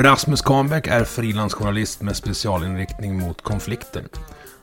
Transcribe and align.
Rasmus 0.00 0.42
Kahnbäck 0.42 0.86
är 0.86 1.04
frilansjournalist 1.04 2.02
med 2.02 2.16
specialinriktning 2.16 3.20
mot 3.20 3.42
konflikter. 3.42 4.04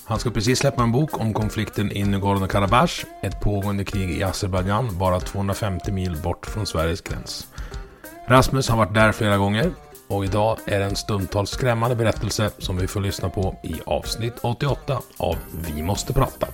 Han 0.06 0.20
ska 0.20 0.32
precis 0.32 0.60
släppa 0.60 0.84
en 0.84 0.92
bok 0.92 1.20
om 1.20 1.34
konflikten 1.34 1.92
i 1.92 2.04
Nagorno-Karabach, 2.04 3.06
ett 3.24 3.42
pågående 3.42 3.86
krig 3.86 4.12
i 4.12 4.24
Azerbajdzjan 4.24 4.98
bara 4.98 5.20
250 5.20 5.92
mil 5.92 6.18
bort 6.24 6.46
från 6.46 6.66
Sveriges 6.66 7.02
gräns. 7.02 7.48
Rasmus 8.28 8.70
har 8.70 8.78
varit 8.78 8.94
där 8.94 9.12
flera 9.12 9.38
gånger 9.38 9.72
och 10.08 10.26
idag 10.26 10.58
är 10.66 10.80
det 10.80 10.86
en 10.86 10.96
stundtals 10.96 11.50
skrämmande 11.50 11.96
berättelse 11.96 12.52
som 12.58 12.78
vi 12.78 12.88
får 12.88 13.02
lyssna 13.02 13.30
på 13.30 13.56
i 13.64 13.76
avsnitt 13.86 14.34
88 14.42 15.02
av 15.18 15.36
Vi 15.76 15.82
måste 15.82 16.14
prata. 16.14 16.48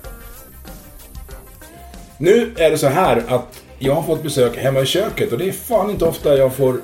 Nu 2.17 2.53
är 2.57 2.71
det 2.71 2.77
så 2.77 2.87
här 2.87 3.23
att 3.27 3.63
jag 3.79 3.95
har 3.95 4.03
fått 4.03 4.23
besök 4.23 4.57
hemma 4.57 4.79
i 4.79 4.85
köket 4.85 5.31
och 5.31 5.37
det 5.37 5.47
är 5.47 5.51
fan 5.51 5.89
inte 5.89 6.05
ofta 6.05 6.37
jag 6.37 6.53
får 6.53 6.81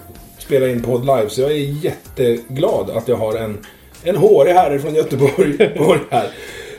spela 0.48 0.68
in 0.68 0.82
podd 0.82 1.02
live 1.06 1.30
så 1.30 1.42
jag 1.42 1.52
är 1.52 1.86
jätteglad 1.86 2.90
att 2.90 3.08
jag 3.08 3.16
har 3.16 3.36
en, 3.36 3.58
en 4.04 4.16
hårig 4.16 4.54
herre 4.54 4.80
från 4.80 4.96
Göteborg 4.96 5.58
Borg 5.78 6.00
här. 6.10 6.28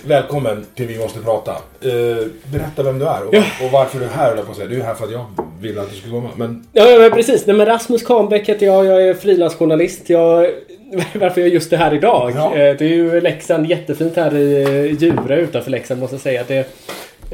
Välkommen 0.05 0.67
till 0.75 0.87
Vi 0.87 0.99
måste 0.99 1.19
prata. 1.21 1.51
Eh, 1.51 2.27
berätta 2.53 2.83
vem 2.83 2.99
du 2.99 3.05
är 3.07 3.23
och, 3.27 3.35
och 3.35 3.71
varför 3.73 3.99
du 3.99 4.05
är 4.05 4.09
här 4.11 4.37
på 4.37 4.55
säga. 4.55 4.67
Du 4.69 4.81
är 4.81 4.85
här 4.85 4.95
för 4.95 5.05
att 5.05 5.13
jag 5.13 5.27
ville 5.61 5.81
att 5.81 5.91
du 5.91 5.97
skulle 5.97 6.13
komma. 6.13 6.31
Men 6.37 6.67
Ja, 6.73 6.89
ja 6.91 6.99
men 6.99 7.11
precis. 7.11 7.47
Nej, 7.47 7.57
men 7.57 7.67
Rasmus 7.67 8.03
Kahnbäck 8.03 8.49
heter 8.49 8.67
jag. 8.67 8.87
Jag 8.87 9.03
är 9.03 9.15
frilansjournalist. 9.15 10.11
Jag... 10.11 10.51
Varför 11.15 11.41
jag 11.41 11.49
är 11.51 11.55
just 11.55 11.71
det 11.71 11.77
här 11.77 11.95
idag? 11.95 12.33
Ja. 12.37 12.47
Eh, 12.57 12.77
Det 12.77 12.85
är 12.85 12.89
ju 12.89 13.21
Leksand 13.21 13.67
jättefint 13.71 14.17
här 14.17 14.37
i 14.37 14.97
Djura 15.01 15.37
utanför 15.37 15.71
Leksand 15.71 16.01
måste 16.01 16.15
jag 16.15 16.21
säga. 16.23 16.45
Det, 16.49 16.59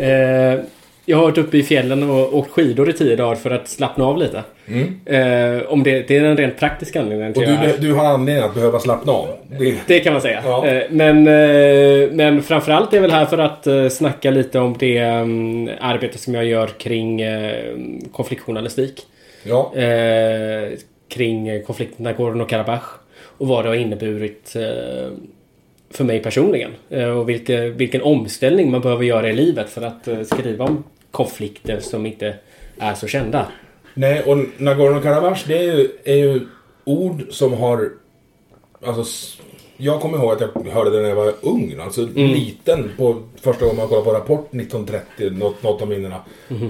eh, 0.03 0.61
jag 1.06 1.16
har 1.16 1.24
varit 1.24 1.38
uppe 1.38 1.58
i 1.58 1.62
fjällen 1.62 2.10
och 2.10 2.36
åkt 2.38 2.50
skidor 2.50 2.91
i 2.91 2.92
tio 2.92 3.16
dagar 3.16 3.34
för 3.34 3.50
att 3.50 3.69
slappna 3.69 4.05
av 4.05 4.19
lite. 4.19 4.42
Eh, 5.06 5.62
om 5.72 5.83
det, 5.83 6.08
det 6.08 6.16
är 6.16 6.24
en 6.24 6.36
rent 6.36 6.58
praktisk 6.58 6.97
anledning 6.97 7.44
Mm. 7.44 7.60
och 7.62 7.69
du, 7.80 7.86
du 7.88 7.94
har 7.94 8.05
anledning 8.05 8.44
att 8.44 8.55
behöva 8.55 8.78
slappna 8.78 9.12
av. 9.12 9.28
Det, 9.58 9.75
Det 9.86 10.00
kan 10.00 10.12
man 10.12 10.22
säga. 10.22 10.42
Ja. 10.44 10.66
Eh, 10.66 10.82
Men, 10.91 11.27
eh, 11.27 12.10
men 12.12 12.42
framförallt 12.42 12.92
är 12.92 12.97
jag 12.97 13.02
väl 13.02 13.10
här 13.10 13.27
för 13.27 13.38
att 13.38 13.66
eh, 13.66 13.88
snacka 13.88 14.30
lite 14.30 14.58
om 14.58 14.77
det 14.78 14.98
mm, 14.98 15.70
arbete 15.81 16.19
som 16.19 16.34
jag 16.34 16.44
gör 16.44 16.66
kring 16.66 17.20
eh, 17.20 17.64
konfliktjournalistik. 18.12 19.03
ja. 19.43 19.72
Eh, 19.76 20.70
kring 21.09 21.62
konflikten 21.62 22.06
Nagorno-Karabach. 22.06 22.82
Och 23.38 23.47
vad 23.48 23.64
det 23.64 23.69
har 23.69 23.76
inneburit 23.76 24.56
eh, 24.56 24.62
för 25.91 26.04
mig 26.04 26.22
personligen. 26.22 26.70
Och 27.19 27.28
vilke, 27.28 27.60
vilken 27.69 28.03
omställning 28.03 28.70
man 28.70 28.81
behöver 28.81 29.04
göra 29.04 29.28
i 29.31 29.32
livet 29.32 29.70
för 29.70 29.82
att 29.82 30.09
skriva 30.26 30.64
om 30.64 30.84
konflikter 31.14 31.80
som 31.80 32.06
inte 32.06 32.34
är 32.78 32.94
så 32.94 33.06
kända. 33.06 33.47
Nej, 33.94 34.22
och 34.22 34.36
Nagorno-Karabach 34.36 35.44
det 35.47 35.58
är 35.58 35.62
ju, 35.62 35.88
är 36.04 36.16
ju 36.16 36.41
ord 36.84 37.22
som 37.30 37.52
har... 37.52 37.91
Alltså, 38.86 39.04
jag 39.76 40.00
kommer 40.00 40.19
ihåg 40.19 40.32
att 40.32 40.41
jag 40.41 40.72
hörde 40.72 40.91
det 40.91 41.02
när 41.02 41.08
jag 41.08 41.16
var 41.16 41.32
ung. 41.41 41.76
Alltså 41.80 42.08
liten 42.14 42.91
på 42.97 43.22
första 43.41 43.64
gången 43.64 43.76
man 43.76 43.88
kollade 43.88 44.04
på 44.04 44.12
Rapport 44.12 44.54
1930, 44.54 45.30
något, 45.30 45.62
något 45.62 45.82
av 45.82 45.88
minnena. 45.88 46.16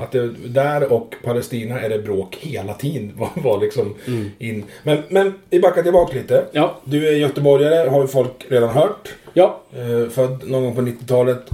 Att 0.01 0.13
det, 0.13 0.29
där 0.47 0.93
och 0.93 1.15
Palestina 1.25 1.81
är 1.81 1.89
det 1.89 1.99
bråk 1.99 2.37
hela 2.41 2.75
tiden. 2.75 3.13
Var, 3.19 3.31
var 3.35 3.61
liksom 3.61 3.95
in. 4.39 4.65
Men, 4.83 5.03
men 5.09 5.35
vi 5.51 5.61
backar 5.61 5.83
tillbaka 5.83 6.17
lite. 6.17 6.45
Ja. 6.53 6.81
Du 6.85 7.09
är 7.09 7.13
göteborgare, 7.13 7.89
har 7.89 8.03
ju 8.03 8.09
folk 8.09 8.47
redan 8.49 8.69
hört. 8.69 9.15
Ja, 9.33 9.61
Eh, 9.77 10.09
född 10.09 10.51
någon 10.51 10.65
gång 10.65 10.75
på 10.75 10.81
90-talet. 10.81 11.51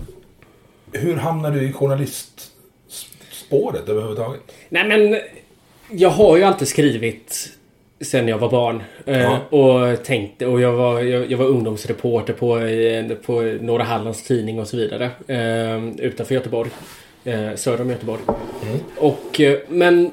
Hur 0.93 1.17
hamnade 1.17 1.61
du 1.61 1.69
i 1.69 1.73
journalistspåret 3.51 3.89
överhuvudtaget? 3.89 4.41
Nej 4.69 4.85
men 4.89 5.19
jag 5.91 6.11
har 6.11 6.37
ju 6.37 6.43
alltid 6.43 6.69
skrivit 6.69 7.49
sen 8.01 8.29
jag 8.29 8.39
var 8.39 8.51
barn. 8.51 8.83
Eh, 9.07 9.21
Ja. 9.21 9.39
Och 9.51 10.05
tänkte 10.05 10.47
och 10.47 10.61
jag 10.61 10.73
var, 10.73 11.01
jag, 11.01 11.31
jag 11.31 11.39
var 11.39 11.47
ungdomsreporter 11.47 12.33
på, 12.33 12.59
eh, 12.59 13.17
på 13.27 13.41
Norra 13.61 13.83
Hallands 13.85 14.23
tidning 14.23 14.61
och 14.61 14.69
så 14.69 14.77
vidare. 14.77 15.11
Eh, 15.27 15.89
utanför 16.07 16.35
Göteborg. 16.35 16.71
Söder 17.57 17.81
om 17.81 17.91
Göteborg. 17.91 18.21
Och 18.97 19.41
eh, 19.41 19.59
men 19.69 20.11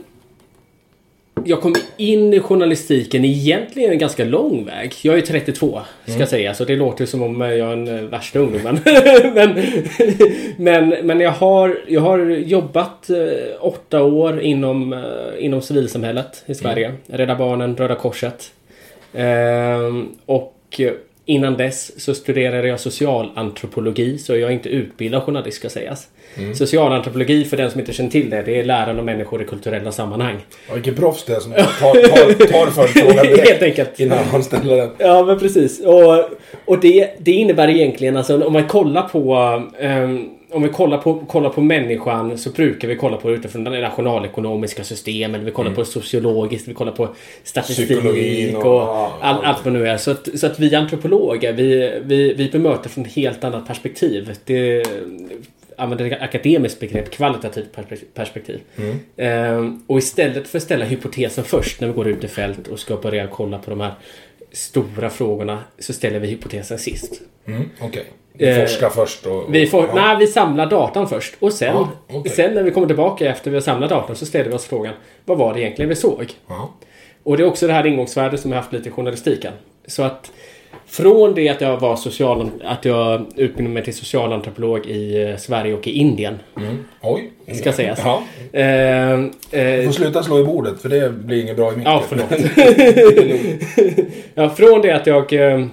jag 1.46 1.62
kom 1.62 1.76
in 1.98 2.34
i 2.34 2.40
journalistiken 2.40 3.26
egentligen 3.26 3.92
en 3.92 3.98
ganska 3.98 4.26
lång 4.26 4.66
väg. 4.66 4.94
Jag 5.02 5.18
är 5.18 5.22
32 5.22 5.82
ska 6.06 6.20
jag 6.20 6.30
säga, 6.30 6.54
så 6.54 6.66
det 6.66 6.76
låter 6.76 7.06
som 7.06 7.22
om 7.22 7.42
jag 7.42 7.52
är 7.54 7.76
den 7.76 7.88
eh, 7.88 8.04
värsta 8.04 8.40
ungdomen. 8.40 8.80
men, 9.34 9.62
men, 10.58 10.90
men 10.90 11.20
jag, 11.20 11.32
har, 11.32 11.80
jag 11.88 12.02
har 12.02 12.20
jobbat 12.30 13.10
eh, 13.10 13.18
åtta 13.60 14.04
år 14.04 14.42
inom, 14.42 14.94
eh, 14.94 15.00
inom 15.40 15.62
civilsamhället 15.62 16.44
i 16.46 16.56
Sverige. 16.56 16.94
Rädda 17.08 17.36
Barnen, 17.36 17.78
Röda 17.78 17.96
Korset. 17.96 18.52
Ehm, 19.14 20.08
och 20.26 20.82
innan 21.26 21.58
dess 21.58 22.04
så 22.04 22.14
studerade 22.14 22.68
jag 22.68 22.80
socialantropologi, 22.80 24.18
så 24.18 24.36
jag 24.36 24.50
är 24.50 24.54
inte 24.54 24.70
utbildad 24.70 25.24
journalist 25.24 25.58
ska 25.58 25.70
sägas. 25.70 26.08
Socialantropologi, 26.56 27.46
för 27.46 27.58
den 27.58 27.72
som 27.72 27.80
inte 27.80 27.94
känner 27.94 28.10
till 28.10 28.30
det, 28.30 28.42
det 28.42 28.60
är 28.60 28.64
läran 28.64 29.00
om 29.00 29.06
människor 29.06 29.42
i 29.42 29.46
kulturella 29.46 29.92
sammanhang. 29.92 30.36
Ja, 30.68 30.74
vilken 30.74 30.96
proffs 30.96 31.24
det 31.26 31.34
är 31.36 31.40
som 31.40 31.52
tar, 31.52 31.64
tar, 32.10 32.46
tar 32.52 32.72
följdfrågan 32.72 33.26
direkt. 33.26 33.50
Helt 33.50 33.62
enkelt. 33.64 34.00
Innan 34.00 34.18
han 34.32 34.44
ställer 34.44 34.78
den. 34.78 34.90
Ja, 34.98 35.26
men 35.26 35.40
precis. 35.40 35.80
Och, 35.86 36.26
och 36.66 36.80
det, 36.80 37.10
det 37.20 37.32
innebär 37.32 37.68
egentligen, 37.70 38.18
alltså 38.18 38.44
om 38.46 38.54
man 38.54 38.68
kollar 38.68 39.02
på 39.02 39.36
ehm, 39.80 40.30
om 40.52 40.64
vi 40.64 40.70
kollar 40.70 40.98
på, 40.98 41.20
kollar 41.20 41.50
på 41.50 41.62
människan 41.62 42.38
så 42.38 42.50
brukar 42.50 42.88
vi 42.88 42.96
kolla 42.96 43.18
på 43.18 43.30
det 43.30 43.34
utifrån 43.36 43.64
det 43.64 43.82
nationalekonomiska 43.82 44.84
systemet. 44.84 45.42
Vi 45.42 45.52
kollar 45.52 45.72
på 45.72 45.86
sociologiskt, 45.86 46.68
vi 46.68 46.74
kollar 46.74 46.92
på 46.92 47.10
statistik 47.44 47.90
Mm. 47.92 48.02
Psykologin 48.02 48.56
och, 48.56 48.66
och- 48.66 49.10
all, 49.22 49.46
allt 49.46 49.66
vad 49.66 49.74
nu 49.74 49.88
är. 49.88 49.98
Så 49.98 50.12
att, 50.12 50.40
så 50.40 50.48
att 50.48 50.60
vi 50.60 50.76
antropologer, 50.76 51.54
vi, 51.54 52.00
vi, 52.04 52.34
vi 52.34 52.50
bemöter 52.50 52.90
från 52.90 53.06
ett 53.06 53.14
helt 53.14 53.44
annat 53.44 53.68
perspektiv. 53.68 54.32
Det 54.46 54.84
använder 55.78 56.12
ett 56.12 56.22
akademiskt 56.22 56.80
begrepp, 56.80 57.12
kvalitativt 57.12 57.76
perspek- 57.76 58.06
perspektiv. 58.14 58.60
Mm. 58.78 59.00
Ehm, 59.18 59.84
och 59.88 59.98
istället 59.98 60.48
för 60.48 60.58
att 60.58 60.64
ställa 60.64 60.86
hypotesen 60.86 61.44
först 61.44 61.82
när 61.82 61.88
vi 61.88 61.94
går 61.94 62.08
ut 62.08 62.24
i 62.24 62.28
fält 62.28 62.68
och 62.68 62.80
ska 62.80 62.96
börja 62.98 63.28
kolla 63.28 63.60
på 63.60 63.70
de 63.70 63.82
här 63.82 63.94
stora 64.52 65.10
frågorna 65.10 65.60
så 65.80 65.94
ställer 65.94 66.20
vi 66.20 66.28
hypotesen 66.28 66.80
sist. 66.80 67.22
Mm, 67.48 67.70
Okej. 67.82 68.04
Vi 68.34 68.48
Eh, 68.50 68.60
forskar 68.66 68.90
först 68.90 69.26
och... 69.26 69.56
Vi, 69.56 69.68
får, 69.68 69.86
ja. 69.88 69.96
nej, 69.96 70.18
vi 70.20 70.28
samlar 70.28 70.66
datan 70.70 71.10
först 71.10 71.36
och 71.40 71.54
sen, 71.54 71.68
Ja, 71.76 71.90
okej. 72.08 72.32
sen 72.32 72.54
när 72.54 72.64
vi 72.64 72.72
kommer 72.72 72.88
tillbaka 72.88 73.30
efter 73.32 73.52
vi 73.52 73.56
har 73.58 73.62
samlat 73.62 73.90
datan 73.90 74.16
så 74.16 74.26
ställer 74.26 74.50
vi 74.50 74.56
oss 74.56 74.66
frågan 74.66 74.94
vad 75.26 75.38
var 75.38 75.54
det 75.54 75.62
egentligen 75.62 75.90
vi 75.90 75.96
såg? 75.96 76.34
Ja. 76.48 76.74
Och 77.24 77.38
det 77.38 77.44
är 77.44 77.48
också 77.48 77.68
det 77.68 77.74
här 77.74 77.86
ingångsvärdet 77.86 78.40
som 78.40 78.52
jag 78.52 78.58
haft 78.60 78.74
lite 78.74 78.90
i 78.90 78.92
journalistiken. 78.92 79.54
Så 79.88 80.04
att 80.04 80.32
från 80.88 81.36
det 81.36 81.50
att 81.50 81.62
jag 81.62 81.80
var 81.80 81.96
social, 81.96 82.50
att 82.64 82.86
jag 82.86 83.26
utbildade 83.36 83.74
mig 83.74 83.84
till 83.84 83.94
socialantropolog 83.96 84.86
i 84.86 85.22
eh, 85.22 85.38
Sverige 85.38 85.74
och 85.74 85.88
i 85.88 85.92
Indien. 85.92 86.40
Oj. 87.02 87.32
Ska 87.54 87.74
sägas. 87.74 88.00
Ja. 88.04 88.24
Eh, 88.52 89.14
eh, 89.14 89.20
Du 89.52 89.86
får 89.86 89.92
sluta 89.92 90.24
slå 90.24 90.40
i 90.40 90.44
bordet 90.44 90.82
för 90.82 90.90
det 90.90 91.10
blir 91.10 91.42
inget 91.42 91.56
bra 91.56 91.74
i 91.74 91.76
micken. 91.76 91.92
Ja, 91.94 92.04
förlåt. 92.08 92.30
ja, 94.34 94.50
från 94.50 94.82
det 94.82 94.92
att 94.92 95.08
jag 95.08 95.34
eh, 95.34 95.66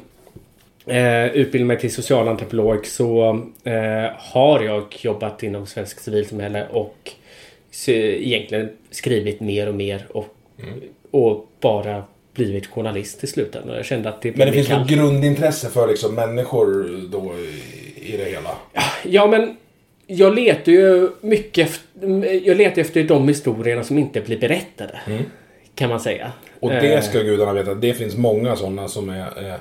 eh, 0.86 1.26
utbildade 1.26 1.64
mig 1.64 1.78
till 1.78 1.94
socialantropolog 1.94 2.86
så 2.86 3.40
eh, 3.64 4.10
har 4.18 4.60
jag 4.60 4.84
jobbat 5.00 5.42
inom 5.42 5.66
svensk 5.66 6.00
civilsamhälle 6.00 6.66
och 6.70 7.10
egentligen 7.86 8.70
skrivit 8.90 9.40
mer 9.40 9.68
och 9.68 9.74
mer 9.74 10.06
och, 10.12 10.36
och 11.10 11.46
bara 11.60 12.02
blivit 12.34 12.66
journalist 12.66 13.20
till 13.20 13.28
slutändan. 13.28 13.76
Jag 13.76 13.84
kände 13.84 14.08
att 14.08 14.22
det 14.22 14.36
Men 14.36 14.46
det 14.46 14.52
finns 14.52 14.68
något 14.68 14.88
grundintresse 14.88 15.70
för 15.70 15.88
liksom 15.88 16.14
människor 16.14 17.00
då 17.12 17.34
i, 17.38 18.14
i 18.14 18.16
det 18.16 18.24
hela? 18.24 18.50
Ja, 19.02 19.26
men 19.26 19.56
jag 20.06 20.34
letar 20.34 20.72
ju 20.72 21.10
mycket 21.20 21.68
efter, 21.68 22.46
jag 22.46 22.56
letar 22.56 22.82
efter 22.82 23.04
de 23.04 23.28
historierna 23.28 23.84
som 23.84 23.98
inte 23.98 24.20
blir 24.20 24.38
berättade. 24.38 25.00
Kan 25.74 25.90
man 25.90 26.00
säga. 26.00 26.24
Mm. 26.24 26.34
Och 26.60 26.70
det 26.70 26.94
Eh, 26.94 27.02
ska 27.02 27.18
gudarna 27.18 27.52
veta, 27.52 27.70
att 27.70 27.80
det 27.80 27.94
finns 27.94 28.16
många 28.16 28.56
sådana 28.56 28.88
som 28.88 29.08
är... 29.08 29.48
Eh, 29.48 29.54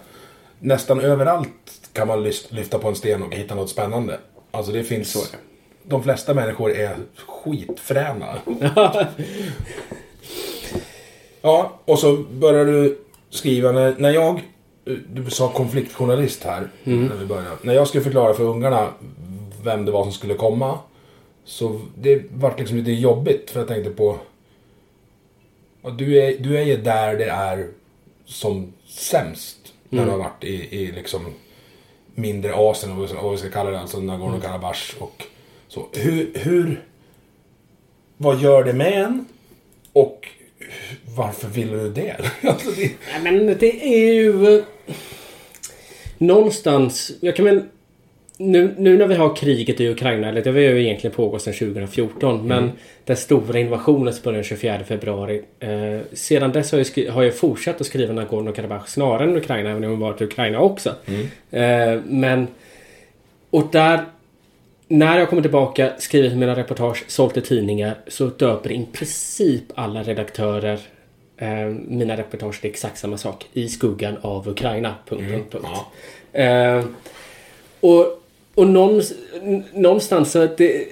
nästan 0.59 0.99
överallt 0.99 1.49
kan 1.93 2.07
man 2.07 2.23
lyfta 2.49 2.79
på 2.79 2.87
en 2.87 2.95
sten 2.95 3.23
och 3.23 3.33
hitta 3.33 3.55
något 3.55 3.69
spännande. 3.69 4.17
Alltså 4.51 4.71
det 4.71 4.83
finns... 4.83 5.11
Så 5.11 5.19
är. 5.19 5.39
De 5.83 6.03
flesta 6.03 6.33
människor 6.33 6.71
är 6.71 6.95
skitfräna. 7.27 8.37
ja, 11.43 11.79
och 11.85 11.99
så 11.99 12.17
börjar 12.17 12.65
du 12.65 12.97
skriva 13.29 13.71
när, 13.71 13.95
när 13.97 14.11
jag... 14.11 14.41
Du 15.13 15.29
sa 15.29 15.49
konfliktjournalist 15.49 16.43
här. 16.43 16.69
När, 16.83 17.15
vi 17.15 17.25
började. 17.25 17.57
när 17.61 17.73
jag 17.73 17.87
skulle 17.87 18.03
förklara 18.03 18.33
för 18.33 18.43
ungarna 18.43 18.87
vem 19.63 19.85
det 19.85 19.91
var 19.91 20.03
som 20.03 20.11
skulle 20.11 20.33
komma. 20.33 20.79
Så 21.45 21.81
det 21.95 22.23
vart 22.31 22.59
liksom 22.59 22.77
lite 22.77 22.91
jobbigt 22.91 23.49
för 23.49 23.59
jag 23.59 23.67
tänkte 23.67 23.91
på... 23.91 24.17
Du, 25.97 26.17
är, 26.23 26.37
du 26.39 26.57
är 26.57 26.63
ju 26.63 26.77
där 26.77 27.17
det 27.17 27.29
är 27.29 27.67
som 28.25 28.73
sämst. 28.87 29.73
När 29.89 30.05
du 30.05 30.11
har 30.11 30.17
varit 30.17 30.43
i, 30.43 30.79
i 30.79 30.91
liksom 30.91 31.25
mindre 32.15 32.53
Asien, 32.55 32.91
och 32.91 33.09
vad 33.09 33.31
vi 33.31 33.37
ska 33.37 33.49
kalla 33.49 33.69
det, 33.69 33.79
alltså 33.79 33.97
Nagorno-Karabach 33.97 34.95
och 34.99 35.23
så. 35.67 35.85
Hur, 35.93 36.31
hur... 36.35 36.85
Vad 38.17 38.39
gör 38.39 38.63
det 38.63 38.73
med 38.73 39.03
en? 39.03 39.25
Och 39.93 40.27
varför 41.17 41.47
vill 41.47 41.71
du 41.71 41.89
det? 41.89 42.15
alltså 42.47 42.71
det 42.71 42.91
Nej, 43.23 43.33
men 43.33 43.57
det 43.59 43.85
är 44.07 44.13
ju... 44.13 44.57
eh, 44.57 44.63
Någonstans... 46.17 47.11
Jag 47.21 47.35
kan 47.35 47.45
väl... 47.45 47.61
Nu, 48.37 48.75
nu 48.77 48.97
när 48.97 49.07
vi 49.07 49.15
har 49.15 49.35
kriget 49.35 49.81
i 49.81 49.89
Ukraina, 49.89 50.29
eller 50.29 50.41
det 50.43 50.51
har 50.51 50.57
ju 50.59 50.83
egentligen 50.83 51.15
pågått 51.15 51.41
sedan 51.41 51.53
2014, 51.53 52.47
men 52.47 52.71
den 53.05 53.17
stora 53.17 53.59
invasionen 53.59 54.13
som 54.13 54.23
började 54.23 54.37
den 54.37 54.43
24 54.43 54.79
februari. 54.83 55.41
Eh, 55.59 55.99
sedan 56.13 56.51
dess 56.51 56.71
har 56.71 56.79
jag, 56.79 56.87
skri- 56.87 57.07
har 57.07 57.23
jag 57.23 57.35
fortsatt 57.37 57.81
att 57.81 57.87
skriva 57.87 58.13
Nagorno-Karabach 58.13 58.85
snarare 58.87 59.23
än 59.23 59.37
Ukraina, 59.37 59.69
även 59.69 59.83
om 59.83 59.91
jag 59.91 59.97
varit 59.97 60.21
i 60.21 60.23
Ukraina 60.23 60.59
också. 60.59 60.95
Eh, 61.51 61.99
men... 62.05 62.47
Och 63.49 63.67
där... 63.71 63.99
När 64.87 65.19
jag 65.19 65.29
kommer 65.29 65.41
tillbaka, 65.41 65.91
skrivit 65.97 66.37
mina 66.37 66.55
reportage, 66.55 67.03
sålt 67.07 67.37
i 67.37 67.41
tidningar 67.41 67.95
så 68.07 68.25
döper 68.25 68.71
i 68.71 68.85
princip 68.93 69.63
alla 69.75 70.03
redaktörer 70.03 70.79
eh, 71.37 71.65
mina 71.87 72.17
reportage 72.17 72.61
till 72.61 72.69
exakt 72.69 72.97
samma 72.97 73.17
sak. 73.17 73.45
I 73.53 73.69
skuggan 73.69 74.17
av 74.21 74.47
Ukraina. 74.47 74.95
Punkt, 75.05 75.23
punkt, 75.31 75.51
punkt. 75.51 75.67
Eh, 76.33 76.85
och 77.79 78.19
och 78.55 78.67
någonstans, 79.73 80.31
så 80.31 80.43
att 80.43 80.57
det, 80.57 80.87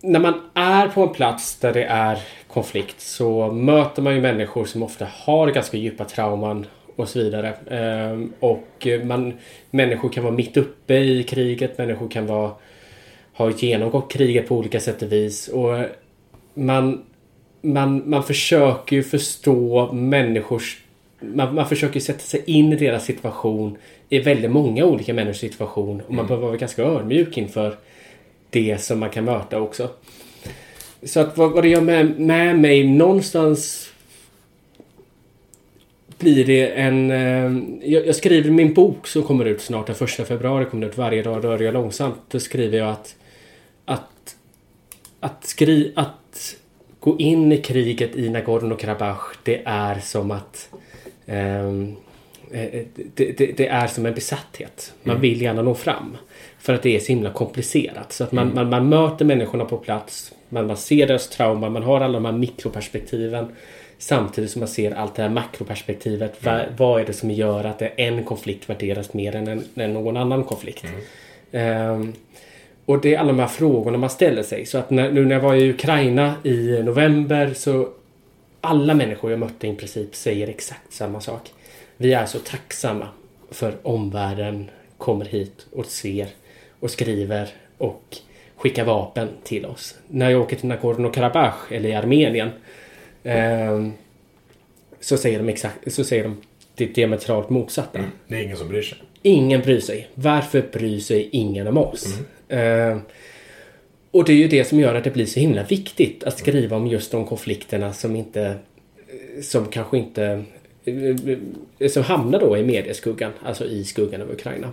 när 0.00 0.20
man 0.20 0.40
är 0.54 0.88
på 0.88 1.02
en 1.02 1.08
plats 1.08 1.56
där 1.56 1.72
det 1.72 1.84
är 1.84 2.18
konflikt 2.48 3.00
så 3.00 3.52
möter 3.52 4.02
man 4.02 4.14
ju 4.14 4.20
människor 4.20 4.64
som 4.64 4.82
ofta 4.82 5.06
har 5.10 5.50
ganska 5.50 5.76
djupa 5.76 6.04
trauman 6.04 6.66
och 6.96 7.08
så 7.08 7.18
vidare. 7.18 7.54
Ehm, 7.70 8.32
och 8.40 8.86
man, 9.04 9.32
människor 9.70 10.08
kan 10.08 10.24
vara 10.24 10.34
mitt 10.34 10.56
uppe 10.56 10.94
i 10.94 11.22
kriget, 11.22 11.78
människor 11.78 12.08
kan 12.08 12.26
vara, 12.26 12.52
ha 13.32 13.50
genomgått 13.50 14.12
kriget 14.12 14.48
på 14.48 14.56
olika 14.56 14.80
sätt 14.80 15.02
och 15.02 15.12
vis. 15.12 15.48
Och 15.48 15.84
man, 16.54 17.04
man, 17.60 18.10
man 18.10 18.22
försöker 18.22 18.96
ju 18.96 19.02
förstå 19.02 19.92
människors... 19.92 20.78
Man, 21.20 21.54
man 21.54 21.68
försöker 21.68 22.00
sätta 22.00 22.18
sig 22.18 22.42
in 22.46 22.72
i 22.72 22.76
deras 22.76 23.04
situation 23.04 23.76
i 24.08 24.18
väldigt 24.18 24.50
många 24.50 24.84
olika 24.84 25.14
människors 25.14 25.40
situation. 25.40 26.02
Och 26.06 26.14
man 26.14 26.26
behöver 26.26 26.46
vara 26.46 26.56
ganska 26.56 26.82
ödmjuk 26.82 27.38
inför 27.38 27.76
det 28.50 28.78
som 28.78 28.98
man 28.98 29.10
kan 29.10 29.24
möta 29.24 29.60
också. 29.60 29.88
Så 31.02 31.20
att 31.20 31.38
vad, 31.38 31.52
vad 31.52 31.64
det 31.64 31.68
gör 31.68 31.80
med, 31.80 32.20
med 32.20 32.58
mig 32.58 32.88
någonstans 32.88 33.90
blir 36.18 36.44
det 36.44 36.68
en... 36.68 37.10
Eh, 37.10 37.90
jag, 37.92 38.06
jag 38.06 38.16
skriver 38.16 38.50
min 38.50 38.74
bok 38.74 39.06
som 39.06 39.22
kommer 39.22 39.44
ut 39.44 39.60
snart. 39.60 39.86
Den 39.86 39.96
första 39.96 40.24
februari 40.24 40.64
kommer 40.64 40.86
ut. 40.86 40.98
Varje 40.98 41.22
dag 41.22 41.44
rör 41.44 41.58
jag 41.58 41.74
långsamt. 41.74 42.20
Då 42.28 42.40
skriver 42.40 42.78
jag 42.78 42.88
att... 42.88 43.16
Att... 43.84 44.04
Att, 45.20 45.46
skri, 45.46 45.92
att 45.96 46.17
gå 47.00 47.18
in 47.18 47.52
i 47.52 47.56
kriget 47.56 48.16
i 48.16 48.28
Nagorno-Karabach 48.28 49.36
det 49.42 49.62
är 49.64 50.00
som 50.00 50.30
att... 50.30 50.68
eh, 51.26 51.72
det, 53.14 53.38
det, 53.38 53.56
det 53.56 53.68
är 53.68 53.86
som 53.86 54.06
en 54.06 54.14
besatthet. 54.14 54.92
Man 55.02 55.20
vill 55.20 55.42
gärna 55.42 55.62
nå 55.62 55.74
fram. 55.74 56.16
För 56.58 56.74
att 56.74 56.82
det 56.82 56.96
är 56.96 57.00
så 57.00 57.06
himla 57.06 57.30
komplicerat. 57.32 58.12
Så 58.12 58.24
att 58.24 58.32
man, 58.32 58.54
man, 58.54 58.68
man 58.68 58.88
möter 58.88 59.24
människorna 59.24 59.64
på 59.64 59.76
plats. 59.76 60.32
Man, 60.48 60.66
man 60.66 60.76
ser 60.76 61.06
deras 61.06 61.28
trauma. 61.28 61.70
Man 61.70 61.82
har 61.82 62.00
alla 62.00 62.12
de 62.12 62.24
här 62.24 62.32
mikroperspektiven. 62.32 63.46
Samtidigt 63.98 64.50
som 64.50 64.60
man 64.60 64.68
ser 64.68 64.90
allt 64.92 65.14
det 65.14 65.22
här 65.22 65.28
makroperspektivet. 65.30 66.44
Va, 66.44 66.60
vad 66.76 67.00
är 67.00 67.04
det 67.04 67.12
som 67.12 67.30
gör 67.30 67.64
att 67.64 67.82
en 67.96 68.24
konflikt 68.24 68.70
värderas 68.70 69.12
mer 69.12 69.36
än, 69.36 69.48
en, 69.48 69.64
än 69.74 69.92
någon 69.92 70.16
annan 70.16 70.44
konflikt? 70.44 70.84
Ehm, 71.52 72.12
och 72.88 73.00
det 73.00 73.14
är 73.14 73.18
alla 73.18 73.32
de 73.32 73.38
här 73.38 73.46
frågorna 73.46 73.98
man 73.98 74.10
ställer 74.10 74.42
sig. 74.42 74.66
Så 74.66 74.78
att 74.78 74.90
när, 74.90 75.10
nu 75.10 75.24
när 75.24 75.34
jag 75.34 75.42
var 75.42 75.54
i 75.54 75.70
Ukraina 75.70 76.34
i 76.44 76.82
november 76.82 77.52
så 77.54 77.88
alla 78.60 78.94
människor 78.94 79.30
jag 79.30 79.40
mötte 79.40 79.68
i 79.68 79.74
princip 79.74 80.14
säger 80.14 80.48
exakt 80.48 80.92
samma 80.92 81.20
sak. 81.20 81.52
Vi 81.96 82.12
är 82.12 82.26
så 82.26 82.38
tacksamma 82.38 83.08
för 83.50 83.74
omvärlden 83.82 84.70
kommer 84.98 85.24
hit 85.24 85.66
och 85.72 85.86
ser 85.86 86.28
och 86.80 86.90
skriver 86.90 87.48
och 87.78 88.16
skickar 88.56 88.84
vapen 88.84 89.28
till 89.44 89.66
oss. 89.66 89.94
När 90.08 90.30
jag 90.30 90.40
åker 90.40 90.56
till 90.56 90.68
Nagorno-Karabach 90.68 91.72
eller 91.72 91.88
i 91.88 91.94
Armenien 91.94 92.50
ehm, 93.24 93.92
så 95.00 95.16
säger 95.16 95.38
de 95.38 95.48
exakt 95.48 95.92
så 95.92 96.04
säger 96.04 96.24
de 96.24 96.36
det 96.74 96.86
diametralt 96.86 97.50
motsatta. 97.50 97.98
Det 98.28 98.36
är 98.36 98.42
ingen 98.42 98.56
som 98.56 98.68
bryr 98.68 98.82
sig. 98.82 98.98
Ingen 99.22 99.60
bryr 99.60 99.80
sig. 99.80 100.08
Varför 100.14 100.62
bryr 100.72 101.00
sig 101.00 101.28
ingen 101.32 101.66
om 101.66 101.78
oss? 101.78 102.18
Eh, 102.48 102.98
och 104.10 104.24
det 104.24 104.32
är 104.32 104.36
ju 104.36 104.48
det 104.48 104.64
som 104.64 104.80
gör 104.80 104.94
att 104.94 105.04
det 105.04 105.10
blir 105.10 105.26
så 105.26 105.40
himla 105.40 105.62
viktigt 105.62 106.24
att 106.24 106.38
skriva 106.38 106.76
om 106.76 106.86
just 106.86 107.12
de 107.12 107.26
konflikterna 107.26 107.92
som 107.92 108.16
inte... 108.16 108.42
eh, 108.46 109.42
Som 109.42 109.66
kanske 109.66 109.98
inte... 109.98 110.44
eh, 111.78 111.88
Som 111.88 112.02
hamnar 112.02 112.40
då 112.40 112.56
i 112.56 112.62
medieskuggan, 112.64 113.32
alltså 113.44 113.64
i 113.64 113.84
skuggan 113.84 114.22
av 114.22 114.30
Ukraina. 114.30 114.72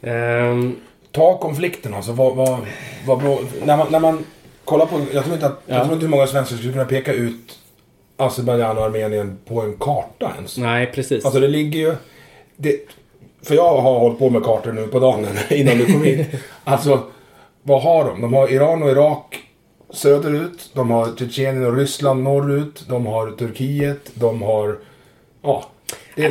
Ehm, 0.00 0.76
Ta 1.12 1.38
konflikten 1.38 1.94
alltså. 1.94 2.12
Vad, 2.12 2.36
vad, 2.36 2.58
vad. 3.06 3.22
När, 3.64 3.76
man, 3.76 3.86
när 3.92 4.00
man 4.00 4.24
kollar 4.64 4.86
på... 4.86 5.00
Jag 5.12 5.24
tror 5.24 5.34
inte 5.34 5.46
att... 5.46 5.62
Jag 5.66 5.76
Ja. 5.78 5.82
tror 5.84 5.94
inte 5.94 6.06
hur 6.06 6.10
många 6.10 6.26
svenskar 6.26 6.56
skulle 6.56 6.72
kunna 6.72 6.84
peka 6.84 7.12
ut 7.12 7.58
Azerbajdzjan 8.16 8.78
och 8.78 8.84
Armenien 8.84 9.38
på 9.44 9.60
en 9.62 9.76
karta 9.76 10.32
ens. 10.36 10.58
nej, 10.58 10.86
precis. 10.94 11.24
Alltså 11.24 11.40
det 11.40 11.48
ligger 11.48 11.80
ju... 11.80 11.94
Det, 12.56 12.76
för 13.42 13.54
jag 13.54 13.76
har 13.80 13.98
hållit 13.98 14.18
på 14.18 14.30
med 14.30 14.44
kartor 14.44 14.72
nu 14.72 14.86
på 14.86 14.98
dagen 15.00 15.26
innan 15.50 15.78
du 15.78 15.86
kom 15.86 16.04
hit. 16.04 16.28
Alltså, 16.64 17.00
vad 17.62 17.82
har 17.82 18.04
de? 18.04 18.20
De 18.20 18.34
har 18.34 18.52
Iran 18.52 18.82
och 18.82 18.90
Irak 18.90 19.38
söderut. 19.90 20.70
De 20.72 20.90
har 20.90 21.16
Tjetjenien 21.16 21.66
och 21.66 21.76
Ryssland 21.76 22.22
norrut. 22.22 22.84
De 22.88 23.06
har 23.06 23.30
Turkiet. 23.30 24.10
De 24.14 24.42
har... 24.42 24.78
Ja. 25.42 25.64
Det, 26.14 26.28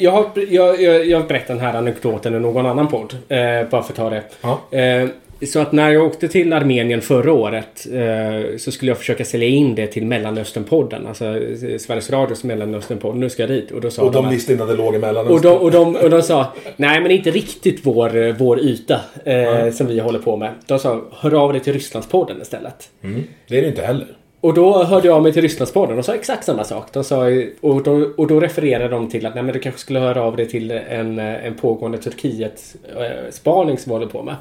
jag, 0.00 0.12
har, 0.12 0.30
jag, 0.50 0.82
jag, 0.82 1.06
jag 1.06 1.26
berättar 1.26 1.54
den 1.54 1.64
här 1.64 1.74
anekdoten 1.74 2.34
i 2.34 2.40
någon 2.40 2.66
annan 2.66 2.88
podd. 2.88 3.16
Eh, 3.28 3.68
bara 3.70 3.82
för 3.82 3.92
att 3.92 3.96
ta 3.96 4.10
det. 4.10 4.24
Ja. 4.40 4.78
Eh, 4.78 5.08
så 5.46 5.60
att 5.60 5.72
när 5.72 5.90
jag 5.90 6.06
åkte 6.06 6.28
till 6.28 6.52
Armenien 6.52 7.00
förra 7.00 7.32
året 7.32 7.86
eh, 7.92 8.56
så 8.58 8.72
skulle 8.72 8.90
jag 8.90 8.98
försöka 8.98 9.24
sälja 9.24 9.48
in 9.48 9.74
det 9.74 9.86
till 9.86 10.06
Mellanösternpodden. 10.06 11.06
Alltså 11.06 11.24
eh, 11.24 11.78
Sveriges 11.78 12.10
Radios 12.10 12.44
Mellanösternpodd. 12.44 13.16
Nu 13.16 13.30
ska 13.30 13.42
jag 13.42 13.50
dit. 13.50 13.70
Och 13.70 13.80
då 13.80 13.90
sa 13.90 14.02
och 14.02 14.12
de 14.12 14.28
visste 14.28 14.52
inte 14.52 14.64
att 14.64 14.70
det 14.70 14.76
låg 14.76 14.94
i 14.94 14.96
och 14.96 15.00
Mellanöstern. 15.00 15.34
de, 15.42 15.58
och, 15.58 15.70
de, 15.70 15.96
och 15.96 16.10
de 16.10 16.22
sa 16.22 16.46
Nej 16.76 17.00
men 17.00 17.10
inte 17.10 17.30
riktigt 17.30 17.80
vår, 17.82 18.16
eh, 18.16 18.34
vår 18.38 18.60
yta 18.60 19.00
eh, 19.24 19.70
som 19.70 19.86
vi 19.86 20.00
håller 20.00 20.18
på 20.18 20.36
med. 20.36 20.50
De 20.66 20.78
sa 20.78 21.02
hör 21.12 21.34
av 21.34 21.52
dig 21.52 21.62
till 21.62 21.72
Rysslandspodden 21.72 22.42
istället. 22.42 22.90
Mm. 23.02 23.22
Det 23.48 23.58
är 23.58 23.62
det 23.62 23.68
inte 23.68 23.82
heller. 23.82 24.06
Och 24.40 24.54
då 24.54 24.84
hörde 24.84 25.06
jag 25.06 25.22
mig 25.22 25.32
till 25.32 25.42
Rysslandspodden 25.42 25.98
och 25.98 26.04
sa 26.04 26.14
exakt 26.14 26.44
samma 26.44 26.64
sak. 26.64 26.92
De 26.92 27.04
sa, 27.04 27.24
och, 27.60 27.82
då, 27.82 28.10
och 28.16 28.26
då 28.26 28.40
refererade 28.40 28.88
de 28.88 29.08
till 29.08 29.26
att 29.26 29.34
nej, 29.34 29.44
men 29.44 29.52
du 29.52 29.60
kanske 29.60 29.80
skulle 29.80 29.98
höra 29.98 30.22
av 30.22 30.36
dig 30.36 30.48
till 30.48 30.70
en, 30.70 31.18
eh, 31.18 31.46
en 31.46 31.54
pågående 31.54 31.98
Turkiet-spaning 31.98 33.78
som 33.78 33.90
vi 33.90 33.94
håller 33.94 34.06
på 34.06 34.22
med. 34.22 34.36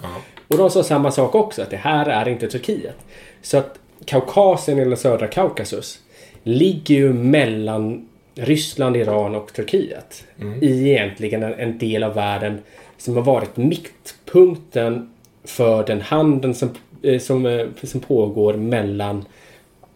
Och 0.48 0.58
de 0.58 0.70
sa 0.70 0.84
samma 0.84 1.12
sak 1.12 1.36
också, 1.36 1.62
att 1.62 1.70
det 1.70 1.77
här 1.77 2.06
är 2.06 2.29
inte 2.29 2.48
Turkiet. 2.48 2.96
Så 3.41 3.58
att 3.58 3.79
Kaukasien 4.06 4.79
eller 4.79 4.96
södra 4.96 5.27
Kaukasus 5.27 6.00
ligger 6.44 6.96
ju 6.96 7.13
mellan 7.13 8.08
Ryssland, 8.36 8.98
Iran 8.98 9.36
och 9.36 9.53
Turkiet. 9.53 10.24
I 10.62 10.89
egentligen 10.89 11.44
en, 11.44 11.53
en 11.53 11.77
del 11.77 12.03
av 12.03 12.13
världen 12.13 12.60
som 12.98 13.15
har 13.15 13.24
varit 13.24 13.58
mittpunkten 13.58 15.10
för 15.44 15.86
den 15.86 16.01
handeln 16.01 16.53
som, 16.53 16.70
eh, 17.01 17.20
som, 17.20 17.46
eh, 17.46 17.65
som 17.84 18.00
pågår 18.00 18.53
mellan 18.53 19.25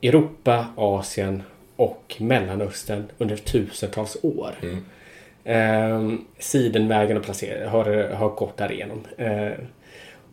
Europa, 0.03 0.65
Asien 0.75 1.43
och 1.75 2.15
Mellanöstern 2.19 3.03
under 3.17 3.35
tusentals 3.35 4.17
år. 4.21 4.51
Eh, 5.43 6.09
Sidenvägen 6.39 7.17
har, 7.17 7.23
placer- 7.23 7.65
har, 7.65 8.13
har 8.13 8.29
gått 8.29 8.57
därigenom. 8.57 9.01
Eh, 9.17 9.51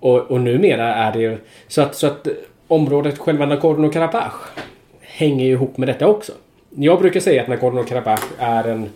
och, 0.01 0.19
och 0.21 0.41
numera 0.41 0.95
är 0.95 1.13
det 1.13 1.19
ju 1.19 1.39
så 1.69 1.83
att, 1.83 1.95
så 1.95 2.07
att 2.07 2.27
området 2.69 3.19
själva 3.19 3.47
Nagorno-Karabach 3.47 4.33
hänger 5.01 5.45
ju 5.45 5.51
ihop 5.53 5.77
med 5.77 5.89
detta 5.89 6.07
också. 6.07 6.33
Jag 6.71 6.99
brukar 7.01 7.21
säga 7.21 7.43
att 7.43 7.49
Nagorno-Karabach 7.49 8.23
är 8.39 8.65
en... 8.65 8.89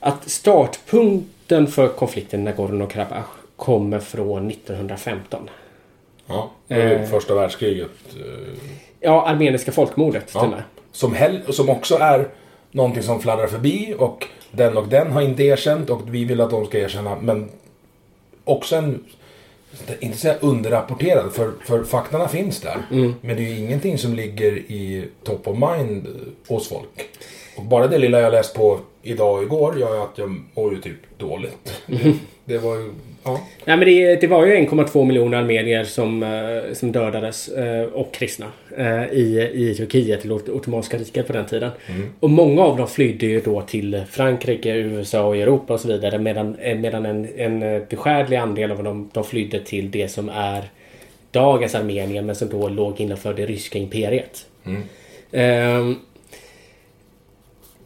Att 0.00 0.30
startpunkten 0.30 1.66
för 1.66 1.88
konflikten 1.88 2.48
Nagorno-Karabach 2.48 3.26
kommer 3.56 3.98
från 3.98 4.50
1915. 4.50 5.50
Ja, 6.26 6.50
det 6.68 6.74
är 6.74 6.88
ju 6.88 6.94
Eh. 6.94 7.08
första 7.08 7.34
världskriget. 7.34 7.90
Ja, 9.04 9.26
armeniska 9.26 9.72
folkmordet 9.72 10.30
Ja. 10.34 10.46
med. 10.46 10.62
Som, 10.92 11.14
hell, 11.14 11.40
som 11.48 11.68
också 11.68 11.96
är 11.96 12.28
någonting 12.70 13.02
som 13.02 13.20
fladdrar 13.20 13.46
förbi 13.46 13.94
och 13.98 14.26
den 14.50 14.76
och 14.76 14.88
den 14.88 15.12
har 15.12 15.22
inte 15.22 15.42
erkänt 15.42 15.90
och 15.90 16.14
vi 16.14 16.24
vill 16.24 16.40
att 16.40 16.50
de 16.50 16.66
ska 16.66 16.78
erkänna. 16.78 17.16
Men 17.20 17.50
också 18.44 18.76
en, 18.76 19.04
inte 20.00 20.18
säga 20.18 20.36
underrapporterad, 20.40 21.32
för, 21.32 21.52
för 21.64 21.84
faktarna 21.84 22.28
finns 22.28 22.60
där. 22.60 22.76
Mm. 22.90 23.14
Men 23.20 23.36
det 23.36 23.42
är 23.42 23.50
ju 23.50 23.58
ingenting 23.58 23.98
som 23.98 24.14
ligger 24.14 24.56
i 24.56 25.08
top 25.24 25.48
of 25.48 25.58
mind 25.58 26.06
hos 26.48 26.68
folk. 26.68 27.08
Och 27.56 27.64
bara 27.64 27.86
det 27.86 27.98
lilla 27.98 28.20
jag 28.20 28.32
läst 28.32 28.54
på 28.54 28.78
idag 29.02 29.36
och 29.36 29.42
igår 29.42 29.78
gör 29.78 30.02
att 30.04 30.18
jag 30.18 30.42
mår 30.54 30.74
ju 30.74 30.80
typ 30.80 31.18
dåligt. 31.18 31.82
Mm. 31.86 32.18
Det, 32.46 32.58
var 32.58 32.76
ju, 32.76 32.90
ja. 33.24 33.40
Nej, 33.64 33.76
men 33.76 33.88
det, 33.88 34.16
det 34.20 34.26
var 34.26 34.46
ju 34.46 34.52
1,2 34.56 35.04
miljoner 35.04 35.38
armenier 35.38 35.84
som, 35.84 36.22
eh, 36.22 36.72
som 36.74 36.92
dödades 36.92 37.48
eh, 37.48 37.82
och 37.84 38.14
kristna 38.14 38.46
eh, 38.76 39.04
i, 39.04 39.50
i 39.54 39.74
Turkiet, 39.74 40.20
till 40.20 40.32
Ot- 40.32 40.48
Ottomanska 40.48 40.98
riket 40.98 41.26
på 41.26 41.32
den 41.32 41.46
tiden. 41.46 41.70
Och 42.20 42.30
många 42.30 42.62
av 42.62 42.76
dem 42.76 42.88
flydde 42.88 43.26
ju 43.26 43.40
då 43.40 43.60
till 43.62 44.02
Frankrike, 44.10 44.70
USA 44.76 45.24
och 45.24 45.36
Europa 45.36 45.74
och 45.74 45.80
så 45.80 45.88
vidare 45.88 46.18
medan, 46.18 46.56
medan 46.76 47.06
en, 47.06 47.28
en 47.36 47.60
beskärlig 47.90 48.36
andel 48.36 48.70
av 48.70 48.82
dem 48.84 49.10
de 49.12 49.24
flydde 49.24 49.60
till 49.60 49.90
det 49.90 50.08
som 50.08 50.28
är 50.28 50.64
dagens 51.30 51.74
Armenien 51.74 52.26
men 52.26 52.34
som 52.34 52.48
då 52.48 52.68
låg 52.68 53.00
innanför 53.00 53.34
det 53.34 53.46
ryska 53.46 53.78
imperiet. 53.78 54.46
Ehm, 55.32 55.96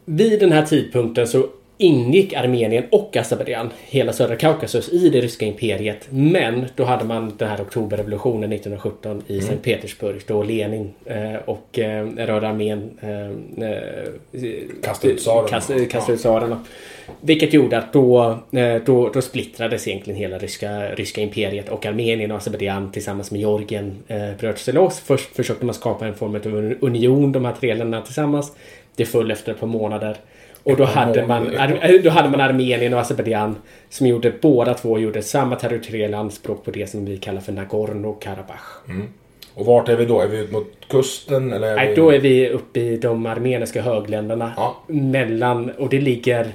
vid 0.05 0.39
den 0.39 0.51
här 0.51 0.65
tidpunkten 0.65 1.27
så 1.27 1.47
ingick 1.81 2.33
Armenien 2.33 2.83
och 2.91 3.17
Azerbajdzjan, 3.17 3.69
hela 3.85 4.13
södra 4.13 4.35
Kaukasus, 4.35 4.93
i 4.93 5.09
det 5.09 5.21
ryska 5.21 5.45
imperiet. 5.45 6.07
Men 6.09 6.65
då 6.75 6.83
hade 6.83 7.05
man 7.05 7.33
den 7.37 7.49
här 7.49 7.61
oktoberrevolutionen 7.61 8.51
1917 8.51 9.23
i 9.27 9.41
Sankt 9.41 9.63
Petersburg 9.63 10.21
då 10.27 10.43
Lenin 10.43 10.93
eh, 11.05 11.35
och 11.45 11.79
eh, 11.79 12.07
Röda 12.07 12.47
armén 12.47 12.91
eh, 13.01 13.71
Kastade 14.83 15.13
ut 15.13 15.19
tsarerna. 15.19 15.47
kastade, 15.47 15.85
kastade 15.85 16.13
ut 16.13 16.19
tsarerna. 16.19 16.63
Vilket 17.21 17.53
gjorde 17.53 17.77
att 17.77 17.93
då, 17.93 18.37
då, 18.85 19.09
då 19.09 19.21
splittrades 19.21 19.87
egentligen 19.87 20.19
hela 20.19 20.37
ryska, 20.37 20.95
ryska 20.95 21.21
imperiet 21.21 21.69
och 21.69 21.85
Armenien 21.85 22.31
och 22.31 22.37
Azerbajdzjan 22.37 22.91
tillsammans 22.91 23.31
med 23.31 23.41
Georgien 23.41 23.97
eh, 24.07 24.31
bröt 24.39 24.59
sig 24.59 24.73
loss. 24.73 24.99
Först 24.99 25.35
försökte 25.35 25.65
man 25.65 25.75
skapa 25.75 26.07
en 26.07 26.15
form 26.15 26.35
av 26.35 26.75
union, 26.79 27.31
de 27.31 27.45
här 27.45 27.53
tre 27.59 27.73
länderna 27.73 28.05
tillsammans. 28.05 28.55
Det 28.95 29.05
föll 29.05 29.31
efter 29.31 29.51
ett 29.51 29.59
par 29.59 29.67
månader. 29.67 30.17
Och 30.71 30.77
då 30.77 30.83
hade, 30.83 31.27
man. 31.27 31.57
Ar- 31.57 32.03
då 32.03 32.09
hade 32.09 32.29
man 32.29 32.41
Armenien 32.41 32.93
och 32.93 32.99
Azerbajdzjan 32.99 33.55
som 33.89 34.07
gjorde 34.07 34.33
båda 34.41 34.73
två 34.73 34.99
gjorde 34.99 35.21
samma 35.21 35.55
territoriella 35.55 36.17
anspråk 36.17 36.65
på 36.65 36.71
det 36.71 36.89
som 36.89 37.05
vi 37.05 37.17
kallar 37.17 37.41
för 37.41 37.51
Nagorno-Karabach. 37.51 39.03
Och 39.53 39.65
vart 39.65 39.89
är 39.89 39.95
vi 39.95 40.05
då? 40.05 40.21
Är 40.21 40.27
vi 40.27 40.37
ut 40.37 40.51
mot 40.51 40.67
kusten? 40.89 41.53
Eller 41.53 41.75
Nej, 41.75 41.89
vi... 41.89 41.95
då 41.95 42.09
är 42.09 42.19
vi 42.19 42.49
uppe 42.49 42.79
i 42.79 42.97
de 42.97 43.25
armeniska 43.25 43.81
högländerna. 43.81 44.53
Ja. 44.57 44.77
Mellan, 44.87 45.69
och 45.69 45.89
det 45.89 46.01
ligger... 46.01 46.47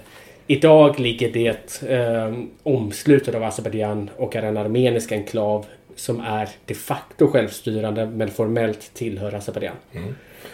Idag 0.47 1.00
ligger 1.00 1.33
det 1.33 1.83
eh, 1.90 2.33
omslutet 2.62 3.35
av 3.35 3.42
Azerbajdzjan 3.42 4.11
och 4.16 4.37
är 4.37 4.42
en 4.42 4.56
armenisk 4.56 5.12
enklav 5.12 5.66
som 5.97 6.21
är 6.21 6.49
de 6.66 6.75
facto 6.75 7.26
självstyrande 7.26 8.06
men 8.06 8.30
formellt 8.30 8.94
tillhör 8.94 9.35
Azerbajdzjan. 9.35 9.76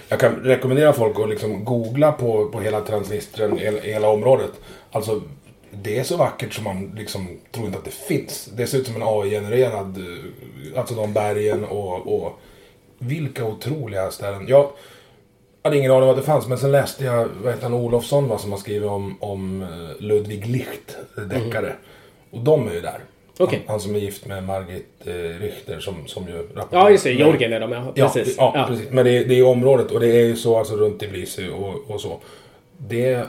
Jag 0.08 0.20
kan 0.20 0.34
rekommendera 0.34 0.92
folk 0.92 1.20
att 1.20 1.28
liksom 1.28 1.64
googla 1.64 2.12
på, 2.12 2.48
på 2.48 2.60
hela 2.60 2.80
Transnistrien, 2.80 3.58
hela, 3.58 3.80
hela 3.80 4.08
området. 4.08 4.50
Alltså, 4.90 5.22
det 5.70 5.98
är 5.98 6.04
så 6.04 6.16
vackert 6.16 6.52
som 6.52 6.64
man 6.64 6.94
liksom 6.96 7.38
tror 7.52 7.66
inte 7.66 7.78
att 7.78 7.84
det 7.84 7.94
finns. 7.94 8.48
Det 8.56 8.66
ser 8.66 8.78
ut 8.78 8.86
som 8.86 8.96
en 8.96 9.02
AI-genererad, 9.02 9.98
eh, 9.98 10.78
alltså 10.78 10.94
de 10.94 11.12
bergen 11.12 11.64
och, 11.64 12.14
och 12.14 12.40
vilka 12.98 13.44
otroliga 13.44 14.10
ställen. 14.10 14.48
Jag 14.48 14.70
hade 15.62 15.78
ingen 15.78 15.90
aning 15.90 16.02
om 16.02 16.10
att 16.10 16.16
det 16.16 16.22
fanns, 16.22 16.46
men 16.48 16.58
sen 16.58 16.72
läste 16.72 17.04
jag, 17.04 17.28
vad 17.42 17.52
heter 17.52 17.62
han, 17.62 17.74
Olofsson 17.74 18.28
va, 18.28 18.38
som 18.38 18.50
har 18.50 18.58
skrivit 18.58 18.88
om, 18.88 19.16
om 19.20 19.62
eh, 19.62 20.02
Ludwig 20.02 20.46
Licht, 20.46 20.96
deckare. 21.28 21.74
Och 22.30 22.40
de 22.40 22.68
är 22.68 22.72
ju 22.72 22.80
där. 22.80 23.00
Okej. 23.40 23.62
Han, 23.66 23.80
som 23.80 23.94
är 23.94 23.98
gift 23.98 24.26
med 24.26 24.44
Margit 24.44 24.86
eh, 25.04 25.12
Richter 25.14 25.80
som, 25.80 26.06
som 26.06 26.28
ju 26.28 26.34
rapporterar. 26.34 26.82
Ja, 26.82 26.90
just 26.90 27.04
det. 27.04 27.12
Georgien 27.12 27.52
är 27.52 27.60
de. 27.60 27.72
Ja, 27.72 27.92
Precis. 27.94 28.34
ja, 28.38 28.52
ja. 28.54 28.66
precis. 28.68 28.90
Men 28.90 29.04
det 29.04 29.10
är, 29.10 29.24
det 29.24 29.34
är 29.38 29.46
området 29.46 29.90
och 29.90 30.00
det 30.00 30.06
är 30.06 30.24
ju 30.24 30.36
så 30.36 30.58
alltså 30.58 30.76
runt 30.76 31.00
Tbilisi 31.00 31.48
och, 31.48 31.90
och 31.90 32.00
så. 32.00 32.20
Det 32.76 33.12
är 33.12 33.26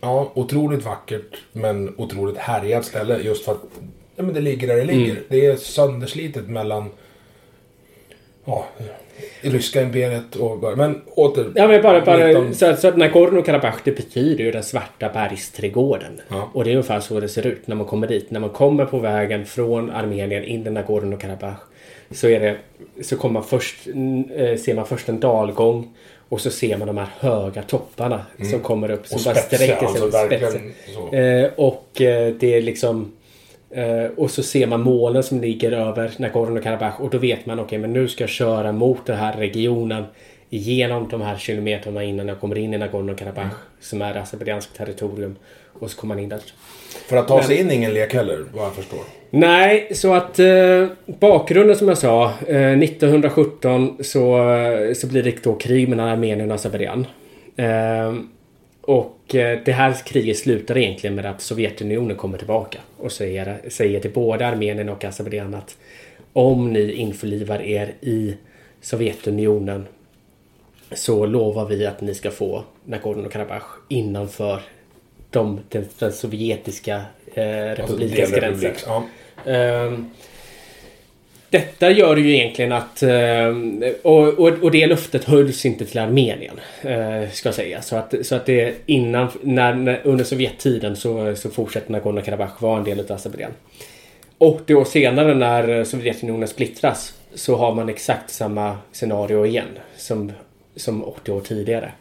ja, 0.00 0.32
otroligt 0.34 0.84
vackert 0.84 1.36
men 1.52 1.94
otroligt 1.98 2.38
härjat 2.38 2.84
ställe 2.84 3.18
just 3.18 3.44
för 3.44 3.52
att 3.52 3.62
ja, 4.16 4.22
men 4.22 4.34
det 4.34 4.40
ligger 4.40 4.68
där 4.68 4.76
det 4.76 4.84
ligger. 4.84 5.10
Mm. 5.10 5.24
Det 5.28 5.46
är 5.46 5.56
sönderslitet 5.56 6.48
mellan 6.48 6.90
ja, 8.44 8.66
ryska 9.50 9.82
imperiet 9.82 10.36
och... 10.36 10.78
Men 10.78 11.00
åter... 11.06 11.52
Ja 11.54 11.68
men 11.68 11.82
bara, 11.82 12.04
bara 12.04 12.26
19 12.26 12.54
så, 12.54 12.76
så 12.76 12.88
att 12.88 12.96
Nagorno-Karabach 12.96 13.78
det 13.84 13.92
betyder 13.92 14.44
ju 14.44 14.50
den 14.50 14.62
svarta 14.62 15.08
bergsträdgården. 15.08 16.20
Ja. 16.28 16.50
Och 16.52 16.64
det 16.64 16.70
är 16.70 16.72
ungefär 16.72 17.00
så 17.00 17.20
det 17.20 17.28
ser 17.28 17.46
ut 17.46 17.66
när 17.66 17.76
man 17.76 17.86
kommer 17.86 18.06
dit. 18.06 18.30
När 18.30 18.40
man 18.40 18.50
kommer 18.50 18.84
på 18.84 18.98
vägen 18.98 19.46
från 19.46 19.90
Armenien 19.90 20.44
in 20.44 20.66
i 20.66 20.70
Nagorno-Karabach 20.70 21.56
så 22.10 22.28
är 22.28 22.40
det 22.40 22.56
så 23.02 23.16
kommer 23.16 23.32
man 23.32 23.44
först 23.44 23.86
mm, 23.86 24.30
eh, 24.30 24.56
ser 24.56 24.74
man 24.74 24.86
först 24.86 25.08
en 25.08 25.20
dalgång 25.20 25.94
och 26.28 26.40
så 26.40 26.50
ser 26.50 26.76
man 26.76 26.86
de 26.86 26.98
här 26.98 27.08
höga 27.18 27.62
topparna 27.62 28.26
som 28.50 28.60
kommer 28.60 28.90
upp 28.90 29.06
som 29.06 29.16
Och 29.16 29.24
bara 29.24 29.34
sträcker 29.34 29.86
sig 29.86 30.02
alltså. 30.02 31.16
Eh, 31.16 31.50
och 31.56 32.00
eh, 32.00 32.34
det 32.34 32.54
är 32.54 32.62
liksom 32.62 33.12
och 34.16 34.30
så 34.30 34.42
ser 34.42 34.66
man 34.66 34.80
målen 34.80 35.22
som 35.22 35.40
ligger 35.40 35.72
över 35.72 36.08
Nagorno-Karabach 36.18 37.00
och 37.00 37.10
då 37.10 37.18
vet 37.18 37.46
man 37.46 37.60
okej 37.60 37.78
men 37.78 37.92
nu 37.92 38.08
ska 38.08 38.22
jag 38.22 38.30
köra 38.30 38.72
mot 38.72 39.06
den 39.06 39.16
här 39.16 39.36
regionen 39.36 40.04
igenom 40.50 41.08
de 41.10 41.20
här 41.20 41.36
kilometerna 41.36 42.04
innan 42.04 42.28
jag 42.28 42.40
kommer 42.40 42.58
in 42.58 42.74
i 42.74 42.78
Nagorno-Karabach 42.78 43.40
Mm. 43.42 43.54
som 43.80 44.02
är 44.02 44.14
Azerbajdzjanskt 44.14 44.76
territorium 44.76 45.36
och 45.80 45.90
så 45.90 46.00
kommer 46.00 46.14
man 46.14 46.22
in 46.22 46.28
där. 46.28 46.40
För 47.08 47.16
att 47.16 47.28
ta 47.28 47.42
sig 47.42 47.60
in 47.60 47.70
är 47.70 47.74
ingen 47.74 47.94
lek 47.94 48.14
heller, 48.14 48.38
vad 48.54 48.64
jag 48.66 48.74
förstår. 48.74 48.98
Nej, 49.30 49.88
så 49.94 50.14
att 50.14 50.38
eh, 50.38 50.86
bakgrunden 51.06 51.76
som 51.76 51.88
jag 51.88 51.98
sa. 51.98 52.24
Eh, 52.48 52.78
1917 52.78 53.96
så, 54.00 54.50
eh, 54.52 54.92
så 54.94 55.06
blir 55.06 55.22
det 55.22 55.44
då 55.44 55.54
krig 55.54 55.88
mellan 55.88 56.08
Armenien 56.08 56.50
och 56.50 56.54
Azerbajdzjan. 56.54 57.06
Eh, 57.56 58.14
och 58.86 59.34
eh, 59.34 59.58
det 59.64 59.72
här 59.72 59.94
kriget 60.04 60.38
slutar 60.38 60.78
egentligen 60.78 61.16
med 61.16 61.26
att 61.26 61.40
Sovjetunionen 61.40 62.16
kommer 62.16 62.38
tillbaka 62.38 62.78
och 62.96 63.12
säger, 63.12 63.60
säger 63.68 64.00
till 64.00 64.10
både 64.10 64.46
Armenien 64.46 64.88
och 64.88 65.04
Azerbajdzjan 65.04 65.54
att 65.54 65.76
om 66.32 66.72
ni 66.72 66.92
införlivar 66.92 67.62
er 67.62 67.94
i 68.00 68.36
Sovjetunionen 68.80 69.86
så 70.92 71.26
lovar 71.26 71.66
vi 71.66 71.86
att 71.86 72.00
ni 72.00 72.14
ska 72.14 72.30
få 72.30 72.64
Nagorno-Karabach 72.84 73.62
innanför 73.88 74.60
de, 75.30 75.60
den, 75.68 75.84
den 75.98 76.12
sovjetiska 76.12 77.02
eh, 77.34 77.44
republikens 77.44 78.30
delrepublik, 78.30 78.60
gränser. 78.62 78.86
Ja. 78.86 79.04
Ehm, 79.52 80.10
detta 81.54 81.90
gör 81.90 82.16
ju 82.16 82.34
egentligen 82.34 82.72
att... 82.72 83.02
Eh, 83.02 83.48
och, 84.02 84.28
och, 84.28 84.48
och 84.48 84.70
det 84.70 84.86
löftet 84.86 85.24
hölls 85.24 85.66
inte 85.66 85.84
till 85.84 85.98
Armenien. 85.98 86.60
Eh, 86.82 87.30
ska 87.30 87.48
jag 87.48 87.54
säga. 87.54 87.82
Så 87.82 87.96
att, 87.96 88.14
så 88.22 88.34
att 88.34 88.46
det 88.46 88.74
innan... 88.86 89.28
När, 89.42 89.74
när, 89.74 90.00
under 90.04 90.24
Sovjettiden 90.24 90.96
så, 90.96 91.36
så 91.36 91.50
fortsätter 91.50 91.92
Nagorno-Karabach 91.92 92.58
vara 92.58 92.78
en 92.78 92.84
del 92.84 93.00
av 93.00 93.12
Azerbajdzjan. 93.12 93.52
80 94.38 94.74
år 94.74 94.84
senare 94.84 95.34
när 95.34 95.84
Sovjetunionen 95.84 96.48
splittras 96.48 97.14
så 97.34 97.56
har 97.56 97.74
man 97.74 97.88
exakt 97.88 98.30
samma 98.30 98.78
scenario 98.92 99.46
igen 99.46 99.78
som, 99.96 100.32
som 100.76 101.04
80 101.04 101.32
år 101.32 101.40
tidigare. 101.40 101.92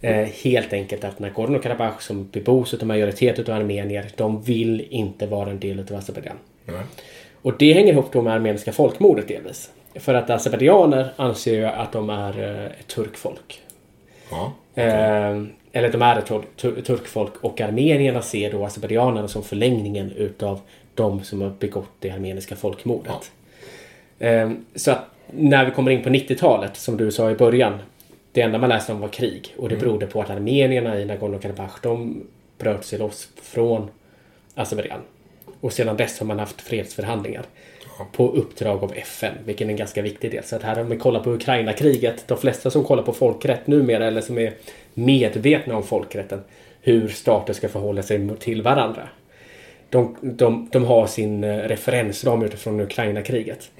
Eh, 0.00 0.28
helt 0.44 0.72
enkelt 0.72 1.04
att 1.04 1.18
Nagorno-Karabach 1.18 2.00
som 2.00 2.28
bebos 2.32 2.74
av 2.74 2.86
majoritet 2.86 3.48
av 3.48 3.54
armenier, 3.54 4.06
de 4.16 4.42
vill 4.42 4.86
inte 4.90 5.26
vara 5.26 5.50
en 5.50 5.60
del 5.60 5.80
av 5.80 5.96
Azerbajdzjan. 5.96 6.36
Mm. 6.68 6.80
Och 7.48 7.54
det 7.58 7.72
hänger 7.72 7.92
ihop 7.92 8.12
då 8.12 8.22
med 8.22 8.32
armeniska 8.32 8.72
folkmordet 8.72 9.28
delvis. 9.28 9.70
För 9.94 10.14
att 10.14 10.30
azerbajdzjaner 10.30 11.08
anser 11.16 11.54
ju 11.54 11.64
att 11.64 11.92
de 11.92 12.10
är 12.10 12.42
eh, 12.42 12.64
ett 12.64 12.86
turkfolk. 12.86 13.62
Ja. 14.30 14.52
Eh, 14.74 15.42
eller 15.72 15.92
de 15.92 16.02
är 16.02 16.18
ett 16.18 16.26
tur- 16.26 16.44
tur- 16.56 16.80
turkfolk 16.80 17.32
och 17.40 17.60
armenierna 17.60 18.22
ser 18.22 18.52
då 18.52 18.64
azerbajdzjanerna 18.64 19.28
som 19.28 19.42
förlängningen 19.42 20.12
utav 20.12 20.60
de 20.94 21.24
som 21.24 21.40
har 21.40 21.50
begått 21.50 21.90
det 21.98 22.10
armeniska 22.10 22.56
folkmordet. 22.56 23.32
Eh, 24.18 24.50
så 24.74 24.90
att 24.90 25.04
när 25.30 25.64
vi 25.64 25.70
kommer 25.70 25.90
in 25.90 26.02
på 26.02 26.08
90-talet, 26.08 26.76
som 26.76 26.96
du 26.96 27.12
sa 27.12 27.30
i 27.30 27.34
början, 27.34 27.78
det 28.32 28.40
enda 28.40 28.58
man 28.58 28.68
läste 28.68 28.92
om 28.92 29.00
var 29.00 29.08
krig. 29.08 29.54
Och 29.58 29.68
det 29.68 29.76
berodde 29.76 30.06
på 30.06 30.20
att 30.20 30.30
armenierna 30.30 30.98
i 31.00 31.04
Nagorno-Karabach 31.04 31.78
de 31.82 32.22
bröt 32.58 32.84
sig 32.84 32.98
loss 32.98 33.28
från 33.42 33.90
Azerbajdzjan. 34.54 35.00
Och 35.60 35.72
sedan 35.72 35.96
dess 35.96 36.18
har 36.18 36.26
man 36.26 36.38
haft 36.38 36.60
fredsförhandlingar. 36.60 37.44
På 38.12 38.30
uppdrag 38.30 38.84
av 38.84 38.92
FN, 38.96 39.34
vilket 39.44 39.66
är 39.66 39.70
en 39.70 39.76
ganska 39.76 40.02
viktig 40.02 40.30
del. 40.30 40.44
Så 40.44 40.56
att 40.56 40.62
här 40.62 40.80
om 40.80 40.88
vi 40.88 40.96
kollar 40.96 41.20
på 41.20 41.30
Ukraina-kriget. 41.30 42.24
De 42.28 42.38
flesta 42.38 42.70
som 42.70 42.84
kollar 42.84 43.02
på 43.02 43.12
folkrätt 43.12 43.66
numera, 43.66 44.06
eller 44.06 44.20
som 44.20 44.38
är 44.38 44.52
medvetna 44.94 45.76
om 45.76 45.82
folkrätten. 45.82 46.40
Hur 46.80 47.08
stater 47.08 47.52
ska 47.52 47.68
förhålla 47.68 48.02
sig 48.02 48.30
till 48.38 48.62
varandra. 48.62 49.08
De, 49.90 50.16
de, 50.20 50.68
de 50.72 50.84
har 50.84 51.06
sin 51.06 51.44
eh, 51.44 51.56
referensram 51.56 52.42
utifrån 52.42 52.80
Ukraina-kriget. 52.80 53.70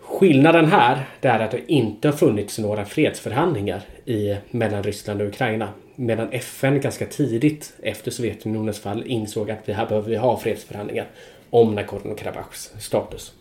Skillnaden 0.00 0.66
här 0.66 1.04
det 1.20 1.28
är 1.28 1.40
att 1.40 1.50
det 1.50 1.72
inte 1.72 2.08
har 2.08 2.12
funnits 2.12 2.58
några 2.58 2.84
fredsförhandlingar 2.84 3.82
i, 4.04 4.36
mellan 4.50 4.82
Ryssland 4.82 5.20
och 5.20 5.28
Ukraina. 5.28 5.68
Medan 5.96 6.28
FN 6.32 6.80
ganska 6.80 7.06
tidigt 7.06 7.72
efter 7.82 8.10
Sovjetunionens 8.10 8.80
fall 8.80 9.06
insåg 9.06 9.50
att 9.50 9.68
vi 9.68 9.72
här 9.72 9.86
behöver 9.86 10.10
vi 10.10 10.16
ha 10.16 10.38
fredsförhandlingar 10.38 11.06
om 11.50 11.78
Nagorno-Karabachs 11.78 12.70
status. 12.80 13.32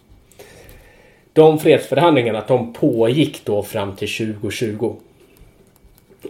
De 1.34 1.60
fredsförhandlingarna 1.60 2.44
de 2.48 2.74
pågick 2.74 3.46
då 3.46 3.64
fram 3.64 3.96
till 3.96 4.10
2020. 4.34 4.96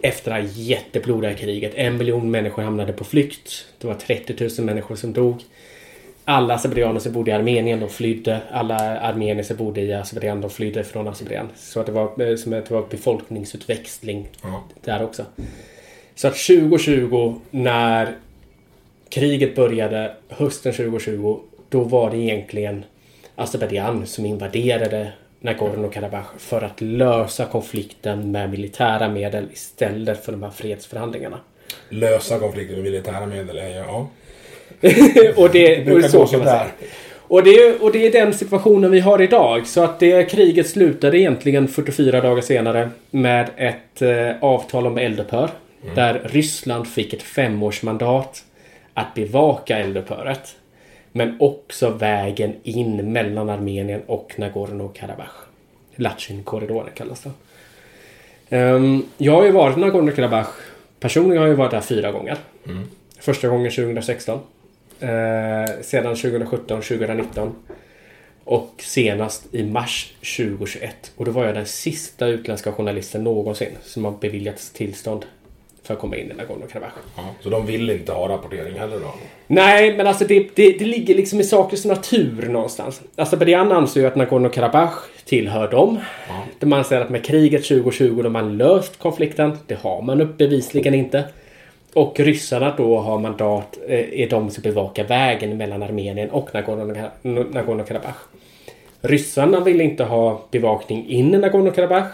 Efter 0.02 0.30
det 0.30 0.36
här 0.36 0.48
jätteblodiga 0.52 1.34
kriget. 1.34 1.72
En 1.74 1.96
miljon 1.96 2.30
människor 2.30 2.62
hamnade 2.62 2.92
på 2.92 3.04
flykt. 3.04 3.66
Det 3.78 3.86
var 3.86 3.94
30 3.94 4.48
000 4.58 4.66
människor 4.66 4.96
som 4.96 5.12
dog. 5.12 5.42
Alla 6.24 6.54
azerbajdzjaner 6.54 7.00
som 7.00 7.12
bodde 7.12 7.30
i 7.30 7.34
Armenien 7.34 7.80
de 7.80 7.88
flydde. 7.88 8.40
Alla 8.50 8.74
armenier 9.00 9.42
som 9.42 9.56
bodde 9.56 9.80
i 9.80 9.92
Azerbajdzjan 9.92 10.40
de 10.40 10.50
flydde 10.50 10.84
från 10.84 11.08
Azerbajdzjan. 11.08 11.48
Så 11.56 11.80
att 11.80 11.86
det 11.86 11.92
var 11.92 12.30
eh, 12.30 12.36
som 12.36 12.52
att 12.52 12.66
det 12.66 12.74
var 12.74 12.86
befolkningsutväxling 12.90 14.28
Ja. 14.42 14.62
där 14.84 15.02
också. 15.04 15.24
Så 16.14 16.28
att 16.28 16.36
2020 16.36 17.34
när 17.50 18.14
kriget 19.08 19.54
började 19.54 20.14
hösten 20.28 20.72
2020 20.72 21.38
då 21.68 21.80
var 21.80 22.10
det 22.10 22.16
egentligen 22.16 22.84
Azerbajdzjan 23.36 24.06
som 24.06 24.26
invaderade 24.26 25.12
Nagorno-Karabach 25.40 26.38
för 26.38 26.62
att 26.62 26.80
lösa 26.80 27.44
konflikten 27.44 28.30
med 28.30 28.50
militära 28.50 29.08
medel 29.08 29.44
istället 29.52 30.24
för 30.24 30.32
de 30.32 30.42
här 30.42 30.50
fredsförhandlingarna. 30.50 31.38
Lösa 31.88 32.38
konflikter 32.38 32.74
med 32.74 32.84
militära 32.84 33.26
medel 33.26 33.56
ja. 33.56 34.08
och 35.36 35.50
det, 35.50 35.76
Det 35.76 35.84
brukar 35.84 36.04
och 36.06 36.10
så 36.10 36.18
gå 36.18 36.26
sådär. 36.26 36.66
Och 37.16 37.42
det, 37.42 37.50
är- 37.50 37.82
och 37.82 37.92
det 37.92 38.06
är 38.06 38.12
den 38.12 38.34
situationen 38.34 38.90
vi 38.90 39.00
har 39.00 39.22
idag. 39.22 39.66
Så 39.66 39.82
att 39.84 40.00
det 40.00 40.24
kriget 40.30 40.66
slutade 40.66 41.18
egentligen 41.18 41.68
44 41.68 42.20
dagar 42.20 42.42
senare 42.42 42.90
med 43.10 43.50
ett 43.56 44.02
eh, 44.02 44.30
avtal 44.40 44.86
om 44.86 44.98
eldupphör. 44.98 45.50
Där 45.94 46.22
Ryssland 46.24 46.86
fick 46.86 47.12
ett 47.12 47.22
femårsmandat 47.22 48.44
att 48.94 49.14
bevaka 49.14 49.78
eldupphöret. 49.78 50.56
Men 51.12 51.36
också 51.40 51.90
vägen 51.90 52.54
in 52.62 53.12
mellan 53.12 53.50
Armenien 53.50 54.02
och 54.06 54.32
Nagorno-Karabach. 54.36 55.46
Latchin-korridoren 55.96 56.90
kallas 56.94 57.22
det. 57.22 57.30
Ehm, 58.56 59.04
jag 59.18 59.32
har 59.32 59.44
ju 59.44 59.50
varit 59.50 59.76
i 59.76 59.80
Nagorno-Karabach. 59.80 60.48
Personligen 61.00 61.42
har 61.42 61.48
jag 61.48 61.56
varit 61.56 61.70
där 61.70 61.80
fyra 61.80 62.12
gånger. 62.12 62.36
Första 63.20 63.48
gången 63.48 63.70
2016. 63.70 64.38
Eh, 65.00 65.08
sedan 65.82 66.16
2017, 66.16 66.82
2019. 66.82 67.54
Och 68.44 68.74
senast 68.78 69.54
i 69.54 69.62
mars 69.62 70.12
2021. 70.36 71.12
Och 71.16 71.24
då 71.24 71.30
var 71.30 71.44
jag 71.44 71.54
den 71.54 71.66
sista 71.66 72.26
utländska 72.26 72.72
journalisten 72.72 73.24
någonsin 73.24 73.72
som 73.82 74.04
har 74.04 74.12
beviljats 74.12 74.70
tillstånd 74.70 75.24
för 75.84 75.94
att 75.94 76.00
komma 76.00 76.16
in 76.16 76.30
i 76.30 76.34
Nagorno-Karabach. 76.34 76.92
ja. 77.16 77.22
Så 77.40 77.50
de 77.50 77.66
vill 77.66 77.90
inte 77.90 78.12
ha 78.12 78.28
rapportering 78.28 78.78
heller 78.78 78.96
då? 79.00 79.14
Nej, 79.46 79.96
men 79.96 80.06
alltså 80.06 80.24
det, 80.24 80.46
det, 80.54 80.72
det 80.78 80.84
ligger 80.84 81.14
liksom 81.14 81.40
i 81.40 81.44
sakens 81.44 81.84
natur 81.84 82.48
någonstans. 82.48 83.02
Azerbajdzjan 83.16 83.72
anser 83.72 84.00
ju 84.00 84.06
att 84.06 84.14
Nagorno-Karabach 84.16 84.92
tillhör 85.24 85.70
dem. 85.70 85.98
De 86.58 86.72
anser 86.72 87.00
att 87.00 87.10
med 87.10 87.24
kriget 87.24 87.64
2020 87.64 88.22
de 88.22 88.34
har 88.34 88.42
löst 88.42 88.98
konflikten. 88.98 89.58
Det 89.66 89.78
har 89.82 90.02
man 90.02 90.34
bevisligen 90.38 90.94
inte. 90.94 91.24
Och 91.94 92.20
ryssarna 92.20 92.74
då 92.76 92.98
har 92.98 93.18
mandat, 93.18 93.78
eh, 93.88 94.20
är 94.20 94.28
de 94.30 94.50
som 94.50 94.62
bevakar 94.62 95.04
vägen 95.04 95.56
mellan 95.56 95.82
Armenien 95.82 96.30
och 96.30 96.50
Nagorno- 96.52 97.10
Nagorno-Karabach. 97.52 98.16
Ryssarna 99.00 99.60
vill 99.60 99.80
inte 99.80 100.04
ha 100.04 100.42
bevakning 100.50 101.08
in 101.08 101.34
i 101.34 101.38
Nagorno-Karabach. 101.38 102.06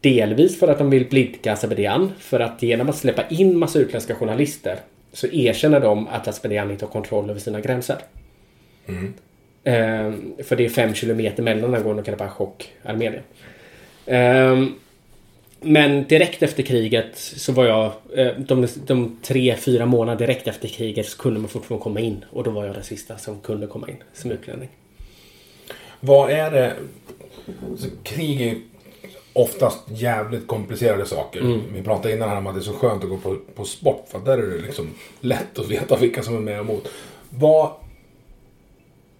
Delvis 0.00 0.58
för 0.58 0.68
att 0.68 0.78
de 0.78 0.90
vill 0.90 1.08
blidka 1.08 1.52
Azerbajdzjan. 1.52 2.12
För 2.18 2.40
att 2.40 2.62
genom 2.62 2.88
att 2.88 2.96
släppa 2.96 3.28
in 3.28 3.58
massa 3.58 3.78
utländska 3.78 4.14
journalister 4.14 4.78
så 5.12 5.26
erkänner 5.26 5.80
de 5.80 6.08
att 6.08 6.28
Azerbajdzjan 6.28 6.70
inte 6.70 6.84
har 6.84 6.92
kontroll 6.92 7.30
över 7.30 7.40
sina 7.40 7.60
gränser. 7.60 7.96
Ehm, 9.64 10.34
för 10.44 10.56
det 10.56 10.64
är 10.64 10.68
fem 10.68 10.94
kilometer 10.94 11.42
mellan 11.42 11.70
Nagorno-Karabach 11.74 12.36
och 12.36 12.64
Armenien. 12.82 13.22
Ehm, 14.06 14.74
men 15.60 16.04
direkt 16.04 16.42
efter 16.42 16.62
kriget 16.62 17.16
så 17.16 17.52
var 17.52 17.64
jag... 17.66 17.92
eh, 18.14 18.32
De, 18.38 18.66
de 18.86 19.18
tre, 19.22 19.56
fyra 19.56 19.86
månader 19.86 20.26
direkt 20.26 20.48
efter 20.48 20.68
kriget 20.68 21.06
så 21.06 21.18
kunde 21.18 21.40
man 21.40 21.48
fortfarande 21.48 21.82
komma 21.82 22.00
in. 22.00 22.24
Och 22.30 22.44
då 22.44 22.50
var 22.50 22.66
jag 22.66 22.74
den 22.74 22.84
sista 22.84 23.18
som 23.18 23.40
kunde 23.40 23.66
komma 23.66 23.88
in 23.88 23.96
som 24.12 24.30
utlänning. 24.30 24.68
Vad 26.00 26.30
är 26.30 26.50
det? 26.50 26.72
Så 27.78 27.88
krig 28.02 28.40
är 28.40 28.54
oftast 29.38 29.78
jävligt 29.88 30.46
komplicerade 30.46 31.06
saker. 31.06 31.60
Vi 31.72 31.82
pratade 31.82 32.14
innan 32.14 32.28
här 32.28 32.36
om 32.36 32.46
att 32.46 32.54
det 32.54 32.60
är 32.60 32.62
så 32.62 32.72
skönt 32.72 33.04
att 33.04 33.10
gå 33.10 33.16
på, 33.16 33.36
på 33.54 33.64
sport. 33.64 34.04
För 34.08 34.18
att 34.18 34.24
där 34.24 34.38
är 34.38 34.46
det 34.46 34.58
liksom 34.58 34.90
lätt 35.20 35.58
att 35.58 35.68
veta 35.68 35.96
vilka 35.96 36.22
som 36.22 36.36
är 36.36 36.40
med 36.40 36.60
och 36.60 36.64
emot. 36.64 36.88
Vad, 37.30 37.70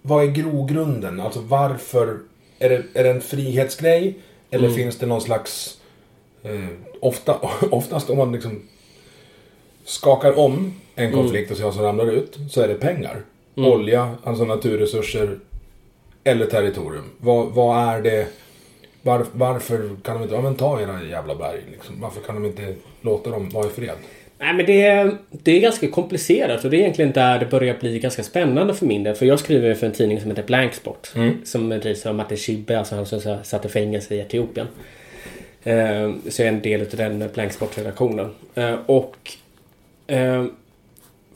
vad 0.02 0.24
är 0.24 0.28
grogrunden? 0.28 1.20
Alltså 1.20 1.40
varför? 1.40 2.18
Är 2.58 2.68
det, 2.68 2.82
är 2.94 3.04
det 3.04 3.10
en 3.10 3.20
frihetsgrej? 3.20 4.18
Eller 4.50 4.70
finns 4.70 4.98
det 4.98 5.06
någon 5.06 5.20
slags... 5.20 5.78
Eh, 6.42 6.68
ofta, 7.00 7.36
oftast 7.70 8.10
om 8.10 8.18
man 8.18 8.32
liksom 8.32 8.62
skakar 9.84 10.38
om 10.38 10.74
en 10.94 11.12
konflikt 11.12 11.50
och 11.50 11.56
ser 11.56 11.64
vad 11.64 11.74
som 11.74 11.82
ramlar 11.82 12.06
ut. 12.06 12.38
Så 12.50 12.60
är 12.60 12.68
det 12.68 12.74
pengar. 12.74 13.22
Olja, 13.56 14.14
alltså 14.24 14.44
naturresurser. 14.44 15.38
Eller 16.24 16.46
territorium. 16.46 17.04
Vad, 17.18 17.46
vad 17.46 17.88
är 17.88 18.02
det? 18.02 18.28
Var, 19.02 19.26
varför 19.32 19.90
kan 20.02 20.14
de 20.14 20.22
inte, 20.22 20.34
ja 20.34 20.40
men 20.40 20.54
ta 20.54 20.80
era 20.80 21.02
jävla 21.02 21.34
berg 21.34 21.60
liksom. 21.70 22.00
Varför 22.00 22.20
kan 22.20 22.34
de 22.34 22.44
inte 22.44 22.74
låta 23.00 23.30
dem 23.30 23.48
vara 23.48 23.66
i 23.66 23.70
fred? 23.70 23.96
Nej 24.38 24.54
men 24.54 24.66
det 24.66 24.82
är, 24.82 25.16
det 25.30 25.56
är 25.56 25.60
ganska 25.60 25.90
komplicerat 25.90 26.64
och 26.64 26.70
det 26.70 26.76
är 26.76 26.80
egentligen 26.80 27.12
där 27.12 27.38
det 27.38 27.46
börjar 27.46 27.76
bli 27.80 27.98
ganska 27.98 28.22
spännande 28.22 28.74
för 28.74 28.86
min 28.86 29.02
del. 29.02 29.14
För 29.14 29.26
jag 29.26 29.38
skriver 29.38 29.74
för 29.74 29.86
en 29.86 29.92
tidning 29.92 30.20
som 30.20 30.30
heter 30.30 30.42
Blanksport. 30.42 31.12
Som 31.44 31.68
drivs 31.68 32.06
av 32.06 32.14
Martin 32.14 32.38
Schibbye, 32.38 32.78
alltså 32.78 32.94
han 32.94 33.06
som 33.06 33.38
satt 33.44 33.64
i 33.64 33.68
fängelse 33.68 34.14
i 34.14 34.18
Etiopien. 34.18 34.66
Eh, 35.62 36.12
så 36.28 36.42
jag 36.42 36.48
är 36.48 36.52
en 36.52 36.62
del 36.62 36.80
av 36.80 36.96
den 36.96 37.28
Blanksport-redaktionen. 37.34 38.34
Eh, 38.54 38.74
och 38.86 39.16
eh, 40.06 40.44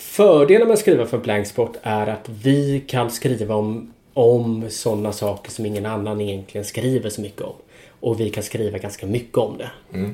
Fördelen 0.03 0.67
med 0.67 0.75
att 0.75 0.81
skriva 0.81 1.07
för 1.07 1.19
Blanksport 1.19 1.77
är 1.83 2.07
att 2.07 2.29
vi 2.43 2.85
kan 2.87 3.11
skriva 3.11 3.55
om, 3.55 3.93
om 4.15 4.71
sådana 4.71 5.13
saker 5.13 5.51
som 5.51 5.67
ingen 5.67 5.87
annan 5.87 6.21
egentligen 6.21 6.65
skriver 6.65 7.11
så 7.11 7.21
mycket 7.21 7.43
om. 7.43 7.55
Och 8.01 8.21
vi 8.21 8.31
kan 8.31 8.43
skriva 8.43 8.79
ganska 8.79 9.07
mycket 9.07 9.39
om 9.39 9.59
det. 9.59 9.71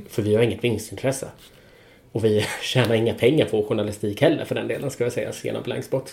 För 0.08 0.22
vi 0.22 0.34
har 0.34 0.42
inget 0.42 0.64
vinstintresse. 0.64 1.26
Och 2.12 2.24
vi 2.24 2.44
tjänar 2.62 2.94
inga 2.94 3.14
pengar 3.14 3.46
på 3.46 3.62
journalistik 3.62 4.20
heller 4.20 4.44
för 4.44 4.54
den 4.54 4.68
delen 4.68 4.90
ska 4.90 5.04
jag 5.04 5.12
säga, 5.12 5.32
genom 5.44 5.62
Blanksport. 5.62 6.10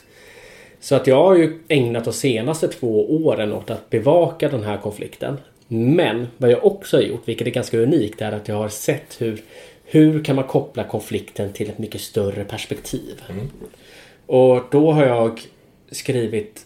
Så 0.79 0.95
att 0.95 1.07
jag 1.07 1.23
har 1.23 1.35
ju 1.35 1.59
ägnat 1.67 2.03
de 2.03 2.13
senaste 2.13 2.67
två 2.67 3.25
åren 3.25 3.53
åt 3.53 3.69
att 3.69 3.89
bevaka 3.89 4.49
den 4.49 4.63
här 4.63 4.77
konflikten. 4.77 5.37
Men 5.67 6.27
vad 6.37 6.51
jag 6.51 6.65
också 6.65 6.97
har 6.97 7.01
gjort, 7.01 7.21
vilket 7.27 7.47
är 7.47 7.51
ganska 7.51 7.77
unikt, 7.77 8.21
är 8.21 8.31
att 8.31 8.47
jag 8.47 8.55
har 8.55 8.69
sett 8.69 9.21
hur 9.21 9.41
hur 9.85 10.23
kan 10.23 10.35
man 10.35 10.45
koppla 10.45 10.83
konflikten 10.83 11.53
till 11.53 11.69
ett 11.69 11.77
mycket 11.77 12.01
större 12.01 12.43
perspektiv? 12.43 13.21
Och 14.25 14.63
då 14.71 14.91
har 14.91 15.05
jag 15.05 15.41
skrivit 15.91 16.64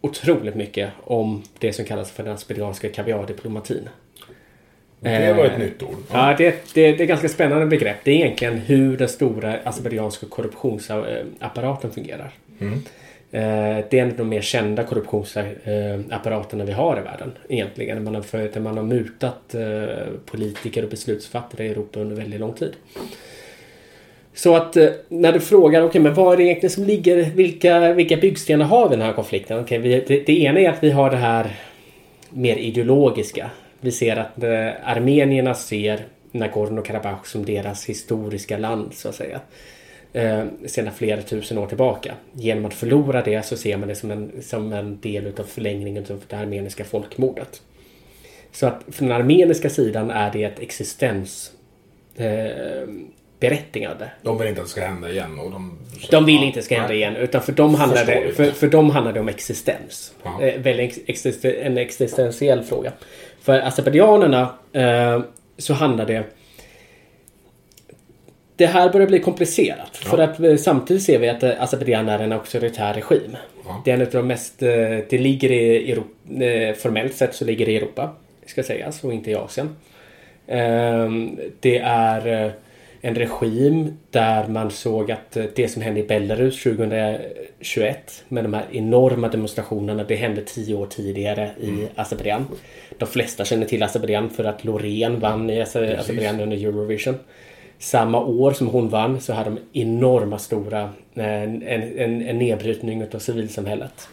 otroligt 0.00 0.54
mycket 0.54 0.90
om 1.04 1.42
det 1.58 1.72
som 1.72 1.84
kallas 1.84 2.10
för 2.10 2.22
den 2.22 2.32
asperianska 2.32 2.88
kaviardiplomatin. 2.88 3.88
Det 5.00 5.32
var 5.32 5.44
ett 5.44 5.52
Eh, 5.52 5.58
nytt 5.58 5.82
ord. 5.82 5.96
Ja, 6.12 6.34
det, 6.38 6.44
det, 6.50 6.56
det 6.74 6.86
är 6.88 7.02
ett 7.02 7.08
ganska 7.08 7.28
spännande 7.28 7.66
begrepp. 7.66 7.96
Det 8.04 8.10
är 8.10 8.14
egentligen 8.14 8.58
hur 8.58 8.96
den 8.96 9.08
stora 9.08 9.58
azerbajdzjanska 9.64 10.26
korruptionsapparaten 10.26 11.90
fungerar. 11.90 12.30
Eh, 12.60 13.84
Det 13.90 13.92
är 13.92 13.94
en 13.94 14.10
av 14.10 14.16
de 14.16 14.28
mer 14.28 14.40
kända 14.40 14.84
korruptionsapparaterna 14.84 16.64
vi 16.64 16.72
har 16.72 16.98
i 16.98 17.02
världen. 17.02 17.32
Egentligen. 17.48 18.04
Man 18.04 18.14
har, 18.14 18.22
för, 18.22 18.60
man 18.60 18.76
har 18.76 18.84
mutat 18.84 19.54
eh, 19.54 20.06
politiker 20.26 20.82
och 20.84 20.90
beslutsfattare 20.90 21.66
i 21.66 21.68
Europa 21.68 22.00
under 22.00 22.16
väldigt 22.16 22.40
lång 22.40 22.52
tid. 22.52 22.72
Så 24.34 24.56
att 24.56 24.76
eh, 24.76 24.88
när 25.08 25.32
du 25.32 25.40
frågar, 25.40 25.82
okej 25.82 26.00
men 26.00 26.14
vad 26.14 26.32
är 26.32 26.36
det 26.36 26.42
egentligen 26.42 26.70
som 26.70 26.84
ligger, 26.84 27.30
vilka, 27.30 27.92
vilka 27.92 28.16
byggstenar 28.16 28.64
har 28.64 28.88
vi 28.88 28.94
i 28.94 28.96
den 28.96 29.06
här 29.06 29.12
konflikten? 29.12 29.58
Okay, 29.58 29.78
vi, 29.78 30.04
det, 30.08 30.26
det 30.26 30.40
ena 30.40 30.60
är 30.60 30.68
att 30.68 30.82
vi 30.82 30.90
har 30.90 31.10
det 31.10 31.16
här 31.16 31.56
mer 32.30 32.56
ideologiska. 32.56 33.50
Vi 33.80 33.92
ser 33.92 34.16
att 34.16 34.42
eh, 34.42 34.88
armenierna 34.88 35.54
ser 35.54 36.04
Nagorno-Karabach 36.32 37.24
som 37.24 37.44
deras 37.44 37.84
historiska 37.84 38.58
land 38.58 38.94
så 38.94 39.08
att 39.08 39.14
säga. 39.14 39.40
Eh, 40.12 40.44
sedan 40.66 40.92
flera 40.92 41.22
tusen 41.22 41.58
år 41.58 41.66
tillbaka. 41.66 42.14
Genom 42.32 42.64
att 42.64 42.74
förlora 42.74 43.22
det 43.22 43.46
så 43.46 43.56
ser 43.56 43.76
man 43.76 43.88
det 43.88 43.94
som 43.94 44.10
en, 44.10 44.32
som 44.42 44.72
en 44.72 45.00
del 45.00 45.32
av 45.38 45.44
förlängningen 45.44 46.06
av 46.10 46.22
det 46.28 46.36
armeniska 46.36 46.84
folkmordet. 46.84 47.62
Så 48.52 48.66
att 48.66 48.82
från 48.88 49.08
den 49.08 49.16
armeniska 49.16 49.70
sidan 49.70 50.10
är 50.10 50.32
det 50.32 50.44
ett 50.44 50.60
existens 50.60 51.52
eh, 52.16 52.88
berättigande. 53.40 54.10
De 54.22 54.38
vill 54.38 54.48
inte 54.48 54.60
att 54.60 54.66
det 54.66 54.70
ska 54.70 54.80
hända 54.80 55.10
igen. 55.10 55.38
Och 55.38 55.50
de, 55.50 55.78
De 56.10 56.24
vill 56.24 56.36
inte 56.36 56.48
att 56.48 56.54
det 56.54 56.62
ska 56.62 56.78
hända 56.78 56.94
igen 56.94 57.16
utan 57.16 57.42
för 57.42 57.52
dem 57.52 57.74
handlar, 57.74 58.04
det, 58.04 58.32
för, 58.36 58.50
för 58.50 58.68
dem 58.68 58.90
handlar 58.90 59.12
det 59.12 59.20
om 59.20 59.28
existens. 59.28 60.14
Ja. 60.22 60.42
Eh, 60.42 61.66
en 61.66 61.78
existentiell 61.78 62.62
fråga. 62.62 62.92
För 63.42 63.60
azerbajdzjanerna 63.60 64.54
eh, 64.72 65.20
så 65.58 65.74
handlar 65.74 66.06
det 66.06 66.24
det 68.56 68.66
här 68.66 68.92
börjar 68.92 69.06
bli 69.06 69.18
komplicerat. 69.18 69.96
För 69.96 70.18
att 70.18 70.40
eh, 70.40 70.56
samtidigt 70.56 71.02
ser 71.02 71.18
vi 71.18 71.28
att 71.28 71.42
eh, 71.42 71.62
Azerbajdzjan 71.62 72.08
är 72.08 72.18
en 72.18 72.32
auktoritär 72.32 72.94
regim. 72.94 73.36
Ja. 73.64 73.82
Det 73.84 73.90
är 73.90 73.94
en 73.94 74.00
av 74.02 74.08
de 74.12 74.26
mest... 74.26 74.62
eh, 74.62 74.68
Det 75.08 75.18
ligger 75.18 75.52
i 75.52 75.92
Europa, 75.92 76.44
eh, 76.44 76.74
formellt 76.74 77.14
sett 77.14 77.34
så 77.34 77.44
ligger 77.44 77.66
det 77.66 77.72
i 77.72 77.76
Europa. 77.76 78.14
Ska 78.46 78.62
sägas 78.62 79.04
och 79.04 79.12
inte 79.12 79.30
i 79.30 79.34
Asien. 79.34 79.76
Ehm, 80.46 81.38
Det 81.60 81.78
är 81.78 82.44
eh, 82.44 82.50
en 83.00 83.14
regim 83.14 83.98
där 84.10 84.48
man 84.48 84.70
såg 84.70 85.12
att 85.12 85.36
eh, 85.36 85.44
det 85.54 85.68
som 85.68 85.82
hände 85.82 86.00
i 86.00 86.02
Belarus 86.02 86.62
2021 86.62 88.24
med 88.28 88.44
de 88.44 88.54
här 88.54 88.64
enorma 88.72 89.28
demonstrationerna, 89.28 90.04
det 90.04 90.16
hände 90.16 90.42
tio 90.42 90.74
år 90.74 90.86
tidigare 90.86 91.50
i 91.60 91.88
Azerbajdzjan. 91.94 92.46
De 92.98 93.08
flesta 93.08 93.44
känner 93.44 93.66
till 93.66 93.82
Azerbajdzjan 93.82 94.30
för 94.30 94.44
att 94.44 94.64
Loreen 94.64 95.20
vann 95.20 95.50
i 95.50 95.62
Aze- 95.62 95.98
Azerbajdzjan 95.98 96.40
under 96.40 96.56
Eurovision. 96.56 97.14
Samma 97.78 98.20
år 98.20 98.52
som 98.52 98.66
hon 98.66 98.88
vann 98.88 99.20
så 99.20 99.32
hade 99.32 99.50
de 99.50 99.80
enorma 99.80 100.38
stora 100.38 100.82
eh, 101.14 101.42
en, 101.42 101.62
en, 101.62 102.22
en 102.22 102.38
nedbrytning 102.38 103.04
av 103.14 103.18
civilsamhället. 103.18 104.08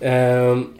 Ehm, 0.00 0.78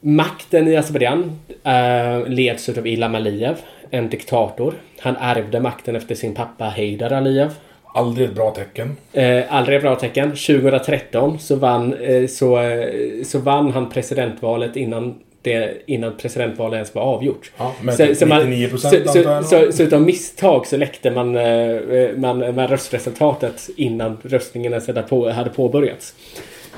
Makten 0.00 0.68
i 0.68 0.76
Azerbajdzjan 0.76 1.40
eh, 1.64 2.28
leds 2.28 2.68
av 2.68 2.86
Ilham 2.86 3.14
Aliyev, 3.14 3.56
en 3.90 4.08
diktator. 4.08 4.74
Han 4.98 5.16
ärvde 5.16 5.60
makten 5.60 5.96
efter 5.96 6.14
sin 6.14 6.34
pappa 6.34 6.64
Heydar 6.64 7.10
Aliyev. 7.12 7.50
Aldrig 7.94 8.28
ett 8.28 8.34
bra 8.34 8.50
tecken. 8.50 8.96
Eh, 9.12 9.42
aldrig 9.54 9.76
ett 9.76 9.82
bra 9.82 9.94
tecken. 9.96 10.30
2013 10.36 11.38
så 11.38 11.56
vann, 11.56 11.94
eh, 11.94 12.26
så, 12.26 12.60
eh, 12.60 12.88
så 13.24 13.38
vann 13.38 13.70
han 13.72 13.90
presidentvalet 13.90 14.76
innan, 14.76 15.14
det, 15.42 15.82
innan 15.86 16.16
presidentvalet 16.16 16.76
ens 16.76 16.94
var 16.94 17.02
avgjort. 17.02 17.52
Ja, 17.56 17.74
med 17.82 17.94
Så- 17.94 18.14
så 18.14 18.26
man- 18.26 18.42
99% 18.50 18.78
så, 19.06 19.12
så, 19.12 19.42
så, 19.44 19.72
så 19.72 19.82
utav 19.82 20.02
misstag 20.02 20.66
så 20.66 20.76
läckte 20.76 21.10
man, 21.10 21.36
eh, 21.36 21.76
man, 22.16 22.38
man 22.54 22.68
röstresultatet 22.68 23.68
innan 23.76 24.18
röstningen 24.22 24.72
ens 24.72 24.86
hade, 24.86 25.02
på, 25.02 25.30
hade 25.30 25.50
påbörjats. 25.50 26.14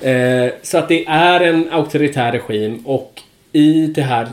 Eh, 0.03 0.47
så 0.63 0.79
att 0.79 0.89
det 0.89 1.05
är 1.07 1.41
en 1.41 1.69
auktoritär 1.73 2.33
regim 2.33 2.83
och 2.87 3.21
i 3.53 3.87
det 3.87 4.03
här 4.03 4.29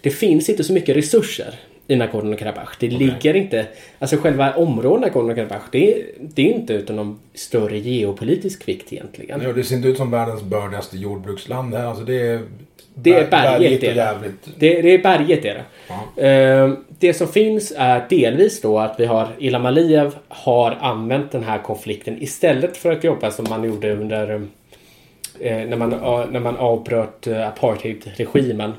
det 0.00 0.10
finns 0.10 0.48
inte 0.48 0.64
så 0.64 0.72
mycket 0.72 0.96
resurser 0.96 1.54
i 1.88 1.96
Nagorno-Karabach. 1.96 2.76
Det 2.80 2.88
ligger 2.88 3.36
inte... 3.36 3.66
Alltså 3.98 4.16
själva 4.16 4.54
området 4.54 5.14
Nagorno-Karabach 5.14 5.62
det, 5.72 6.04
det 6.20 6.42
är 6.42 6.54
inte 6.54 6.72
utan 6.72 6.96
någon 6.96 7.18
större 7.34 7.78
geopolitisk 7.78 8.68
vikt 8.68 8.92
egentligen. 8.92 9.40
Ja, 9.42 9.52
det 9.52 9.64
ser 9.64 9.76
inte 9.76 9.88
ut 9.88 9.96
som 9.96 10.10
världens 10.10 10.42
bördigaste 10.42 10.96
jordbruksland 10.96 11.74
här. 11.74 11.84
Alltså 11.84 12.04
det 12.04 12.20
är... 12.20 12.40
Det 12.98 13.14
är 13.14 13.30
berget 13.30 13.82
och 13.82 13.96
jävligt. 13.96 14.48
Det, 14.56 14.82
det 14.82 14.94
är 14.94 15.02
berget 15.02 15.44
är 15.44 15.54
det. 15.54 15.64
Ja. 15.88 16.22
Eh, 16.22 16.72
det 16.98 17.14
som 17.14 17.28
finns 17.28 17.72
är 17.76 18.06
delvis 18.10 18.60
då 18.60 18.78
att 18.78 19.00
vi 19.00 19.04
har 19.06 19.28
Ilham 19.38 19.66
Aliyev 19.66 20.14
har 20.28 20.70
använt 20.80 21.32
den 21.32 21.44
här 21.44 21.58
konflikten 21.58 22.22
istället 22.22 22.76
för 22.76 22.92
att 22.92 23.04
jobba 23.04 23.30
som 23.30 23.46
man 23.48 23.64
gjorde 23.64 23.96
under 23.96 24.34
eh, 25.40 25.66
när, 25.66 25.76
man, 25.76 25.92
eh, 25.92 26.24
när 26.30 26.40
man 26.40 26.56
avbröt 26.56 27.26
eh, 27.26 27.48
apartheidregimen 27.48 28.72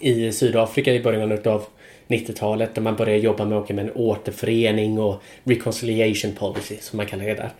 i 0.00 0.32
Sydafrika 0.32 0.92
i 0.92 1.00
början 1.00 1.38
av 1.44 1.64
90-talet 2.08 2.74
där 2.74 2.82
man 2.82 2.96
började 2.96 3.18
jobba 3.18 3.44
med, 3.44 3.58
okej, 3.58 3.76
med 3.76 3.84
en 3.84 3.92
återförening 3.94 4.98
och 4.98 5.22
reconciliation 5.44 6.32
policy 6.32 6.76
som 6.80 6.96
man 6.96 7.06
kallar 7.06 7.24
det 7.24 7.34
där. 7.34 7.50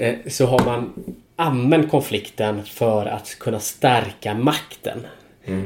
Eh, 0.00 0.14
så 0.26 0.46
har 0.46 0.64
man 0.64 0.92
använt 1.36 1.90
konflikten 1.90 2.64
för 2.64 3.06
att 3.06 3.36
kunna 3.38 3.60
stärka 3.60 4.34
makten. 4.34 5.06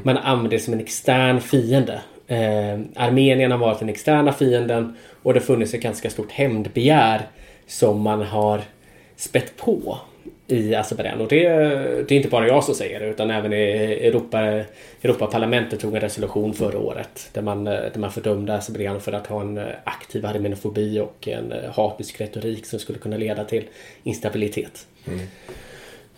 Man 0.02 0.16
använder 0.16 0.50
det 0.50 0.62
som 0.62 0.74
en 0.74 0.80
extern 0.80 1.40
fiende. 1.40 2.00
Eh, 2.26 2.80
Armenien 2.96 3.50
har 3.50 3.58
varit 3.58 3.78
den 3.78 3.88
externa 3.88 4.32
fienden 4.32 4.96
och 5.22 5.34
det 5.34 5.40
har 5.40 5.44
funnits 5.44 5.74
ett 5.74 5.82
ganska 5.82 6.10
stort 6.10 6.30
hämndbegär 6.30 7.20
som 7.66 8.00
man 8.00 8.22
har 8.22 8.60
spett 9.16 9.56
på 9.56 9.98
i 10.52 10.74
Azerbajdzjan. 10.74 11.20
Och 11.20 11.28
det, 11.28 11.48
det 12.08 12.14
är 12.14 12.16
inte 12.16 12.28
bara 12.28 12.46
jag 12.46 12.64
som 12.64 12.74
säger 12.74 13.00
det 13.00 13.06
utan 13.06 13.30
även 13.30 13.52
i 13.52 13.56
Europa, 14.02 14.62
Europaparlamentet 15.02 15.80
tog 15.80 15.94
en 15.94 16.00
resolution 16.00 16.54
förra 16.54 16.78
året 16.78 17.30
där 17.32 17.42
man, 17.42 17.66
eh, 17.66 17.72
där 17.72 17.98
man 17.98 18.12
fördömde 18.12 18.54
Azerbajdzjan 18.54 19.00
för 19.00 19.12
att 19.12 19.26
ha 19.26 19.40
en 19.40 19.58
eh, 19.58 19.64
aktiv 19.84 20.26
armenofobi 20.26 21.00
och 21.00 21.28
en 21.28 21.52
eh, 21.52 21.70
hatisk 21.72 22.20
retorik 22.20 22.66
som 22.66 22.78
skulle 22.78 22.98
kunna 22.98 23.16
leda 23.16 23.44
till 23.44 23.64
instabilitet. 24.02 24.86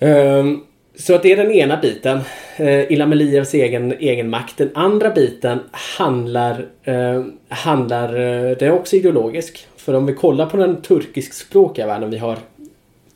Ehm, 0.00 0.60
så 0.94 1.14
att 1.14 1.22
det 1.22 1.32
är 1.32 1.36
den 1.36 1.50
ena 1.50 1.76
biten. 1.76 2.20
Uh, 2.60 2.92
Ilham 2.92 3.12
Aliyevs 3.12 3.54
egen, 3.54 3.92
egen 3.92 4.30
makt. 4.30 4.56
Den 4.56 4.70
andra 4.74 5.10
biten 5.10 5.60
handlar, 5.72 6.66
eh, 6.84 7.24
handlar 7.48 8.08
eh, 8.08 8.56
det 8.56 8.66
är 8.66 8.72
också 8.72 8.96
ideologisk. 8.96 9.66
För 9.76 9.94
om 9.94 10.06
vi 10.06 10.14
kollar 10.14 10.46
på 10.46 10.56
den 10.56 10.82
turkiskspråkiga 10.82 11.86
världen. 11.86 12.10
Vi 12.10 12.18
har 12.18 12.38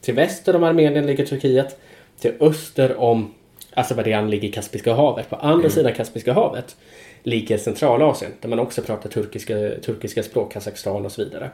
till 0.07 0.15
väster 0.15 0.57
om 0.57 0.65
Armenien 0.65 1.07
ligger 1.07 1.27
Turkiet. 1.27 1.79
Till 2.21 2.33
öster 2.41 3.01
om 3.01 3.35
Azerbajdzjan 3.75 4.31
ligger 4.31 4.53
Kaspiska 4.53 4.95
havet. 4.95 5.31
På 5.31 5.37
andra 5.37 5.71
sidan 5.71 5.93
Kaspiska 5.93 6.33
havet 6.33 6.77
ligger 7.23 7.59
Centralasien. 7.59 8.33
Där 8.41 8.49
man 8.49 8.59
också 8.59 8.83
pratar 8.83 9.11
turkiska, 9.11 9.55
turkiska 9.85 10.23
språk, 10.23 10.53
Kazakstan 10.53 11.05
och 11.07 11.13
så 11.13 11.25
vidare. 11.25 11.51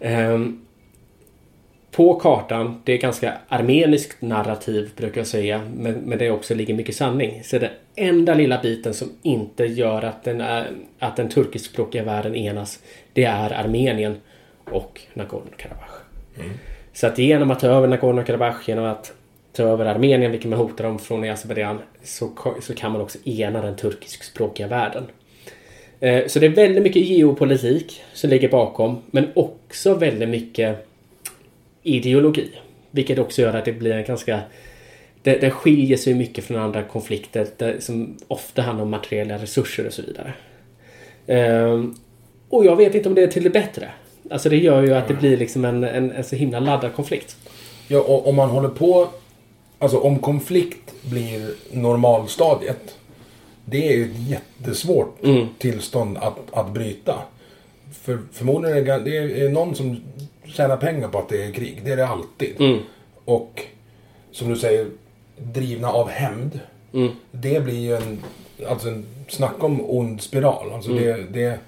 Ehm, 0.00 0.66
på 1.90 2.14
kartan, 2.14 2.82
det 2.84 2.92
är 2.92 2.98
ganska 2.98 3.34
armeniskt 3.48 4.22
narrativ 4.22 4.90
brukar 4.96 5.20
jag 5.20 5.26
säga, 5.26 5.60
men, 5.76 5.94
men 5.94 6.18
det 6.18 6.30
också 6.30 6.54
ligger 6.54 6.74
mycket 6.74 6.96
sanning. 6.96 7.42
Så 7.44 7.58
den 7.58 7.70
enda 7.94 8.34
lilla 8.34 8.60
biten 8.62 8.94
som 8.94 9.08
inte 9.22 9.64
gör 9.64 10.02
att 10.02 10.24
den, 10.24 10.40
är, 10.40 10.70
att 10.98 11.16
den 11.16 11.28
turkiskspråkiga 11.28 12.04
världen 12.04 12.34
enas, 12.34 12.82
det 13.12 13.24
är 13.24 13.52
Armenien 13.52 14.16
och 14.64 15.00
Nagorno-Karabach. 15.14 16.04
Så 16.94 17.06
att 17.06 17.18
genom 17.18 17.50
att 17.50 17.60
ta 17.60 17.66
över 17.66 17.88
Nagorno-Karabach, 17.88 18.68
genom 18.68 18.84
att 18.84 19.12
ta 19.52 19.62
över 19.62 19.86
Armenien, 19.86 20.30
vilket 20.30 20.50
man 20.50 20.58
hotar 20.58 20.84
dem 20.84 20.98
från 20.98 21.24
i 21.24 21.30
Azerbajdzjan, 21.30 21.78
så, 22.02 22.30
så 22.62 22.74
kan 22.74 22.92
man 22.92 23.00
också 23.00 23.18
ena 23.24 23.62
den 23.62 23.76
turkiskspråkiga 23.76 24.66
världen. 24.68 25.04
Eh, 26.00 26.26
Så 26.26 26.38
det 26.38 26.46
är 26.46 26.50
väldigt 26.50 26.82
mycket 26.82 27.02
geopolitik 27.02 28.02
som 28.12 28.30
ligger 28.30 28.48
bakom, 28.48 29.02
men 29.10 29.26
också 29.34 29.94
väldigt 29.94 30.28
mycket 30.28 30.86
ideologi. 31.82 32.50
Vilket 32.90 33.18
också 33.18 33.42
gör 33.42 33.54
att 33.54 33.64
det 33.64 33.72
blir 33.72 33.92
en 33.92 34.04
ganska... 34.04 34.40
Det, 35.22 35.40
det 35.40 35.50
skiljer 35.50 35.96
sig 35.96 36.14
mycket 36.14 36.44
från 36.44 36.56
andra 36.56 36.82
konflikter 36.82 37.46
det, 37.56 37.80
som 37.84 38.16
ofta 38.28 38.62
handlar 38.62 38.84
om 38.84 38.90
materiella 38.90 39.38
resurser 39.38 39.86
och 39.86 39.92
så 39.92 40.02
vidare. 40.02 40.32
Ehm, 41.26 41.94
och 42.48 42.64
jag 42.66 42.76
vet 42.76 42.94
inte 42.94 43.08
om 43.08 43.14
det 43.14 43.22
är 43.22 43.26
till 43.26 43.44
det 43.44 43.50
bättre. 43.50 43.88
Alltså 44.30 44.48
det 44.48 44.56
gör 44.56 44.82
ju 44.82 44.94
att 44.94 45.08
det 45.08 45.14
blir 45.14 45.36
liksom 45.36 45.64
en, 45.64 45.84
en, 45.84 46.10
en 46.10 46.24
så 46.24 46.36
himla 46.36 46.60
laddad 46.60 46.94
konflikt. 46.94 47.36
Ja, 47.88 48.00
och 48.00 48.28
om 48.28 48.36
man 48.36 48.50
håller 48.50 48.68
på... 48.68 49.08
Alltså 49.78 49.98
om 49.98 50.18
konflikt 50.18 50.94
blir 51.02 51.54
normalstadiet. 51.72 52.96
Det 53.64 53.88
är 53.88 53.96
ju 53.96 54.04
ett 54.04 54.18
jättesvårt 54.18 55.18
tillstånd 55.58 56.18
att, 56.18 56.38
att 56.50 56.70
bryta. 56.70 57.14
För 57.92 58.18
förmodligen 58.32 58.78
är 58.78 58.82
det, 58.82 58.98
det 58.98 59.40
är 59.40 59.48
någon 59.48 59.74
som 59.74 59.96
tjänar 60.44 60.76
pengar 60.76 61.08
på 61.08 61.18
att 61.18 61.28
det 61.28 61.44
är 61.44 61.52
krig. 61.52 61.80
Det 61.84 61.92
är 61.92 61.96
det 61.96 62.06
alltid. 62.06 62.80
Och 63.24 63.62
som 64.32 64.48
du 64.48 64.56
säger, 64.56 64.86
drivna 65.36 65.88
av 65.88 66.08
hämnd. 66.08 66.60
Det 67.30 67.64
blir 67.64 67.78
ju 67.80 67.96
en... 67.96 68.18
Alltså 68.68 68.88
en... 68.88 69.06
Snacka 69.28 69.66
om 69.66 69.80
ond 69.90 70.20
spiral. 70.20 70.72
Alltså 70.72 70.90
det, 70.92 71.32
det, 71.32 71.58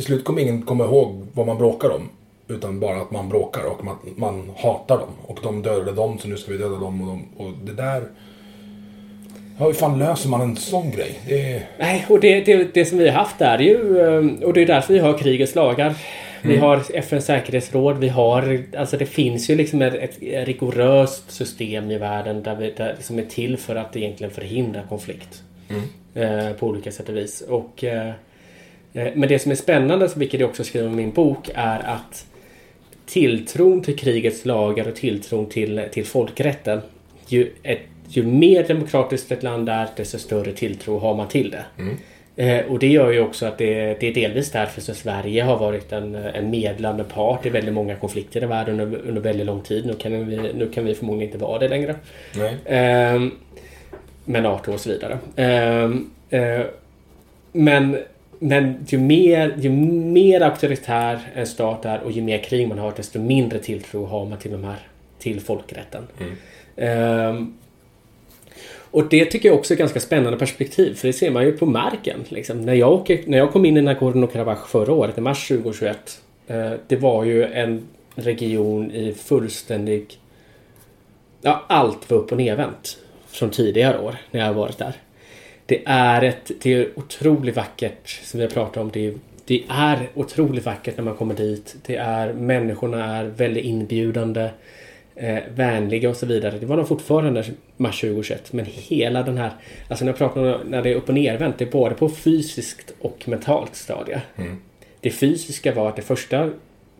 till 0.00 0.06
slut 0.06 0.24
kommer 0.24 0.42
ingen 0.42 0.62
komma 0.62 0.84
ihåg 0.84 1.26
vad 1.32 1.46
man 1.46 1.58
bråkar 1.58 1.90
om. 1.90 2.08
Utan 2.48 2.80
bara 2.80 3.00
att 3.00 3.10
man 3.10 3.28
bråkar 3.28 3.64
och 3.64 3.84
man, 3.84 3.96
man 4.16 4.50
hatar 4.56 4.98
dem. 4.98 5.08
Och 5.26 5.38
de 5.42 5.62
dödade 5.62 5.92
dem 5.92 6.18
så 6.18 6.28
nu 6.28 6.36
ska 6.36 6.52
vi 6.52 6.58
döda 6.58 6.76
dem. 6.76 7.00
Och, 7.00 7.06
de, 7.06 7.44
och 7.44 7.52
det 7.64 7.72
där... 7.72 8.02
Ja, 9.58 9.66
hur 9.66 9.72
fan 9.72 9.98
löser 9.98 10.28
man 10.28 10.40
en 10.40 10.56
sån 10.56 10.90
grej? 10.90 11.18
Är... 11.28 11.68
Nej, 11.78 12.06
och 12.08 12.20
det, 12.20 12.40
det, 12.40 12.74
det 12.74 12.84
som 12.84 12.98
vi 12.98 13.08
har 13.08 13.14
haft 13.14 13.40
är 13.40 13.58
ju, 13.58 14.00
eh, 14.00 14.46
och 14.46 14.52
det 14.52 14.62
är 14.62 14.66
därför 14.66 14.92
vi 14.92 14.98
har 14.98 15.18
krigets 15.18 15.54
lagar. 15.54 15.94
Vi 16.42 16.56
har 16.56 16.82
FNs 16.94 17.24
säkerhetsråd, 17.24 17.98
vi 17.98 18.08
har, 18.08 18.64
alltså 18.76 18.96
det 18.96 19.06
finns 19.06 19.50
ju 19.50 19.54
liksom 19.54 19.82
ett, 19.82 19.94
ett 19.94 20.46
rigoröst 20.46 21.30
system 21.30 21.90
i 21.90 21.98
världen 21.98 22.42
där 22.42 22.56
vi, 22.56 22.70
där, 22.76 22.96
som 23.00 23.18
är 23.18 23.24
till 23.24 23.56
för 23.56 23.76
att 23.76 23.96
egentligen 23.96 24.32
förhindra 24.32 24.82
konflikt. 24.88 25.42
Eh, 26.14 26.52
på 26.52 26.66
olika 26.66 26.92
sätt 26.92 27.08
och 27.08 27.16
vis. 27.16 27.40
Och 27.48 27.84
Eh, 27.84 28.12
Men 28.92 29.28
det 29.28 29.38
som 29.38 29.50
är 29.50 29.56
spännande, 29.56 30.08
vilket 30.16 30.40
jag 30.40 30.50
också 30.50 30.64
skriver 30.64 30.88
i 30.88 30.92
min 30.92 31.10
bok, 31.10 31.50
är 31.54 31.78
att 31.78 32.26
tilltron 33.06 33.82
till 33.82 33.96
krigets 33.96 34.44
lagar 34.44 34.88
och 34.88 34.94
tilltron 34.94 35.46
till, 35.46 35.82
till 35.92 36.06
folkrätten. 36.06 36.80
Ju, 37.26 37.50
ett, 37.62 37.80
ju 38.08 38.22
mer 38.22 38.68
demokratiskt 38.68 39.32
ett 39.32 39.42
land 39.42 39.68
är, 39.68 39.88
desto 39.96 40.18
större 40.18 40.52
tilltro 40.52 40.98
har 40.98 41.14
man 41.14 41.28
till 41.28 41.50
det. 41.50 41.64
Eh, 42.36 42.66
och 42.66 42.78
det 42.78 42.86
gör 42.86 43.10
ju 43.10 43.20
också 43.20 43.46
att 43.46 43.58
det, 43.58 44.00
det 44.00 44.08
är 44.08 44.14
delvis 44.14 44.50
därför 44.50 44.80
som 44.80 44.94
Sverige 44.94 45.42
har 45.42 45.58
varit 45.58 45.92
en, 45.92 46.14
en 46.14 46.50
medlande 46.50 47.04
part 47.04 47.46
i 47.46 47.50
väldigt 47.50 47.74
många 47.74 47.96
konflikter 47.96 48.42
i 48.42 48.46
världen 48.46 48.80
under, 48.80 49.00
under 49.08 49.20
väldigt 49.20 49.46
lång 49.46 49.60
tid. 49.60 49.86
Nu 49.86 49.94
kan, 49.94 50.26
vi, 50.26 50.36
nu 50.36 50.68
kan 50.74 50.84
vi 50.84 50.94
förmodligen 50.94 51.28
inte 51.28 51.44
vara 51.44 51.58
det 51.58 51.68
längre. 51.68 51.94
Ehm, 52.64 53.30
med 54.24 54.42
NATO 54.42 54.72
och 54.72 54.80
så 54.80 54.90
vidare. 54.90 55.18
Ehm, 55.36 56.10
eh, 56.30 56.60
men 57.52 57.96
men 58.42 58.86
ju 58.88 58.98
mer, 58.98 59.54
ju 59.58 59.70
mer 59.70 60.40
auktoritär 60.40 61.18
en 61.34 61.46
stat 61.46 61.84
är 61.84 62.00
och 62.00 62.10
ju 62.10 62.22
mer 62.22 62.38
krig 62.38 62.68
man 62.68 62.78
har 62.78 62.92
desto 62.96 63.18
mindre 63.18 63.58
tilltro 63.58 64.04
har 64.04 64.24
man 64.24 64.38
till 64.38 64.52
de 64.52 64.64
här 64.64 64.78
till 65.18 65.40
folkrätten. 65.40 66.06
Ehm, 66.76 67.54
och 68.90 69.08
det 69.08 69.24
tycker 69.24 69.48
jag 69.48 69.58
också 69.58 69.74
är 69.74 69.78
ganska 69.78 70.00
spännande 70.00 70.38
perspektiv 70.38 70.94
för 70.94 71.06
det 71.06 71.12
ser 71.12 71.30
man 71.30 71.44
ju 71.44 71.52
på 71.52 71.66
marken. 71.66 72.24
Liksom. 72.28 72.62
När, 72.62 72.74
jag 72.74 72.92
åker, 72.92 73.20
när 73.26 73.38
jag 73.38 73.52
kom 73.52 73.64
in 73.64 73.76
i 73.76 73.80
Nagorno-Karabach 73.80 74.66
förra 74.66 74.92
året, 74.92 75.18
i 75.18 75.20
mars 75.20 75.48
2021. 75.48 76.20
Eh, 76.46 76.72
det 76.86 76.96
var 76.96 77.24
ju 77.24 77.44
en 77.44 77.88
region 78.14 78.90
i 78.90 79.12
fullständig... 79.12 80.18
Ja, 81.42 81.64
allt 81.68 82.10
var 82.10 82.18
upp 82.18 82.32
och 82.32 82.38
nervänt 82.38 82.98
från 83.26 83.50
tidigare 83.50 83.98
år 83.98 84.16
när 84.30 84.40
jag 84.40 84.54
varit 84.54 84.78
där. 84.78 84.94
Det 85.70 85.82
är 85.84 86.22
ett 86.22 86.50
det 86.62 86.74
är 86.74 86.88
otroligt 86.94 87.56
vackert 87.56 88.08
som 88.08 88.38
vi 88.38 88.46
har 88.46 88.50
pratat 88.50 88.76
om. 88.76 88.90
Det 88.92 89.06
är, 89.06 89.14
det 89.44 89.64
är 89.68 90.08
otroligt 90.14 90.66
vackert 90.66 90.96
när 90.96 91.04
man 91.04 91.14
kommer 91.14 91.34
dit. 91.34 91.76
Det 91.86 91.96
är, 91.96 92.32
människorna 92.32 93.16
är 93.16 93.24
väldigt 93.24 93.64
inbjudande, 93.64 94.50
eh, 95.14 95.38
vänliga 95.54 96.10
och 96.10 96.16
så 96.16 96.26
vidare. 96.26 96.58
Det 96.58 96.66
var 96.66 96.76
de 96.76 96.86
fortfarande 96.86 97.44
mars 97.76 98.00
2021. 98.00 98.52
Men 98.52 98.66
hela 98.68 99.22
den 99.22 99.38
här, 99.38 99.50
alltså 99.88 100.04
när 100.04 100.12
jag 100.12 100.18
pratar 100.18 100.40
om 100.40 100.70
när 100.70 100.82
det 100.82 100.90
är 100.90 100.94
upp 100.94 101.08
och 101.08 101.14
nervänt, 101.14 101.58
det 101.58 101.64
är 101.64 101.70
både 101.70 101.94
på 101.94 102.08
fysiskt 102.08 102.94
och 103.00 103.28
mentalt 103.28 103.76
stadie. 103.76 104.20
Det 105.00 105.10
fysiska 105.10 105.74
var 105.74 105.88
att 105.88 105.96
det 105.96 106.02
första, 106.02 106.50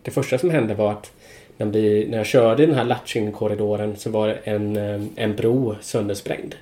det 0.02 0.10
första 0.10 0.38
som 0.38 0.50
hände 0.50 0.74
var 0.74 0.92
att 0.92 1.12
när, 1.56 1.66
vi, 1.66 2.06
när 2.08 2.18
jag 2.18 2.26
körde 2.26 2.62
i 2.62 2.66
den 2.66 2.74
här 2.74 2.84
Latchin-korridoren 2.84 3.96
så 3.96 4.10
var 4.10 4.38
en, 4.44 4.76
eh, 4.76 5.02
en 5.16 5.36
bro 5.36 5.76
söndersprängd. 5.80 6.54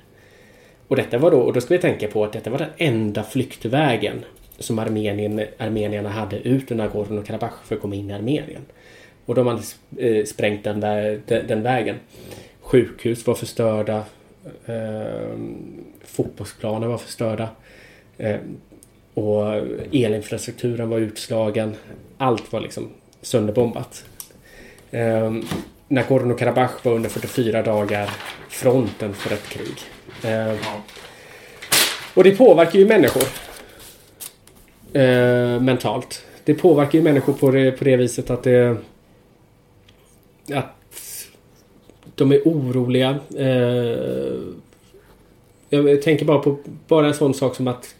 Och 0.89 0.95
detta 0.95 1.17
var 1.17 1.31
då, 1.31 1.39
och 1.39 1.53
då 1.53 1.61
ska 1.61 1.73
vi 1.73 1.81
tänka 1.81 2.07
på 2.07 2.23
att 2.23 2.33
detta 2.33 2.49
var 2.49 2.57
den 2.57 2.69
enda 2.77 3.23
flyktvägen 3.23 4.25
som 4.57 4.79
Armenien, 4.79 5.45
armenierna 5.57 6.09
hade 6.09 6.37
ut 6.37 6.71
ur 6.71 6.75
Nagorno-Karabach 6.75 7.63
för 7.63 7.75
att 7.75 7.81
komma 7.81 7.95
in 7.95 8.09
i 8.09 8.13
Armenien. 8.13 8.61
Och 9.25 9.35
de 9.35 9.47
hade 9.47 9.61
eh, 9.97 10.25
sprängt 10.25 10.63
den, 10.63 10.79
där, 10.79 11.21
den, 11.25 11.47
den 11.47 11.63
vägen. 11.63 11.95
Sjukhus 12.61 13.27
var 13.27 13.35
förstörda. 13.35 14.03
Eh, 14.65 15.37
fotbollsplaner 16.05 16.87
var 16.87 16.97
förstörda. 16.97 17.49
Eh, 18.17 18.37
och 19.13 19.55
elinfrastrukturen 19.91 20.89
var 20.89 20.99
utslagen. 20.99 21.75
Allt 22.17 22.53
var 22.53 22.59
liksom 22.59 22.89
sönderbombat. 23.21 24.05
Eh, 24.91 25.33
Nagorno-Karabach 25.87 26.83
var 26.83 26.93
under 26.93 27.09
44 27.09 27.61
dagar 27.61 28.09
fronten 28.49 29.13
för 29.13 29.33
ett 29.33 29.49
krig. 29.49 29.77
Eh, 30.23 30.55
och 32.13 32.23
det 32.23 32.31
påverkar 32.31 32.79
ju 32.79 32.85
människor. 32.87 33.23
Eh, 34.93 35.61
mentalt. 35.61 36.25
Det 36.43 36.53
påverkar 36.53 36.97
ju 36.99 37.03
människor 37.03 37.33
på 37.33 37.51
det, 37.51 37.71
på 37.71 37.83
det 37.83 37.95
viset 37.95 38.29
att 38.29 38.43
det... 38.43 38.77
Att 40.53 41.27
de 42.15 42.31
är 42.31 42.41
oroliga. 42.45 43.19
Eh, 43.37 44.39
jag 45.69 46.01
tänker 46.01 46.25
bara 46.25 46.39
på 46.39 46.57
bara 46.87 47.07
en 47.07 47.13
sån 47.13 47.33
sak 47.33 47.55
som 47.55 47.67
att 47.67 47.95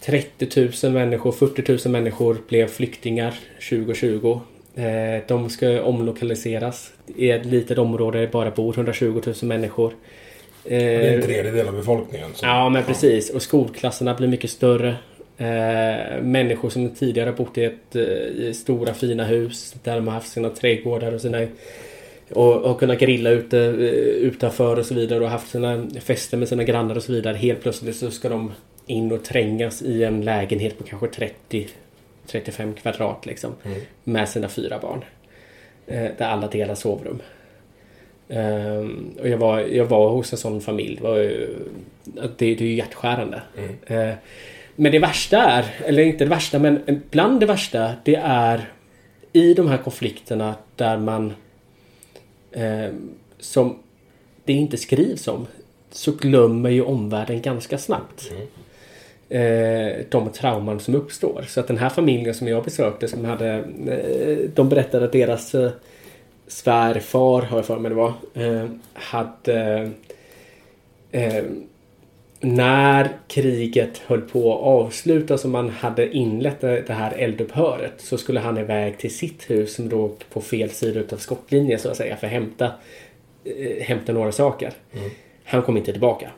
30 0.00 0.70
000 0.84 0.92
människor, 0.92 1.32
40 1.32 1.88
000 1.88 1.92
människor 1.92 2.36
blev 2.48 2.66
flyktingar 2.66 3.34
2020. 3.70 4.40
Eh, 4.74 5.22
de 5.28 5.50
ska 5.50 5.82
omlokaliseras. 5.82 6.92
I 7.16 7.30
ett 7.30 7.46
litet 7.46 7.78
område 7.78 8.18
där 8.18 8.26
det 8.26 8.32
bara 8.32 8.50
bor 8.50 8.74
120 8.74 9.22
000 9.26 9.34
människor. 9.42 9.92
Det 10.64 10.74
är 10.76 11.12
en 11.12 11.18
Eh, 11.20 11.24
tredjedel 11.24 11.68
av 11.68 11.74
befolkningen. 11.74 12.30
som- 12.34 12.48
Ja, 12.48 12.68
men 12.68 12.84
precis. 12.84 13.30
Och 13.30 13.42
skolklasserna 13.42 14.14
blir 14.14 14.28
mycket 14.28 14.50
större. 14.50 14.88
Eh, 15.38 16.22
människor 16.22 16.70
som 16.70 16.90
tidigare 16.90 17.32
bott 17.32 17.58
i, 17.58 17.64
ett, 17.64 17.96
eh, 17.96 18.02
i 18.02 18.52
stora 18.54 18.94
fina 18.94 19.24
hus 19.24 19.74
där 19.82 19.94
de 19.96 20.06
har 20.06 20.14
haft 20.14 20.32
sina 20.32 20.48
trädgårdar 20.50 21.12
och 21.14 21.20
sina 21.20 21.46
och, 22.30 22.56
och 22.62 22.78
kunnat 22.78 22.98
grilla 22.98 23.30
ute 23.30 23.56
utanför 23.56 24.78
och 24.78 24.86
så 24.86 24.94
vidare 24.94 25.20
och 25.24 25.30
haft 25.30 25.50
sina 25.50 25.86
fester 26.00 26.36
med 26.36 26.48
sina 26.48 26.64
grannar 26.64 26.96
och 26.96 27.02
så 27.02 27.12
vidare. 27.12 27.36
Helt 27.36 27.62
plötsligt 27.62 27.96
så 27.96 28.10
ska 28.10 28.28
de 28.28 28.52
in 28.86 29.12
och 29.12 29.24
trängas 29.24 29.82
i 29.82 30.04
en 30.04 30.24
lägenhet 30.24 30.78
på 30.78 30.84
kanske 30.84 31.06
30 31.08 31.68
35 32.26 32.74
kvadrat 32.74 33.26
liksom. 33.26 33.50
Med 34.04 34.28
sina 34.28 34.48
fyra 34.48 34.78
barn. 34.82 35.04
Eh, 35.86 36.10
där 36.18 36.24
alla 36.26 36.46
delar 36.48 36.74
sovrum. 36.74 37.18
Ehm, 38.28 39.10
och 39.20 39.28
jag 39.28 39.38
var, 39.38 39.60
jag 39.60 39.84
var 39.84 40.08
hos 40.08 40.32
en 40.32 40.38
sån 40.38 40.60
familj. 40.60 40.96
Det, 40.96 41.02
var, 41.02 41.16
ju- 41.16 41.58
att 42.20 42.38
det, 42.38 42.54
det 42.54 42.64
är 42.64 42.68
ju 42.68 42.74
hjärtskärande. 42.74 43.42
Eh, 43.86 44.14
men 44.76 44.92
det 44.92 44.98
värsta 44.98 45.38
är, 45.38 45.64
eller 45.86 46.02
inte 46.02 46.24
det 46.24 46.30
värsta, 46.30 46.58
men 46.58 47.02
bland 47.10 47.40
det 47.40 47.46
värsta, 47.46 47.92
det 48.04 48.14
är 48.24 48.68
i 49.32 49.54
de 49.54 49.68
här 49.68 49.78
konflikterna 49.78 50.54
där 50.76 50.98
man 50.98 51.32
eh, 52.52 52.88
som 53.38 53.78
det 54.44 54.52
inte 54.52 54.76
skrivs 54.76 55.28
om 55.28 55.46
så 55.90 56.12
glömmer 56.12 56.70
ju 56.70 56.82
omvärlden 56.82 57.42
ganska 57.42 57.78
snabbt 57.78 58.30
eh, 59.28 60.04
de 60.08 60.28
trauman 60.32 60.80
som 60.80 60.94
uppstår. 60.94 61.44
Så 61.48 61.60
att 61.60 61.66
den 61.68 61.78
här 61.78 61.88
familjen 61.88 62.34
som 62.34 62.48
jag 62.48 62.64
besökte 62.64 63.08
som 63.08 63.24
hade 63.24 63.48
eh, 63.86 64.38
de 64.54 64.68
berättade 64.68 65.04
att 65.04 65.12
deras 65.12 65.54
eh, 65.54 65.70
svärfar, 66.46 67.42
har 67.42 67.58
jag 67.58 67.66
för 67.66 67.78
mig 67.78 67.88
det 67.88 67.94
var, 67.94 68.12
eh, 68.34 68.66
hade 68.94 69.90
eh, 71.12 71.44
när 72.40 73.08
kriget 73.28 73.98
höll 73.98 74.20
på 74.20 74.54
att 74.54 74.60
avslutas 74.60 75.44
och 75.44 75.50
man 75.50 75.70
hade 75.70 76.16
inlett 76.16 76.60
det 76.60 76.92
här 76.92 77.12
eldupphöret 77.12 77.92
så 77.96 78.18
skulle 78.18 78.40
han 78.40 78.58
iväg 78.58 78.98
till 78.98 79.14
sitt 79.14 79.50
hus 79.50 79.74
som 79.74 79.88
låg 79.88 80.24
på 80.32 80.40
fel 80.40 80.70
sida 80.70 81.00
utav 81.00 81.16
skottlinjen 81.16 81.78
så 81.78 81.88
att 81.88 81.96
säga 81.96 82.16
för 82.16 82.26
att 82.26 82.32
hämta, 82.32 82.72
eh, 83.44 83.82
hämta 83.84 84.12
några 84.12 84.32
saker. 84.32 84.72
Han 85.44 85.62
kom 85.62 85.76
inte 85.76 85.92
tillbaka. 85.92 86.30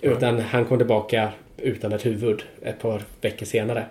Utan 0.00 0.40
han 0.40 0.64
kom 0.64 0.78
tillbaka 0.78 1.32
utan 1.56 1.92
ett 1.92 2.06
huvud 2.06 2.42
ett 2.62 2.78
par 2.78 3.02
veckor 3.20 3.46
senare. 3.46 3.84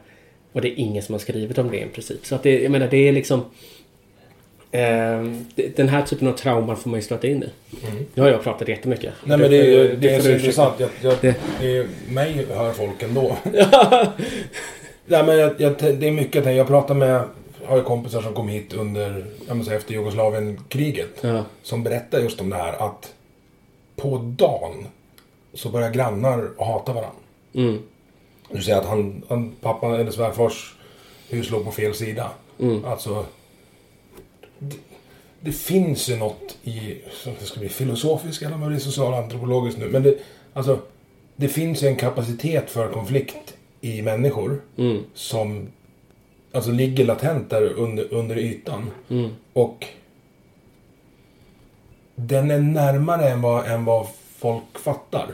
Och 0.51 0.61
det 0.61 0.67
är 0.67 0.79
ingen 0.79 1.03
som 1.03 1.13
har 1.13 1.19
skrivit 1.19 1.57
om 1.57 1.71
det 1.71 1.79
i 1.79 1.85
princip. 1.85 2.25
Så 2.25 2.35
att 2.35 2.43
det, 2.43 2.61
jag 2.61 2.71
menar 2.71 2.87
det 2.87 3.07
är 3.07 3.11
liksom 3.11 3.45
den 5.75 5.89
här 5.89 6.01
typen 6.05 6.27
av 6.27 6.31
trauman 6.33 6.77
får 6.77 6.89
man 6.89 6.99
ju 6.99 7.03
stöta 7.03 7.27
in 7.27 7.43
i. 7.43 7.49
Nu 8.13 8.21
har 8.21 8.29
jag 8.29 8.43
pratat 8.43 8.67
jättemycket. 8.67 9.13
Nej 9.23 9.37
men 9.37 9.51
det, 9.51 9.57
är 9.57 9.63
ju- 9.63 9.89
får- 9.89 9.95
det 9.95 10.09
är 10.15 10.21
så 10.21 10.31
intressant. 10.31 10.73
Jag, 10.79 10.89
jag, 11.01 11.13
Det- 11.21 11.35
det 11.61 11.77
är, 11.77 11.87
mig 12.09 12.45
hör 12.53 12.71
folk 12.73 13.03
ändå. 13.03 13.37
Nej 15.05 15.23
men 15.25 15.37
jag, 15.37 15.61
jag, 15.61 15.73
det 15.79 16.07
är 16.07 16.11
mycket. 16.11 16.55
Jag 16.55 16.67
pratar 16.67 16.93
med, 16.95 17.23
har 17.65 17.77
ju 17.77 17.83
kompisar 17.83 18.21
som 18.21 18.33
kom 18.33 18.47
hit 18.49 18.73
under, 18.73 19.25
jag 19.47 19.57
måste 19.57 19.69
säga, 19.69 19.79
efter 19.79 19.93
Jugoslavienkriget. 19.93 21.09
Ja. 21.21 21.43
Som 21.63 21.83
berättar 21.83 22.19
just 22.19 22.41
om 22.41 22.49
det 22.49 22.55
här 22.55 22.73
att 22.87 23.13
på 23.95 24.17
dagen 24.17 24.85
så 25.53 25.69
börjar 25.69 25.91
grannar 25.91 26.49
hata 26.59 26.93
varandra. 26.93 27.11
Mm. 27.55 27.79
Du 28.51 28.61
säger 28.61 28.77
att 28.79 28.85
han, 28.85 29.23
han 29.29 29.51
pappa 29.61 29.99
eller 29.99 30.11
svärfars 30.11 30.75
hus 31.29 31.49
låg 31.51 31.65
på 31.65 31.71
fel 31.71 31.93
sida. 31.93 32.29
Mm. 32.59 32.85
Alltså. 32.85 33.25
Det, 34.59 34.75
det 35.41 35.51
finns 35.51 36.09
ju 36.09 36.17
något 36.17 36.57
i, 36.63 36.97
som 37.11 37.33
det 37.39 37.45
ska 37.45 37.59
bli 37.59 37.69
filosofiskt 37.69 38.43
eller 38.43 38.55
om 38.55 38.61
det 38.61 38.67
blir 38.67 38.79
socialantropologiskt 38.79 39.79
nu. 39.79 39.89
Men 39.89 40.03
det, 40.03 40.17
alltså, 40.53 40.79
det 41.35 41.47
finns 41.47 41.83
ju 41.83 41.87
en 41.87 41.95
kapacitet 41.95 42.69
för 42.69 42.87
konflikt 42.87 43.53
i 43.81 44.01
människor. 44.01 44.61
Mm. 44.77 45.03
Som 45.13 45.67
alltså 46.51 46.71
ligger 46.71 47.05
latent 47.05 47.49
där 47.49 47.63
under, 47.63 48.13
under 48.13 48.37
ytan. 48.37 48.91
Mm. 49.09 49.29
Och 49.53 49.85
den 52.15 52.51
är 52.51 52.59
närmare 52.59 53.29
än 53.29 53.41
vad, 53.41 53.67
än 53.67 53.85
vad 53.85 54.07
folk 54.37 54.79
fattar. 54.79 55.27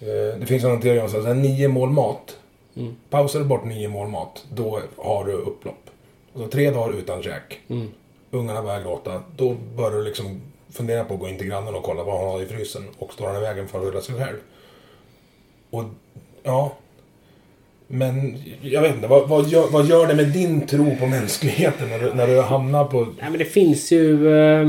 Eh, 0.00 0.38
Det 0.40 0.46
finns 0.46 0.64
en 0.64 0.80
teori 0.80 1.00
om 1.00 1.30
att 1.30 1.36
nio 1.36 1.68
mål 1.68 1.90
mat. 1.90 2.38
Mm. 2.76 2.96
Pausar 3.10 3.38
du 3.40 3.44
bort 3.46 3.64
nio 3.64 3.88
mål 3.88 4.08
mat, 4.08 4.46
då 4.54 4.80
har 4.96 5.24
du 5.24 5.32
upplopp. 5.32 5.90
Alltså 6.34 6.50
tre 6.50 6.70
dagar 6.70 6.98
utan 6.98 7.22
käk. 7.22 7.60
Mm. 7.68 7.88
Ungarna 8.34 8.62
börjar 8.62 8.80
gråta. 8.82 9.22
Då 9.36 9.56
börjar 9.76 9.90
du 9.90 10.04
liksom 10.04 10.40
fundera 10.72 11.04
på 11.04 11.14
att 11.14 11.20
gå 11.20 11.28
in 11.28 11.38
till 11.38 11.46
grannen 11.46 11.74
och 11.74 11.82
kolla 11.82 12.02
vad 12.04 12.18
han 12.20 12.28
har 12.28 12.42
i 12.42 12.46
frysen. 12.46 12.82
Och 12.98 13.12
står 13.12 13.26
han 13.26 13.36
i 13.36 13.40
vägen 13.40 13.68
för 13.68 13.78
att 13.78 13.84
skydda 13.84 14.00
sig 14.00 14.14
själv. 14.14 14.36
Och 15.70 15.84
ja. 16.42 16.72
Men 17.86 18.42
jag 18.62 18.82
vet 18.82 18.94
inte, 18.94 19.06
vad, 19.08 19.28
vad, 19.28 19.48
gör, 19.48 19.66
vad 19.70 19.86
gör 19.86 20.06
det 20.06 20.14
med 20.14 20.26
din 20.28 20.66
tro 20.66 20.96
på 20.96 21.06
mänskligheten 21.06 21.88
när 21.88 21.98
du, 21.98 22.14
när 22.14 22.26
du 22.26 22.40
hamnar 22.40 22.84
på... 22.84 23.00
Nej, 23.00 23.30
men 23.30 23.38
det 23.38 23.44
finns 23.44 23.92
ju... 23.92 24.12
eh, 24.34 24.68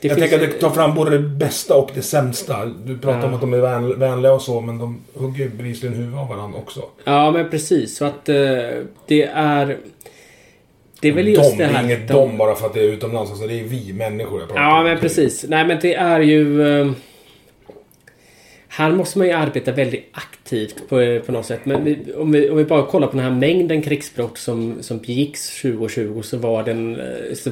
Det 0.00 0.08
jag 0.08 0.18
tänker 0.18 0.34
att 0.44 0.50
det 0.52 0.58
tar 0.58 0.70
fram 0.70 0.94
både 0.94 1.10
det 1.10 1.18
bästa 1.28 1.74
och 1.76 1.90
det 1.94 2.02
sämsta. 2.02 2.64
Du 2.66 2.98
pratar 2.98 3.20
Ja. 3.20 3.26
om 3.26 3.34
att 3.34 3.40
de 3.40 3.52
är 3.54 3.58
vän, 3.58 3.98
vänliga 3.98 4.32
och 4.32 4.42
så, 4.42 4.60
men 4.60 4.78
de 4.78 5.00
hugger 5.14 5.44
ju 5.44 5.50
bevisligen 5.50 5.96
huvudet 5.96 6.18
av 6.20 6.28
varandra 6.28 6.58
också. 6.58 6.82
Ja, 7.04 7.30
men 7.30 7.50
precis. 7.50 7.96
Så 7.96 8.04
att 8.04 8.28
eh, 8.28 8.34
det 9.06 9.22
är... 9.34 9.78
Det 11.02 11.08
är 11.08 11.12
väl 11.12 11.28
just 11.28 11.50
de, 11.50 11.58
det 11.58 11.64
det 11.64 11.72
här... 11.72 11.80
är 11.82 11.84
inget 11.86 12.08
de- 12.08 12.14
dom 12.14 12.36
bara 12.38 12.54
för 12.54 12.66
att 12.66 12.74
det 12.74 12.80
är 12.80 12.84
utomlands. 12.92 13.30
Alltså 13.30 13.46
det 13.46 13.60
är 13.60 13.64
vi 13.64 13.92
människor 13.92 14.40
jag 14.40 14.48
pratar 14.48 14.62
Ja, 14.62 14.78
om. 14.78 14.84
men 14.84 14.98
precis. 14.98 15.44
Nej, 15.48 15.66
men 15.66 15.78
det 15.82 15.94
är 15.94 16.20
ju... 16.20 16.62
eh, 16.80 16.90
Här 18.68 18.90
måste 18.92 19.18
man 19.18 19.26
ju 19.26 19.32
arbeta 19.32 19.72
väldigt 19.72 20.08
aktivt 20.12 20.88
på, 20.88 21.20
på 21.26 21.32
något 21.32 21.46
sätt. 21.46 21.60
Men 21.64 21.84
vi, 21.84 21.98
om, 22.16 22.32
vi, 22.32 22.50
om 22.50 22.56
vi 22.56 22.64
bara 22.64 22.86
kollar 22.86 23.06
på 23.06 23.16
den 23.16 23.24
här 23.24 23.30
mängden 23.32 23.82
krigsbrott 23.82 24.38
som, 24.38 24.76
som 24.82 24.98
begicks 24.98 25.62
2020 25.62 26.20
så 26.22 26.36
var 26.36 26.62
den... 26.62 27.00
eh, 27.00 27.34
Så 27.34 27.50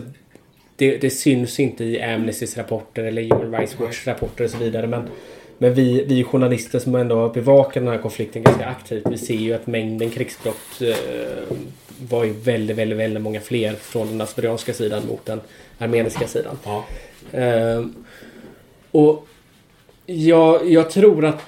det, 0.77 0.97
det 0.97 1.11
syns 1.11 1.61
inte 1.61 1.85
i 1.85 2.03
Amnestys 2.03 2.57
rapporter 2.57 3.05
eller 3.05 3.23
Human 3.23 3.53
Rights 3.53 3.81
Watch 3.81 4.07
rapporter 4.07 4.45
och 4.45 4.51
så 4.51 4.59
vidare. 4.59 4.87
Men, 4.87 5.03
men 5.63 5.75
vi, 5.75 6.05
vi 6.05 6.25
journalister 6.25 6.79
som 6.79 6.95
ändå 6.95 7.29
bevakar 7.29 7.81
den 7.81 7.91
här 7.91 7.99
konflikten 7.99 8.43
ganska 8.43 8.67
aktivt. 8.67 9.07
Vi 9.11 9.19
ser 9.19 9.35
ju 9.35 9.55
att 9.55 9.67
mängden 9.67 10.11
krigsbrott 10.11 10.81
eh, 10.81 11.57
var 12.09 12.25
ju 12.25 12.33
väldigt, 12.33 12.77
väldigt, 12.77 12.99
väldigt 12.99 13.23
många 13.23 13.41
fler 13.41 13.73
från 13.73 14.09
den 14.09 14.21
assyrianska 14.21 14.73
sidan 14.73 15.07
mot 15.07 15.27
den 15.27 15.41
armeniska 15.79 16.27
sidan. 16.27 16.59
Ja. 16.65 16.85
Ehm, 17.33 17.95
och 18.91 19.27
jag, 20.07 20.71
jag 20.71 20.91
tror 20.91 21.25
att 21.25 21.47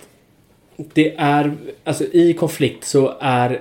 det 0.77 1.15
är, 1.17 1.53
alltså 1.85 2.05
i 2.05 2.35
konflikt 2.35 2.85
så 2.85 3.17
är 3.21 3.61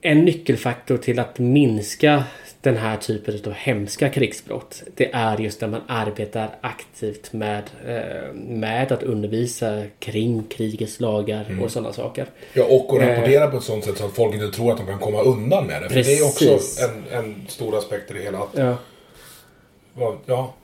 en 0.00 0.24
nyckelfaktor 0.24 0.96
till 0.96 1.18
att 1.18 1.38
minska 1.38 2.24
den 2.66 2.76
här 2.76 2.96
typen 2.96 3.40
av 3.46 3.52
hemska 3.52 4.08
krigsbrott. 4.08 4.82
Det 4.94 5.10
är 5.14 5.38
just 5.38 5.60
när 5.60 5.68
man 5.68 5.80
arbetar 5.86 6.50
aktivt 6.60 7.32
med, 7.32 7.62
eh, 7.86 8.32
med 8.34 8.92
att 8.92 9.02
undervisa 9.02 9.82
kring 9.98 10.42
krigets 10.42 11.00
lagar 11.00 11.44
Mm. 11.48 11.62
och 11.62 11.70
sådana 11.70 11.92
saker. 11.92 12.26
Ja, 12.52 12.64
och 12.64 12.96
att 12.96 13.02
Eh. 13.02 13.08
rapportera 13.08 13.46
på 13.50 13.56
ett 13.56 13.62
sånt 13.62 13.84
sätt 13.84 13.98
så 13.98 14.04
att 14.06 14.12
folk 14.12 14.34
inte 14.34 14.48
tror 14.56 14.72
att 14.72 14.78
de 14.78 14.86
kan 14.86 14.98
komma 14.98 15.20
undan 15.22 15.66
med 15.66 15.82
det. 15.82 15.88
För 15.88 15.94
det 15.94 16.18
är 16.18 16.24
också 16.24 16.44
Precis. 16.44 16.82
en, 16.82 17.18
en 17.18 17.34
stor 17.48 17.78
aspekt 17.78 18.10
i 18.10 18.14
det 18.14 18.20
hela. 18.20 18.38
Att, 18.38 18.48
Ja. 18.54 18.76
ja, 20.26 20.54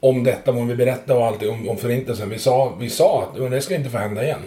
om 0.00 0.24
detta, 0.24 0.50
om 0.50 0.68
vi 0.68 0.74
berättar 0.74 1.16
och 1.16 1.26
alltid 1.26 1.48
om, 1.48 1.68
om 1.68 1.76
förintelsen. 1.76 2.30
Vi 2.30 2.38
sa, 2.38 2.72
vi 2.80 2.90
sa 2.90 3.22
att 3.22 3.50
det 3.50 3.60
ska 3.60 3.74
inte 3.74 3.90
få 3.90 3.98
hända 3.98 4.24
igen. 4.24 4.38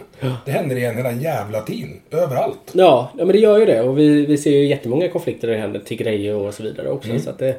Det 0.45 0.51
händer 0.51 0.75
igen 0.75 0.97
hela 0.97 1.12
jävla 1.12 1.62
tiden. 1.62 2.01
Överallt. 2.12 2.59
Ja, 2.71 3.12
ja 3.17 3.25
men 3.25 3.33
det 3.33 3.39
gör 3.39 3.59
ju 3.59 3.65
det. 3.65 3.81
Och 3.81 3.99
vi, 3.99 4.25
vi 4.25 4.38
ser 4.38 4.51
ju 4.51 4.65
jättemånga 4.65 5.07
konflikter 5.07 5.47
där 5.47 5.55
det 5.55 5.62
händer 5.62 5.79
Tigray 5.79 6.31
och 6.31 6.53
så 6.53 6.63
vidare 6.63 6.89
också. 6.89 7.19
Så 7.19 7.29
att 7.29 7.39
det, 7.39 7.55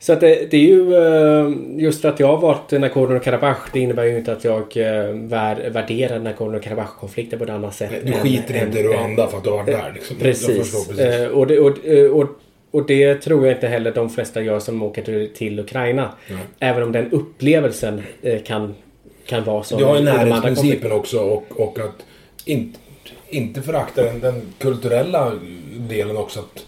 så 0.00 0.12
att 0.12 0.20
det, 0.20 0.50
det 0.50 0.56
är 0.56 0.60
ju 0.60 0.94
eh, 0.94 1.52
just 1.82 2.02
för 2.02 2.08
att 2.08 2.20
jag 2.20 2.26
har 2.26 2.36
varit 2.40 2.72
i 2.72 2.78
Nagorno-Karabach. 2.78 3.56
Det 3.72 3.80
innebär 3.80 4.04
ju 4.04 4.18
inte 4.18 4.32
att 4.32 4.44
jag 4.44 4.76
eh, 4.76 5.14
vär, 5.14 5.70
värderar 5.70 6.18
Nagorno-Karabach-konflikten 6.18 7.38
på 7.38 7.44
ett 7.44 7.50
annat 7.50 7.74
sätt. 7.74 7.90
Du 8.04 8.12
skiter 8.12 8.54
än- 8.54 8.66
inte 8.66 8.78
i 8.78 8.82
Rwanda 8.82 9.26
för 9.26 9.38
att 9.38 9.44
du 9.44 9.50
har 9.50 9.56
varit 9.56 9.66
där. 9.66 9.92
Liksom. 9.94 10.16
Precis. 10.16 10.86
precis. 10.88 10.98
Eh, 10.98 11.28
och, 11.28 11.46
det, 11.46 11.58
och, 11.58 11.68
och, 12.20 12.28
och 12.70 12.86
det 12.86 13.14
tror 13.14 13.46
jag 13.46 13.56
inte 13.56 13.68
heller 13.68 13.92
de 13.92 14.10
flesta 14.10 14.42
gör 14.42 14.58
som 14.60 14.82
åker 14.82 15.28
till, 15.34 15.60
Ukraina. 15.60 16.12
Även 16.58 16.82
om 16.82 16.92
den 16.92 17.10
upplevelsen 17.12 18.02
eh, 18.22 18.42
kan, 18.42 18.74
kan 19.26 19.44
vara 19.44 19.62
som 19.62 19.78
Du 19.78 19.84
har 19.84 19.96
ju 19.98 20.04
närhetsprincipen 20.04 20.92
också 20.92 21.18
och, 21.20 21.44
och 21.60 21.78
att 21.78 22.04
inte, 22.44 22.78
inte 23.28 23.62
förakta 23.62 24.02
den, 24.02 24.20
den 24.20 24.42
kulturella 24.58 25.32
delen 25.76 26.16
också. 26.16 26.40
Att 26.40 26.66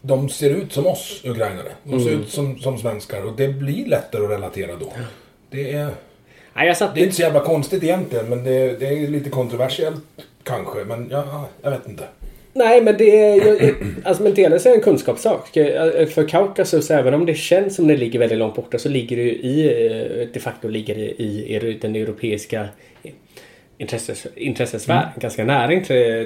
de 0.00 0.28
ser 0.28 0.50
ut 0.50 0.72
som 0.72 0.86
oss 0.86 1.20
ukrainare. 1.24 1.68
De 1.84 2.00
ser 2.00 2.08
Mm. 2.10 2.20
ut 2.22 2.30
som, 2.30 2.58
som 2.58 2.78
svenskar 2.78 3.26
och 3.26 3.36
det 3.36 3.48
blir 3.48 3.86
lättare 3.86 4.24
att 4.24 4.30
relatera 4.30 4.76
då. 4.80 4.92
Det 5.50 5.72
är, 5.72 5.90
Nej, 6.54 6.74
satt 6.74 6.94
det 6.94 7.00
är 7.00 7.02
inte 7.02 7.16
så 7.16 7.22
jävla 7.22 7.40
konstigt 7.40 7.82
egentligen 7.82 8.28
men 8.28 8.44
det, 8.44 8.80
det 8.80 8.86
är 8.86 9.08
lite 9.08 9.30
kontroversiellt 9.30 10.04
kanske. 10.42 10.84
Men 10.84 11.08
ja, 11.10 11.48
jag 11.62 11.70
vet 11.70 11.88
inte. 11.88 12.04
Nej, 12.58 12.82
men 12.82 12.96
det 12.96 13.20
är 13.20 13.34
ju... 13.34 13.74
Alltså 14.04 14.22
men 14.22 14.34
delvis 14.34 14.66
är 14.66 14.74
en 14.74 14.80
kunskapssak. 14.80 15.56
Eh, 15.56 16.06
För 16.06 16.28
Kaukasus, 16.28 16.90
även 16.90 17.14
om 17.14 17.26
det 17.26 17.34
känns 17.34 17.76
som 17.76 17.86
det 17.86 17.96
ligger 17.96 18.18
väldigt 18.18 18.38
långt 18.38 18.54
borta, 18.54 18.78
så 18.78 18.88
ligger 18.88 19.16
det 19.16 19.22
ju 19.22 19.32
i... 19.32 19.86
eh, 20.22 20.28
De 20.32 20.40
facto 20.40 20.68
ligger 20.68 20.94
det 20.94 21.22
i, 21.22 21.78
den 21.80 21.96
europeiska 21.96 22.68
intresses, 23.78 24.26
intressesfären. 24.36 25.08
Ganska 25.20 25.44
nära 25.44 25.66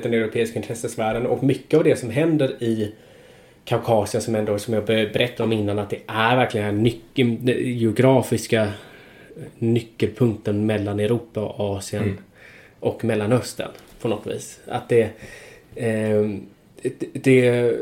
den 0.02 0.14
europeiska 0.14 0.58
intressesfären. 0.58 1.26
Och 1.26 1.42
mycket 1.42 1.78
av 1.78 1.84
det 1.84 1.96
som 1.96 2.10
händer 2.10 2.62
i 2.62 2.92
Kaukasien 3.64 4.22
som 4.22 4.34
ändå, 4.34 4.58
som 4.58 4.74
jag 4.74 4.84
berättade 4.84 5.42
om 5.42 5.52
innan, 5.52 5.78
att 5.78 5.90
det 5.90 5.98
är 6.06 6.36
verkligen 6.36 6.84
den 7.14 7.56
geografiska 7.78 8.68
nyckelpunkten 9.58 10.66
mellan 10.66 11.00
Europa 11.00 11.40
och 11.40 11.76
Asien 11.76 12.18
och 12.80 13.04
Mellanöstern 13.04 13.70
på 14.00 14.08
något 14.08 14.26
vis. 14.26 14.60
Att 14.66 14.88
det... 14.88 15.08
Eh, 15.76 16.30
det, 17.12 17.72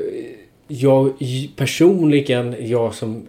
jag 0.68 1.12
personligen, 1.56 2.56
jag 2.60 2.94
som 2.94 3.26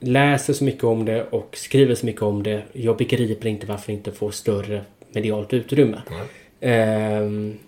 läser 0.00 0.52
så 0.52 0.64
mycket 0.64 0.84
om 0.84 1.04
det 1.04 1.24
och 1.24 1.56
skriver 1.56 1.94
så 1.94 2.06
mycket 2.06 2.22
om 2.22 2.42
det. 2.42 2.62
Jag 2.72 2.96
begriper 2.96 3.48
inte 3.48 3.66
varför 3.66 3.86
det 3.86 3.96
inte 3.96 4.12
får 4.12 4.30
större 4.30 4.84
medialt 5.12 5.52
utrymme. 5.52 6.02
Ehm, 6.60 7.58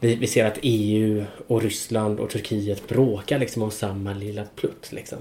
vi, 0.00 0.14
vi 0.14 0.26
ser 0.26 0.44
att 0.44 0.58
EU 0.62 1.24
och 1.46 1.62
Ryssland 1.62 2.20
och 2.20 2.30
Turkiet 2.30 2.88
bråkar 2.88 3.38
liksom 3.38 3.62
om 3.62 3.70
samma 3.70 4.14
lilla 4.14 4.44
plutt. 4.56 4.92
Liksom. 4.92 5.18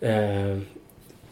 Ehm, 0.00 0.64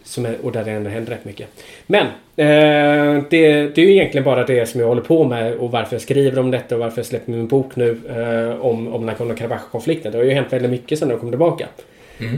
som 0.05 0.27
är, 0.27 0.37
och 0.43 0.53
där 0.53 0.65
det 0.65 0.71
ändå 0.71 0.91
händer 0.91 1.13
rätt 1.13 1.25
mycket. 1.25 1.49
Men 1.87 2.07
eh, 2.37 3.23
det, 3.31 3.75
det 3.75 3.79
är 3.79 3.85
ju 3.87 3.93
egentligen 3.93 4.25
bara 4.25 4.45
det 4.45 4.67
som 4.67 4.81
jag 4.81 4.89
håller 4.89 5.03
på 5.03 5.25
med 5.25 5.55
och 5.55 5.71
varför 5.71 5.95
jag 5.95 6.03
skriver 6.03 6.39
om 6.39 6.51
detta 6.51 6.75
och 6.75 6.81
varför 6.81 6.99
jag 6.99 7.07
släpper 7.07 7.33
min 7.33 7.47
bok 7.47 7.77
nu 7.77 8.01
eh, 8.09 8.61
om, 8.61 8.95
om 8.95 9.11
Nagorno-Karabach-konflikten. 9.11 10.13
Det 10.13 10.19
har 10.19 10.25
ju 10.25 10.33
hänt 10.33 10.53
väldigt 10.53 10.71
mycket 10.71 10.99
sedan 10.99 11.11
jag 11.11 11.21
kom 11.21 11.31
tillbaka. 11.31 11.69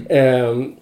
Ehm, 0.09 0.77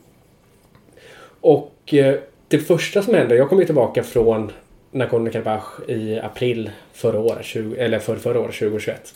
och 1.40 1.94
eh, 1.94 2.14
det 2.48 2.58
första 2.58 3.02
som 3.02 3.14
hände, 3.14 3.36
jag 3.36 3.48
kom 3.48 3.58
ju 3.58 3.64
tillbaka 3.64 4.02
från 4.02 4.52
Nagorno-Karabach 4.92 5.90
i 5.90 6.18
april 6.18 6.70
förra 6.92 7.18
året, 7.18 7.44
20, 7.44 7.76
eller 7.76 7.98
för 7.98 8.16
förra 8.16 8.40
året, 8.40 8.54
2021. 8.54 9.14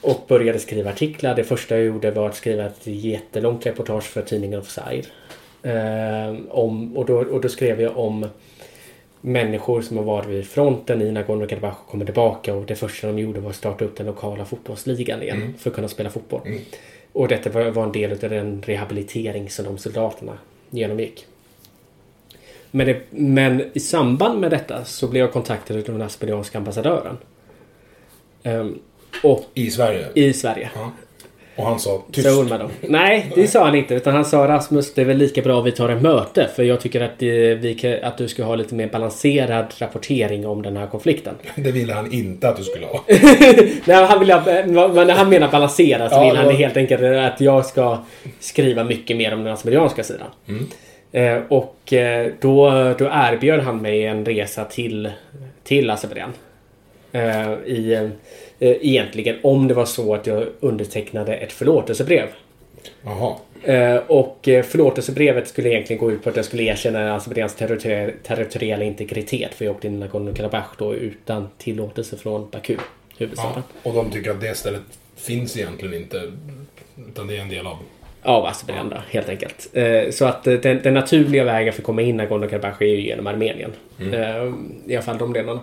Och 0.00 0.24
började 0.28 0.58
skriva 0.58 0.90
artiklar. 0.90 1.34
Det 1.34 1.44
första 1.44 1.76
jag 1.76 1.84
gjorde 1.84 2.10
var 2.10 2.28
att 2.28 2.36
skriva 2.36 2.64
ett 2.64 2.80
jättelångt 2.82 3.66
reportage 3.66 4.04
för 4.04 4.22
tidningen 4.22 4.60
Offside. 4.60 5.06
Ehm, 5.62 6.46
om, 6.50 6.96
och, 6.96 7.06
då, 7.06 7.16
och 7.16 7.40
då 7.40 7.48
skrev 7.48 7.80
jag 7.80 7.98
om 7.98 8.26
människor 9.20 9.82
som 9.82 9.96
har 9.96 10.04
varit 10.04 10.28
vid 10.28 10.46
fronten 10.46 11.02
i 11.02 11.10
Nagorno-Karabach 11.10 11.74
och 11.84 11.90
kommer 11.90 12.04
tillbaka 12.04 12.54
och 12.54 12.66
det 12.66 12.74
första 12.74 13.06
de 13.06 13.18
gjorde 13.18 13.40
var 13.40 13.50
att 13.50 13.56
starta 13.56 13.84
upp 13.84 13.96
den 13.96 14.06
lokala 14.06 14.44
fotbollsligan 14.44 15.22
igen 15.22 15.54
för 15.58 15.70
att 15.70 15.76
kunna 15.76 15.88
spela 15.88 16.10
fotboll. 16.10 16.40
Och 17.12 17.28
detta 17.28 17.50
var, 17.50 17.70
var 17.70 17.84
en 17.84 17.92
del 17.92 18.12
av 18.12 18.18
den 18.18 18.62
rehabilitering 18.66 19.50
som 19.50 19.64
de 19.64 19.78
soldaterna 19.78 20.38
genomgick. 20.70 21.26
Men, 22.70 22.86
det, 22.86 23.00
men 23.10 23.62
i 23.72 23.80
samband 23.80 24.40
med 24.40 24.50
detta 24.50 24.84
så 24.84 25.08
blev 25.08 25.20
jag 25.20 25.32
kontaktad 25.32 25.76
av 25.76 25.82
den 25.82 26.02
assyrianska 26.02 26.58
ambassadören. 26.58 27.16
Ehm, 28.42 28.78
och 29.22 29.44
I 29.54 29.70
Sverige. 29.70 30.08
i 30.14 30.32
Sverige. 30.32 30.70
Ja. 30.74 30.92
Och 31.56 31.64
han 31.66 31.78
sa 31.80 32.02
tyst. 32.12 32.28
Så 32.34 32.42
med 32.42 32.60
dem. 32.60 32.70
Nej, 32.80 33.32
det 33.34 33.46
sa 33.46 33.64
han 33.64 33.74
inte. 33.74 33.94
Utan 33.94 34.14
han 34.14 34.24
sa 34.24 34.48
Rasmus, 34.48 34.94
det 34.94 35.00
är 35.00 35.04
väl 35.04 35.16
lika 35.16 35.42
bra 35.42 35.60
vi 35.60 35.72
tar 35.72 35.88
ett 35.88 36.02
möte. 36.02 36.48
För 36.56 36.62
jag 36.62 36.80
tycker 36.80 37.00
att, 37.00 37.18
det, 37.18 37.54
vi, 37.54 37.98
att 38.02 38.18
du 38.18 38.28
ska 38.28 38.44
ha 38.44 38.54
lite 38.54 38.74
mer 38.74 38.86
balanserad 38.86 39.66
rapportering 39.78 40.46
om 40.46 40.62
den 40.62 40.76
här 40.76 40.86
konflikten. 40.86 41.34
Det 41.56 41.70
ville 41.72 41.92
han 41.92 42.12
inte 42.12 42.48
att 42.48 42.56
du 42.56 42.62
skulle 42.64 42.86
ha. 42.86 43.04
Nej, 43.84 44.04
han 44.04 44.18
vill, 44.20 44.28
men 44.94 45.06
när 45.06 45.14
han 45.14 45.28
menar 45.28 45.48
balanserad 45.50 46.10
så 46.10 46.16
Ja, 46.16 46.24
vill 46.24 46.36
han 46.36 46.46
var- 46.46 46.52
helt 46.52 46.76
enkelt 46.76 47.02
att 47.02 47.40
jag 47.40 47.66
ska 47.66 47.98
skriva 48.40 48.84
mycket 48.84 49.16
mer 49.16 49.34
om 49.34 49.44
den 49.44 49.52
assyrianska 49.52 50.02
sidan. 50.02 50.28
Eh, 51.12 51.38
och 51.48 51.92
eh, 51.92 52.26
då, 52.40 52.70
då 52.98 53.04
erbjöd 53.12 53.60
han 53.60 53.82
mig 53.82 54.06
en 54.06 54.24
resa 54.24 54.64
till, 54.64 55.10
till 55.64 55.90
Azerbajdzjan. 55.90 56.32
Eh, 57.12 57.52
i, 57.52 58.10
eh, 58.60 58.76
egentligen 58.80 59.36
om 59.42 59.68
det 59.68 59.74
var 59.74 59.84
så 59.84 60.14
att 60.14 60.26
jag 60.26 60.46
undertecknade 60.60 61.34
ett 61.34 61.52
förlåtelsebrev. 61.52 62.26
Jaha. 63.04 63.34
Eh, 63.62 63.96
och 63.96 64.48
eh, 64.48 64.62
förlåtelsebrevet 64.62 65.48
skulle 65.48 65.68
egentligen 65.68 66.00
gå 66.00 66.12
ut 66.12 66.22
på 66.22 66.30
att 66.30 66.36
jag 66.36 66.44
skulle 66.44 66.62
erkänna 66.62 67.14
Azerbajdzjans 67.14 67.56
territori- 67.56 68.14
territoriella 68.22 68.84
integritet. 68.84 69.54
För 69.54 69.64
jag 69.64 69.74
åkte 69.74 69.86
in 69.86 70.02
i 70.02 70.06
Nagorno-Karabach 70.06 70.76
då 70.78 70.94
utan 70.94 71.48
tillåtelse 71.58 72.16
från 72.16 72.50
Baku. 72.50 72.76
Ja. 73.18 73.62
Och 73.82 73.94
de 73.94 74.10
tycker 74.10 74.30
att 74.30 74.40
det 74.40 74.54
stället 74.54 74.82
finns 75.16 75.56
egentligen 75.56 75.94
inte. 75.94 76.32
Utan 77.08 77.26
det 77.26 77.36
är 77.36 77.40
en 77.40 77.48
del 77.48 77.66
av 77.66 77.76
av 78.22 78.46
Azerbajdzjan 78.46 78.88
då, 78.90 78.96
helt 79.10 79.28
enkelt. 79.28 79.68
Så 80.14 80.24
att 80.24 80.44
den, 80.44 80.80
den 80.82 80.94
naturliga 80.94 81.44
vägen 81.44 81.72
för 81.72 81.80
att 81.80 81.86
komma 81.86 82.02
in 82.02 82.20
i 82.20 82.22
Nagorno-Karabach 82.22 82.82
är 82.82 82.86
ju 82.86 83.00
genom 83.00 83.26
Armenien. 83.26 83.72
Eh, 84.00 84.52
I 84.86 84.94
alla 84.94 85.02
fall 85.02 85.18
de 85.18 85.32
delarna. 85.32 85.60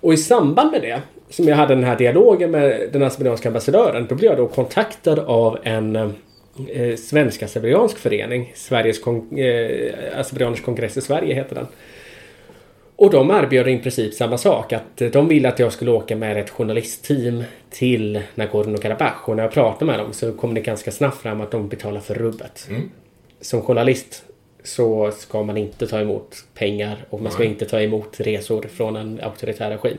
Och 0.00 0.14
i 0.14 0.16
samband 0.16 0.70
med 0.70 0.82
det, 0.82 1.00
som 1.30 1.48
jag 1.48 1.56
hade 1.56 1.74
den 1.74 1.84
här 1.84 1.96
dialogen 1.96 2.50
med 2.50 2.88
den 2.92 3.02
azerbajdzjanska 3.02 3.48
ambassadören, 3.48 4.06
då 4.08 4.14
blev 4.14 4.30
jag 4.30 4.38
då 4.38 4.48
kontaktad 4.48 5.18
av 5.18 5.58
en 5.62 5.96
eh, 5.96 6.96
svensk-azerbajdzjansk 6.96 7.98
förening. 7.98 8.52
Sveriges 8.54 8.98
kon- 8.98 9.38
eh, 9.38 10.54
kongress 10.64 10.96
i 10.96 11.00
Sverige 11.00 11.34
heter 11.34 11.54
den. 11.54 11.66
Och 12.96 13.10
de 13.10 13.30
erbjöd 13.30 13.68
i 13.68 13.78
princip 13.78 14.14
samma 14.14 14.38
sak. 14.38 14.72
Att 14.72 15.00
eh, 15.00 15.10
de 15.10 15.28
ville 15.28 15.48
att 15.48 15.58
jag 15.58 15.72
skulle 15.72 15.90
åka 15.90 16.16
med 16.16 16.36
ett 16.36 16.50
journalistteam 16.50 17.44
till 17.70 18.20
Nagorno-Karabach. 18.34 19.24
Och 19.24 19.36
när 19.36 19.42
jag 19.42 19.52
pratade 19.52 19.84
med 19.84 19.98
dem 19.98 20.12
så 20.12 20.32
kom 20.32 20.54
det 20.54 20.60
ganska 20.60 20.90
snabbt 20.90 21.22
fram 21.22 21.40
att 21.40 21.50
de 21.50 21.68
betalar 21.68 22.00
för 22.00 22.14
rubbet. 22.14 22.68
Som 23.40 23.62
journalist 23.62 24.22
så 24.64 25.10
ska 25.10 25.42
man 25.42 25.56
inte 25.56 25.86
ta 25.86 26.00
emot 26.00 26.36
pengar 26.54 26.96
och 27.10 27.22
man 27.22 27.32
ska 27.32 27.44
inte 27.44 27.64
ta 27.64 27.80
emot 27.80 28.20
resor 28.20 28.62
från 28.62 28.96
en 28.96 29.20
auktoritär 29.22 29.70
regim. 29.70 29.98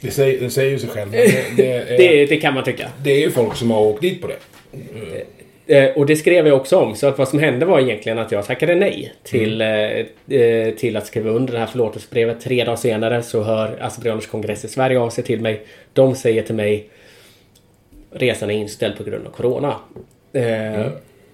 Det 0.00 0.10
säger, 0.10 0.40
det 0.40 0.50
säger 0.50 0.70
ju 0.70 0.78
sig 0.78 0.88
själv. 0.88 1.10
Det, 1.10 1.56
det, 1.56 1.72
är, 1.76 1.98
Det, 1.98 2.26
det 2.26 2.36
kan 2.36 2.54
man 2.54 2.64
tycka. 2.64 2.88
det 3.04 3.10
är 3.10 3.18
ju 3.20 3.30
folk 3.30 3.56
som 3.56 3.70
har 3.70 3.80
åkt 3.80 4.00
dit 4.02 4.20
på 4.22 4.26
det. 4.28 4.36
Eh, 5.66 5.96
och 5.96 6.06
det 6.06 6.16
skrev 6.16 6.46
jag 6.46 6.56
också 6.56 6.76
om. 6.78 6.94
Så 6.94 7.06
att 7.06 7.18
vad 7.18 7.28
som 7.28 7.38
hände 7.38 7.66
var 7.66 7.80
egentligen 7.80 8.18
att 8.18 8.32
jag 8.32 8.46
tackade 8.46 8.74
nej 8.74 9.12
till, 9.22 9.60
eh, 9.60 9.68
eh, 10.40 10.74
till 10.76 10.96
att 10.96 11.06
skriva 11.06 11.30
under 11.30 11.52
det 11.52 11.58
här 11.58 11.66
förlåtelsebrevet. 11.66 12.40
Tre 12.40 12.64
dagar 12.64 12.76
senare 12.76 13.22
så 13.22 13.42
hör 13.42 13.76
Azerbajdzjansk 13.80 14.30
kongress 14.30 14.64
i 14.64 14.68
Sverige 14.68 14.98
av 14.98 15.10
sig 15.10 15.24
till 15.24 15.40
mig. 15.40 15.62
De 15.92 16.14
säger 16.14 16.42
till 16.42 16.54
mig 16.54 16.88
resan 18.12 18.50
är 18.50 18.54
inställd 18.54 18.96
på 18.96 19.04
grund 19.04 19.26
av 19.26 19.30
Corona. 19.30 19.74
Eh, 20.32 20.86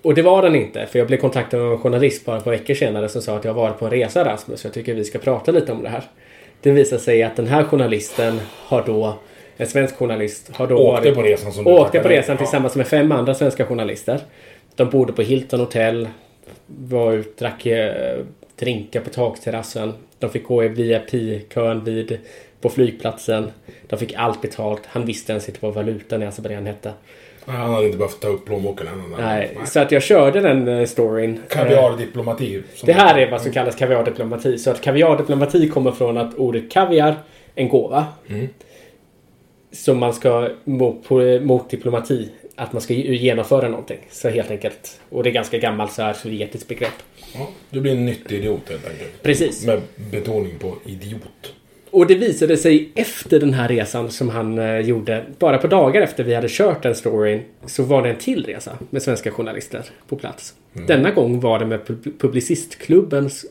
Och 0.02 0.14
det 0.14 0.22
var 0.22 0.42
den 0.42 0.54
inte. 0.56 0.86
För 0.86 0.98
jag 0.98 1.08
blev 1.08 1.18
kontaktad 1.18 1.60
av 1.60 1.72
en 1.72 1.78
journalist 1.78 2.24
bara 2.24 2.36
ett 2.36 2.44
par 2.44 2.50
veckor 2.50 2.74
senare 2.74 3.08
som 3.08 3.22
sa 3.22 3.36
att 3.36 3.44
jag 3.44 3.54
varit 3.54 3.78
på 3.78 3.84
en 3.84 3.90
resa 3.90 4.24
Rasmus. 4.24 4.64
Jag 4.64 4.72
tycker 4.74 4.94
vi 4.94 5.04
ska 5.04 5.18
prata 5.18 5.52
lite 5.52 5.72
om 5.72 5.82
det 5.82 5.88
här. 5.88 6.02
Det 6.62 6.70
visar 6.70 6.98
sig 6.98 7.22
att 7.22 7.36
den 7.36 7.46
här 7.46 7.64
journalisten 7.64 8.40
har 8.46 8.82
då 8.86 9.18
en 9.56 9.66
svensk 9.66 9.96
journalist 9.96 10.50
har 10.56 10.66
då 10.66 10.78
Åkte 10.78 11.00
varit, 11.00 11.14
på 11.14 11.22
resan 11.22 11.52
som 11.52 11.66
Åkte 11.66 12.00
på 12.00 12.08
resan 12.08 12.36
tillsammans 12.36 12.76
med 12.76 12.86
fem 12.86 13.12
andra 13.12 13.34
svenska 13.34 13.66
journalister. 13.66 14.20
De 14.74 14.90
bodde 14.90 15.12
på 15.12 15.22
Hilton 15.22 15.60
hotell. 15.60 16.08
Var 16.66 17.12
ut, 17.12 17.38
drack 17.38 17.66
eh, 17.66 18.24
drinkar 18.56 19.00
på 19.00 19.10
takterrassen. 19.10 19.92
De 20.18 20.30
fick 20.30 20.44
gå 20.44 20.64
i 20.64 20.68
VIP-kön 20.68 21.84
vid, 21.84 22.18
på 22.60 22.68
flygplatsen. 22.68 23.50
De 23.86 23.98
fick 23.98 24.14
allt 24.14 24.42
betalt. 24.42 24.82
Han 24.86 25.06
visste 25.06 25.32
ens 25.32 25.48
inte 25.48 25.60
vad 25.62 25.74
valutan 25.74 26.22
i 26.22 26.26
Azerbajdzjan 26.26 26.66
hette. 26.66 26.92
Han 27.50 27.70
hade 27.74 27.86
inte 27.86 27.98
behövt 27.98 28.20
ta 28.20 28.28
upp 28.28 28.44
plånboken 28.44 28.86
än. 28.86 29.14
Nej, 29.18 29.58
så 29.66 29.80
att 29.80 29.92
jag 29.92 30.02
körde 30.02 30.40
den 30.40 30.68
eh, 30.68 30.86
storyn. 30.86 31.34
Eh, 31.34 31.56
Kaviardiplomati. 31.56 32.62
Det 32.84 32.92
här 32.92 33.18
är 33.18 33.30
vad 33.30 33.42
som 33.42 33.52
kallas 33.52 33.76
kaviardiplomati. 33.76 34.58
Så 34.58 34.70
att 34.70 34.80
kaviardiplomati 34.80 35.68
kommer 35.68 35.92
från 35.92 36.16
att 36.16 36.34
ordet 36.34 36.70
kaviar, 36.70 37.14
en 37.54 37.68
gåva. 37.68 38.06
Som 39.72 39.98
man 39.98 40.12
ska 40.12 40.48
mot, 40.64 41.10
mot 41.42 41.70
diplomati. 41.70 42.30
Att 42.56 42.72
man 42.72 42.82
ska 42.82 42.94
genomföra 42.94 43.68
någonting. 43.68 43.98
Så 44.10 44.28
helt 44.28 44.50
enkelt. 44.50 45.00
Och 45.08 45.22
det 45.22 45.30
är 45.30 45.32
ganska 45.32 45.58
gammalt 45.58 45.92
så 45.92 46.02
här 46.02 46.12
sovjetiskt 46.12 46.68
begrepp. 46.68 46.92
Ja, 47.34 47.48
du 47.70 47.80
blir 47.80 47.92
en 47.92 48.06
nyttig 48.06 48.36
idiot 48.36 48.68
helt 48.68 48.90
enkelt. 48.90 49.22
Precis. 49.22 49.66
Med 49.66 49.80
betoning 50.10 50.58
på 50.58 50.74
idiot. 50.86 51.54
Och 51.90 52.06
det 52.06 52.14
visade 52.14 52.56
sig 52.56 52.90
efter 52.94 53.40
den 53.40 53.54
här 53.54 53.68
resan 53.68 54.10
som 54.10 54.28
han 54.28 54.58
eh, 54.58 54.78
gjorde. 54.78 55.24
Bara 55.38 55.58
på 55.58 55.66
dagar 55.66 56.02
efter 56.02 56.24
vi 56.24 56.34
hade 56.34 56.48
kört 56.50 56.82
den 56.82 56.94
storyn. 56.94 57.40
Så 57.66 57.82
var 57.82 58.02
det 58.02 58.08
en 58.10 58.16
till 58.16 58.46
resa 58.46 58.78
med 58.90 59.02
svenska 59.02 59.30
journalister 59.30 59.82
på 60.08 60.16
plats. 60.16 60.54
Denna 60.72 61.10
gång 61.10 61.40
var 61.40 61.58
det 61.58 61.66
med 61.66 61.80
pub- 61.80 62.18
Publicistklubbens 62.18 63.46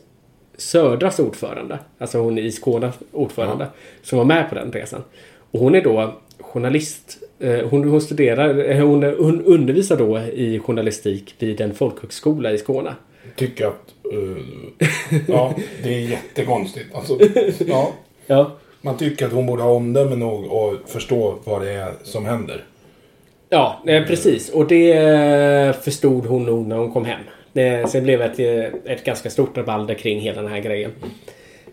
Södras 0.56 1.18
ordförande. 1.18 1.78
Alltså 1.98 2.18
hon 2.18 2.38
i 2.38 2.50
Skåne 2.52 2.92
ordförande. 3.12 3.66
Som 4.02 4.18
var 4.18 4.24
med 4.24 4.48
på 4.48 4.54
den 4.54 4.72
resan. 4.72 5.02
Och 5.50 5.60
hon 5.60 5.74
är 5.74 5.82
då 5.82 6.14
journalist. 6.40 7.18
eh, 7.38 7.68
Hon, 7.68 7.88
hon 7.88 8.00
studerar, 8.00 8.70
eh, 8.70 8.86
hon, 8.86 9.02
hon 9.02 9.44
undervisar 9.44 9.96
då 9.96 10.18
i 10.18 10.58
journalistik 10.58 11.34
vid 11.38 11.60
en 11.60 11.74
folkhögskola 11.74 12.52
i 12.52 12.58
Skåne. 12.58 12.94
Tycker 13.36 13.66
att... 13.66 13.94
eh, 14.12 15.18
ja, 15.28 15.54
det 15.82 15.94
är 15.94 15.98
jättekonstigt. 16.00 16.94
Alltså, 16.94 17.18
ja, 17.66 17.92
Ja. 18.30 18.50
man 18.80 18.96
tycker 18.96 19.26
att 19.26 19.32
hon 19.32 19.46
borde 19.46 19.62
ha 19.62 19.70
omdöme 19.70 20.16
nog 20.16 20.52
och 20.52 20.74
förstå 20.86 21.38
vad 21.44 21.62
det 21.62 21.70
är 21.70 21.92
som 22.02 22.26
händer. 22.26 22.64
Ja, 23.48 23.82
eh, 23.86 24.04
precis. 24.04 24.50
Och 24.50 24.66
det 24.66 24.92
eh, 24.92 25.72
förstod 25.72 26.26
hon 26.26 26.42
nog 26.42 26.66
när 26.66 26.76
hon 26.76 26.92
kom 26.92 27.04
hem. 27.04 27.20
Det, 27.52 27.90
sen 27.90 28.04
blev 28.04 28.18
det 28.18 28.24
ett, 28.24 28.38
eh, 28.84 28.92
ett 28.92 29.04
ganska 29.04 29.30
stort 29.30 29.56
rabalder 29.56 29.94
kring 29.94 30.20
hela 30.20 30.42
den 30.42 30.50
här 30.50 30.60
grejen. 30.60 30.92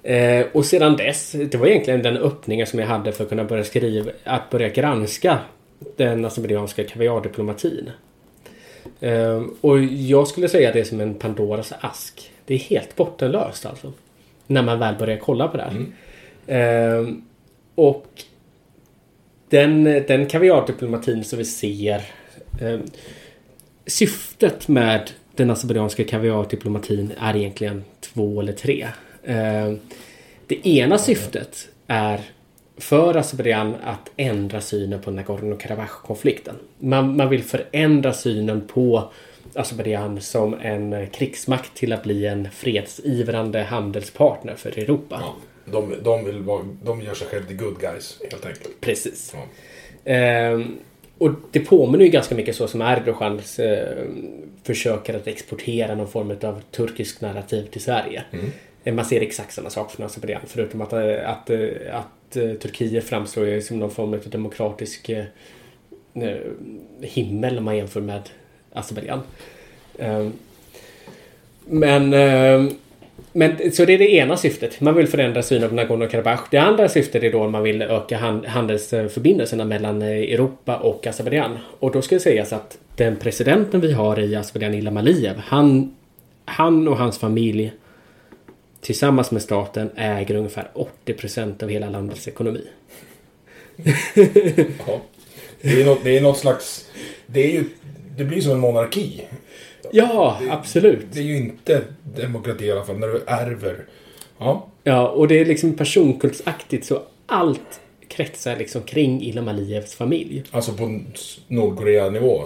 Eh, 0.03 0.45
och 0.53 0.66
sedan 0.66 0.97
dess, 0.97 1.32
det 1.32 1.55
var 1.55 1.68
egentligen 1.68 2.01
den 2.01 2.18
öppningen 2.18 2.68
som 2.68 2.80
jag 2.80 2.88
hade 2.88 3.12
för 3.12 3.24
att 3.24 3.30
kunna 3.30 3.43
börja 3.43 3.64
skriva, 3.64 4.12
att 4.24 4.49
börja 4.49 4.70
granska 4.70 5.38
den 5.95 6.26
azerbajdzjanska 6.26 6.84
kaviardiplomatin. 6.84 7.89
Eh, 8.99 9.43
och 9.62 9.80
jag 9.84 10.28
skulle 10.28 10.49
säga 10.49 10.72
det 10.72 10.80
är 10.80 10.84
som 10.84 11.01
en 11.01 11.16
Pandoras 11.16 11.74
ask. 11.80 12.32
Det 12.45 12.53
är 12.53 12.60
helt 12.60 12.95
bottenlöst 12.95 13.66
alltså. 13.66 13.93
När 14.47 14.62
man 14.62 14.80
väl 14.80 14.95
börjar 14.95 15.18
kolla 15.18 15.47
på 15.47 15.58
det 15.58 15.64
här. 15.64 15.86
Eh, 16.47 17.07
och 17.75 18.07
den, 19.49 19.83
den 19.83 20.25
kaviardiplomatin 20.25 21.23
som 21.23 21.39
vi 21.39 21.45
ser 21.45 22.01
eh, 22.61 22.79
Syftet 23.85 24.67
med 24.67 25.11
den 25.35 25.49
azerbajdzjanska 25.49 26.03
kaviardiplomatin 26.03 27.11
är 27.19 27.35
egentligen 27.35 27.83
två 27.99 28.41
eller 28.41 28.53
tre. 28.53 28.87
Eh, 29.23 29.73
det 30.47 30.67
ena 30.67 30.97
syftet 30.97 31.69
är 31.87 32.21
för 32.77 33.17
Azerbajdzjan 33.17 33.75
att 33.83 34.11
ändra 34.17 34.61
synen 34.61 35.01
på 35.01 35.11
Nagorno-Karabach-konflikten. 35.11 36.55
Man, 36.79 37.17
man 37.17 37.29
vill 37.29 37.43
förändra 37.43 38.13
synen 38.13 38.67
på 38.67 39.11
Azerbajdzjan 39.55 40.21
som 40.21 40.53
en 40.53 41.07
krigsmakt 41.07 41.75
till 41.75 41.93
att 41.93 42.03
bli 42.03 42.25
en 42.25 42.51
fredsivrande 42.51 43.63
handelspartner 43.63 44.55
för 44.55 44.79
Europa. 44.79 45.17
Ja, 45.21 45.35
de, 45.72 45.93
de, 46.03 46.26
vill 46.26 46.39
vara, 46.41 46.63
de 46.84 47.01
gör 47.01 47.13
sig 47.13 47.28
själva 47.28 47.47
till 47.47 47.57
good 47.57 47.80
guys, 47.80 48.20
helt 48.32 48.45
enkelt. 48.45 48.82
Precis. 48.82 49.34
Ja. 49.36 49.43
Ehm, 50.11 50.78
och 51.18 51.32
det 51.51 51.59
påminner 51.59 52.05
ju 52.05 52.11
ganska 52.11 52.36
mycket 52.36 52.55
så 52.55 52.68
som 52.68 52.82
Erdogan 52.82 53.41
eh, 53.59 54.03
försöker 54.63 55.13
att 55.13 55.28
exportera 55.28 55.95
någon 55.95 56.07
form 56.07 56.32
av 56.43 56.61
turkisk 56.72 57.22
narrativ 57.22 57.65
till 57.65 57.82
Sverige. 57.82 58.24
Eh, 58.84 58.93
Man 58.93 59.05
ser 59.05 59.22
exakt 59.22 59.53
samma 59.53 59.70
sak 59.70 59.91
från 59.91 60.05
Azerbajdzjan 60.05 60.41
förutom 60.47 60.82
att, 60.82 60.93
eh, 60.93 61.30
att, 61.30 61.49
eh, 61.49 61.70
att 61.91 62.36
eh, 62.38 62.53
Turkiet 62.53 63.03
framstår 63.03 63.45
ju 63.47 63.61
som 63.61 63.80
någon 63.80 63.91
form 63.91 64.13
av 64.13 64.20
demokratisk 64.30 65.09
eh, 65.09 65.26
eh, 66.13 66.38
himmel 67.01 67.57
om 67.57 67.63
man 67.63 67.78
jämför 67.78 68.01
med 68.01 68.30
Azerbajdzjan. 68.74 69.22
Ehm, 69.99 70.34
men 71.65 72.13
ehm, 72.13 72.70
men, 73.34 73.71
så 73.71 73.86
det 73.86 73.93
är 73.93 73.97
det 73.97 74.13
ena 74.13 74.38
syftet. 74.38 74.82
Man 74.82 74.95
vill 74.95 75.07
förändra 75.07 75.43
synen 75.43 75.69
på 75.69 75.75
Nagorno-Karabach. 75.75 76.39
Det 76.51 76.57
andra 76.57 76.89
syftet 76.89 77.23
är 77.23 77.32
då 77.32 77.43
att 77.43 77.51
man 77.51 77.63
vill 77.63 77.82
öka 77.82 78.17
handelsförbindelserna 78.47 79.65
mellan 79.65 80.01
eh, 80.01 80.07
Europa 80.07 80.78
och 80.78 81.07
Azerbajdzjan. 81.07 81.57
Och 81.80 81.91
då 81.91 82.01
ska 82.01 82.15
det 82.15 82.21
sägas 82.21 82.53
att 82.53 82.78
den 82.95 83.15
presidenten 83.15 83.82
vi 83.82 83.91
har 83.91 84.19
i 84.19 84.36
Azerbajdzjan, 84.36 84.73
Ilham 84.73 84.97
Aliyev, 84.97 85.38
han, 85.38 85.95
han 86.45 86.88
och 86.88 86.97
hans 86.97 87.17
familj 87.17 87.71
tillsammans 88.82 89.32
med 89.32 89.41
staten 89.41 89.89
äger 89.95 90.36
ungefär 90.36 90.67
80% 91.05 91.63
av 91.63 91.69
hela 91.69 91.89
landets 91.89 92.28
ekonomi. 92.28 92.63
Ja. 94.88 95.01
Det, 95.61 95.82
är 95.82 95.86
något, 95.86 96.03
det 96.03 96.17
är 96.17 96.21
något 96.21 96.38
slags... 96.38 96.89
Det, 97.25 97.39
är 97.39 97.51
ju, 97.51 97.63
det 98.17 98.23
blir 98.23 98.41
som 98.41 98.51
en 98.51 98.59
monarki. 98.59 99.21
Ja, 99.91 100.38
absolut. 100.49 101.05
Det 101.11 101.19
är 101.19 101.23
ju 101.23 101.38
inte 101.38 101.81
demokrati 102.15 102.65
i 102.65 102.71
alla 102.71 102.83
fall, 102.83 102.97
när 102.99 103.07
du 103.07 103.21
ärver. 103.27 103.75
Ja, 104.38 104.67
Ja, 104.83 105.07
och 105.07 105.27
det 105.27 105.39
är 105.39 105.45
liksom 105.45 105.73
personkultsaktigt 105.73 106.85
så 106.85 107.01
allt 107.25 107.79
kretsar 108.07 108.55
liksom 108.55 108.81
kring 108.81 109.21
Ilham 109.21 109.47
Aliyevs 109.47 109.95
familj. 109.95 110.43
alltså 110.51 110.71
på 110.73 110.99
Nordkorea-nivå. 111.47 112.43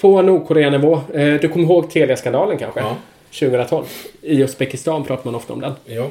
På 0.00 0.22
Nordkorea-nivå. 0.22 1.00
Eh, 1.14 1.34
Du 1.34 1.48
kommer 1.48 1.64
ihåg 1.66 1.90
Telia-skandalen 1.90 2.58
kanske? 2.58 2.80
Ja. 2.80 2.96
2012. 3.40 3.84
I 4.22 4.42
Uzbekistan 4.42 5.04
pratar 5.04 5.24
man 5.24 5.34
ofta 5.34 5.52
om 5.52 5.60
den. 5.60 5.72
Ja. 5.86 6.06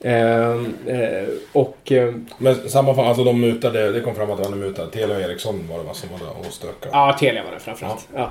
Eh, 0.00 0.50
eh, 0.96 1.28
och... 1.52 1.92
eh, 1.92 2.14
Men 2.38 2.68
samma 2.68 2.94
fall, 2.94 3.06
alltså 3.06 3.24
de 3.24 3.40
mutade, 3.40 3.92
det 3.92 4.00
kom 4.00 4.14
fram 4.14 4.30
att 4.30 4.36
de 4.38 4.44
hade 4.44 4.56
mutat. 4.56 4.92
Telia 4.92 5.16
och 5.16 5.22
Ericsson 5.22 5.68
var 5.70 5.78
det 5.78 5.84
va, 5.84 5.94
som 5.94 6.08
var 6.12 6.18
där 6.18 6.38
och 6.40 6.52
stökade. 6.52 6.90
Ja, 6.92 7.16
Telia 7.20 7.44
var 7.44 7.52
det 7.52 7.60
framförallt. 7.60 8.08
Ja. 8.14 8.30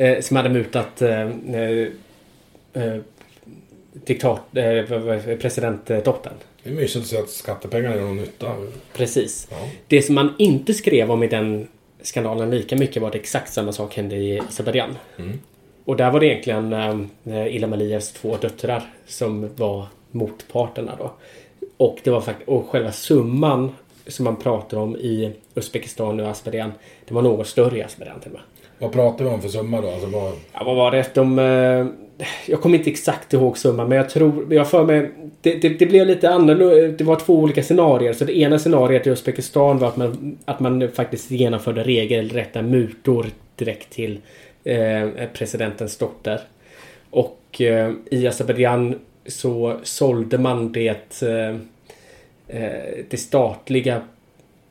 Eh, 0.00 0.20
som 0.20 0.36
hade 0.36 0.48
mutat 0.48 1.02
eh, 1.02 1.28
eh, 1.54 1.88
eh, 2.72 2.96
diktat, 3.92 4.56
eh, 4.56 4.84
presidentdottern. 5.40 6.32
Det 6.62 6.70
är 6.70 6.74
mysigt 6.74 7.02
att 7.02 7.06
se 7.06 7.18
att 7.18 7.30
skattepengarna 7.30 7.96
gör 7.96 8.02
någon 8.02 8.16
nytta. 8.16 8.54
Precis. 8.92 9.48
Ja. 9.50 9.56
Det 9.86 10.02
som 10.02 10.14
man 10.14 10.34
inte 10.38 10.74
skrev 10.74 11.10
om 11.10 11.22
i 11.22 11.26
den 11.26 11.68
skandalen 12.02 12.50
lika 12.50 12.76
mycket 12.76 13.02
var 13.02 13.08
att 13.08 13.14
exakt 13.14 13.52
samma 13.52 13.72
sak 13.72 13.96
hände 13.96 14.16
i 14.16 14.40
Azerbajdzjan. 14.40 14.96
Och 15.84 15.96
där 15.96 16.10
var 16.10 16.20
det 16.20 16.26
egentligen 16.26 16.72
eh, 17.24 17.56
Ilham 17.56 17.72
Aliyevs 17.72 18.12
två 18.12 18.36
döttrar 18.36 18.82
som 19.06 19.50
var 19.56 19.86
motparterna 20.10 20.96
då. 20.98 21.12
Och 21.76 21.98
det 22.04 22.10
var 22.10 22.20
faktiskt, 22.20 22.48
och 22.48 22.68
själva 22.68 22.92
summan 22.92 23.72
som 24.06 24.24
man 24.24 24.36
pratar 24.36 24.76
om 24.78 24.96
i 24.96 25.32
Uzbekistan 25.54 26.20
och 26.20 26.28
Azerbajdzjan. 26.28 26.72
Det 27.08 27.14
var 27.14 27.22
något 27.22 27.46
större 27.46 27.78
i 27.78 27.82
Azerbajdzjan 27.82 28.20
till 28.20 28.30
och 28.30 28.38
med. 28.38 28.42
Vad 28.78 28.92
pratar 28.92 29.24
vi 29.24 29.30
om 29.30 29.42
för 29.42 29.48
summa 29.48 29.80
då? 29.80 29.88
Alltså 29.88 30.06
vad... 30.06 30.32
Ja, 30.52 30.64
vad 30.64 30.76
var 30.76 30.90
det? 30.90 31.14
De, 31.14 31.38
eh, 31.38 31.86
jag 32.46 32.60
kommer 32.60 32.78
inte 32.78 32.90
exakt 32.90 33.32
ihåg 33.32 33.58
summan 33.58 33.88
men 33.88 33.98
jag 33.98 34.10
tror, 34.10 34.54
jag 34.54 34.70
för 34.70 34.84
mig, 34.84 35.10
det, 35.40 35.54
det, 35.54 35.68
det 35.68 35.86
blev 35.86 36.06
lite 36.06 36.30
annorlunda. 36.30 36.96
Det 36.98 37.04
var 37.04 37.16
två 37.16 37.38
olika 37.38 37.62
scenarier. 37.62 38.12
Så 38.12 38.24
det 38.24 38.38
ena 38.38 38.58
scenariet 38.58 39.06
i 39.06 39.10
Uzbekistan 39.10 39.78
var 39.78 39.88
att 39.88 39.96
man, 39.96 40.38
att 40.44 40.60
man 40.60 40.88
faktiskt 40.94 41.30
genomförde 41.30 41.82
regelrätta 41.82 42.62
mutor 42.62 43.26
direkt 43.56 43.90
till 43.90 44.20
eh, 44.64 45.08
presidentens 45.32 45.96
dotter. 45.96 46.40
Och 47.10 47.60
eh, 47.60 47.92
i 48.10 48.26
Azerbajdzjan 48.26 48.98
så 49.26 49.76
sålde 49.82 50.38
man 50.38 50.72
det, 50.72 51.22
eh, 51.22 51.56
eh 52.48 53.04
det 53.10 53.16
statliga 53.16 54.02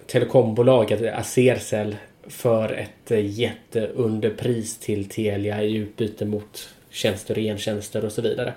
telekombolaget 0.07 1.13
Acercell 1.13 1.95
för 2.27 2.73
ett 2.73 3.11
eh, 3.11 3.25
jätteunderpris 3.25 4.77
till 4.77 5.09
Telia 5.09 5.63
i 5.63 5.75
utbyte 5.75 6.25
mot 6.25 6.69
tjänster 6.89 7.35
och 7.35 7.41
gentjänster 7.41 8.05
och 8.05 8.11
så 8.11 8.21
vidare. 8.21 8.53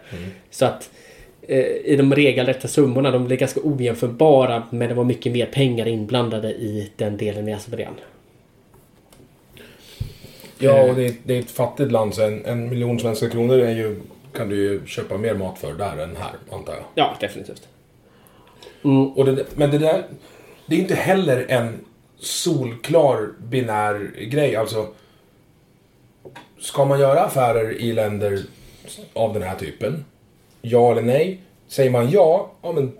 Så 0.51 0.65
att 0.65 0.91
eh, 1.43 1.59
i 1.65 1.97
de 1.97 2.15
regelrätta 2.15 2.69
summorna, 2.69 3.11
de 3.11 3.25
blev 3.25 3.39
ganska 3.39 3.61
ojämförbara 3.65 4.63
men 4.71 4.89
det 4.89 4.95
var 4.95 5.05
mycket 5.05 5.33
mer 5.33 5.47
pengar 5.47 5.89
inblandade 5.89 6.53
i 6.53 6.91
den 6.97 7.17
delen 7.17 7.49
i 7.49 7.53
Azerbajdzjan. 7.53 7.95
Ja, 10.59 10.83
och 10.83 10.95
det 10.95 11.07
är, 11.07 11.15
det 11.25 11.37
är 11.37 11.41
ett 11.41 11.51
fattigt 11.51 11.93
land 11.93 12.15
så 12.15 12.23
en, 12.23 12.45
en 12.45 12.69
miljon 12.69 13.01
svenska 13.01 13.31
kronor 13.31 13.59
är 13.59 13.75
ju, 13.75 14.01
kan 14.33 14.49
du 14.49 14.57
ju 14.57 14.87
köpa 14.87 15.19
mer 15.19 15.35
mat 15.35 15.59
för 15.59 15.75
där 15.75 15.97
än 15.97 16.17
här, 16.17 16.33
antar 16.51 16.73
jag. 16.73 16.85
Ja, 16.95 17.17
definitivt. 17.21 17.69
Och 19.15 19.25
det, 19.25 19.45
men 19.57 19.71
det 19.71 19.79
där, 19.79 20.05
det 20.67 20.75
är 20.75 20.79
inte 20.79 20.95
heller 20.95 21.47
en 21.49 21.85
solklar 22.21 23.29
binär 23.39 24.11
grej. 24.19 24.57
Alltså, 24.57 24.87
ska 26.61 26.85
man 26.85 27.01
göra 27.01 27.21
affärer 27.21 27.81
i 27.81 27.93
länder 27.93 28.43
av 29.13 29.35
den 29.35 29.43
här 29.43 29.57
typen? 29.57 30.05
Ja 30.63 30.93
eller 30.93 31.03
nej? 31.03 31.41
Säger 31.69 31.91
man 31.91 32.11
ja, 32.11 32.53
ja 32.63 32.73
men 32.73 32.93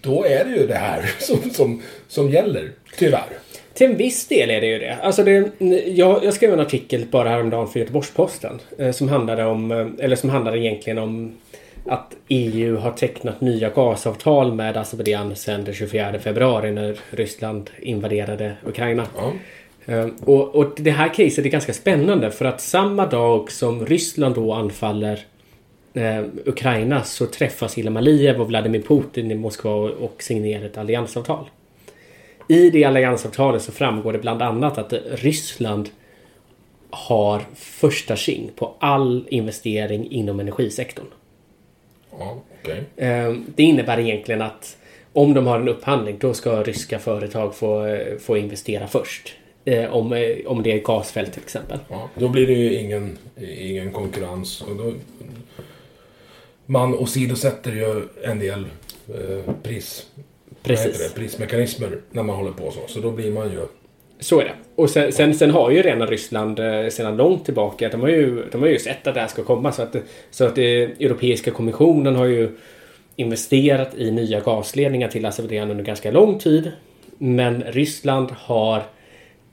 då 0.00 0.24
är 0.26 0.44
det 0.44 0.50
ju 0.50 0.66
det 0.66 0.74
här 0.74 1.10
som, 1.18 1.50
som, 1.50 1.82
som 2.08 2.30
gäller, 2.30 2.72
tyvärr. 2.98 3.38
Till 3.74 3.90
en 3.90 3.96
viss 3.96 4.28
del 4.28 4.50
är 4.50 4.60
det 4.60 4.66
ju 4.66 4.78
det. 4.78 4.98
Alltså 5.02 5.24
det 5.24 5.50
jag, 5.86 6.24
jag 6.24 6.34
skrev 6.34 6.52
en 6.52 6.60
artikel 6.60 7.06
bara 7.10 7.28
häromdagen 7.28 7.68
för 7.68 7.80
Göteborgs-Posten. 7.80 8.60
Eh, 8.78 8.92
som 8.92 9.08
handlade 9.08 9.44
om, 9.44 9.70
eh, 9.72 9.86
eller 9.98 10.16
som 10.16 10.30
handlade 10.30 10.58
egentligen 10.58 10.98
om 10.98 11.34
att 11.86 12.16
EU 12.28 12.76
har 12.76 12.90
tecknat 12.90 13.40
nya 13.40 13.70
gasavtal 13.70 14.54
med 14.54 14.76
Azerbajdzjan 14.76 15.36
sedan 15.36 15.64
den 15.64 15.74
24 15.74 16.18
februari 16.18 16.70
när 16.70 16.98
Ryssland 17.10 17.70
invaderade 17.78 18.56
Ukraina. 18.66 19.06
Ja. 19.16 19.32
Eh, 19.86 20.06
Och, 20.24 20.54
och 20.54 20.72
det 20.76 20.90
här 20.90 21.08
caset 21.14 21.44
är 21.44 21.50
ganska 21.50 21.72
spännande 21.72 22.30
för 22.30 22.44
att 22.44 22.60
samma 22.60 23.06
dag 23.06 23.52
som 23.52 23.86
Ryssland 23.86 24.34
då 24.34 24.52
anfaller 24.52 25.20
eh, 25.94 26.24
Ukraina 26.46 27.02
så 27.02 27.26
träffas 27.26 27.78
Ilham 27.78 27.96
Aliyev 27.96 28.40
och 28.40 28.48
Vladimir 28.48 28.82
Putin 28.82 29.30
i 29.30 29.34
Moskva 29.34 29.70
och, 29.70 29.90
och 29.90 30.22
signerar 30.22 30.64
ett 30.64 30.78
alliansavtal. 30.78 31.50
I 32.48 32.70
det 32.70 32.84
alliansavtalet 32.84 33.62
så 33.62 33.72
framgår 33.72 34.12
det 34.12 34.18
bland 34.18 34.42
annat 34.42 34.78
att 34.78 34.92
Ryssland 35.12 35.88
har 36.90 37.42
första 37.54 38.16
tjing 38.16 38.50
på 38.56 38.74
all 38.78 39.26
investering 39.30 40.10
inom 40.10 40.40
energisektorn. 40.40 41.06
Ja, 42.18 42.42
okej. 42.62 42.82
Eh, 42.96 43.34
Det 43.54 43.62
innebär 43.62 43.98
egentligen 44.00 44.42
att 44.42 44.76
om 45.12 45.34
de 45.34 45.46
har 45.46 45.60
en 45.60 45.68
upphandling 45.68 46.16
då 46.20 46.34
ska 46.34 46.62
ryska 46.62 46.98
företag 46.98 47.54
få, 47.54 47.98
få 48.20 48.36
investera 48.36 48.86
först. 48.86 49.34
Eh, 49.64 49.94
Om, 49.96 50.12
eh, 50.12 50.36
om 50.46 50.62
det 50.62 50.72
är 50.72 50.78
gasfält 50.78 51.32
till 51.32 51.42
exempel. 51.42 51.78
Ja, 51.88 52.08
då 52.14 52.28
blir 52.28 52.46
det 52.46 52.52
ju 52.52 52.74
ingen, 52.74 53.18
ingen 53.58 53.92
konkurrens. 53.92 54.62
Och 54.62 54.76
då, 54.76 54.92
man 56.66 56.94
åsidosätter 56.94 57.72
ju 57.72 58.02
en 58.24 58.38
del 58.38 58.66
eh, 59.08 59.54
pris, 59.62 60.06
Precis. 60.62 60.98
det, 61.08 61.14
prismekanismer 61.14 62.00
när 62.10 62.22
man 62.22 62.36
håller 62.36 62.52
på 62.52 62.70
så. 62.70 62.80
Så 62.88 63.00
då 63.00 63.10
blir 63.10 63.30
man 63.32 63.50
ju... 63.52 63.66
Så 64.22 64.40
är 64.40 64.44
det. 64.44 64.52
Och 64.76 64.90
sen, 64.90 65.12
sen, 65.12 65.34
sen 65.34 65.50
har 65.50 65.70
ju 65.70 65.82
redan 65.82 66.06
Ryssland 66.08 66.58
eh, 66.58 66.88
sedan 66.88 67.16
långt 67.16 67.44
tillbaka, 67.44 67.88
de 67.88 68.00
har 68.00 68.08
ju, 68.08 68.44
de 68.52 68.60
har 68.60 68.68
ju 68.68 68.78
sett 68.78 69.06
att 69.06 69.14
det 69.14 69.20
här 69.20 69.28
ska 69.28 69.42
komma. 69.44 69.72
Så 69.72 69.82
att, 69.82 69.96
så 70.30 70.44
att 70.44 70.58
eh, 70.58 70.64
Europeiska 70.64 71.50
kommissionen 71.50 72.16
har 72.16 72.24
ju 72.24 72.50
investerat 73.16 73.94
i 73.94 74.10
nya 74.10 74.40
gasledningar 74.40 75.08
till 75.08 75.26
Azerbajdzjan 75.26 75.70
under 75.70 75.84
ganska 75.84 76.10
lång 76.10 76.38
tid. 76.38 76.72
Men 77.18 77.62
Ryssland 77.62 78.30
har 78.30 78.82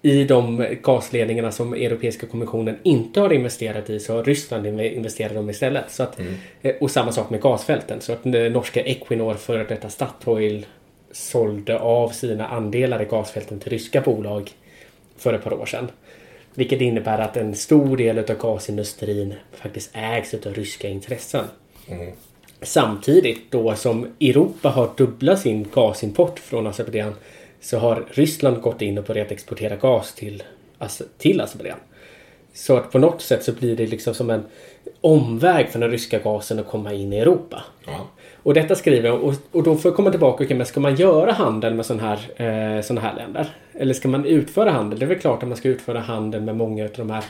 i 0.01 0.23
de 0.23 0.65
gasledningarna 0.83 1.51
som 1.51 1.73
Europeiska 1.73 2.27
kommissionen 2.27 2.77
inte 2.83 3.21
har 3.21 3.33
investerat 3.33 3.89
i 3.89 3.99
så 3.99 4.13
har 4.15 4.23
Ryssland 4.23 4.65
inve- 4.65 4.93
investerat 4.93 5.33
dem 5.33 5.49
istället. 5.49 5.91
Så 5.91 6.03
att, 6.03 6.19
eh, 6.61 6.75
Och 6.79 6.91
samma 6.91 7.11
sak 7.11 7.29
med 7.29 7.41
gasfälten. 7.41 8.01
Så 8.01 8.13
att 8.13 8.25
norska 8.25 8.81
Equinor, 8.81 9.33
före 9.33 9.63
detta 9.63 9.89
Statoil, 9.89 10.65
sålde 11.11 11.79
av 11.79 12.09
sina 12.09 12.47
andelar 12.47 13.01
i 13.01 13.05
gasfälten 13.05 13.59
till 13.59 13.71
ryska 13.71 14.01
bolag 14.01 14.51
för 15.17 15.33
ett 15.33 15.43
par 15.43 15.53
år 15.53 15.65
sedan. 15.65 15.91
Vilket 16.53 16.81
innebär 16.81 17.19
att 17.19 17.37
en 17.37 17.55
stor 17.55 17.97
del 17.97 18.19
av 18.19 18.25
gasindustrin 18.25 19.33
faktiskt 19.51 19.89
ägs 19.93 20.33
av 20.33 20.53
ryska 20.53 20.89
intressen. 20.89 21.45
Samtidigt 22.61 23.51
då 23.51 23.75
som 23.75 24.07
Europa 24.19 24.69
har 24.69 24.89
dubblat 24.97 25.39
sin 25.39 25.67
gasimport 25.73 26.39
från 26.39 26.67
Azerbajdzjan 26.67 27.15
så 27.61 27.77
har 27.77 28.05
Ryssland 28.11 28.61
gått 28.61 28.81
in 28.81 28.97
och 28.97 29.03
börjat 29.03 29.31
exportera 29.31 29.75
gas 29.75 30.15
till, 30.15 30.43
till 31.17 31.41
Azerbajdzjan. 31.41 31.79
Så 32.53 32.77
att 32.77 32.91
på 32.91 32.99
något 32.99 33.21
sätt 33.21 33.43
så 33.43 33.51
blir 33.51 33.75
det 33.75 33.87
liksom 33.87 34.13
som 34.13 34.29
en 34.29 34.43
omväg 35.01 35.69
för 35.69 35.79
den 35.79 35.91
ryska 35.91 36.19
gasen 36.19 36.59
att 36.59 36.67
komma 36.67 36.93
in 36.93 37.13
i 37.13 37.19
Europa. 37.19 37.63
Ja. 37.85 38.07
Och 38.43 38.53
detta 38.53 38.75
skriver 38.75 39.09
jag 39.09 39.23
och, 39.23 39.33
och 39.51 39.63
då 39.63 39.75
får 39.75 39.89
jag 39.89 39.95
komma 39.95 40.11
tillbaka. 40.11 40.43
Okay, 40.43 40.57
men 40.57 40.65
ska 40.65 40.79
man 40.79 40.95
göra 40.95 41.31
handel 41.31 41.73
med 41.73 41.85
sådana 41.85 42.03
här, 42.35 42.77
eh, 42.77 42.81
såna 42.81 43.01
här 43.01 43.15
länder? 43.15 43.47
Eller 43.73 43.93
ska 43.93 44.07
man 44.07 44.25
utföra 44.25 44.71
handel? 44.71 44.99
Det 44.99 45.05
är 45.05 45.07
väl 45.07 45.19
klart 45.19 45.43
att 45.43 45.49
man 45.49 45.57
ska 45.57 45.69
utföra 45.69 45.99
handel 45.99 46.41
med 46.41 46.55
många 46.55 46.83
av 46.83 46.89
de 46.95 47.09
här 47.09 47.23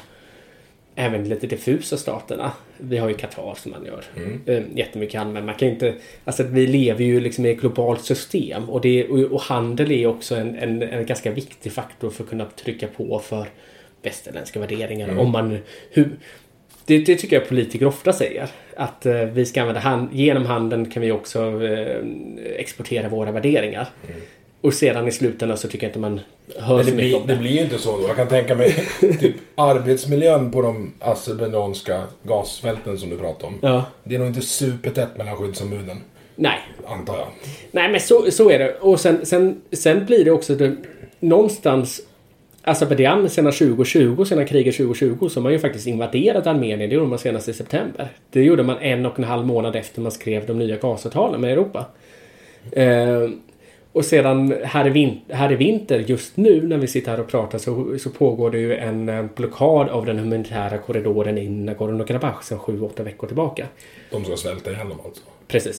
även 0.99 1.29
lite 1.29 1.47
diffusa 1.47 1.97
staterna. 1.97 2.51
Vi 2.77 2.97
har 2.97 3.09
ju 3.09 3.15
Qatar 3.15 3.55
som 3.57 3.71
man 3.71 3.85
gör 3.85 4.03
eh, 4.45 4.63
jättemycket 4.75 5.17
handel 5.17 5.33
med. 5.33 5.45
Man 5.45 5.55
kan 5.55 5.67
inte, 5.67 5.93
alltså 6.25 6.43
vi 6.43 6.67
lever 6.67 7.03
ju 7.03 7.19
liksom 7.19 7.45
i 7.45 7.51
ett 7.51 7.59
globalt 7.59 8.03
system 8.03 8.69
och, 8.69 8.81
det, 8.81 9.07
och, 9.07 9.19
och 9.19 9.41
handel 9.41 9.91
är 9.91 10.07
också 10.07 10.35
en, 10.35 10.55
en, 10.55 10.83
en 10.83 11.05
ganska 11.05 11.31
viktig 11.31 11.71
faktor 11.71 12.09
för 12.09 12.23
att 12.23 12.29
kunna 12.29 12.45
trycka 12.45 12.87
på 12.87 13.19
för 13.19 13.47
västerländska 14.01 14.59
värderingar. 14.59 15.17
Om 15.17 15.31
man, 15.31 15.57
hur, 15.91 16.09
det, 16.85 16.97
det 16.97 17.15
tycker 17.15 17.39
jag 17.39 17.47
politiker 17.47 17.85
ofta 17.85 18.13
säger. 18.13 18.49
Att 18.79 19.05
eh, 19.05 19.13
vi 19.13 19.45
ska 19.45 19.61
använda 19.61 19.79
hand, 19.81 20.09
genom 20.11 20.45
handeln 20.45 20.91
kan 20.91 21.01
vi 21.01 21.11
också 21.11 21.63
eh, 21.63 21.97
exportera 22.57 23.09
våra 23.09 23.31
värderingar. 23.31 23.87
Och 24.61 24.73
sedan 24.73 25.07
i 25.07 25.11
slutändan 25.11 25.57
så 25.57 25.67
tycker 25.67 25.85
jag 25.87 25.89
inte 25.89 25.99
man 25.99 26.19
hör 26.57 26.75
Men 26.75 26.85
så 26.85 26.91
det 26.91 26.95
mycket 26.95 27.09
blir, 27.09 27.21
om 27.21 27.27
det 27.27 27.33
det. 27.33 27.39
blir 27.39 27.51
ju 27.51 27.59
inte 27.61 27.77
så 27.77 27.97
då. 27.97 28.07
Jag 28.07 28.15
kan 28.15 28.27
tänka 28.27 28.55
mig 28.55 28.71
typ 29.19 29.35
arbetsmiljön 29.55 30.51
på 30.51 30.61
de 30.61 30.93
azerbajdzjanska 30.99 32.03
gasfälten 32.23 32.97
som 32.97 33.09
du 33.09 33.17
pratade 33.17 33.45
om. 33.47 33.59
Ja. 33.61 33.85
Det 34.03 34.15
är 34.15 34.19
nog 34.19 34.27
inte 34.27 34.41
supertätt 34.41 35.17
mellan 35.17 35.35
skyddsombuden, 35.35 35.97
Nej, 36.35 36.59
antar 36.87 37.17
jag. 37.17 37.27
Nej 37.71 37.91
men 37.91 38.01
så, 38.01 38.31
så 38.31 38.49
är 38.49 38.59
det. 38.59 38.73
Och 38.73 38.99
sen, 38.99 39.25
sen, 39.25 39.61
sen 39.71 40.05
blir 40.05 40.25
det 40.25 40.31
också 40.31 40.55
det, 40.55 40.75
någonstans 41.19 42.01
Azerbajdzjan 42.69 43.29
sedan 43.29 43.51
2020, 43.51 44.25
sedan 44.25 44.45
kriget 44.45 44.75
2020, 44.77 45.27
så 45.29 45.39
har 45.39 45.43
man 45.43 45.51
ju 45.51 45.59
faktiskt 45.59 45.87
invaderat 45.87 46.47
Armenien. 46.47 46.89
Det 46.89 46.95
gjorde 46.95 47.07
man 47.07 47.19
senast 47.19 47.49
i 47.49 47.53
september. 47.53 48.07
Det 48.31 48.43
gjorde 48.43 48.63
man 48.63 48.77
en 48.77 49.05
och 49.05 49.19
en 49.19 49.25
halv 49.25 49.45
månad 49.45 49.75
efter 49.75 50.01
man 50.01 50.11
skrev 50.11 50.45
de 50.45 50.59
nya 50.59 50.77
gasavtalen 50.77 51.41
med 51.41 51.51
Europa. 51.51 51.85
Eh, 52.71 53.29
och 53.91 54.05
sedan 54.05 54.53
här 54.63 54.87
i, 54.87 54.89
vin- 54.89 55.19
här 55.29 55.51
i 55.51 55.55
vinter, 55.55 55.99
just 56.07 56.37
nu 56.37 56.67
när 56.67 56.77
vi 56.77 56.87
sitter 56.87 57.11
här 57.11 57.19
och 57.19 57.27
pratar, 57.27 57.57
så, 57.57 57.97
så 57.99 58.09
pågår 58.09 58.51
det 58.51 58.59
ju 58.59 58.75
en 58.75 59.09
eh, 59.09 59.25
blockad 59.35 59.89
av 59.89 60.05
den 60.05 60.19
humanitära 60.19 60.77
korridoren 60.77 61.37
in 61.37 61.69
Nagorno-Karabach 61.69 62.41
sedan 62.41 62.59
sju, 62.59 62.81
åtta 62.81 63.03
veckor 63.03 63.27
tillbaka. 63.27 63.65
De 64.11 64.25
ska 64.25 64.35
svälta 64.35 64.71
ihjäl 64.71 64.89
dem 64.89 64.97
alltså. 65.05 65.21
Precis. 65.47 65.78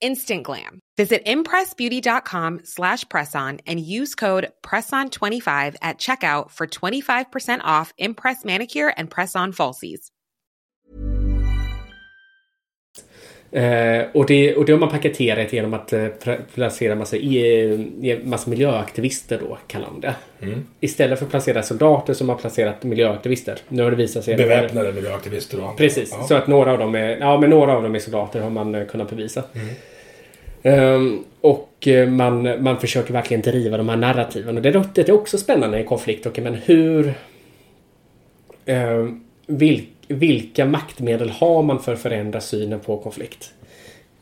Instant 0.00 0.42
glam. 0.44 0.80
Visit 0.96 1.22
impressbeauty.com 1.26 2.60
slash 2.64 3.04
presson 3.06 3.60
and 3.66 3.80
use 3.80 4.14
code 4.14 4.50
PRESSON25 4.66 5.76
at 5.82 5.98
checkout 5.98 6.50
for 6.50 6.66
25% 6.66 7.60
off 7.64 7.92
Impress 7.98 8.44
Manicure 8.44 8.92
and 8.96 9.10
Press-On 9.10 9.52
Falsies. 9.52 10.10
Eh, 13.52 14.06
och, 14.14 14.26
det, 14.26 14.56
och 14.56 14.64
det 14.64 14.72
har 14.72 14.78
man 14.78 14.88
paketerat 14.88 15.52
genom 15.52 15.74
att 15.74 15.92
eh, 15.92 16.06
placera 16.54 16.94
massa, 16.94 17.16
i, 17.16 18.20
massa 18.24 18.50
miljöaktivister 18.50 19.38
då, 19.48 19.58
kallar 19.66 19.86
de 19.86 20.00
det. 20.00 20.14
Istället 20.80 21.18
för 21.18 21.26
att 21.26 21.30
placera 21.30 21.62
soldater 21.62 22.14
som 22.14 22.28
har 22.28 22.36
placerat 22.36 22.82
miljöaktivister. 22.82 23.58
Nu 23.68 23.82
har 23.82 23.90
det 23.90 23.96
visat 23.96 24.24
sig... 24.24 24.36
Beväpnade 24.36 24.92
miljöaktivister 24.92 25.64
och 25.64 25.76
Precis, 25.76 26.14
Ja. 26.18 26.26
så 26.26 26.34
att 26.34 26.46
några 26.46 26.72
av 26.72 26.78
dem 26.78 26.94
är, 26.94 27.16
ja, 27.20 27.40
men 27.40 27.50
några 27.50 27.76
av 27.76 27.82
dem 27.82 27.94
är 27.94 27.98
soldater 27.98 28.40
har 28.40 28.50
man 28.50 28.74
eh, 28.74 28.86
kunnat 28.86 29.10
bevisa. 29.10 29.42
Um, 30.62 31.24
och 31.40 31.88
eh, 31.88 32.08
man, 32.08 32.62
man 32.62 32.80
försöker 32.80 33.12
verkligen 33.12 33.40
driva 33.42 33.76
de 33.76 33.88
här 33.88 33.96
narrativen. 33.96 34.56
Och 34.56 34.62
det, 34.62 34.68
är- 34.68 34.84
det 34.94 35.08
är 35.08 35.12
också 35.12 35.38
spännande 35.38 35.80
i 35.80 35.84
konflikt. 35.84 36.38
Men 36.42 36.54
hur... 36.54 37.14
ehm, 38.66 39.24
vil, 39.46 39.86
vilka 40.08 40.64
maktmedel 40.66 41.30
har 41.30 41.62
man 41.62 41.82
för 41.82 41.92
att 41.92 42.00
förändra 42.02 42.40
synen 42.40 42.80
på 42.80 42.98
konflikt? 42.98 43.52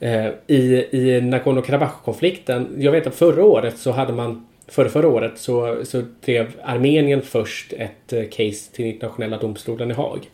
Uh, 0.02 0.28
I, 0.46 0.84
i 0.90 1.20
Nagorno-Karabach-konflikten, 1.20 2.68
jag 2.78 2.92
vet 2.92 3.06
att 3.06 3.14
förra 3.14 3.44
året 3.44 3.78
så 3.78 3.90
hade 3.90 4.12
man 4.12 4.44
Förra, 4.70 4.88
förra 4.88 5.08
året 5.08 5.32
så, 5.38 5.84
så 5.84 6.02
drev 6.24 6.52
Armenien 6.62 7.22
först 7.22 7.72
ett 7.72 8.12
eh, 8.12 8.24
case 8.24 8.72
till 8.72 8.84
internationella 8.84 9.38
domstolen 9.38 9.90
i 9.90 9.94
Haag. 9.94 10.30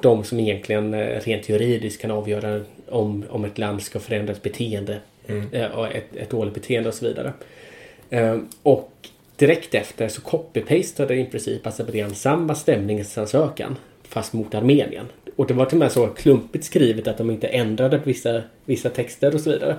De 0.00 0.24
som 0.24 0.40
egentligen 0.40 0.94
eh, 0.94 1.20
rent 1.20 1.48
juridiskt 1.48 2.02
kan 2.02 2.10
avgöra 2.10 2.60
om, 2.88 3.24
om 3.30 3.44
ett 3.44 3.58
land 3.58 3.82
ska 3.82 4.00
förändra 4.00 4.32
ett 4.32 4.42
beteende 4.42 5.00
eh, 5.52 5.66
och 5.66 5.86
ett, 5.86 6.16
ett 6.16 6.30
dåligt 6.30 6.54
beteende 6.54 6.88
och 6.88 6.94
så 6.94 7.04
vidare. 7.04 7.32
Eh, 8.10 8.38
Och 8.62 8.92
direkt 9.36 9.74
efter 9.74 10.08
så 10.08 10.20
copy-pastade 10.20 11.14
i 11.14 11.24
princip 11.24 11.66
Azerbajdzjan 11.66 12.14
samma 12.14 12.54
stämningsansökan 12.54 13.76
fast 14.08 14.32
mot 14.32 14.54
Armenien. 14.54 15.06
Och 15.36 15.46
det 15.46 15.54
var 15.54 15.64
till 15.64 15.76
och 15.76 15.80
med 15.80 15.92
så 15.92 16.06
klumpigt 16.06 16.64
skrivet 16.64 17.08
att 17.08 17.18
de 17.18 17.30
inte 17.30 17.46
ändrade 17.46 17.98
på 17.98 18.04
vissa, 18.04 18.42
vissa 18.64 18.88
texter 18.88 19.34
och 19.34 19.40
så 19.40 19.50
vidare. 19.50 19.76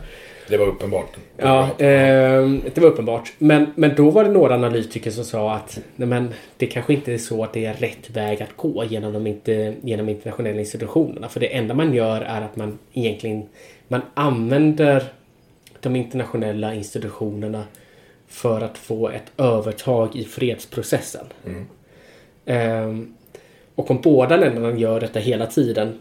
Det 0.48 0.58
var 0.58 0.68
uppenbart. 0.68 1.18
Ja, 1.38 1.64
eh, 1.64 2.50
det 2.74 2.78
var 2.78 2.88
uppenbart. 2.88 3.34
Men, 3.38 3.74
men 3.76 3.96
då 3.96 4.10
var 4.10 4.24
det 4.24 4.30
några 4.30 4.56
analytiker 4.56 5.12
som 5.12 5.26
sa 5.26 5.54
att 5.54 5.80
nej 5.96 6.08
men, 6.08 6.34
det 6.58 6.66
kanske 6.66 6.94
inte 6.94 7.14
är 7.14 7.18
så 7.18 7.44
att 7.44 7.54
det 7.54 7.66
är 7.66 7.74
rätt 7.74 8.10
väg 8.10 8.42
att 8.42 8.58
gå 8.58 8.86
genom 8.86 9.14
de, 9.14 9.28
inte, 9.28 9.76
genom 9.82 10.10
internationella 10.10 10.60
institutionerna. 10.60 11.30
För 11.30 11.40
det 11.40 11.56
enda 11.56 11.74
man 11.74 11.94
gör 11.94 12.22
är 12.22 12.42
att 12.42 12.56
man 12.56 12.80
egentligen 12.94 13.44
man 13.88 14.02
använder 14.14 15.04
de 15.84 15.96
internationella 15.96 16.74
institutionerna 16.74 17.64
för 18.28 18.62
att 18.62 18.78
få 18.78 19.10
ett 19.10 19.32
övertag 19.38 20.16
i 20.16 20.24
fredsprocessen. 20.24 21.26
Ehm, 22.46 23.14
och 23.76 23.92
om 23.92 24.02
båda 24.02 24.38
länderna 24.38 24.78
gör 24.78 25.00
detta 25.00 25.20
hela 25.20 25.46
tiden 25.46 26.00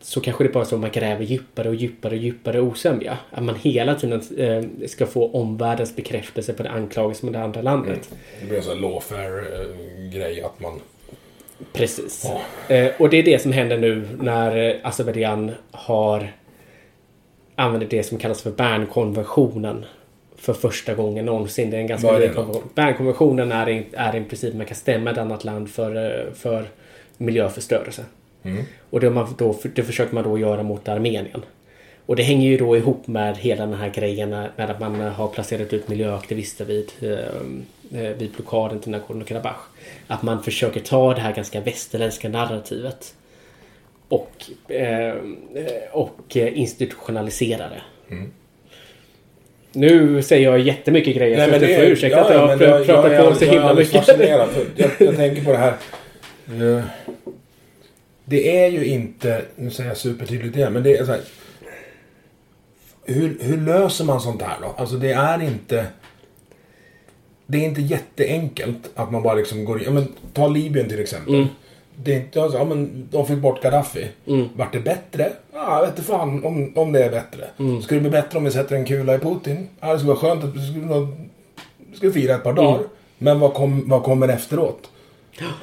så 0.00 0.20
kanske 0.20 0.44
det 0.44 0.50
bara 0.50 0.64
är 0.64 0.68
så 0.68 0.74
att 0.74 0.80
man 0.80 0.90
gräver 0.90 1.24
djupare 1.24 1.68
och 1.68 1.74
djupare 1.74 2.14
och 2.14 2.22
djupare 2.22 2.60
osämja. 2.60 3.18
Att 3.30 3.44
man 3.44 3.54
hela 3.54 3.94
tiden 3.94 4.22
eh, 4.36 4.86
ska 4.86 5.06
få 5.06 5.30
omvärldens 5.30 5.96
bekräftelse 5.96 6.52
på 6.52 6.62
det 6.62 6.70
anklagelser 6.70 7.24
med 7.24 7.34
det 7.34 7.42
andra 7.42 7.62
landet. 7.62 8.10
Det 8.40 8.46
blir 8.46 8.56
en 8.56 8.62
sån 8.62 8.74
här 8.74 8.82
lawfare-grej 8.82 10.42
att 10.42 10.60
man... 10.60 10.80
Precis. 11.72 12.26
Eh, 12.68 12.90
och 12.98 13.10
det 13.10 13.16
är 13.16 13.22
det 13.22 13.42
som 13.42 13.52
händer 13.52 13.78
nu 13.78 14.08
när 14.20 14.68
eh, 14.68 14.76
Azerbajdzjan 14.82 15.50
har 15.70 16.32
använder 17.60 17.86
det 17.90 18.02
som 18.02 18.18
kallas 18.18 18.42
för 18.42 18.50
Bernkonventionen 18.50 19.84
för 20.36 20.52
första 20.52 20.94
gången 20.94 21.24
någonsin. 21.24 21.70
Det 21.70 21.76
är 21.76 21.80
en 21.80 21.86
ganska 21.86 22.08
ny 22.18 22.28
konvention. 22.34 22.62
Bernkonventionen 22.74 23.52
är, 23.52 23.68
i- 23.68 23.86
är 23.92 24.16
i 24.16 24.24
princip 24.24 24.54
man 24.54 24.66
kan 24.66 24.76
stämma 24.76 25.10
ett 25.10 25.18
annat 25.18 25.44
land 25.44 25.70
för, 25.70 25.96
eh, 26.26 26.32
för 26.34 26.64
miljöförstörelse. 27.16 28.04
Mm. 28.42 28.64
Och 28.90 29.00
det, 29.00 29.10
man 29.10 29.34
då, 29.38 29.56
det 29.74 29.82
försöker 29.82 30.14
man 30.14 30.24
då 30.24 30.38
göra 30.38 30.62
mot 30.62 30.88
Armenien. 30.88 31.42
Och 32.06 32.16
det 32.16 32.22
hänger 32.22 32.48
ju 32.50 32.56
då 32.56 32.76
ihop 32.76 33.06
med 33.06 33.36
hela 33.36 33.66
den 33.66 33.74
här 33.74 33.88
grejen 33.90 34.30
när, 34.30 34.50
när 34.56 34.76
man 34.80 35.00
har 35.00 35.28
placerat 35.28 35.72
ut 35.72 35.88
miljöaktivister 35.88 36.64
vid, 36.64 36.90
eh, 37.00 38.00
eh, 38.02 38.16
vid 38.16 38.30
blockaden 38.30 38.80
till 38.80 38.92
Nagorno-Karabach. 38.94 39.60
Att 40.06 40.22
man 40.22 40.42
försöker 40.42 40.80
ta 40.80 41.14
det 41.14 41.20
här 41.20 41.32
ganska 41.34 41.60
västerländska 41.60 42.28
narrativet 42.28 43.14
och, 44.10 44.50
eh, 44.70 45.14
och 45.92 46.36
institutionalisera 46.36 47.68
det. 47.68 47.82
Nu 49.72 50.22
säger 50.22 50.50
jag 50.50 50.58
jättemycket 50.60 51.16
grejer 51.16 51.52
så 51.52 51.58
du 51.58 51.74
får 51.74 51.84
ursäkta 51.84 52.20
att 52.24 52.30
jag 52.34 52.46
har 52.46 52.56
pr- 52.56 52.84
pratat 52.84 53.28
på 53.28 53.34
så 53.34 53.44
himla 53.44 53.66
jag 53.66 53.76
mycket. 53.76 53.92
fascinerad. 54.06 54.48
Jag, 54.76 54.90
jag 54.98 55.16
tänker 55.16 55.44
på 55.44 55.52
det 55.52 55.58
här. 55.58 55.74
Det 58.24 58.58
är 58.64 58.68
ju 58.68 58.84
inte, 58.84 59.42
nu 59.56 59.70
säger 59.70 59.90
jag 59.90 59.96
supertydligt 59.96 60.56
igen, 60.56 60.72
men 60.72 60.82
det 60.82 60.96
är 60.96 61.04
så 61.04 61.10
här. 61.12 61.20
Hur, 63.04 63.38
hur 63.40 63.56
löser 63.56 64.04
man 64.04 64.20
sånt 64.20 64.42
här 64.42 64.56
då? 64.62 64.74
Alltså 64.76 64.96
det 64.96 65.12
är 65.12 65.42
inte... 65.42 65.86
Det 67.46 67.58
är 67.58 67.62
inte 67.62 67.80
jätteenkelt 67.80 68.90
att 68.94 69.10
man 69.12 69.22
bara 69.22 69.34
liksom 69.34 69.64
går 69.64 69.78
in. 69.78 69.84
Ja, 69.84 69.90
men 69.90 70.08
ta 70.32 70.48
Libyen 70.48 70.88
till 70.88 71.00
exempel. 71.00 71.34
Mm. 71.34 71.46
Det 72.02 72.12
är 72.14 72.16
inte, 72.16 72.42
alltså, 72.42 72.58
ja, 72.58 72.64
men 72.64 73.08
de 73.10 73.26
fick 73.26 73.38
bort 73.38 73.62
Gaddafi. 73.62 74.06
Vart 74.56 74.72
det 74.72 74.80
bättre? 74.80 75.32
Ja, 75.52 75.74
jag 75.74 75.80
vet 75.80 75.90
inte 75.90 76.02
fan 76.02 76.44
om, 76.44 76.72
om 76.76 76.92
det 76.92 77.04
är 77.04 77.10
bättre. 77.10 77.44
Mm. 77.58 77.82
Skulle 77.82 78.00
det 78.00 78.02
bli 78.02 78.10
bättre 78.10 78.38
om 78.38 78.44
vi 78.44 78.50
sätter 78.50 78.76
en 78.76 78.84
kula 78.84 79.14
i 79.14 79.18
Putin? 79.18 79.68
Ja, 79.80 79.92
det 79.92 79.98
skulle 79.98 80.12
vara 80.14 80.20
skönt 80.20 80.44
att 80.44 80.56
vi 80.56 80.60
skulle, 80.70 81.06
skulle 81.94 82.12
fira 82.12 82.34
ett 82.34 82.42
par 82.42 82.52
dagar. 82.52 82.74
Mm. 82.76 82.88
Men 83.18 83.40
vad, 83.40 83.54
kom, 83.54 83.88
vad 83.88 84.02
kommer 84.02 84.28
efteråt? 84.28 84.90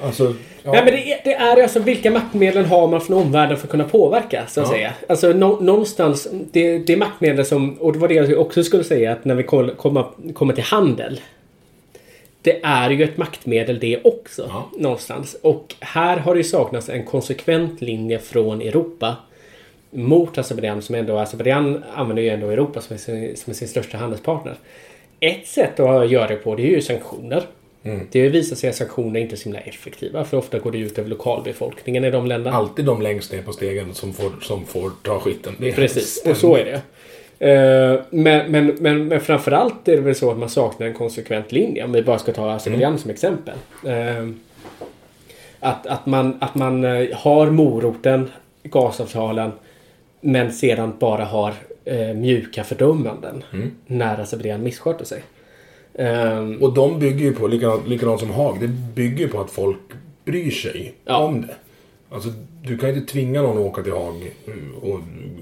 Alltså, 0.04 0.34
ja. 0.62 0.72
Nej 0.72 0.84
men 0.84 0.92
det 0.94 1.12
är, 1.12 1.20
det 1.24 1.34
är 1.34 1.62
alltså 1.62 1.80
vilka 1.80 2.10
maktmedel 2.10 2.64
har 2.64 2.88
man 2.88 3.00
från 3.00 3.16
omvärlden 3.22 3.56
för 3.56 3.66
att 3.66 3.70
kunna 3.70 3.84
påverka 3.84 4.44
så 4.48 4.60
att 4.60 4.66
Ja. 4.66 4.72
säga. 4.72 4.92
Alltså 5.08 5.28
nå, 5.32 5.60
någonstans, 5.60 6.28
det, 6.52 6.78
det 6.78 6.92
är 6.92 6.96
maktmedel 6.96 7.44
som, 7.44 7.74
och 7.78 7.92
det 7.92 7.98
var 7.98 8.08
det 8.08 8.14
jag 8.14 8.40
också 8.40 8.62
skulle 8.64 8.84
säga 8.84 9.12
att 9.12 9.24
när 9.24 9.34
vi 9.34 9.42
kommer, 9.42 10.32
kommer 10.32 10.54
till 10.54 10.64
handel. 10.64 11.20
Det 12.42 12.60
är 12.62 12.90
ju 12.90 13.04
ett 13.04 13.16
maktmedel 13.16 13.78
det 13.78 14.00
också. 14.04 14.42
Ja. 14.48 14.70
Någonstans. 14.78 15.36
Och 15.42 15.74
här 15.80 16.16
har 16.16 16.34
det 16.34 16.38
ju 16.38 16.44
saknats 16.44 16.88
en 16.88 17.04
konsekvent 17.04 17.80
linje 17.80 18.18
från 18.18 18.60
Europa. 18.60 19.16
Mot 19.90 20.38
Azerbajdzjan 20.38 20.82
som 20.82 20.94
ändå, 20.94 21.18
Azerbajdzjan 21.18 21.84
använder 21.94 22.22
ju 22.22 22.28
ändå 22.28 22.50
Europa 22.50 22.80
som 22.80 22.98
sin, 22.98 23.36
som 23.36 23.50
är 23.50 23.54
sin 23.54 23.68
största 23.68 23.98
handelspartner. 23.98 24.54
Ett 25.20 25.46
sätt 25.46 25.80
att 25.80 26.10
göra 26.10 26.28
det 26.28 26.36
på 26.36 26.54
det 26.54 26.62
är 26.62 26.70
ju 26.70 26.82
sanktioner. 26.82 27.42
Det 28.10 28.28
visar 28.28 28.56
sig 28.56 28.70
att 28.70 28.76
sanktioner 28.76 29.20
inte 29.20 29.34
är 29.34 29.36
så 29.36 29.44
himla 29.44 29.60
effektiva 29.60 30.24
för 30.24 30.36
ofta 30.36 30.58
går 30.58 30.72
det 30.72 30.78
ut 30.78 30.98
över 30.98 31.10
lokalbefolkningen 31.10 32.04
i 32.04 32.10
de 32.10 32.26
länderna. 32.26 32.56
Alltid 32.56 32.84
de 32.84 33.02
längst 33.02 33.32
ner 33.32 33.42
på 33.42 33.52
stegen 33.52 33.94
som 33.94 34.12
får, 34.12 34.32
som 34.42 34.66
får 34.66 34.90
ta 35.02 35.20
skiten. 35.20 35.54
Precis, 35.74 36.22
och 36.26 36.36
så 36.36 36.56
är 36.56 36.64
det. 36.64 36.82
Eh, 37.38 38.00
Men, 38.10 38.50
men, 38.52 38.76
men, 38.80 39.08
men 39.08 39.20
framförallt 39.20 39.88
är 39.88 39.96
det 39.96 40.02
väl 40.02 40.14
så 40.14 40.30
att 40.30 40.38
man 40.38 40.48
saknar 40.48 40.86
en 40.86 40.94
konsekvent 40.94 41.52
linje. 41.52 41.84
Om 41.84 41.92
vi 41.92 42.02
bara 42.02 42.18
ska 42.18 42.32
ta 42.32 42.50
Azerbajdzjan 42.50 42.98
som 42.98 43.10
exempel. 43.10 43.54
Eh, 43.86 44.28
Att, 45.60 45.86
att, 45.86 46.06
man, 46.06 46.36
att 46.40 46.54
man 46.54 46.84
eh, 46.84 47.08
har 47.16 47.50
moroten, 47.50 48.28
gasavtalen, 48.62 49.52
men 50.20 50.52
sedan 50.52 50.92
bara 50.98 51.24
har 51.24 51.54
mjuka 52.14 52.64
fördömanden 52.64 53.44
när 53.86 54.20
Azerbajdzjan 54.20 54.62
missköter 54.62 55.04
sig. 55.04 55.22
Och 56.60 56.72
de 56.74 56.98
bygger 56.98 57.24
ju 57.24 57.32
på, 57.34 57.46
likadant, 57.46 57.88
likadant 57.88 58.20
som 58.20 58.30
Haag, 58.30 58.56
det 58.60 58.68
bygger 58.68 59.18
ju 59.18 59.28
på 59.28 59.40
att 59.40 59.50
folk 59.50 59.78
bryr 60.24 60.50
sig 60.50 60.94
Ja. 61.04 61.16
om 61.18 61.40
det. 61.42 61.54
Alltså, 62.10 62.28
du 62.62 62.78
kan 62.78 62.88
ju 62.90 62.94
inte 62.96 63.12
tvinga 63.12 63.42
någon 63.42 63.58
att 63.58 63.64
åka 63.64 63.82
till 63.82 63.92
Haag 63.92 64.30
och 64.82 65.00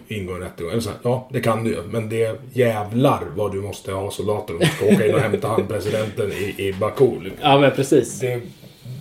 ingå 0.08 0.32
en 0.34 0.40
rättegång. 0.40 0.70
Eller 0.72 0.80
så 0.82 0.90
här, 0.90 0.98
ja, 1.02 1.28
det 1.32 1.40
kan 1.40 1.64
du 1.64 1.70
ju. 1.70 1.82
Men 1.82 2.08
det 2.08 2.40
jävlar 2.52 3.22
vad 3.36 3.52
du 3.52 3.60
måste 3.60 3.92
ha 3.92 4.10
soldater 4.10 4.54
om 4.54 4.60
du 4.60 4.66
ska 4.66 4.86
åka 4.86 5.06
in 5.06 5.14
och 5.14 5.20
hämta 5.20 5.48
han 5.48 5.66
presidenten 5.66 6.32
i, 6.32 6.54
i 6.68 6.72
Baku. 6.72 7.10
Ja 7.42 7.58
men 7.58 7.70
precis. 7.70 8.20
Det, 8.20 8.40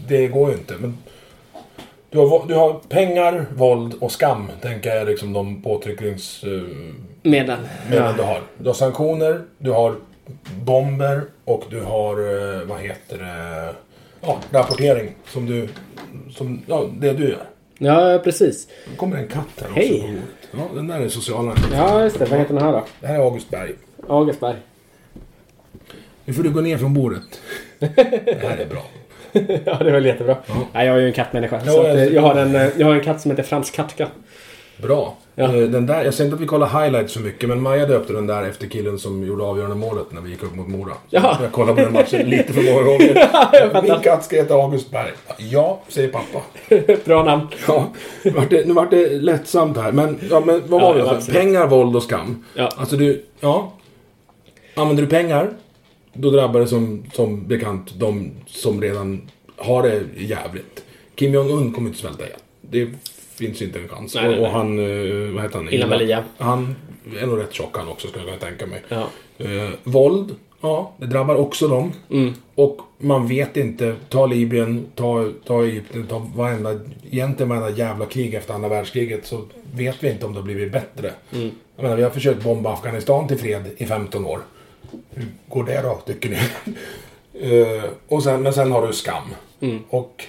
det 0.08 0.28
går 0.28 0.50
ju 0.52 0.58
inte. 0.58 0.74
Men 0.80 0.98
Du 2.10 2.18
har, 2.18 2.48
du 2.48 2.54
har 2.54 2.74
pengar, 2.90 3.46
våld 3.56 3.94
och 4.00 4.12
skam, 4.12 4.48
tänker 4.62 4.96
jag 4.96 5.08
liksom 5.08 5.34
de 5.34 5.62
påtryckningsmedlen 5.62 6.80
Medel. 7.24 7.58
du 7.90 7.96
Ja. 7.96 8.12
har. 8.26 8.42
Du 8.58 8.66
har 8.70 8.74
sanktioner, 8.74 9.42
du 9.58 9.72
har 9.72 9.96
bomber 10.64 11.22
och 11.46 11.64
du 11.70 11.82
har, 11.82 12.12
eh, 12.20 12.62
vad 12.68 12.80
heter 12.80 13.18
det, 13.18 13.74
ja, 14.22 14.38
rapportering 14.52 15.10
som 15.28 15.46
du, 15.46 15.68
som, 16.32 16.62
ja, 16.68 16.86
det 17.00 17.14
du 17.14 17.30
gör. 17.30 17.46
Ja, 17.78 18.22
precis. 18.24 18.68
Nu 18.90 18.96
kommer 18.96 19.18
en 19.18 19.28
katt 19.28 19.46
här 19.62 19.68
också 19.68 19.80
Hej. 19.80 20.14
Ja, 20.52 20.70
den 20.76 20.88
där 20.88 21.00
är 21.00 21.10
sociala. 21.10 21.56
Ja, 21.74 22.04
just 22.04 22.20
det. 22.20 22.26
Vad 22.26 22.40
heter 22.40 22.54
den 22.54 22.64
här 22.64 22.72
då? 22.72 22.86
Det 23.00 23.08
här 23.08 23.16
är 23.16 23.20
August 23.20 23.50
Berg. 23.50 23.72
Augustberg. 24.10 24.56
Nu 26.26 26.34
får 26.34 26.44
du 26.44 26.50
gå 26.50 26.62
ner 26.62 26.78
från 26.78 26.94
bordet. 26.94 27.42
Det 27.80 28.40
här 28.42 28.58
är 28.58 28.66
bra. 28.66 28.86
ja, 29.66 29.78
det 29.84 29.90
är 29.90 29.92
väl 29.92 30.06
jättebra. 30.06 30.38
Nej, 30.74 30.88
jag 30.88 30.96
är 30.96 31.02
ju 31.02 31.08
en 31.08 31.14
kattmänniska. 31.14 31.62
Ja, 31.66 31.72
så 31.72 31.78
jag- 31.78 31.98
eh, 31.98 32.04
jag, 32.06 32.22
har 32.22 32.36
en, 32.36 32.56
eh, 32.56 32.68
jag 32.78 32.88
har 32.88 32.94
en 32.94 33.04
katt 33.04 33.22
som 33.22 33.32
heter 33.32 33.44
Frans 33.44 33.72
Katka. 33.72 34.08
Bra. 34.82 35.16
Ja. 35.36 35.44
Eh, 35.56 35.70
Den 35.70 35.86
där, 35.86 36.06
jag 36.06 36.14
säger 36.14 36.26
inte 36.26 36.36
att 36.36 36.42
vi 36.42 36.46
kollar 36.48 36.82
highlights 36.84 37.14
så 37.14 37.20
mycket, 37.20 37.50
men 37.50 37.62
Maja 37.62 37.86
döpte 37.86 38.14
den 38.14 38.28
där 38.28 38.44
efter 38.44 38.68
killen 38.68 39.00
som 39.00 39.24
gjorde 39.24 39.44
avgörande 39.44 39.76
målet 39.76 40.06
när 40.12 40.22
vi 40.22 40.30
gick 40.30 40.44
upp 40.44 40.56
mot 40.56 40.68
Mora. 40.68 40.94
Ja. 41.10 41.38
Jag 41.42 41.52
kollade 41.52 41.76
på 41.76 41.82
den 41.82 41.94
matchen 41.94 42.30
lite 42.30 42.54
för 42.54 42.62
många 42.62 42.84
gånger. 42.84 43.14
fattar. 43.32 43.82
Min 43.82 44.00
katt 44.04 44.26
ska 44.26 44.36
heta 44.36 44.54
August 44.54 44.92
Berg. 44.92 45.12
Ja, 45.38 45.82
säger 45.88 46.10
pappa. 46.10 46.42
Bra 47.06 47.24
namn. 47.24 47.48
Ja, 47.68 47.88
nu 48.24 48.32
vart 48.32 48.50
det, 48.50 48.68
nu 48.68 48.74
vart 48.74 48.92
det 48.92 49.10
lättsamt 49.22 49.78
här. 49.78 49.92
Men, 49.92 50.20
ja, 50.30 50.40
men 50.46 50.62
vad 50.68 50.82
var 50.82 50.98
Ja, 50.98 51.04
det? 51.14 51.22
ja, 51.28 51.34
pengar, 51.40 51.68
våld 51.68 51.96
och 51.96 52.04
skam. 52.04 52.44
Ja. 52.56 52.70
Alltså 52.78 52.96
du, 52.98 53.26
ja. 53.40 53.72
Använder 54.76 55.04
du 55.04 55.10
pengar, 55.10 55.50
då 56.14 56.30
drabbar 56.32 56.60
det 56.60 56.68
som, 56.68 57.04
som 57.14 57.48
bekant 57.48 57.94
de 58.00 58.32
som 58.48 58.82
redan 58.82 59.30
har 59.58 59.84
det 59.84 60.04
jävligt. 60.18 60.84
Kim 61.16 61.34
Jong-Un 61.34 61.74
kommer 61.74 61.88
inte 61.88 62.00
svälta 62.02 62.24
ihjäl. 62.24 62.40
Det 62.62 62.88
finns 63.38 63.62
inte 63.62 63.80
en 63.80 63.88
chans. 63.88 64.16
Nej, 64.16 64.28
nej, 64.28 64.40
och, 64.40 64.46
och 64.46 64.52
nej. 64.52 64.52
han, 64.52 64.80
eh, 65.28 65.34
vad 65.34 65.44
heter 65.44 65.58
han? 65.58 65.70
Ilham 65.70 65.92
Aliya. 65.92 66.24
Han 66.38 66.76
är 67.22 67.28
nog 67.28 67.40
rätt 67.40 67.54
tjock 67.54 67.78
han 67.78 67.88
också, 67.88 68.08
skulle 68.08 68.26
jag 68.26 68.40
kunna 68.40 68.52
tänka 68.52 68.66
mig. 68.66 68.82
Ja. 68.88 69.08
Eh, 69.38 69.70
våld, 69.84 70.36
ja, 70.62 70.94
det 70.98 71.06
drabbar 71.06 71.36
också 71.36 71.68
dem. 71.68 71.92
Mm. 72.12 72.34
Och 72.56 72.82
man 72.98 73.28
vet 73.28 73.58
inte, 73.58 73.96
ta 74.10 74.26
Libyen, 74.26 74.86
ta, 74.96 75.32
ta 75.46 75.64
Egypten, 75.64 76.08
ta 76.08 76.28
varenda, 76.36 76.80
egentligen 77.12 77.50
varenda 77.50 77.70
jävla 77.70 78.06
krig 78.06 78.34
efter 78.34 78.54
andra 78.54 78.70
världskriget 78.70 79.26
så 79.26 79.42
vet 79.76 80.04
vi 80.04 80.12
inte 80.12 80.26
om 80.26 80.34
det 80.34 80.40
har 80.40 80.46
blivit 80.46 80.72
bättre. 80.72 81.12
Mm. 81.34 81.52
Jag 81.76 81.84
menar, 81.84 81.96
vi 81.96 82.04
har 82.04 82.10
försökt 82.10 82.44
bomba 82.44 82.74
Afghanistan 82.74 83.28
till 83.28 83.38
fred 83.38 83.64
i 83.78 83.86
15 83.86 84.26
år. 84.26 84.40
Hur 85.10 85.28
går 85.50 85.64
det 85.64 85.82
då, 85.82 86.00
tycker 86.06 86.30
ni? 86.30 86.40
Eh, 87.42 87.84
och 88.08 88.24
sen, 88.24 88.42
men 88.42 88.54
sen 88.54 88.72
har 88.72 88.88
du 88.88 88.94
skam. 88.94 89.24
Mm. 89.60 89.80
Och... 89.90 90.24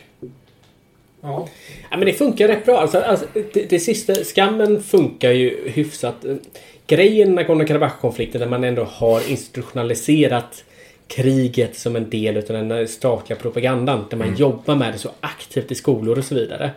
Ja. 1.27 1.49
Ja, 1.91 1.97
men 1.97 2.07
det 2.07 2.13
funkar 2.13 2.49
rätt 2.49 2.65
bra. 2.65 2.79
Alltså, 2.79 2.99
alltså, 2.99 3.27
det, 3.53 3.71
det 3.71 3.79
sista, 3.81 4.15
skammen 4.15 4.83
funkar 4.83 5.31
ju 5.31 5.69
hyfsat. 5.71 6.15
Grejen 6.87 7.35
med 7.35 7.47
Nagorno-Karabach-konflikten 7.47 8.41
där 8.41 8.49
man 8.49 8.65
ändå 8.65 8.85
har 8.85 9.31
institutionaliserat 9.31 10.65
kriget 11.09 11.77
som 11.77 11.97
en 11.97 12.11
del 12.11 12.37
av 12.37 12.43
den 12.45 12.89
statliga 12.89 13.39
propagandan. 13.39 14.05
Där 14.11 14.17
man 14.17 14.37
jobbar 14.37 14.75
med 14.75 14.93
det 14.93 14.99
så 14.99 15.11
aktivt 15.21 15.73
i 15.73 15.75
skolor 15.75 16.19
och 16.19 16.25
så 16.25 16.35
vidare. 16.35 16.71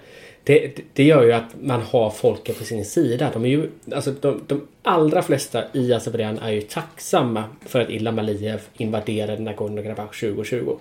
Det, 0.44 0.72
det- 0.94 1.04
gör 1.04 1.24
ju 1.24 1.32
att 1.32 1.56
man 1.62 1.82
har 1.82 2.10
folket 2.10 2.58
på 2.60 2.64
sin 2.64 2.86
sida. 2.86 3.30
De, 3.34 3.46
är 3.46 3.50
ju, 3.50 3.70
alltså, 3.96 4.12
de, 4.22 4.42
de 4.48 4.68
allra 4.84 5.22
flesta 5.22 5.64
i 5.74 5.94
Azerbajdzjan 5.94 6.40
är 6.40 6.52
ju 6.52 6.62
tacksamma 6.62 7.44
för 7.66 7.80
att 7.82 7.90
Ilham 7.90 8.20
Aliyev 8.20 8.62
invaderade 8.78 9.42
Nagorno-Karabach 9.44 10.20
2020. 10.34 10.76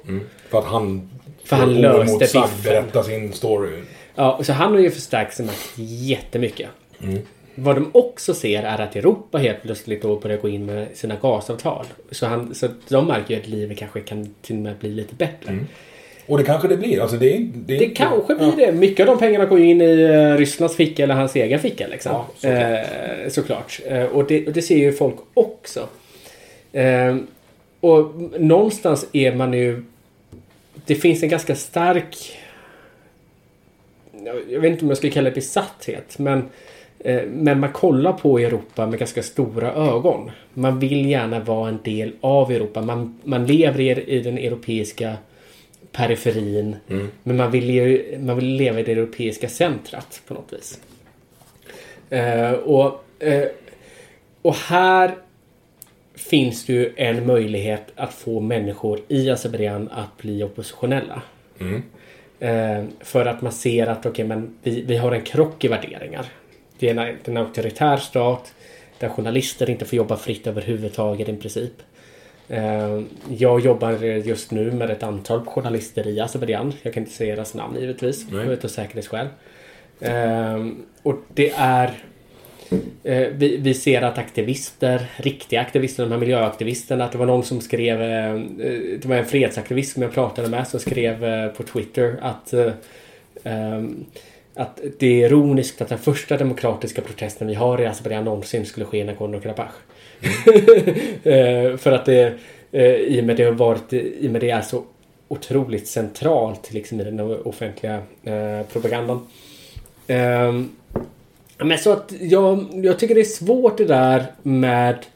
För 0.49 0.59
att 0.59 0.65
han... 0.65 1.11
För 1.49 1.57
han 1.57 1.75
löste 1.75 2.19
biffen. 2.19 2.49
berätta 2.65 3.03
sin 3.03 3.33
story. 3.33 3.71
Ja, 4.15 4.41
så 4.43 4.53
han 4.53 4.73
har 4.73 4.81
ju 4.81 4.91
förstärkt 4.91 5.35
sin 5.37 5.47
makt 5.47 5.73
jättemycket. 5.77 6.69
Vad 7.55 7.77
de 7.77 7.91
också 7.95 8.35
ser 8.35 8.63
är 8.63 8.81
att 8.81 8.97
Europa 8.97 9.39
helt 9.39 9.63
plötsligt 9.63 10.03
då 10.03 10.17
börjar 10.17 10.37
gå 10.37 10.49
in 10.49 10.67
med 10.67 10.87
sina 10.95 11.17
gasavtal. 11.23 11.87
Så, 12.11 12.27
han, 12.27 12.55
så 12.55 12.69
de 12.89 13.07
märker 13.07 13.35
ju 13.35 13.41
att 13.41 13.49
livet 13.49 13.79
kanske 13.79 14.01
kan 14.01 14.35
till 14.43 14.57
och 14.57 14.63
med 14.63 14.77
bli 14.77 14.91
lite 14.91 15.15
bättre. 15.15 15.59
Och 16.27 16.39
det 16.39 16.45
kanske 16.45 16.69
det 16.69 16.77
blir. 16.77 17.01
Alltså 17.01 17.17
det, 17.17 17.35
är, 17.37 17.39
det, 17.55 17.75
är 17.75 17.79
Det 17.79 17.85
inte- 17.85 17.97
kanske 17.97 18.35
blir 18.35 18.53
det. 18.57 18.73
Mycket 18.73 19.09
av 19.09 19.15
de 19.15 19.19
pengarna 19.21 19.45
går 19.45 19.61
in 19.61 19.81
i 19.83 20.01
eh, 20.03 20.37
Rysslands 20.39 20.77
ficka 20.77 21.03
eller 21.03 21.15
hans 21.15 21.37
egen 21.37 21.61
ficka. 21.61 21.87
Liksom. 21.87 22.13
Ja, 22.13 22.27
såklart. 22.37 22.87
Eh, 23.25 23.29
såklart. 23.29 23.81
Eh, 23.87 24.03
och, 24.05 24.25
det, 24.27 24.47
och 24.47 24.53
det 24.53 24.63
ser 24.63 24.77
ju 24.79 24.93
folk 24.93 25.17
också. 25.35 25.89
Eh, 26.73 27.17
och 27.81 28.13
någonstans 28.41 29.07
är 29.13 29.35
man 29.35 29.53
ju... 29.53 29.85
Det 30.89 30.95
finns 30.95 31.23
en 31.23 31.29
ganska 31.29 31.55
stark... 31.55 32.39
Jag 34.49 34.61
vet 34.61 34.73
inte 34.73 34.85
om 34.85 34.89
jag 34.89 34.97
skulle 34.97 35.13
kalla 35.13 35.29
det 35.31 35.35
besatthet. 35.35 36.19
Men, 36.19 36.49
eh, 36.99 37.23
men 37.27 37.61
man 37.61 37.73
kollar 37.73 38.13
på 38.13 38.39
Europa 38.39 38.87
med 38.87 38.99
ganska 38.99 39.23
stora 39.23 39.73
ögon. 39.73 40.31
Man 40.55 40.79
vill 40.79 41.07
gärna 41.07 41.41
vara 41.41 41.69
en 41.69 41.79
del 41.85 42.13
av 42.21 42.53
Europa. 42.53 42.83
Man, 42.83 43.21
man 43.25 43.47
lever 43.47 43.81
i, 43.81 44.05
i 44.17 44.21
den 44.21 44.39
europeiska 44.39 45.17
periferin. 45.93 46.77
Men 47.23 47.37
man 47.37 47.51
vill, 47.51 47.71
ju, 47.71 48.19
man 48.19 48.37
vill 48.37 48.49
leva 48.49 48.81
i 48.81 48.83
det 48.83 48.93
europeiska 48.93 49.49
centrat 49.49 50.23
på 50.27 50.35
något 50.35 50.53
vis. 50.53 50.81
Eh, 52.11 52.53
och, 52.53 53.05
eh, 53.19 53.45
och 54.43 54.55
här 54.55 55.15
finns 56.19 56.67
det 56.67 56.73
ju 56.73 56.93
en 56.97 57.27
möjlighet 57.27 57.93
att 57.97 58.15
få 58.15 58.41
människor 58.41 59.01
i 59.09 59.31
Azerbajdzjan 59.31 59.89
att 59.93 60.17
bli 60.17 60.43
oppositionella. 60.43 61.23
Eh, 62.41 62.85
för 63.01 63.27
att 63.27 63.43
man 63.43 63.53
ser 63.53 63.87
att 63.87 64.07
okej, 64.07 64.25
men 64.25 64.59
vi, 64.63 64.83
vi 64.83 64.97
har 64.97 65.13
en 65.13 65.23
krock 65.23 65.65
i 65.65 65.69
värderingar. 65.69 66.27
Det 66.79 66.89
är 66.89 66.97
en, 66.97 67.17
en 67.25 67.37
auktoritär 67.37 67.97
stat 67.97 68.55
där 68.99 69.09
journalister 69.09 69.71
inte 69.71 69.85
får 69.85 69.97
jobba 69.97 70.17
fritt 70.17 70.47
överhuvudtaget 70.47 71.29
i 71.29 71.37
princip. 71.37 71.73
Eh, 72.49 73.03
jag 73.29 73.61
jobbar 73.61 73.93
just 74.03 74.51
nu 74.51 74.71
med 74.71 74.91
ett 74.91 75.03
antal 75.03 75.45
journalister 75.45 76.07
i 76.07 76.21
Azerbajdzjan. 76.21 76.73
Jag 76.83 76.95
kan 76.95 77.03
inte 77.03 77.15
säga 77.15 77.35
deras 77.35 77.55
namn 77.55 77.81
givetvis. 77.81 78.27
Utav 78.33 78.69
säkerhetsskäl. 78.69 79.27
Eh, 80.01 80.67
och 81.03 81.17
det 81.35 81.51
är 81.57 81.91
Eh, 83.03 83.29
vi, 83.33 83.57
vi 83.57 83.75
ser 83.75 84.03
att 84.03 84.19
aktivister, 84.19 85.07
riktiga 85.17 85.61
aktivister, 85.61 86.03
de 86.03 86.13
här 86.13 86.19
miljöaktivisterna, 86.19 87.05
att 87.05 87.13
det 87.13 87.19
var 87.19 87.27
någon 87.27 87.45
som 87.45 87.61
skrev, 87.61 88.03
eh, 88.03 88.35
eh 88.35 88.99
det 89.01 89.05
var 89.05 89.17
en 89.17 89.25
fredsaktivist 89.25 89.93
som 89.93 90.03
jag 90.03 90.13
pratade 90.13 90.49
med 90.49 90.69
som 90.69 90.81
skrev 90.81 91.25
eh, 91.25 91.49
på 91.49 91.63
Twitter 91.63 92.17
att 92.23 92.53
eh, 92.53 92.73
ehm, 93.45 94.05
att 94.55 94.81
det 94.99 95.07
är 95.07 95.27
ironiskt 95.27 95.81
att 95.81 95.89
den 95.89 95.99
första 95.99 96.37
demokratiska 96.37 97.03
protesten 97.03 97.49
vi 97.49 97.55
har 97.55 97.81
i 97.81 97.87
Azerbajdzjan 97.87 98.19
alltså 98.19 98.31
någonsin 98.31 98.67
skulle 98.67 98.87
ske 98.87 98.99
i 98.99 99.05
Nagorno-Karabach. 99.05 99.73
Mm. 101.25 101.79
för 101.79 101.93
att 101.93 102.05
det, 102.05 102.39
i 103.07 103.21
och 103.21 103.25
med 103.25 103.37
det 103.37 103.45
har 103.45 103.53
varit, 103.53 103.93
i 103.93 104.29
och 104.29 104.33
med 104.33 104.41
det 104.41 104.51
är 104.51 104.61
så 104.61 104.85
otroligt 105.29 105.89
centralt 105.89 106.73
liksom, 106.73 107.01
i 107.01 107.05
den 107.05 107.21
offentliga 107.21 108.03
eh, 108.25 108.67
propagandan. 108.73 109.27
Ehm, 110.07 110.71
men 111.59 111.79
så 111.79 111.93
att 111.93 112.13
jag, 112.21 112.67
jag 112.73 112.99
tycker 112.99 113.15
det 113.15 113.21
är 113.21 113.25
svårt 113.25 113.79
det 113.79 113.85
där 113.85 114.27
med 114.43 115.07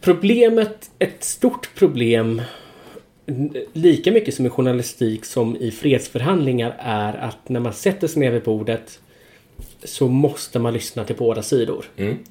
Problemet, 0.00 0.90
ett 0.98 1.24
stort 1.24 1.74
problem 1.74 2.42
lika 3.72 4.12
mycket 4.12 4.34
som 4.34 4.46
i 4.46 4.48
journalistik 4.48 5.24
som 5.24 5.56
i 5.56 5.70
fredsförhandlingar 5.70 6.76
är 6.78 7.14
att 7.14 7.48
när 7.48 7.60
man 7.60 7.72
sätter 7.72 8.06
sig 8.06 8.20
ner 8.20 8.30
vid 8.30 8.42
bordet 8.42 9.00
så 9.84 10.08
måste 10.08 10.58
man 10.58 10.72
lyssna 10.72 11.04
till 11.04 11.16
båda 11.16 11.42
sidor. 11.42 11.84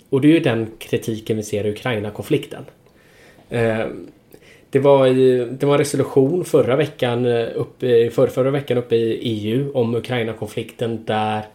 Och 0.09 0.21
det 0.21 0.27
är 0.27 0.31
ju 0.31 0.39
den 0.39 0.67
kritiken 0.79 1.37
vi 1.37 1.43
ser 1.43 1.65
i 1.65 1.71
Ukraina-konflikten. 1.71 2.65
Eh, 3.49 3.85
Det 4.69 4.79
var, 4.79 5.09
det 5.51 5.65
var 5.65 5.73
en 5.73 5.79
resolution 5.79 6.45
förra 6.45 6.75
veckan, 6.75 7.25
eh, 7.25 7.47
uppe, 7.55 8.09
för, 8.09 8.27
förra 8.27 8.51
veckan 8.51 8.77
uppe 8.77 8.95
i 8.95 9.19
EU 9.21 9.71
om 9.73 9.95
Ukraina-konflikten 9.95 11.05
där 11.05 11.45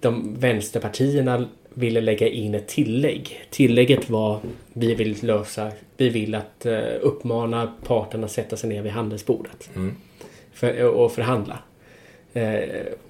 de 0.00 0.36
vänsterpartierna 0.38 1.48
ville 1.74 2.00
lägga 2.00 2.28
in 2.28 2.54
ett 2.54 2.68
tillägg. 2.68 3.46
Tillägget 3.50 4.10
var 4.10 4.40
vi 4.72 4.94
vill 4.94 5.16
lösa, 5.20 5.72
vi 5.96 6.08
vill 6.08 6.34
att 6.34 6.66
eh, 6.66 6.80
uppmana 7.00 7.72
parterna 7.86 8.24
att 8.24 8.32
sätta 8.32 8.56
sig 8.56 8.68
ner 8.70 8.82
vid 8.82 8.92
handelsbordet. 8.92 9.70
För, 10.52 10.84
och 10.84 11.12
förhandla. 11.12 11.58
Eh, 12.32 12.60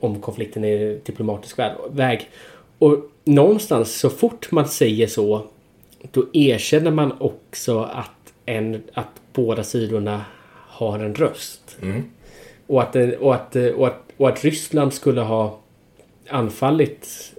om 0.00 0.20
konflikten 0.20 0.64
är 0.64 0.98
diplomatisk 1.04 1.58
vä- 1.58 1.94
väg. 1.96 2.30
Och 2.78 2.98
någonstans 3.24 3.98
så 3.98 4.10
fort 4.10 4.50
man 4.52 4.68
säger 4.68 5.06
så 5.06 5.46
då 6.10 6.26
erkänner 6.32 6.90
man 6.90 7.12
också 7.20 7.80
att, 7.80 8.32
en, 8.46 8.82
att 8.92 9.08
båda 9.32 9.62
sidorna 9.62 10.24
har 10.68 10.98
en 10.98 11.14
röst. 11.14 11.76
Och, 12.66 12.82
att, 12.82 12.96
och, 12.96 13.34
att, 13.34 13.56
och, 13.56 13.86
att, 13.86 14.02
och 14.16 14.28
att 14.28 14.44
Ryssland 14.44 14.92
skulle 14.94 15.20
ha 15.20 15.58
anfallit 16.28 17.32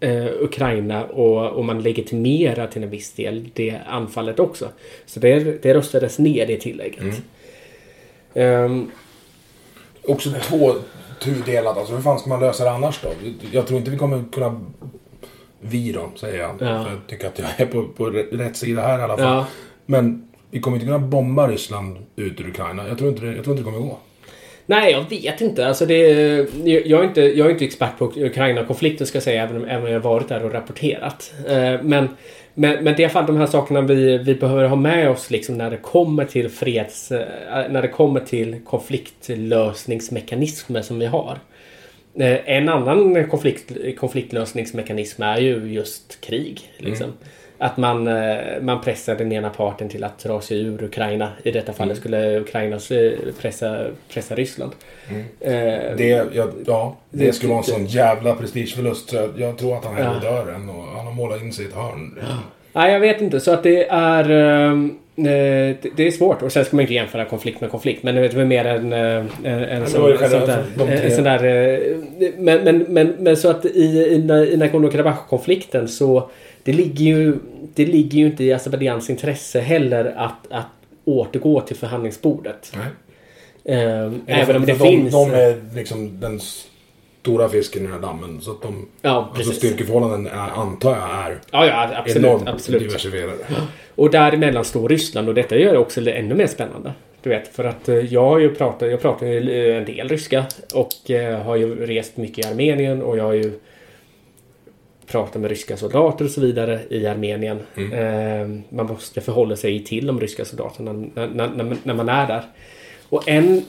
eh, 0.00 0.26
Ukraina 0.40 1.04
och, 1.04 1.50
och 1.50 1.64
man 1.64 1.82
legitimerar 1.82 2.66
till 2.66 2.82
en 2.82 2.90
viss 2.90 3.12
del 3.12 3.50
det 3.54 3.80
anfallet 3.86 4.40
också. 4.40 4.68
Så 5.06 5.20
det, 5.20 5.62
det 5.62 5.74
röstades 5.74 6.18
ner 6.18 6.46
det 6.46 6.56
tillägget. 6.56 7.22
Ehm, 8.34 8.90
också 10.02 10.30
två 10.42 10.74
tudelat. 11.20 11.78
Alltså 11.78 11.94
hur 11.94 12.02
fan 12.02 12.18
ska 12.18 12.28
man 12.28 12.40
lösa 12.40 12.64
det 12.64 12.70
annars 12.70 13.00
då? 13.02 13.08
Jag 13.50 13.66
tror 13.66 13.78
inte 13.78 13.90
vi 13.90 13.98
kommer 13.98 14.24
kunna... 14.32 14.60
Vi 15.60 15.92
då, 15.92 16.10
säger 16.16 16.40
jag. 16.40 16.50
Ja. 16.50 16.84
För 16.84 16.90
jag 16.90 17.06
tycker 17.06 17.26
att 17.26 17.38
jag 17.38 17.48
är 17.56 17.66
på, 17.66 17.84
på 17.88 18.06
rätt 18.10 18.56
sida 18.56 18.82
här 18.82 18.98
i 18.98 19.02
alla 19.02 19.16
fall. 19.16 19.26
Ja. 19.26 19.46
Men 19.86 20.28
vi 20.50 20.60
kommer 20.60 20.76
inte 20.76 20.86
kunna 20.86 20.98
bomba 20.98 21.48
Ryssland 21.48 21.96
ut 22.16 22.40
ur 22.40 22.48
Ukraina. 22.48 22.88
Jag 22.88 22.98
tror 22.98 23.10
inte 23.10 23.26
det, 23.26 23.34
jag 23.34 23.44
tror 23.44 23.56
inte 23.56 23.70
det 23.70 23.72
kommer 23.74 23.88
gå. 23.88 23.98
Nej, 24.66 24.92
jag 24.92 25.10
vet 25.10 25.40
inte. 25.40 25.66
Alltså 25.66 25.86
det, 25.86 25.98
jag, 26.64 27.00
är 27.00 27.04
inte 27.04 27.20
jag 27.20 27.46
är 27.46 27.50
inte 27.50 27.64
expert 27.64 27.98
på 27.98 28.12
Ukraina-konflikten 28.16 29.06
ska 29.06 29.16
jag 29.16 29.22
säga, 29.22 29.42
även 29.42 29.56
om, 29.56 29.64
även 29.64 29.82
om 29.82 29.88
jag 29.92 30.00
har 30.00 30.10
varit 30.10 30.28
där 30.28 30.44
och 30.44 30.52
rapporterat. 30.52 31.34
Eh, 31.48 31.82
men, 31.82 32.08
men, 32.54 32.54
men 32.54 32.84
det 32.84 32.90
är 32.90 33.00
i 33.00 33.04
alla 33.04 33.12
fall 33.12 33.26
de 33.26 33.36
här 33.36 33.46
sakerna 33.46 33.80
vi, 33.80 34.18
vi 34.18 34.34
behöver 34.34 34.64
ha 34.64 34.76
med 34.76 35.10
oss 35.10 35.30
liksom 35.30 35.58
när 35.58 35.70
det 35.70 35.76
kommer 35.76 36.24
till 36.24 36.48
freds... 36.48 37.12
Eh, 37.12 37.26
när 37.70 37.82
det 37.82 37.88
kommer 37.88 38.20
till 38.20 38.60
konfliktlösningsmekanismer 38.64 40.82
som 40.82 40.98
vi 40.98 41.06
har. 41.06 41.38
Eh, 42.18 42.56
en 42.56 42.68
annan 42.68 43.28
konflikt, 43.28 43.72
konfliktlösningsmekanism 43.98 45.22
är 45.22 45.38
ju 45.38 45.72
just 45.72 46.20
krig. 46.20 46.72
Liksom. 46.78 47.06
Mm. 47.06 47.18
Att 47.64 47.76
man, 47.76 48.06
eh, 48.08 48.36
man 48.62 48.80
pressar 48.80 49.14
den 49.16 49.32
ena 49.32 49.50
parten 49.50 49.88
till 49.88 50.04
att 50.04 50.18
dra 50.18 50.40
sig 50.40 50.60
ur 50.62 50.82
Ukraina. 50.84 51.28
I 51.42 51.50
detta 51.50 51.72
fallet 51.72 51.96
skulle 51.96 52.40
Ukraina 52.40 52.78
pressa, 53.40 53.86
pressa 54.12 54.34
Ryssland. 54.34 54.72
Eh, 55.40 55.52
Det, 55.96 56.08
jag, 56.32 56.48
ja, 56.66 56.96
det 57.10 57.26
Det- 57.26 57.32
skulle 57.32 57.50
vara 57.50 57.58
en 57.58 57.64
sån 57.64 57.86
jävla 57.86 58.34
prestigeförlust. 58.34 59.08
Så 59.10 59.16
jag, 59.16 59.30
jag 59.36 59.58
tror 59.58 59.76
att 59.76 59.84
han 59.84 59.94
hellre 59.94 60.20
Ja. 60.22 60.30
dör 60.30 60.52
än 60.54 60.68
och 60.68 60.82
han 60.96 61.06
har 61.06 61.12
målat 61.12 61.42
in 61.42 61.52
sig 61.52 61.64
i 61.64 61.68
ett 61.68 61.74
hörn. 61.74 62.18
Nej, 62.72 62.92
jag 62.92 63.00
vet 63.00 63.20
inte. 63.20 63.40
Så 63.40 63.50
att 63.52 63.62
det 63.62 63.86
är... 63.88 64.30
ehm, 64.30 64.98
eh, 65.16 65.24
det- 65.24 65.96
Det 65.96 66.06
är 66.06 66.10
svårt. 66.10 66.42
Och 66.42 66.52
sen 66.52 66.64
ska 66.64 66.76
man 66.76 66.80
inte 66.80 66.94
jämföra 66.94 67.24
konflikt 67.24 67.60
med 67.60 67.70
konflikt. 67.70 68.02
Men 68.02 68.14
det 68.14 68.34
är 68.34 68.44
mer 68.44 68.64
en... 68.64 68.92
eh, 68.92 69.00
En, 69.44 69.64
en, 69.64 69.86
sån, 69.86 70.10
där, 70.10 70.64
de 70.76 70.86
tre- 70.86 71.04
en 71.04 71.10
sån 71.10 71.24
där... 71.24 71.44
eh, 71.44 71.78
Men, 72.38 72.64
men, 72.64 72.78
men, 72.88 73.14
men 73.18 73.36
så 73.36 73.50
att 73.50 73.64
i, 73.64 73.68
i, 73.68 74.14
i 74.52 74.56
Nagorno-Karabach-konflikten 74.56 75.88
så... 75.88 76.30
Det 76.64 76.72
ligger 76.72 77.04
ju... 77.04 77.38
Det 77.74 77.86
ligger 77.86 78.18
ju 78.18 78.26
inte 78.26 78.44
i 78.44 78.52
Azerbajdzjans 78.52 79.10
intresse 79.10 79.60
heller 79.60 80.14
att, 80.16 80.52
att 80.52 80.66
återgå 81.04 81.60
till 81.60 81.76
förhandlingsbordet. 81.76 82.72
Nej. 82.76 82.86
Ehm, 83.78 84.20
Även 84.26 84.56
om 84.56 84.66
det 84.66 84.72
de, 84.72 84.78
finns... 84.78 85.12
De 85.12 85.30
är 85.30 85.74
liksom 85.74 86.20
den 86.20 86.40
stora 87.20 87.48
fisken 87.48 87.82
i 87.82 87.84
den 87.84 87.92
här 87.92 88.00
dammen. 88.00 88.40
Så 88.40 88.50
att 88.50 88.62
de... 88.62 88.88
Ja, 89.02 89.32
Alltså 89.36 89.52
styrkeförhållanden 89.52 90.26
är, 90.26 90.50
antar 90.60 90.90
jag 90.90 91.26
är 91.26 91.40
Ja, 91.50 91.66
ja, 91.66 91.90
absolut. 91.96 92.24
enormt 92.24 92.48
absolut. 92.48 92.82
diversifierade. 92.82 93.44
Och 93.94 94.10
däremellan 94.10 94.64
står 94.64 94.88
Ryssland 94.88 95.28
och 95.28 95.34
detta 95.34 95.56
gör 95.56 95.72
det 95.72 95.78
också 95.78 96.10
ännu 96.10 96.34
mer 96.34 96.46
spännande. 96.46 96.92
Du 97.22 97.30
vet, 97.30 97.48
för 97.48 97.64
att 97.64 97.88
eh, 97.88 97.96
jag 97.96 98.24
har 98.24 98.38
ju 98.38 98.54
pratat, 98.54 98.90
jag 98.90 99.00
pratar 99.00 99.26
ju 99.26 99.72
en 99.76 99.84
del 99.84 100.08
ryska 100.08 100.44
och 100.74 101.10
eh, 101.10 101.42
har 101.42 101.56
ju 101.56 101.86
rest 101.86 102.16
mycket 102.16 102.46
i 102.46 102.48
Armenien 102.48 103.02
och 103.02 103.18
jag 103.18 103.24
har 103.24 103.32
ju 103.32 103.52
pratat 105.06 105.40
med 105.40 105.50
ryska 105.50 105.76
soldater 105.76 106.24
och 106.24 106.30
så 106.30 106.40
vidare 106.40 106.80
i 106.90 107.06
Armenien. 107.06 107.58
Eh, 107.76 108.48
man 108.68 108.86
måste 108.86 109.20
förhålla 109.20 109.56
sig 109.56 109.84
till 109.84 110.06
de 110.06 110.20
ryska 110.20 110.44
soldaterna 110.44 110.92
när, 110.92 111.26
när, 111.26 111.48
när, 111.48 111.76
när 111.82 111.94
man 111.94 112.08
är 112.08 112.26
där. 112.26 112.42
Och 113.08 113.28
en... 113.28 113.64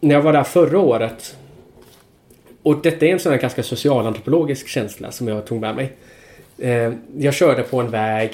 När 0.00 0.14
jag 0.14 0.22
var 0.22 0.32
där 0.32 0.44
förra 0.44 0.78
året 0.78 1.36
och 2.62 2.82
detta 2.82 3.06
är 3.06 3.12
en 3.12 3.18
sån 3.18 3.32
här 3.32 3.40
ganska 3.40 3.62
socialantropologisk 3.62 4.68
känsla 4.68 5.12
som 5.12 5.28
jag 5.28 5.46
tog 5.46 5.60
med 5.60 5.76
mig. 5.76 5.92
Eh, 6.58 6.92
jag 7.18 7.34
körde 7.34 7.62
på 7.62 7.80
en 7.80 7.90
väg 7.90 8.30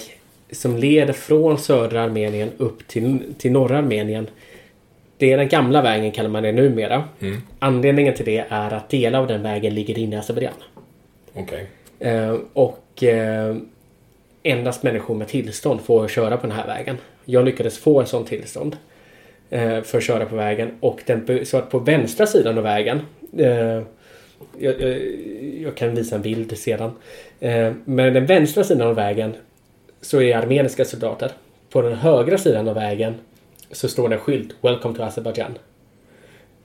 som 0.51 0.77
leder 0.77 1.13
från 1.13 1.59
södra 1.59 2.03
Armenien 2.03 2.51
upp 2.59 2.89
till, 2.89 3.19
till 3.39 3.53
norra 3.53 3.79
Armenien. 3.79 4.27
Det 5.17 5.33
är 5.33 5.37
den 5.37 5.49
gamla 5.49 5.83
vägen 5.83 6.13
kallar 6.13 6.31
man 6.31 6.43
det 6.43 6.53
numera. 6.53 7.05
Anledningen 7.59 8.15
till 8.15 8.25
det 8.25 8.45
är 8.49 8.75
att 8.75 8.89
delar 8.89 9.19
av 9.19 9.27
den 9.27 9.43
vägen 9.43 9.75
ligger 9.75 9.99
inne 9.99 10.17
i 10.17 10.19
Azerbajdzjan. 10.19 10.55
Okej. 11.35 11.67
Okay. 11.99 12.39
och 12.53 13.03
eh, 13.03 13.57
endast 14.43 14.83
människor 14.83 15.15
med 15.15 15.29
tillstånd 15.29 15.81
får 15.81 16.09
köra 16.09 16.37
på 16.37 16.47
den 16.47 16.57
här 16.57 16.67
vägen. 16.67 16.97
Jag 17.25 17.45
lyckades 17.45 17.79
få 17.79 18.01
en 18.01 18.07
sån 18.07 18.25
tillstånd 18.25 18.77
eh, 19.51 19.83
för 19.83 19.99
att 19.99 20.05
köra 20.05 20.27
på 20.27 20.37
vägen. 20.37 20.71
Och 20.81 21.03
den, 21.07 21.47
så 21.47 21.57
att 21.57 21.71
på 21.71 21.79
vänstra 21.79 22.27
sidan 22.27 22.59
av 22.59 22.65
vägen 22.65 23.01
jag, 24.59 24.81
jag, 24.81 24.99
jag 25.61 25.75
kan 25.75 25.95
visa 25.95 26.17
en 26.17 26.23
bild 26.23 26.59
sedan. 26.59 26.91
Men 27.85 28.15
den 28.15 28.27
vänstra 28.27 28.65
sidan 28.65 28.89
av 28.89 28.95
vägen 28.95 29.35
så 30.01 30.23
är 30.23 30.37
armeniska 30.37 30.85
soldater. 30.85 31.31
På 31.71 31.83
den 31.83 31.95
högra 31.95 32.39
sidan 32.39 32.69
av 32.69 32.75
vägen 32.75 33.15
så 33.71 33.89
står 33.89 34.09
det 34.09 34.15
en 34.15 34.21
skylt 34.21 34.55
Welcome 34.61 34.97
to 34.97 35.03
Azerbaijan. 35.03 35.59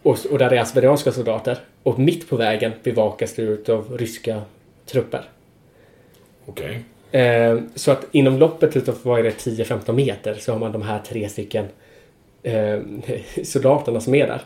Och, 0.01 0.17
och 0.31 0.39
där 0.39 0.53
är 0.53 0.59
azerbajdzjanska 0.59 1.11
soldater. 1.11 1.57
Och 1.83 1.99
mitt 1.99 2.29
på 2.29 2.35
vägen 2.35 2.71
bevakas 2.83 3.33
det 3.33 3.69
av 3.69 3.97
ryska 3.97 4.41
trupper. 4.87 5.23
Okej. 6.45 6.83
Eh, 7.11 7.59
så 7.75 7.91
att 7.91 8.05
inom 8.11 8.37
loppet 8.37 8.75
utav 8.75 8.97
vad 9.03 9.19
är 9.19 9.23
det 9.23 9.29
10-15 9.29 9.93
meter 9.93 10.33
så 10.33 10.51
har 10.51 10.59
man 10.59 10.71
de 10.71 10.81
här 10.81 10.99
tre 10.99 11.29
stycken 11.29 11.65
eh, 12.43 12.79
soldaterna 13.43 14.01
som 14.01 14.15
är 14.15 14.27
där. 14.27 14.41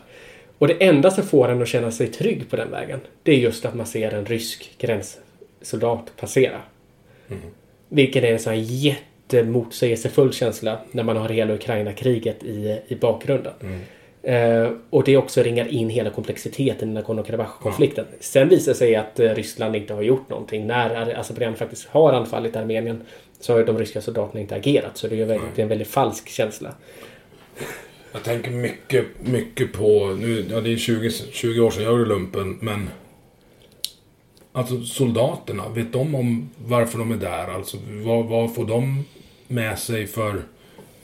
Och 0.58 0.68
det 0.68 0.84
enda 0.84 1.10
som 1.10 1.24
får 1.24 1.48
en 1.48 1.62
att 1.62 1.68
känna 1.68 1.90
sig 1.90 2.06
trygg 2.06 2.50
på 2.50 2.56
den 2.56 2.70
vägen 2.70 3.00
det 3.22 3.32
är 3.32 3.38
just 3.38 3.64
att 3.64 3.74
man 3.74 3.86
ser 3.86 4.14
en 4.14 4.26
rysk 4.26 4.74
gränssoldat 4.78 6.12
passera. 6.16 6.60
Vilket 7.88 8.24
är 8.24 8.32
en 8.32 8.38
sån 8.38 8.52
här 8.52 8.60
jättemotsägelsefull 8.60 10.32
känsla 10.32 10.78
när 10.90 11.02
man 11.02 11.16
har 11.16 11.28
hela 11.28 11.54
Ukraina-kriget 11.54 12.44
i, 12.44 12.80
i 12.88 12.94
bakgrunden. 12.94 13.52
Eh, 14.22 14.70
och 14.90 15.04
det 15.04 15.16
också 15.16 15.42
ringar 15.42 15.68
in 15.68 15.90
hela 15.90 16.10
komplexiteten 16.10 16.90
i 16.90 16.94
Nagorno-Karabach-konflikten. 16.94 18.04
Sen 18.20 18.48
visar 18.48 18.72
det 18.72 18.78
sig 18.78 18.96
att 18.96 19.20
eh, 19.20 19.34
Ryssland 19.34 19.76
inte 19.76 19.94
har 19.94 20.02
gjort 20.02 20.28
någonting. 20.28 20.66
När 20.66 21.18
Azerbajdzjan 21.20 21.56
faktiskt 21.56 21.88
har 21.88 22.12
anfallit 22.12 22.56
Armenien 22.56 23.02
så 23.40 23.52
har 23.52 23.64
de 23.64 23.78
ryska 23.78 24.00
soldaterna 24.00 24.40
inte 24.40 24.54
agerat. 24.54 24.96
Så 24.96 25.08
det 25.08 25.20
är, 25.20 25.24
väldigt, 25.24 25.54
det 25.54 25.60
är 25.60 25.62
en 25.62 25.68
väldigt 25.68 25.88
falsk 25.88 26.28
känsla. 26.28 26.74
Jag 28.12 28.22
tänker 28.22 28.50
mycket, 28.50 29.06
mycket 29.20 29.72
på... 29.72 30.16
Nu, 30.20 30.46
ja, 30.50 30.60
det 30.60 30.72
är 30.72 30.76
20, 30.76 31.10
20 31.10 31.60
år 31.60 31.70
sedan 31.70 31.82
jag 31.82 31.92
gjorde 31.92 32.04
lumpen, 32.04 32.58
men... 32.60 32.90
Alltså 34.54 34.82
soldaterna, 34.82 35.68
vet 35.68 35.92
de 35.92 36.14
om 36.14 36.50
varför 36.66 36.98
de 36.98 37.12
är 37.12 37.16
där? 37.16 37.54
Alltså 37.54 37.76
vad, 38.04 38.24
vad 38.24 38.54
får 38.54 38.64
de 38.64 39.04
med 39.48 39.78
sig 39.78 40.06
för, 40.06 40.42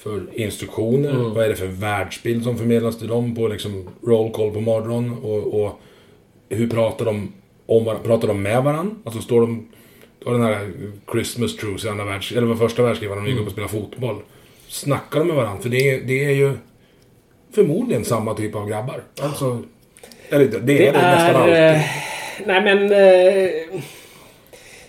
för 0.08 0.40
instruktioner? 0.40 1.12
Vad 1.12 1.44
är 1.44 1.48
det 1.48 1.54
för 1.56 1.66
världsbild 1.66 2.44
som 2.44 2.58
förmedlas 2.58 2.98
till 2.98 3.08
dem 3.08 3.34
på 3.34 3.48
liksom 3.48 3.88
roll 4.06 4.30
call 4.32 4.50
på 4.50 4.60
morgonen? 4.60 5.12
Och, 5.22 5.64
och 5.64 5.80
hur 6.48 6.70
pratar 6.70 7.04
de 7.04 7.32
om 7.66 7.84
varandra? 7.84 8.04
Pratar 8.06 8.28
de 8.28 8.42
med 8.42 8.62
varandra? 8.64 8.94
Alltså 9.04 9.20
står 9.22 9.40
de... 9.40 9.68
Har 10.24 10.32
den 10.32 10.42
här 10.42 10.70
Christmas 11.12 11.56
truce 11.56 11.84
i 11.86 11.90
andra 11.90 12.04
världs... 12.04 12.32
Eller 12.32 12.46
var 12.46 12.56
första 12.56 12.82
världskriget, 12.82 13.16
när 13.16 13.24
de 13.24 13.30
gick 13.30 13.40
upp 13.40 13.46
och 13.46 13.52
spelade 13.52 13.72
fotboll. 13.72 14.16
Snackar 14.68 15.18
de 15.18 15.26
med 15.26 15.36
varandra? 15.36 15.62
För 15.62 15.68
det, 15.68 15.90
är- 15.90 16.00
det 16.00 16.24
är 16.24 16.30
ju 16.30 16.52
förmodligen 17.54 18.04
samma 18.04 18.34
typ 18.34 18.54
av 18.56 18.68
grabbar. 18.68 19.02
Alltså... 19.20 19.62
Eller 20.30 20.44
det, 20.44 20.58
det 20.58 20.86
är 20.88 20.92
det, 20.92 20.98
nästan 20.98 21.36
alltid. 21.42 21.54
eh, 21.54 21.80
nej 22.46 22.62
men... 22.62 22.92
Eh, 22.92 23.80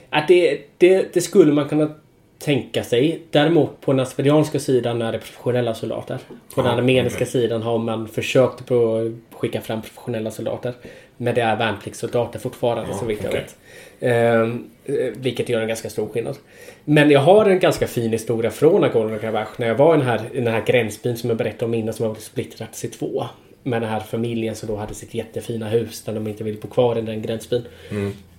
att 0.09 0.28
det, 0.28 0.59
det, 0.78 1.13
det 1.13 1.22
skulle 1.22 1.53
man 1.53 1.70
kunna 1.70 1.95
tänka 2.40 2.84
sig. 2.84 3.20
Däremot 3.32 3.82
på 3.82 3.92
den 3.92 4.00
azerbajdzjanska 4.00 4.60
sidan 4.60 5.02
är 5.02 5.12
det 5.12 5.18
professionella 5.18 5.74
soldater. 5.74 6.18
På 6.56 6.62
den 6.62 6.72
armeniska 6.72 7.26
sidan 7.26 7.62
har 7.62 7.78
man 7.78 8.08
försökt 8.08 8.66
på 8.66 8.96
att 8.96 9.38
skicka 9.40 9.62
fram 9.62 9.82
professionella 9.82 10.32
soldater. 10.32 10.74
Men 11.18 11.36
det 11.36 11.42
är 11.42 11.56
värnpliktssoldater 11.56 12.40
fortfarande 12.40 12.94
så 12.94 13.06
vitt 13.06 13.24
jag 13.24 13.32
vet. 13.32 13.56
Ehm, 14.00 14.70
eh, 14.86 14.96
vilket 15.16 15.50
gör 15.50 15.62
en 15.62 15.68
ganska 15.68 15.90
stor 15.90 16.08
skillnad. 16.08 16.38
Men 16.86 17.12
jag 17.12 17.20
har 17.20 17.46
en 17.46 17.60
ganska 17.60 17.88
fin 17.88 18.12
historia 18.12 18.52
från 18.52 18.84
Nagorno-Karabach. 18.84 19.48
När 19.58 19.68
jag 19.68 19.76
var 19.76 19.96
i 19.96 19.98
den 19.98 20.08
här, 20.08 20.22
i 20.34 20.42
den 20.42 20.54
här 20.54 20.66
gränsbyn 20.66 21.18
som 21.18 21.30
jag 21.30 21.38
berättade 21.38 21.66
om 21.66 21.74
innan 21.74 21.94
som 21.94 22.06
har 22.06 22.12
blivit 22.12 22.24
splittrats 22.24 22.86
i 22.86 22.88
två. 22.88 23.26
Med 23.64 23.82
den 23.82 23.90
här 23.90 24.00
familjen 24.00 24.56
som 24.56 24.70
då 24.70 24.76
hade 24.76 24.94
sitt 24.94 25.14
jättefina 25.14 25.68
hus 25.70 26.04
där 26.04 26.14
de 26.14 26.28
inte 26.28 26.44
ville 26.44 26.58
bo 26.58 26.68
kvar 26.68 26.98
i 26.98 27.02
den 27.02 27.22
gränsbyn. 27.22 27.66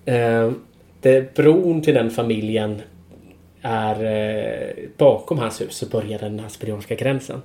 Ehm, 0.05 0.61
det, 1.01 1.35
bron 1.35 1.83
till 1.83 1.95
den 1.95 2.11
familjen 2.11 2.83
är 3.63 4.05
eh, 4.05 4.89
bakom 4.97 5.39
hans 5.39 5.61
hus 5.61 5.75
så 5.75 5.87
börjar 5.87 6.19
den 6.19 6.41
azerbajdzjanska 6.41 6.95
gränsen. 6.95 7.43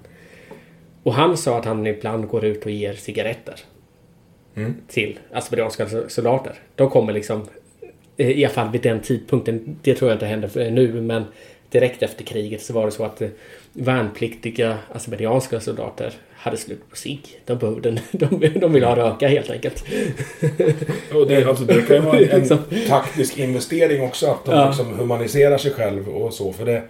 Och 1.03 1.13
han 1.13 1.37
sa 1.37 1.59
att 1.59 1.65
han 1.65 1.87
ibland 1.87 2.27
går 2.27 2.45
ut 2.45 2.65
och 2.65 2.71
ger 2.71 2.93
cigaretter. 2.93 3.59
Till 4.87 5.19
azerbajdzjanska 5.31 6.09
soldater. 6.09 6.53
De 6.75 6.89
kommer 6.89 7.13
liksom 7.13 7.47
eh, 8.17 8.29
i 8.29 8.45
alla 8.45 8.53
fall 8.53 8.71
vid 8.71 8.81
den 8.81 8.99
tidpunkten. 8.99 9.79
Det 9.81 9.95
tror 9.95 10.11
jag 10.11 10.15
inte 10.15 10.25
händer 10.25 10.71
nu 10.71 11.01
men 11.01 11.23
direkt 11.69 12.03
efter 12.03 12.23
kriget 12.23 12.61
så 12.61 12.73
var 12.73 12.85
det 12.85 12.91
så 12.91 13.03
att 13.03 13.21
eh, 13.21 13.29
värnpliktiga 13.73 14.77
azerbajdzjanska 14.91 15.59
soldater 15.59 16.13
hade 16.45 16.57
slut 16.57 16.89
på 16.89 16.95
sig. 16.95 17.21
De, 17.45 17.57
behövde, 17.57 17.97
de, 18.11 18.47
de 18.59 18.73
ville 18.73 18.85
ha 18.85 18.95
röka 18.95 19.27
helt 19.27 19.49
enkelt. 19.49 19.85
Och 21.13 21.27
det, 21.27 21.43
alltså, 21.45 21.63
det 21.63 21.81
kan 21.87 21.95
ju 21.95 22.01
vara 22.01 22.19
en 22.19 22.39
Liksom. 22.39 22.57
taktisk 22.87 23.37
investering 23.37 24.01
också. 24.03 24.27
Att 24.27 24.45
de 24.45 24.55
Ja. 24.55 24.67
liksom 24.67 24.99
humaniserar 24.99 25.57
sig 25.57 25.71
själv 25.71 26.09
och 26.09 26.33
så. 26.33 26.53
För 26.53 26.65
det, 26.65 26.81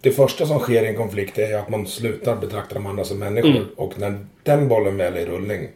det 0.00 0.10
första 0.10 0.46
som 0.46 0.58
sker 0.58 0.82
i 0.82 0.86
en 0.86 0.96
konflikt 0.96 1.38
är 1.38 1.56
att 1.58 1.68
man 1.68 1.86
slutar 1.86 2.36
betrakta 2.36 2.74
de 2.74 2.86
andra 2.86 3.04
som 3.04 3.18
människor. 3.18 3.50
Mm. 3.50 3.64
Och 3.76 3.98
när 3.98 4.18
den 4.42 4.68
bollen 4.68 4.96
väl 4.96 5.14
är 5.16 5.20
i 5.20 5.26
rullning. 5.26 5.68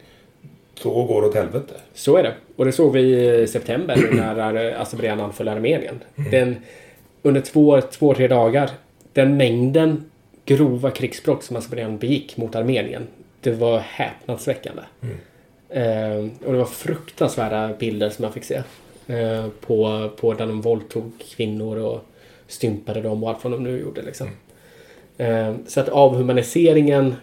Så 0.75 1.05
går 1.05 1.23
det 1.23 1.29
åt 1.29 1.35
helvete. 1.35 1.75
Så 1.95 2.17
är 2.17 2.23
det. 2.23 2.35
Och 2.57 2.65
det 2.65 2.73
såg 2.73 2.93
vi 2.93 3.01
i 3.43 3.47
september 3.47 4.09
när 4.13 4.75
Azerbajdzjan 4.81 5.21
anföll 5.21 5.49
Armenien. 5.49 6.01
Den, 6.31 6.57
under 7.23 7.41
två, 7.41 7.81
två, 7.81 8.15
tre 8.15 8.29
dagar. 8.29 8.71
Den 9.13 9.37
mängden 9.37 10.05
grova 10.47 10.91
krigsbrott 10.91 11.43
som 11.45 11.57
Azerbajdzjan 11.57 11.99
begick 11.99 12.37
mot 12.37 12.55
Armenien. 12.55 13.07
Det 13.41 13.51
var 13.53 13.79
häpnadsväckande. 13.79 14.83
Eh, 15.69 16.17
och 16.47 16.53
det 16.53 16.59
var 16.59 16.65
fruktansvärda 16.65 17.75
bilder 17.79 18.11
som 18.11 18.23
man 18.23 18.33
fick 18.33 18.45
se. 18.45 18.63
Eh, 19.07 19.47
på, 19.61 20.11
på 20.17 20.35
där 20.35 20.47
de 20.47 20.61
våldtog 20.61 21.13
kvinnor 21.37 21.77
och 21.77 22.05
stympade 22.49 23.01
dem 23.01 23.25
och 23.25 23.31
allt 23.31 23.45
vad 23.45 23.53
de 23.53 23.63
nu 23.63 23.79
gjorde. 23.81 24.03
Liksom. 24.03 24.29
Eh, 25.19 25.55
så 25.67 25.81
att 25.81 25.89
avhumaniseringen 25.89 27.15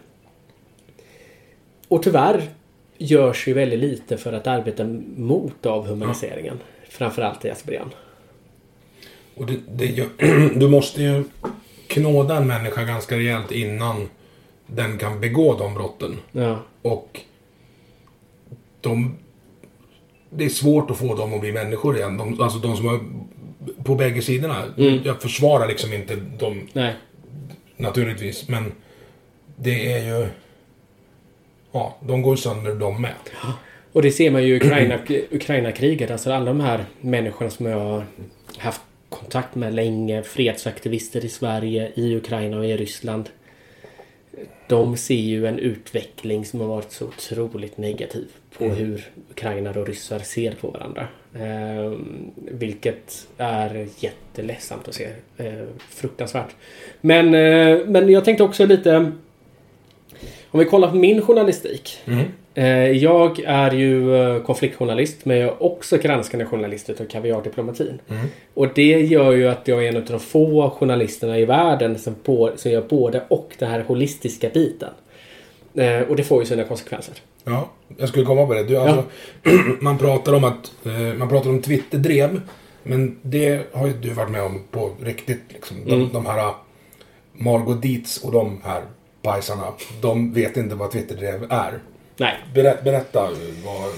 och 1.88 2.04
tyvärr 2.04 2.42
görs 2.98 3.48
ju 3.48 3.54
väldigt 3.54 3.80
lite 3.80 4.18
för 4.18 4.34
att 4.34 4.48
arbeta 4.48 4.84
mot 5.16 5.66
avhumaniseringen. 5.66 6.60
Framförallt 6.90 7.46
i 7.46 7.50
Azerbajdzjan. 7.50 7.90
Och 9.36 9.46
det, 9.46 9.58
det, 9.72 9.86
gör- 9.86 10.56
du 10.60 10.68
måste 10.70 11.04
ju 11.04 11.24
knåda 11.92 12.38
en 12.38 12.48
människa 12.48 12.84
ganska 12.84 13.18
rejält 13.18 13.52
innan 13.52 14.10
den 14.68 14.98
kan 14.98 15.20
begå 15.20 15.58
de 15.58 15.74
brotten. 15.74 16.18
Ja. 16.32 16.60
Och 16.82 17.20
de... 18.82 19.18
Det 20.30 20.46
är 20.46 20.50
svårt 20.50 20.92
att 20.92 20.98
få 20.98 21.16
dem 21.16 21.34
att 21.34 21.42
bli 21.42 21.52
människor 21.52 21.98
igen. 21.98 22.18
De, 22.18 22.42
alltså 22.42 22.60
de 22.60 22.78
som 22.78 22.88
har... 22.88 23.00
På 23.84 23.96
bägge 23.96 24.22
sidorna. 24.22 24.64
Jag 25.04 25.22
försvarar 25.22 25.68
liksom 25.68 25.94
inte 25.94 26.16
dem 26.16 26.68
Nej. 26.74 26.96
naturligtvis. 27.78 28.48
Men 28.50 28.72
det 29.56 29.94
är 29.94 30.06
ju... 30.06 30.28
Ja, 31.72 31.98
de 32.00 32.22
går 32.22 32.36
sönder 32.36 32.76
de 32.76 33.02
med. 33.02 33.14
Och 33.94 34.02
det 34.02 34.12
ser 34.12 34.32
man 34.32 34.44
ju 34.44 34.54
i 34.54 34.58
Ukraina, 34.58 35.00
Ukraina-kriget. 35.32 36.12
Alltså 36.12 36.32
alla 36.32 36.46
de 36.46 36.60
här 36.60 36.86
människorna 37.02 37.50
som 37.50 37.66
jag 37.66 37.80
har 37.80 38.06
haft 38.58 38.82
kontakt 39.12 39.55
med 39.55 39.74
länge. 39.74 40.24
Fredsaktivister 40.24 41.26
i 41.26 41.30
Sverige, 41.30 41.91
i 41.95 42.16
Ukraina 42.16 42.57
och 42.57 42.66
i 42.66 42.78
Ryssland. 42.78 43.30
De 44.68 44.97
ser 44.97 45.16
ju 45.16 45.47
en 45.47 45.59
utveckling 45.59 46.45
som 46.45 46.59
har 46.59 46.68
varit 46.68 46.91
så 46.91 47.07
otroligt 47.07 47.78
negativ 47.78 48.28
på 48.57 48.66
hur 48.66 49.09
ukrainare 49.30 49.80
och 49.80 49.88
ryssar 49.88 50.20
ser 50.20 50.51
på 50.51 50.68
varandra. 50.68 51.07
Eh, 51.34 51.93
vilket 52.36 53.28
är 53.38 53.88
jätteledsamt 53.99 54.88
att 54.88 54.93
se. 54.93 55.07
Eh, 55.38 55.68
fruktansvärt. 55.89 56.55
Men, 57.01 57.26
eh, 57.26 57.86
men 57.88 58.09
jag 58.09 58.26
tänkte 58.26 58.43
också 58.43 58.66
lite... 58.66 59.12
Om 60.51 60.59
vi 60.59 60.66
kollar 60.66 60.89
på 60.89 60.95
min 60.95 61.22
journalistik. 61.22 61.99
Eh, 62.05 62.22
Jag 62.54 63.39
är 63.45 63.72
ju 63.72 64.16
eh, 64.16 64.43
konfliktjournalist 64.43 65.26
men 65.26 65.38
jag 65.38 65.47
är 65.49 65.64
också 65.64 65.97
granskande 65.97 66.45
journalist 66.45 66.89
utav 66.89 67.06
Kaviardiplomatin. 67.06 67.99
Och 68.54 68.68
det 68.76 69.02
gör 69.02 69.32
ju 69.32 69.47
att 69.47 69.68
jag 69.68 69.84
är 69.86 69.89
en 69.89 69.97
av 69.97 70.04
de 70.06 70.20
få 70.20 70.70
journalisterna 70.70 71.39
i 71.39 71.45
världen 71.45 71.99
som, 71.99 72.16
på, 72.16 72.52
som 72.56 72.72
gör 72.72 72.82
både 72.82 73.24
och 73.28 73.56
den 73.60 73.72
här 73.72 73.84
holistiska 73.88 74.49
biten. 74.49 74.89
Eh, 75.76 75.99
Och 76.02 76.16
det 76.16 76.24
får 76.24 76.39
ju 76.39 76.45
sina 76.45 76.64
konsekvenser. 76.64 77.16
Ja, 77.43 77.70
jag 77.97 78.10
skulle 78.10 78.26
komma 78.26 78.45
på 78.45 78.54
det. 78.54 78.64
Du, 78.64 78.78
alltså, 78.78 79.04
man 79.82 79.97
pratar 79.97 80.34
om 80.34 80.43
att 80.43 80.72
eh, 80.86 80.91
man 81.18 81.30
pratar 81.30 81.49
om 81.49 81.62
Twitterdrev. 81.62 82.41
Men 82.84 83.18
det 83.22 83.74
har 83.74 83.88
ju 83.88 83.93
du 83.93 84.10
varit 84.10 84.32
med 84.32 84.43
om 84.43 84.64
på 84.72 84.91
riktigt. 85.04 85.41
Liksom. 85.49 85.78
De, 85.86 86.10
de 86.14 86.26
här 86.26 86.38
uh, 86.47 86.56
Margot 87.34 87.82
Dietz 87.82 88.24
och 88.24 88.32
de 88.32 88.62
här 88.64 88.82
pajsarna. 89.22 89.64
De 90.02 90.34
vet 90.34 90.58
inte 90.58 90.76
vad 90.76 90.91
Twitterdrev 90.91 91.45
är. 91.49 91.80
Nej. 92.18 92.34
Berä, 92.53 92.78
berätta 92.84 93.22
vad... 93.66 93.91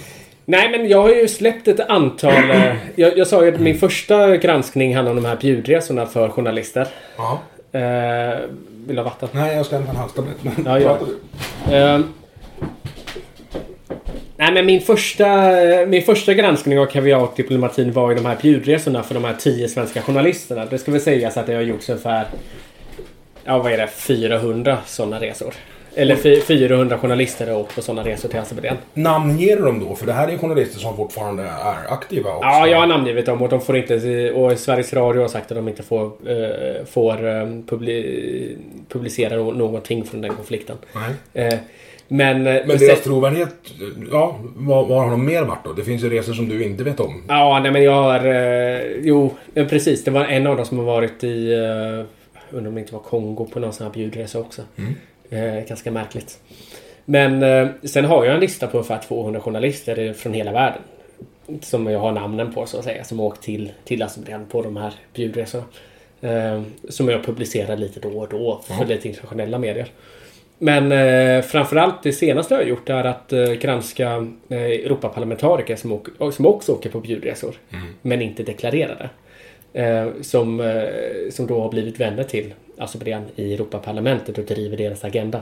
Nej 0.46 0.70
men 0.72 0.90
jag 0.90 1.02
har 1.02 1.10
ju 1.10 1.28
släppt 1.28 1.68
ett 1.68 1.80
antal... 1.80 2.50
eh, 2.52 2.76
Jag, 2.96 3.18
jag 3.18 3.28
sa 3.28 3.46
ju 3.46 3.54
att 3.54 3.60
min 3.60 3.78
första 3.80 4.38
granskning 4.38 4.96
handlade 4.96 5.18
om 5.18 5.24
de 5.24 5.30
här 5.30 5.36
bjudresorna 5.38 6.06
för 6.06 6.30
journalister. 6.30 6.88
Ja. 7.18 7.40
Eh, 7.80 8.40
vill 8.88 8.96
du 8.96 9.02
ha 9.02 9.04
vatten? 9.04 9.30
Nej, 9.32 9.56
jag 9.56 9.66
ska 9.66 9.76
hämta 9.76 9.92
en 9.92 9.98
halstablett. 9.98 10.36
Ja, 10.66 10.98
du. 11.68 11.76
Ehm. 11.76 12.04
nej 14.38 14.54
men 14.54 14.66
min 14.66 14.82
första, 14.82 15.28
min 15.88 16.02
första 16.04 16.34
granskning 16.34 16.80
av 16.80 16.86
kaviardiplomatin 16.86 17.92
var 17.94 18.10
ju 18.10 18.16
de 18.16 18.26
här 18.26 18.38
bjudresorna 18.42 19.04
för 19.04 19.14
de 19.14 19.24
här 19.24 19.36
tio 19.40 19.70
svenska 19.70 20.02
journalisterna. 20.02 20.66
Det 20.66 20.78
ska 20.78 20.92
väl 20.92 21.02
sägas 21.02 21.38
att 21.38 21.48
det 21.48 21.54
har 21.54 21.62
gjorts 21.62 21.90
ungefär 21.90 22.26
Ja 23.46 23.60
vad 23.60 23.72
är 23.72 23.78
det? 23.78 23.88
400 23.88 24.78
sådana 24.86 25.20
resor. 25.20 25.54
Eller 25.96 26.16
fy- 26.16 26.42
400 26.42 26.98
journalister 26.98 27.48
har 27.48 27.60
åkt 27.60 27.76
på 27.76 27.82
sådana 27.82 28.10
resor 28.10 28.30
till 28.30 28.40
Azerbajdzjan. 28.40 28.78
Namnger 28.94 29.58
dem 29.62 29.86
då? 29.90 29.96
För 29.96 30.06
det 30.06 30.14
här 30.14 30.28
är 30.28 30.38
journalister 30.38 30.80
som 30.80 30.96
fortfarande 30.98 31.44
är 31.44 31.94
aktiva 31.94 32.30
också. 32.36 32.48
Ja, 32.48 32.68
jag 32.68 32.80
har 32.80 32.88
namngivit 32.88 33.26
dem 33.26 33.42
och 33.42 33.50
de 33.50 33.62
får 33.62 33.78
inte... 33.78 34.32
Och 34.32 34.60
Sveriges 34.60 34.94
Radio 34.94 35.22
har 35.22 35.28
sagt 35.28 35.52
att 35.52 35.58
de 35.58 35.68
inte 35.68 35.84
får, 35.84 36.06
eh, 36.06 36.86
får 36.86 37.28
eh, 37.28 37.48
publi, 37.68 38.58
publicera 38.90 39.36
någonting 39.38 40.04
från 40.04 40.22
den 40.22 40.34
konflikten. 40.34 40.76
Nej. 41.34 41.46
Eh, 41.48 41.60
men... 42.08 42.48
eh, 42.48 42.62
Men 42.66 42.78
deras 42.78 43.02
trovärdighet, 43.04 43.56
ja, 44.12 44.40
var, 44.56 44.86
har 44.86 45.12
de 45.12 45.26
mer 45.26 45.44
varit 45.44 45.64
då? 45.66 45.74
Det 45.74 45.84
finns 45.84 46.04
ju 46.04 46.10
resor 46.10 46.34
som 46.34 46.50
du 46.50 46.64
inte 46.64 46.84
vet 46.84 47.00
om. 47.00 47.24
Ja, 47.28 47.60
nej 47.64 47.72
men 47.72 47.84
jag 47.84 48.04
har... 48.04 48.26
Eh, 48.26 48.82
jo, 49.02 49.34
precis. 49.54 50.04
Det 50.04 50.12
var 50.12 50.26
en 50.26 50.48
av 50.48 50.58
dem 50.58 50.66
som 50.66 50.78
har 50.78 50.86
varit 50.86 51.24
i... 51.24 51.54
Eh, 51.54 52.06
undrar 52.58 52.70
om 52.70 52.76
det 52.76 52.82
inte 52.82 52.94
var 52.94 53.02
Kongo 53.02 53.46
på 53.54 53.60
någon 53.60 53.74
sån 53.74 53.88
här 53.88 53.94
bjudresa 53.94 54.40
också. 54.40 54.62
Eh, 55.34 55.66
ganska 55.68 55.92
märkligt. 55.92 56.40
Men 57.06 57.44
eh, 57.44 57.68
sen 57.84 58.06
har 58.06 58.26
jag 58.26 58.34
en 58.34 58.40
lista 58.40 58.68
på 58.68 58.78
ungefär 58.78 59.00
200 59.00 59.42
journalister 59.42 60.14
från 60.14 60.34
hela 60.34 60.52
världen. 60.52 60.82
Som 61.62 61.88
jag 61.88 62.00
har 62.00 62.12
namnen 62.12 62.54
på 62.54 62.66
så 62.66 62.78
att 62.78 62.84
säga. 62.84 63.04
Som 63.04 63.20
åkt 63.20 63.44
till, 63.44 63.72
till 63.84 64.04
Azerbajdzjan 64.04 64.46
på 64.46 64.62
de 64.62 64.78
här 64.78 64.94
bjudresorna. 65.14 65.64
Eh, 66.22 66.62
som 66.90 67.10
jag 67.10 67.26
publicerar 67.26 67.78
lite 67.78 68.00
då 68.00 68.10
och 68.10 68.28
då 68.30 68.62
för 68.68 68.86
lite 68.86 69.08
internationella 69.08 69.60
medier. 69.60 69.88
Men 70.58 70.92
eh, 70.92 71.42
framförallt 71.42 72.04
det 72.04 72.14
senaste 72.14 72.54
jag 72.54 72.62
har 72.62 72.68
gjort 72.68 72.90
är 72.90 73.04
att 73.04 73.34
eh, 73.34 73.52
granska 73.52 74.28
eh, 74.50 74.58
Europaparlamentariker 74.58 75.76
som, 75.76 75.92
åker, 75.92 76.32
som 76.32 76.46
också 76.46 76.72
åker 76.72 76.90
på 76.90 77.00
bjudresor. 77.00 77.56
Men 78.02 78.22
inte 78.22 78.44
deklarerade. 78.44 79.10
Eh, 79.74 80.08
som, 80.22 80.60
eh, 80.60 80.84
som 81.32 81.48
då 81.48 81.62
har 81.62 81.70
blivit 81.70 82.00
vänner 82.00 82.24
till 82.24 82.54
Azerbajdzjan 82.78 83.24
i 83.36 83.54
Europaparlamentet 83.54 84.38
och 84.38 84.44
driver 84.46 84.78
deras 84.78 85.04
agenda. 85.04 85.42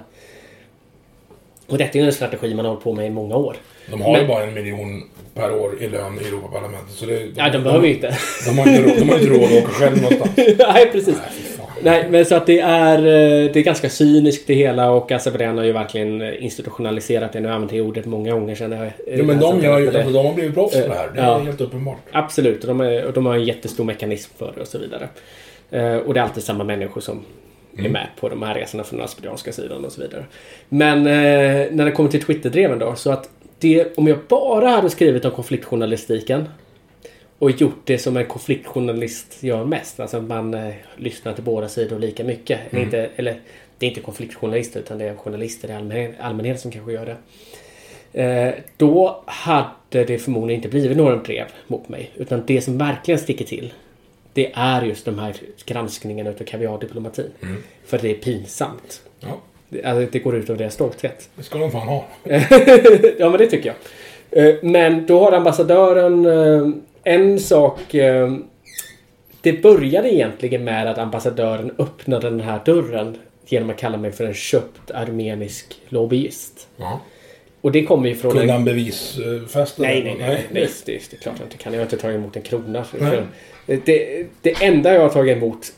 Och 1.67 1.77
detta 1.77 1.97
är 1.97 2.01
ju 2.01 2.07
en 2.07 2.13
strategi 2.13 2.53
man 2.53 2.65
har 2.65 2.71
hållit 2.71 2.83
på 2.83 2.93
med 2.93 3.07
i 3.07 3.09
många 3.09 3.35
år. 3.35 3.55
De 3.91 4.01
har 4.01 4.11
ju 4.15 4.17
Men- 4.17 4.27
bara 4.27 4.43
en 4.43 4.53
miljon 4.53 5.03
per 5.33 5.51
år 5.55 5.81
i 5.83 5.89
lön 5.89 6.19
i 6.21 6.27
Europaparlamentet. 6.27 6.91
Så 6.95 7.05
det, 7.05 7.17
de, 7.19 7.31
Ja, 7.35 7.49
de 7.49 7.63
behöver 7.63 7.87
ju 7.87 7.93
inte. 7.93 8.17
De 8.45 8.57
har 8.57 8.67
inte 8.67 8.81
råd, 8.83 8.99
de 8.99 9.09
har 9.09 9.15
inte 9.19 9.29
råd 9.29 9.43
att 9.43 9.63
åka 9.63 9.71
själv 9.73 10.01
någonstans. 10.01 10.31
Nej, 10.57 10.89
precis. 10.91 11.17
Nej. 11.17 11.50
Nej, 11.83 12.07
men 12.09 12.25
så 12.25 12.35
att 12.35 12.45
det 12.45 12.59
är, 12.59 12.97
eh, 12.97 13.51
det 13.53 13.55
är 13.59 13.63
ganska 13.63 13.89
cyniskt 13.89 14.47
det 14.47 14.53
hela 14.53 14.91
och 14.91 15.11
Azerbajdzjan 15.11 15.57
har 15.57 15.65
ju 15.65 15.71
verkligen 15.71 16.21
eh, 16.21 16.43
institutionaliserat 16.43 17.33
det. 17.33 17.39
Nu 17.39 17.49
använder 17.49 17.75
jag 17.77 17.87
ordet 17.87 18.05
många 18.05 18.31
gånger 18.31 18.55
sedan. 18.55 18.71
jag- 18.71 19.17
Ja, 19.19 19.23
men 19.23 19.39
de, 19.39 19.61
gör 19.61 19.81
det- 19.81 19.87
alltså, 19.97 20.13
de 20.13 20.25
har 20.25 20.33
blivit 20.33 20.53
proffs 20.53 20.81
på 20.81 20.87
det 20.87 20.93
här. 20.93 21.09
Det 21.15 21.19
är 21.21 21.25
Ja. 21.25 21.37
helt 21.39 21.61
uppenbart. 21.61 21.97
Absolut, 22.11 22.61
och 22.61 22.67
de, 22.67 22.81
är, 22.81 23.11
de 23.11 23.25
har 23.25 23.35
en 23.35 23.43
jättestor 23.43 23.83
mekanism 23.83 24.31
för 24.37 24.51
det 24.55 24.61
och 24.61 24.67
så 24.67 24.77
vidare. 24.77 25.07
Eh, 25.71 25.95
och 25.97 26.13
det 26.13 26.19
är 26.19 26.23
alltid 26.23 26.43
samma 26.43 26.63
människor 26.63 27.01
som 27.01 27.19
är 27.77 27.89
med 27.89 28.07
på 28.19 28.29
de 28.29 28.41
här 28.43 28.53
resorna 28.55 28.83
från 28.83 28.97
den 28.99 29.05
azerbajdzjanska 29.05 29.51
sidan 29.51 29.85
och 29.85 29.91
så 29.91 30.01
vidare. 30.01 30.25
Men 30.69 30.97
eh, 31.07 31.67
när 31.71 31.85
det 31.85 31.91
kommer 31.91 32.09
till 32.09 32.21
Twitterdreven 32.23 32.79
då, 32.79 32.95
så 32.95 33.11
att 33.11 33.29
det, 33.59 33.97
om 33.97 34.07
jag 34.07 34.17
bara 34.27 34.67
hade 34.69 34.89
skrivit 34.89 35.25
om 35.25 35.31
konfliktjournalistiken 35.31 36.49
och 37.41 37.51
gjort 37.51 37.81
det 37.83 37.97
som 37.97 38.17
en 38.17 38.25
konfliktjournalist 38.25 39.43
gör 39.43 39.65
mest. 39.65 39.99
Alltså 39.99 40.21
man 40.21 40.53
eh, 40.53 40.73
lyssnar 40.97 41.33
till 41.33 41.43
båda 41.43 41.67
sidor 41.69 41.99
lika 41.99 42.23
mycket. 42.23 42.59
Eller, 42.69 42.81
inte, 42.81 43.09
eller 43.15 43.39
det 43.77 43.85
är 43.85 43.89
inte 43.89 44.01
konfliktjournalister 44.01 44.79
utan 44.79 44.97
det 44.97 45.05
är 45.05 45.15
journalister 45.15 45.69
i 45.69 45.73
allmänhet, 45.73 46.15
allmänhet 46.19 46.59
som 46.59 46.71
kanske 46.71 46.91
gör 46.91 47.05
det. 47.05 47.17
Eh, 48.23 48.53
då 48.77 49.23
hade 49.25 50.03
det 50.03 50.17
förmodligen 50.17 50.59
inte 50.59 50.69
blivit 50.69 50.97
några 50.97 51.17
brev 51.17 51.45
mot 51.67 51.89
mig. 51.89 52.11
Utan 52.15 52.43
det 52.47 52.61
som 52.61 52.77
verkligen 52.77 53.19
sticker 53.19 53.45
till. 53.45 53.73
Det 54.33 54.51
är 54.53 54.81
just 54.81 55.05
de 55.05 55.19
här 55.19 55.35
granskningarna 55.65 56.29
utav 56.29 56.45
kaviardiplomatin. 56.45 57.29
För 57.85 57.97
det 57.97 58.09
är 58.11 58.15
pinsamt. 58.15 59.01
Ja, 59.19 59.41
Det, 59.69 59.83
alltså, 59.83 60.11
det 60.11 60.19
går 60.19 60.35
ut 60.35 60.49
över 60.49 60.59
deras 60.59 60.73
stolthet. 60.73 61.29
det 61.35 61.43
ska 61.43 61.57
de 61.59 61.71
fan 61.71 61.87
ha. 61.87 62.05
ja, 63.19 63.29
men 63.29 63.37
det 63.37 63.47
tycker 63.47 63.73
jag. 63.73 64.47
Eh, 64.47 64.55
Men 64.61 65.05
då 65.05 65.19
har 65.19 65.31
ambassadören 65.31 66.25
eh, 66.25 66.69
en 67.03 67.39
sak. 67.39 67.93
eh, 67.93 68.35
Det 69.41 69.53
började 69.63 70.13
egentligen 70.13 70.63
med 70.63 70.87
att 70.87 70.97
ambassadören 70.97 71.71
öppnade 71.77 72.29
den 72.29 72.39
här 72.39 72.59
dörren 72.65 73.17
genom 73.47 73.69
att 73.69 73.77
kalla 73.77 73.97
mig 73.97 74.11
för 74.11 74.23
en 74.25 74.33
köpt 74.33 74.91
armenisk 74.91 75.81
lobbyist. 75.89 76.67
Ja. 76.77 77.01
Och 77.61 77.71
det 77.71 77.83
kommer 77.83 78.09
ju 78.09 78.15
från... 78.15 78.31
Kunde 78.31 78.43
en- 78.43 78.49
han 78.49 78.65
bevisfästa 78.65 79.81
Nej, 79.83 80.01
det? 80.01 80.07
nej, 80.09 80.15
nej. 80.19 80.45
nej 80.51 80.67
det, 80.85 80.91
det 81.09 81.13
är 81.15 81.17
klart 81.21 81.35
jag 81.39 81.45
inte 81.45 81.57
kan. 81.57 81.73
Jag 81.73 81.79
har 81.79 81.85
inte 81.85 81.97
tagit 81.97 82.15
emot 82.17 82.35
en 82.35 82.41
krona. 82.41 82.85
Nej. 82.99 83.21
Det, 83.85 84.25
det 84.41 84.63
enda 84.63 84.93
jag 84.93 85.01
har 85.01 85.09
tagit 85.09 85.37
emot 85.37 85.73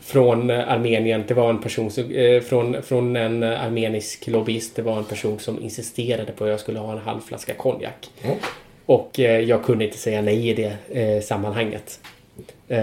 från 0.00 0.50
eh, 0.50 0.72
Armenien. 0.72 1.24
Det 1.28 1.34
var 1.34 1.50
en 1.50 1.58
person 1.62 1.90
som, 1.90 2.10
eh, 2.10 2.40
från, 2.42 2.82
från 2.82 3.16
en 3.16 3.42
eh, 3.42 3.64
armenisk 3.64 4.26
lobbyist. 4.26 4.76
Det 4.76 4.82
var 4.82 4.98
en 4.98 5.04
person 5.04 5.38
som 5.38 5.62
insisterade 5.62 6.32
på 6.32 6.44
att 6.44 6.50
jag 6.50 6.60
skulle 6.60 6.78
ha 6.78 6.92
en 6.92 6.98
halv 6.98 7.20
flaska 7.20 7.54
konjak. 7.54 8.10
Mm. 8.22 8.36
Och 8.86 9.20
eh, 9.20 9.40
jag 9.40 9.64
kunde 9.64 9.84
inte 9.84 9.98
säga 9.98 10.22
nej 10.22 10.48
i 10.48 10.54
det 10.54 11.00
eh, 11.00 11.22
sammanhanget. 11.22 12.00
Eh, 12.68 12.78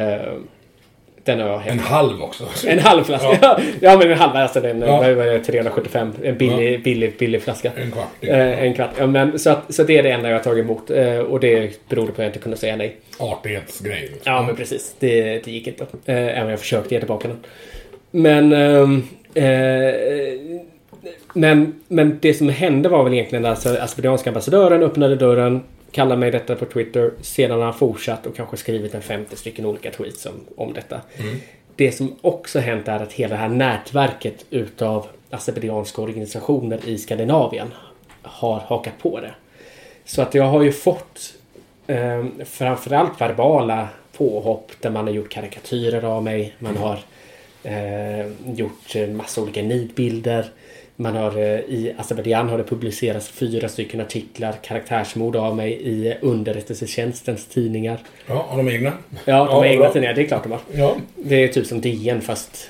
den 1.23 1.39
har 1.39 1.47
jag 1.47 1.55
En 1.57 1.61
hämtat. 1.61 1.87
halv 1.87 2.23
också. 2.23 2.43
En 2.67 2.79
halv 2.79 3.03
flaska. 3.03 3.37
Ja, 3.41 3.59
ja 3.81 3.97
men 3.97 4.11
en 4.11 4.17
halv. 4.17 4.35
Alltså 4.35 4.61
den 4.61 4.81
Ja. 4.81 4.97
vad 4.97 5.13
var 5.13 5.25
det, 5.25 5.39
375. 5.39 6.11
En 6.23 6.37
billig, 6.37 6.83
billig, 6.83 7.17
billig 7.19 7.41
flaska. 7.41 7.71
En 7.75 7.91
kvart. 7.91 8.07
Eh, 8.21 8.63
en 8.63 8.73
kvart. 8.73 8.89
Ja, 8.97 9.07
men, 9.07 9.39
så, 9.39 9.49
att, 9.49 9.73
så 9.73 9.83
det 9.83 9.97
är 9.97 10.03
det 10.03 10.11
enda 10.11 10.29
jag 10.29 10.37
har 10.37 10.43
tagit 10.43 10.63
emot. 10.65 10.89
Och 11.29 11.39
det 11.39 11.89
berodde 11.89 12.07
på 12.07 12.13
att 12.13 12.17
jag 12.19 12.27
inte 12.27 12.39
kunde 12.39 12.57
säga 12.57 12.75
nej. 12.75 12.95
Artighetsgrej. 13.19 14.01
liksom. 14.01 14.21
Ja, 14.23 14.41
men 14.41 14.55
precis. 14.55 14.95
Det, 14.99 15.45
det 15.45 15.51
gick 15.51 15.67
inte. 15.67 15.85
Även 16.05 16.43
om 16.43 16.49
jag 16.49 16.59
försökte 16.59 16.93
ge 16.95 16.99
tillbaka 17.01 17.27
den. 17.27 17.37
Men... 18.11 18.53
ehm, 18.53 19.03
eh, 19.33 19.93
men, 21.33 21.73
men 21.87 22.17
det 22.21 22.33
som 22.33 22.49
hände 22.49 22.89
var 22.89 23.03
väl 23.03 23.13
egentligen 23.13 23.45
att 23.45 23.51
alltså, 23.51 23.83
Asperianska 23.83 24.29
ambassadören 24.29 24.83
öppnade 24.83 25.15
dörren, 25.15 25.63
kallade 25.91 26.19
mig 26.19 26.31
detta 26.31 26.55
på 26.55 26.65
Twitter. 26.65 27.11
Sedan 27.21 27.57
har 27.57 27.65
han 27.65 27.73
fortsatt 27.73 28.25
och 28.25 28.35
kanske 28.35 28.57
skrivit 28.57 28.93
en 28.93 29.01
50 29.01 29.35
stycken 29.35 29.65
olika 29.65 29.91
tweets 29.91 30.25
om, 30.25 30.33
om 30.55 30.73
detta. 30.73 31.01
Det 31.75 31.91
som 31.91 32.15
också 32.21 32.59
hänt 32.59 32.87
är 32.87 32.99
att 32.99 33.13
hela 33.13 33.35
det 33.35 33.41
här 33.41 33.49
nätverket 33.49 34.45
utav 34.49 35.07
azerbajdzjanska 35.29 36.01
organisationer 36.01 36.79
i 36.85 36.97
Skandinavien 36.97 37.67
har 38.21 38.59
hakat 38.59 38.93
på 39.01 39.19
det. 39.19 39.33
Så 40.05 40.21
att 40.21 40.33
jag 40.33 40.43
har 40.43 40.63
ju 40.63 40.71
fått 40.71 41.33
eh, 41.87 42.25
framförallt 42.45 43.21
verbala 43.21 43.87
påhopp 44.17 44.71
där 44.79 44.89
man 44.89 45.07
har 45.07 45.13
gjort 45.13 45.29
karikatyrer 45.29 46.03
av 46.03 46.23
mig. 46.23 46.55
Man 46.59 46.77
har 46.77 46.99
eh, 47.63 48.27
gjort 48.45 48.95
massa 49.15 49.41
olika 49.41 49.61
nidbilder. 49.61 50.45
Man 51.01 51.15
har 51.15 51.37
eh, 51.37 51.59
i 51.59 51.93
Azerbajdzjan 51.97 52.49
har 52.49 52.57
det 52.57 52.63
publicerats 52.63 53.27
fyra 53.29 53.69
stycken 53.69 54.01
artiklar, 54.01 54.53
karaktärsmord 54.63 55.35
av 55.35 55.55
mig 55.55 55.71
i 55.71 56.13
underrättelsetjänstens 56.21 57.45
tidningar. 57.45 57.97
Ja, 58.27 58.45
har 58.49 58.57
de 58.57 58.69
egna? 58.69 58.93
Ja, 59.25 59.45
de 59.45 59.47
har 59.47 59.65
Ja, 59.65 59.71
egna 59.71 59.83
bra. 59.83 59.93
tidningar, 59.93 60.13
det 60.13 60.21
är 60.21 60.25
klart 60.27 60.43
de 60.43 60.51
har. 60.51 60.61
Ja. 60.71 60.95
Det 61.15 61.43
är 61.43 61.47
typ 61.47 61.65
som 61.65 61.81
DN 61.81 62.21
fast 62.21 62.69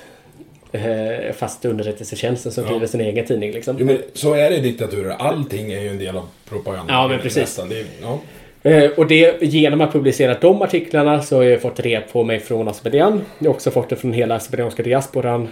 eh, 0.72 1.32
fast 1.36 1.64
underrättelsetjänsten 1.64 2.52
som 2.52 2.64
driver 2.64 2.86
sin 2.86 3.00
egen 3.00 3.26
tidning 3.26 3.52
liksom. 3.52 3.76
Jo, 3.78 3.86
men 3.86 3.98
så 4.14 4.34
är 4.34 4.50
det 4.50 4.56
i 4.56 4.60
diktaturer. 4.60 5.10
Allting 5.18 5.72
är 5.72 5.80
ju 5.80 5.88
en 5.88 5.98
del 5.98 6.16
av 6.16 6.28
propagandan. 6.48 6.96
Ja, 6.96 7.08
men 7.08 7.18
precis. 7.20 7.58
Är, 7.58 7.84
ja. 8.02 8.18
Eh, 8.62 8.90
och 8.90 9.06
det, 9.06 9.42
genom 9.42 9.80
att 9.80 9.92
publicera 9.92 10.36
de 10.40 10.62
artiklarna 10.62 11.22
så 11.22 11.36
har 11.36 11.42
jag 11.42 11.60
fått 11.62 11.80
rep 11.80 12.12
på 12.12 12.24
mig 12.24 12.40
från 12.40 12.68
Azerbajdzjan. 12.68 13.24
Jag 13.38 13.46
har 13.46 13.54
också 13.54 13.70
fått 13.70 13.88
det 13.88 13.96
från 13.96 14.12
hela 14.12 14.34
azerbajdzjanska 14.34 14.82
diasporan. 14.82 15.48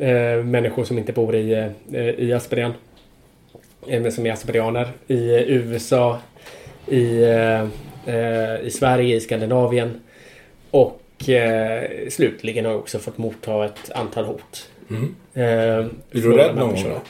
Eh, 0.00 0.44
människor 0.44 0.84
som 0.84 0.98
inte 0.98 1.12
bor 1.12 1.34
i, 1.34 1.52
eh, 1.92 2.10
i 2.10 2.32
Azerbajdzjan. 2.32 2.74
Eh, 3.88 4.02
men 4.02 4.12
som 4.12 4.26
är 4.26 4.32
azerbajdzjaner. 4.32 4.88
I 5.06 5.34
eh, 5.34 5.42
USA. 5.42 6.18
I, 6.86 7.22
eh, 7.22 8.66
I 8.66 8.70
Sverige, 8.70 9.16
i 9.16 9.20
Skandinavien. 9.20 10.00
Och 10.70 11.02
slutligen 12.08 12.64
har 12.64 12.72
jag 12.72 12.80
också 12.80 12.98
fått 12.98 13.18
motta 13.18 13.64
ett 13.64 13.90
antal 13.94 14.24
hot. 14.24 14.70
Eh, 15.34 15.42
Är 15.42 15.88
du 16.10 16.32
rädd 16.32 16.56
någon 16.56 16.68
gång? 16.68 17.00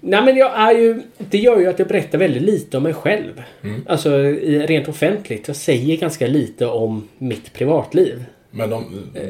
Nej 0.00 0.22
men 0.24 0.36
jag 0.36 0.52
är 0.54 0.72
ju... 0.72 1.02
Det 1.18 1.38
gör 1.38 1.60
ju 1.60 1.66
att 1.66 1.78
jag 1.78 1.88
berättar 1.88 2.18
väldigt 2.18 2.42
lite 2.42 2.76
om 2.76 2.82
mig 2.82 2.94
själv. 2.94 3.42
Mm. 3.62 3.82
Alltså 3.88 4.18
rent 4.42 4.88
offentligt. 4.88 5.48
Jag 5.48 5.56
säger 5.56 5.96
ganska 5.96 6.26
lite 6.26 6.66
om 6.66 7.08
mitt 7.18 7.52
privatliv. 7.52 8.24
Men 8.52 8.70
de... 8.70 8.84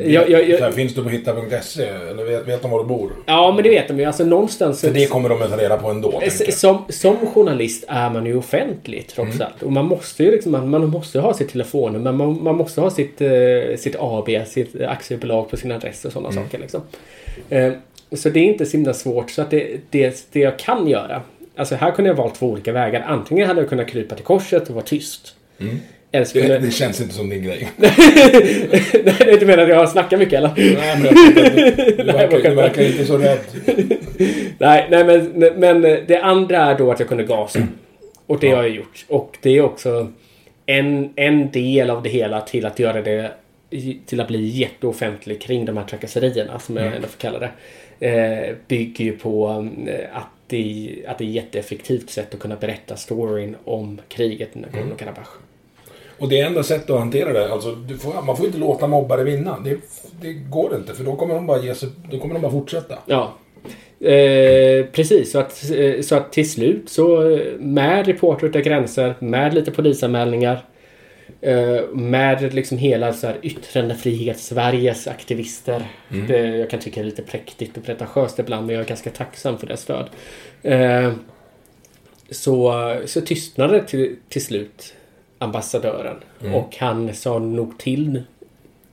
jag- 0.07 0.31
jag- 0.31 0.49
jag- 0.49 0.59
här, 0.59 0.73
finns 0.73 0.95
du 0.95 1.03
på 1.03 1.09
hitta.se? 1.09 1.85
Eller 1.85 2.25
vet, 2.25 2.49
vet 2.49 2.63
de 2.63 2.71
var 2.71 2.79
du 2.79 2.85
bor? 2.85 3.11
Ja 3.27 3.53
men 3.55 3.65
det 3.65 3.71
vet 3.71 3.89
de 3.89 3.99
ju. 3.99 4.05
Alltså 4.05 4.25
någonstans... 4.25 4.81
För 4.81 4.91
det 4.91 5.07
kommer 5.07 5.29
de 5.29 5.43
att 5.43 5.51
ta 5.51 5.57
reda 5.57 5.77
på 5.77 5.91
ändå. 5.91 6.23
Som, 6.51 6.85
som 6.89 7.17
journalist 7.17 7.85
är 7.89 8.11
man 8.11 8.27
ju 8.27 8.37
offentlig 8.37 9.07
trots 9.09 9.35
Mm. 9.35 9.47
allt. 9.47 9.63
Och 9.63 9.73
man 9.73 9.85
måste 9.85 10.25
ju 10.25 10.31
liksom, 10.31 10.53
man, 10.53 10.69
man 10.71 10.89
måste 10.89 11.21
ha 11.21 11.35
sitt 11.35 11.49
telefonnummer, 11.49 12.13
man, 12.13 12.43
man 12.43 12.57
måste 12.57 12.81
ha 12.81 12.91
sitt, 12.91 13.21
eh, 13.21 13.29
sitt 13.79 13.97
AB, 13.99 14.29
sitt 14.47 14.81
aktiebolag 14.81 15.51
på 15.51 15.57
sin 15.57 15.73
adress 15.73 16.05
och 16.05 16.13
sådana 16.13 16.29
Mm. 16.31 16.45
saker. 16.45 16.59
Liksom. 16.59 16.81
Eh, 17.51 17.73
så 18.13 18.29
det 18.29 18.41
är 18.41 18.45
inte 18.45 18.67
så 18.67 18.77
himla 18.77 18.95
svårt. 18.95 19.31
Så 19.31 19.43
att 19.43 19.51
det, 19.51 19.77
det, 19.91 20.27
det 20.33 20.41
jag 20.41 20.59
kan 20.59 20.89
göra. 20.89 21.23
Alltså 21.57 21.75
här 21.75 21.91
kunde 21.91 22.11
jag 22.11 22.15
valt 22.17 22.35
två 22.35 22.47
olika 22.47 22.73
vägar. 22.73 23.05
Antingen 23.09 23.49
hade 23.49 23.61
jag 23.61 23.69
kunnat 23.69 23.89
krypa 23.89 24.15
till 24.15 24.25
korset 24.25 24.69
och 24.69 24.75
vara 24.75 24.85
tyst. 24.85 25.35
Så 26.13 26.39
Det, 26.39 26.59
det 26.59 26.71
känns 26.71 27.01
inte 27.01 27.15
som 27.15 27.29
din 27.29 27.43
grej. 27.43 27.69
Nej, 27.77 29.37
du 29.41 29.47
menar 29.47 29.63
att 29.63 29.69
jag 29.69 29.89
snackar 29.89 30.17
mycket 30.17 30.39
eller? 30.39 30.53
Nej, 30.57 30.99
men 31.03 31.15
du, 31.15 31.35
du, 31.97 32.05
verkar, 32.13 32.51
du 32.51 32.55
verkar 32.55 32.83
inte 32.83 33.07
så 33.07 33.19
rädd. 33.19 33.39
Nej, 34.59 34.87
nej 34.91 35.05
men, 35.05 35.55
men 35.57 35.81
det 35.83 36.21
andra 36.23 36.59
är 36.59 36.79
då 36.79 36.91
att 36.93 37.01
jag 37.01 37.09
kunde 37.09 37.25
gasa. 37.25 37.61
Och 38.27 38.39
det 38.41 38.51
har 38.51 38.63
jag 38.63 38.75
gjort. 38.75 39.05
Och 39.09 39.39
det 39.43 39.51
är 39.51 39.63
också 39.63 40.13
en, 40.67 41.13
en 41.17 41.51
del 41.51 41.91
av 41.91 42.03
det 42.03 42.09
hela 42.09 42.41
till 42.41 42.67
att 42.67 42.79
göra 42.79 43.03
det 43.03 43.31
till 44.07 44.21
att 44.21 44.29
bli 44.29 44.47
jätteoffentlig 44.47 45.41
kring 45.41 45.65
de 45.65 45.77
här 45.77 45.85
trakasserierna 45.85 46.59
som 46.59 46.77
jag 46.77 46.87
ändå 46.87 47.09
får 47.09 47.19
kalla 47.19 47.39
det. 47.39 47.51
Eh, 48.09 48.57
bygger 48.69 49.05
ju 49.05 49.17
på 49.17 49.67
eh, 49.87 50.17
att 50.17 50.29
det, 50.47 51.05
att 51.07 51.19
det 51.19 51.25
är 51.25 51.29
ett 51.29 51.35
jätteeffektivt 51.35 52.11
sätt 52.11 52.35
att 52.35 52.41
kunna 52.41 52.57
berätta 52.57 52.97
storyn 52.97 53.57
om 53.65 54.01
kriget 54.09 54.57
i 54.57 54.59
Nagorno-Karabach. 54.59 55.50
Och 56.21 56.29
det 56.29 56.41
är 56.41 56.47
enda 56.47 56.63
sättet 56.63 56.91
att 56.91 56.99
hantera 56.99 57.33
det. 57.33 57.53
Alltså, 57.53 57.77
får, 58.01 58.23
man 58.23 58.37
får 58.37 58.47
inte 58.47 58.59
låta 58.59 58.87
mobbare 58.87 59.25
vinna. 59.25 59.59
Det, 59.65 59.77
det 60.21 60.33
går 60.33 60.77
inte, 60.77 60.95
för 60.95 61.05
då 61.05 61.17
kommer 61.17 61.35
de 61.35 61.47
bara 61.47 61.59
ge 61.63 61.75
sig, 61.75 61.89
då 62.11 62.19
kommer 62.19 62.35
de 62.35 62.41
bara 62.41 62.53
fortsätta. 62.53 62.99
Ja. 63.07 63.35
Eh, 64.09 64.87
precis, 64.93 65.33
så 65.33 65.39
att, 65.39 65.71
eh, 65.71 66.01
så 66.01 66.15
att 66.15 66.33
till 66.33 66.51
slut 66.51 66.89
så 66.89 67.31
eh, 67.31 67.59
med 67.59 68.07
Reporter 68.07 68.47
utan 68.47 68.63
gränser, 68.63 69.15
med 69.19 69.55
lite 69.55 69.71
polisanmälningar, 69.71 70.65
eh, 71.41 71.81
med 71.93 72.55
liksom 72.55 72.79
hela 72.79 73.13
så 73.13 73.27
här 73.27 73.37
yttrandefrihet-Sveriges 73.43 75.09
aktivister. 75.09 75.83
Det, 76.29 76.57
jag 76.57 76.71
kan 76.71 76.81
tycka 76.81 77.01
det 77.01 77.05
är 77.05 77.11
lite 77.11 77.23
präktigt 77.23 77.77
och 77.77 77.85
pretentiöst 77.85 78.39
ibland, 78.39 78.67
men 78.67 78.75
jag 78.75 78.85
är 78.85 78.89
ganska 78.89 79.11
tacksam 79.11 79.59
för 79.59 79.67
deras 79.67 79.81
stöd. 79.81 80.07
Eh, 80.63 81.13
så, 82.31 82.75
så 83.07 83.21
tystnade 83.21 83.85
till, 83.85 84.17
till 84.29 84.45
slut 84.45 84.95
ambassadören 85.41 86.17
och 86.55 86.77
han 86.79 87.15
sa 87.15 87.39
nog 87.39 87.79
till 87.79 88.23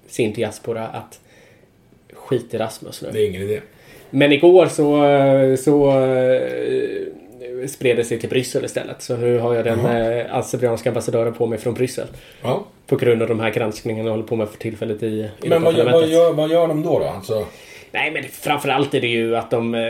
sin 0.08 0.34
diaspora 0.34 0.88
att 0.88 1.20
skit 2.14 2.54
i 2.54 2.58
Rasmus 2.58 3.02
nu. 3.02 3.10
Det 3.12 3.20
är 3.26 3.30
ingen 3.30 3.42
idé. 3.42 3.62
Men 4.10 4.32
igår 4.32 4.66
så, 4.66 4.84
så 5.64 5.90
eh, 6.00 7.68
spred 7.68 7.98
det 7.98 8.04
sig 8.04 8.20
till 8.20 8.30
Bryssel 8.30 8.66
istället. 8.66 9.02
Så 9.02 9.18
nu 9.18 9.40
har 9.40 9.54
jag 9.56 9.66
den 9.66 9.80
eh, 9.80 10.36
azerbajdzjanska 10.36 10.90
ambassadören 10.90 11.34
på 11.34 11.48
mig 11.48 11.60
från 11.60 11.74
Bryssel. 11.74 12.08
Ja. 12.44 12.66
På 12.88 12.96
grund 12.96 13.22
av 13.22 13.28
de 13.28 13.40
här 13.40 13.50
granskningarna 13.50 14.08
jag 14.08 14.12
håller 14.14 14.28
på 14.28 14.36
med 14.36 14.50
för 14.50 14.58
tillfället 14.58 15.04
i, 15.04 15.30
Men 15.46 15.62
vad, 15.64 15.78
gör- 15.78 15.92
vad, 15.92 16.08
gör, 16.08 16.34
vad 16.34 16.50
gör 16.50 16.68
de 16.68 16.84
då? 16.84 17.00
då? 17.00 17.06
Alltså, 17.06 17.46
Nej 17.92 18.12
men 18.12 18.24
framförallt 18.24 18.94
är 18.94 19.02
det 19.02 19.08
ju 19.08 19.36
att 19.36 19.52
de... 19.52 19.76
Eh, 19.76 19.82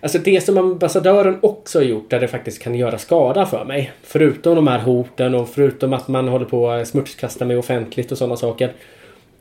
alltså 0.00 0.18
det 0.18 0.40
som 0.40 0.58
ambassadören 0.58 1.38
också 1.42 1.78
har 1.78 1.84
gjort 1.84 2.10
där 2.10 2.20
det 2.20 2.28
faktiskt 2.28 2.62
kan 2.62 2.74
göra 2.74 2.98
skada 2.98 3.46
för 3.46 3.64
mig. 3.64 3.92
Förutom 4.02 4.54
de 4.54 4.66
här 4.66 4.78
hoten 4.78 5.34
och 5.34 5.48
förutom 5.48 5.92
att 5.92 6.08
man 6.08 6.28
håller 6.28 6.46
på 6.46 6.70
att 6.70 6.88
smutskasta 6.88 7.44
mig 7.44 7.56
offentligt 7.56 8.12
och 8.12 8.18
sådana 8.18 8.36
saker. 8.36 8.72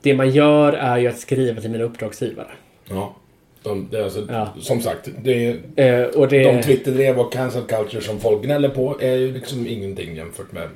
Det 0.01 0.13
man 0.13 0.29
gör 0.29 0.73
är 0.73 0.97
ju 0.97 1.07
att 1.07 1.19
skriva 1.19 1.61
till 1.61 1.71
mina 1.71 1.83
uppdragsgivare. 1.83 2.51
ja. 2.89 3.15
De, 3.63 3.87
det 3.91 3.99
är 3.99 4.03
alltså, 4.03 4.27
Ja. 4.29 4.49
Som 4.59 4.81
sagt, 4.81 5.09
det 5.23 5.57
Eh, 5.75 6.03
och 6.03 6.27
det... 6.27 6.43
de 6.43 6.61
Twitterdrev 6.61 7.19
och 7.19 7.33
cancel 7.33 7.61
culture 7.61 8.01
som 8.01 8.19
folk 8.19 8.43
gnäller 8.43 8.69
på 8.69 8.97
är 9.01 9.15
ju 9.15 9.33
liksom 9.33 9.67
ingenting 9.67 10.15
jämfört 10.15 10.51
med 10.51 10.69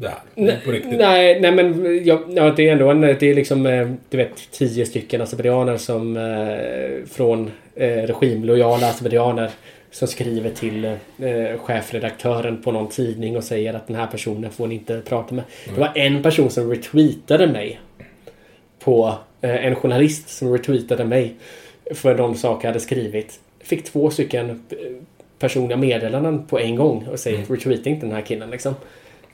det 0.00 0.08
här. 0.08 0.60
På 0.64 0.70
riktigt. 0.70 0.98
Nej, 0.98 1.40
nej 1.40 1.52
men 1.52 2.00
ja, 2.04 2.20
ja, 2.28 2.50
det 2.50 2.68
är 2.68 2.72
ändå 2.72 2.90
en, 2.90 3.00
det 3.00 3.22
är 3.22 3.34
liksom 3.34 3.66
eh, 3.66 3.90
du 4.10 4.16
vet 4.16 4.50
tio 4.50 4.86
stycken 4.86 5.20
azerbajdzjaner 5.20 5.76
som 5.76 6.16
eh, 6.16 7.08
från 7.10 7.50
eh, 7.74 7.86
regimlojala 7.88 8.88
azerbajdzjaner 8.88 9.50
som 9.90 10.08
skriver 10.08 10.50
till 10.50 10.84
eh, 10.84 11.58
chefredaktören 11.58 12.62
på 12.62 12.72
någon 12.72 12.88
tidning 12.88 13.36
och 13.36 13.44
säger 13.44 13.74
att 13.74 13.86
den 13.86 13.96
här 13.96 14.06
personen 14.06 14.50
får 14.50 14.66
ni 14.66 14.74
inte 14.74 15.00
prata 15.00 15.34
med. 15.34 15.44
Det 15.74 15.80
var 15.80 15.92
en 15.94 16.22
person 16.22 16.50
som 16.50 16.70
retweetade 16.70 17.46
mig 17.46 17.80
på 18.78 19.14
eh, 19.40 19.66
en 19.66 19.74
journalist 19.74 20.28
som 20.28 20.52
retweetade 20.52 21.04
mig 21.04 21.34
för 21.94 22.14
de 22.14 22.34
saker 22.34 22.68
jag 22.68 22.72
hade 22.72 22.80
skrivit. 22.80 23.40
Fick 23.60 23.84
två 23.84 24.10
stycken 24.10 24.62
personliga 25.38 25.76
meddelanden 25.76 26.46
på 26.46 26.58
en 26.58 26.76
gång 26.76 27.06
och 27.12 27.18
säger 27.18 27.46
retweeta 27.46 27.90
inte 27.90 28.06
den 28.06 28.14
här 28.14 28.22
killen 28.22 28.50
liksom. 28.50 28.74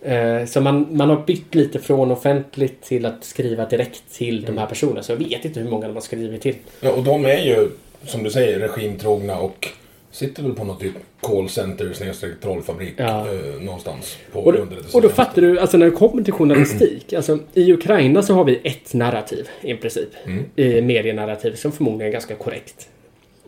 Eh, 0.04 0.44
Så 0.46 0.60
man, 0.60 0.86
man 0.90 1.10
har 1.10 1.22
bytt 1.26 1.54
lite 1.54 1.78
från 1.78 2.10
offentligt 2.10 2.82
till 2.82 3.06
att 3.06 3.24
skriva 3.24 3.66
direkt 3.66 4.02
till 4.12 4.42
de 4.44 4.58
här 4.58 4.66
personerna. 4.66 5.02
Så 5.02 5.12
jag 5.12 5.16
vet 5.16 5.44
inte 5.44 5.60
hur 5.60 5.70
många 5.70 5.86
de 5.86 5.94
har 5.94 6.00
skrivit 6.00 6.42
till. 6.42 6.54
Ja, 6.80 6.90
och 6.90 7.02
de 7.04 7.24
är 7.24 7.38
ju, 7.44 7.68
som 8.06 8.22
du 8.22 8.30
säger, 8.30 8.58
regimtrogna 8.58 9.38
och 9.38 9.68
sitter 10.10 10.42
väl 10.42 10.52
på 10.54 10.64
något 10.64 10.80
typ 10.80 10.92
callcenter 11.20 11.92
snedstreck 11.92 12.40
trollfabrik 12.40 12.94
Ja. 12.96 13.26
eh, 13.28 13.62
någonstans 13.62 14.18
på 14.32 14.40
Och, 14.40 14.54
och 14.92 15.02
då 15.02 15.08
fattar 15.08 15.42
du, 15.42 15.58
alltså 15.60 15.76
när 15.76 15.86
det 15.86 15.92
kommer 15.92 16.22
till 16.22 16.32
journalistik. 16.32 17.12
Alltså 17.16 17.38
i 17.54 17.72
Ukraina 17.72 18.22
så 18.22 18.34
har 18.34 18.44
vi 18.44 18.60
ett 18.64 18.94
narrativ 18.94 19.48
i 19.60 19.74
princip. 19.74 20.08
I 20.56 20.80
medienarrativ 20.82 21.54
som 21.54 21.72
förmodligen 21.72 22.08
är 22.08 22.12
ganska 22.12 22.34
korrekt. 22.34 22.88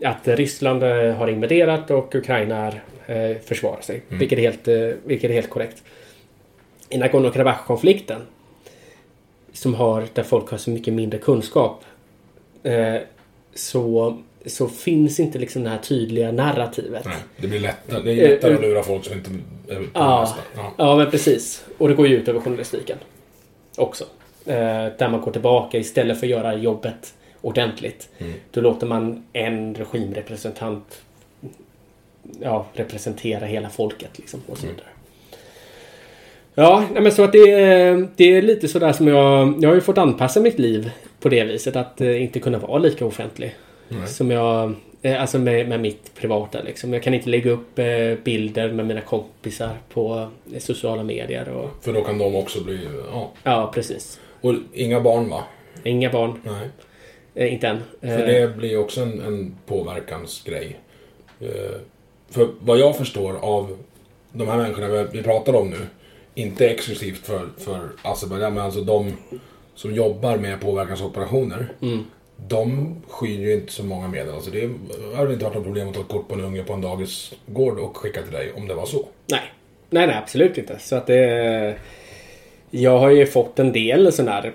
Att 0.03 0.29
Ryssland 0.29 0.83
eh, 0.83 1.13
har 1.15 1.29
invaderat 1.29 1.91
och 1.91 2.15
Ukraina 2.15 2.69
eh, 3.07 3.37
försvarar 3.45 3.81
sig. 3.81 4.03
Vilket, 4.09 4.39
är 4.39 4.43
helt, 4.43 4.69
eh, 4.69 4.75
vilket 5.05 5.31
är 5.31 5.35
helt 5.35 5.51
korrekt. 5.51 5.83
I 6.95 6.99
Nagorno-Karabach-konflikten 6.99 8.21
som 9.53 9.75
har, 9.75 10.07
där 10.13 10.23
folk 10.23 10.51
har 10.51 10.59
så 10.59 10.71
mycket 10.71 10.95
mindre 10.95 11.19
kunskap. 11.19 11.85
Eh, 12.63 12.97
så, 13.55 14.19
så 14.47 14.69
finns 14.69 15.21
inte 15.21 15.39
liksom 15.39 15.63
det 15.63 15.71
här 15.71 15.79
tydliga 15.79 16.33
narrativet. 16.33 17.05
Nej, 17.05 17.17
det 17.37 17.47
blir 17.47 17.61
lättare, 17.61 18.03
det 18.03 18.13
är 18.13 18.29
lättare 18.29 18.51
Eh, 18.51 18.57
att 18.57 18.63
lura 18.63 18.83
folk 18.83 19.05
som 19.05 19.15
inte 19.15 19.31
är 19.69 19.77
på 19.77 19.85
Ja. 19.95 20.37
Ja. 20.57 20.73
ja, 20.77 20.97
men 20.97 21.11
precis. 21.11 21.65
Och 21.79 21.89
det 21.89 21.95
går 21.95 22.07
ju 22.07 22.17
ut 22.17 22.29
över 22.29 22.41
journalistiken. 22.41 22.99
Också. 23.77 24.05
Eh, 24.47 24.87
där 24.99 25.09
man 25.09 25.21
går 25.21 25.33
tillbaka 25.33 25.79
istället 25.79 26.21
för 26.21 26.27
att 26.27 26.31
göra 26.31 26.55
jobbet 26.55 27.15
ordentligt. 27.41 28.09
Då 28.51 28.61
låter 28.61 28.87
man 28.87 29.25
en 29.33 29.75
regimrepresentant 29.75 31.03
ja, 32.41 32.67
representera 32.73 33.47
hela 33.47 33.71
folket 33.71 34.19
liksom 34.19 34.41
och 34.47 34.59
så 34.59 34.67
vidare. 34.67 34.87
Ja, 36.55 36.85
men 36.93 37.13
så 37.13 37.25
att 37.25 37.33
det, 37.33 37.51
är- 37.51 38.09
det 38.17 38.25
är 38.37 38.43
lite 38.43 38.69
sådär 38.69 38.93
som 38.93 39.09
jag... 39.09 39.55
Jag 39.61 39.69
har 39.69 39.75
ju 39.75 39.81
fått 39.81 39.99
anpassa 39.99 40.41
mitt 40.41 40.59
liv 40.59 40.91
på 41.21 41.29
det 41.29 41.45
viset 41.45 41.77
att 41.77 42.01
eh, 42.01 42.23
inte 42.23 42.41
kunna 42.41 42.59
vara 42.59 42.79
lika 42.79 43.07
offentlig. 43.07 43.55
Som 44.07 44.31
jag... 44.31 44.75
eh, 45.03 45.21
Alltså 45.21 45.39
med, 45.39 45.69
med 45.69 45.81
mitt 45.81 46.15
privata 46.15 46.63
liksom. 46.63 46.93
Jag 46.93 47.03
kan 47.03 47.15
inte 47.15 47.29
lägga 47.31 47.51
upp 47.51 47.79
eh, 47.79 48.15
bilder 48.25 48.73
med 48.73 48.87
mina 48.87 49.01
kompisar 49.01 49.71
på 49.93 50.29
eh, 50.55 50.59
sociala 50.59 51.03
medier 51.03 51.49
och... 51.49 51.71
För 51.85 51.93
då 51.93 52.01
kan 52.05 52.19
de 52.19 52.37
också 52.37 52.65
bli... 52.65 52.79
Ja. 53.13 53.33
Ja, 53.43 53.71
precis. 53.75 54.21
Och 54.41 54.55
inga 54.73 55.01
barn 55.01 55.29
va? 55.31 55.43
Inga 55.85 56.11
barn. 56.11 56.41
Nej. 56.43 56.69
Eh, 57.35 57.53
inte 57.53 57.69
än. 57.69 57.79
För 58.01 58.09
Eh, 58.09 58.27
det 58.49 58.57
blir 58.57 58.79
också 58.79 59.01
en, 59.01 59.21
en 59.21 59.57
påverkansgrej. 59.67 60.77
Eh, 61.41 61.49
för 62.31 62.49
vad 62.61 62.79
jag 62.79 62.97
förstår 62.97 63.37
av 63.41 63.77
de 64.33 64.49
här 64.49 64.57
människorna 64.57 65.03
vi 65.13 65.23
pratar 65.23 65.55
om 65.55 65.71
nu. 65.71 65.77
Inte 66.35 66.69
exklusivt 66.69 67.27
för, 67.27 67.49
för 67.59 67.89
Azerbajdzjan, 68.03 68.55
men 68.55 68.63
alltså 68.65 68.81
de 68.81 69.13
som 69.75 69.95
jobbar 69.95 70.37
med 70.37 70.61
påverkansoperationer. 70.61 71.69
De 72.49 72.97
skyr 73.09 73.41
ju 73.41 73.55
inte 73.55 73.73
så 73.73 73.85
många 73.85 74.09
medel. 74.09 74.35
Alltså 74.35 74.51
det 74.51 74.71
hade 75.17 75.33
inte 75.33 75.45
varit 75.45 75.55
något 75.57 75.65
problem 75.65 75.89
att 75.89 75.95
ta 75.95 76.01
ett 76.01 76.09
kort 76.09 76.29
på 76.29 76.35
en 76.35 76.41
unge 76.41 76.63
på 76.65 76.73
en 76.73 76.81
dagisgård 76.81 77.79
och 77.79 77.97
skicka 77.97 78.23
till 78.23 78.33
dig 78.33 78.53
om 78.53 78.69
det 78.69 78.75
var 78.75 78.87
så. 78.87 79.09
Nej. 79.27 79.41
Nej, 79.91 80.07
nej, 80.07 80.17
absolut 80.17 80.59
inte. 80.59 80.79
Så 80.79 80.97
att 80.97 81.07
det... 81.07 81.75
Jag 82.71 82.99
har 82.99 83.11
ju 83.11 83.27
fått 83.27 83.59
en 83.59 83.73
del 83.73 84.13
sån 84.13 84.29
här... 84.29 84.53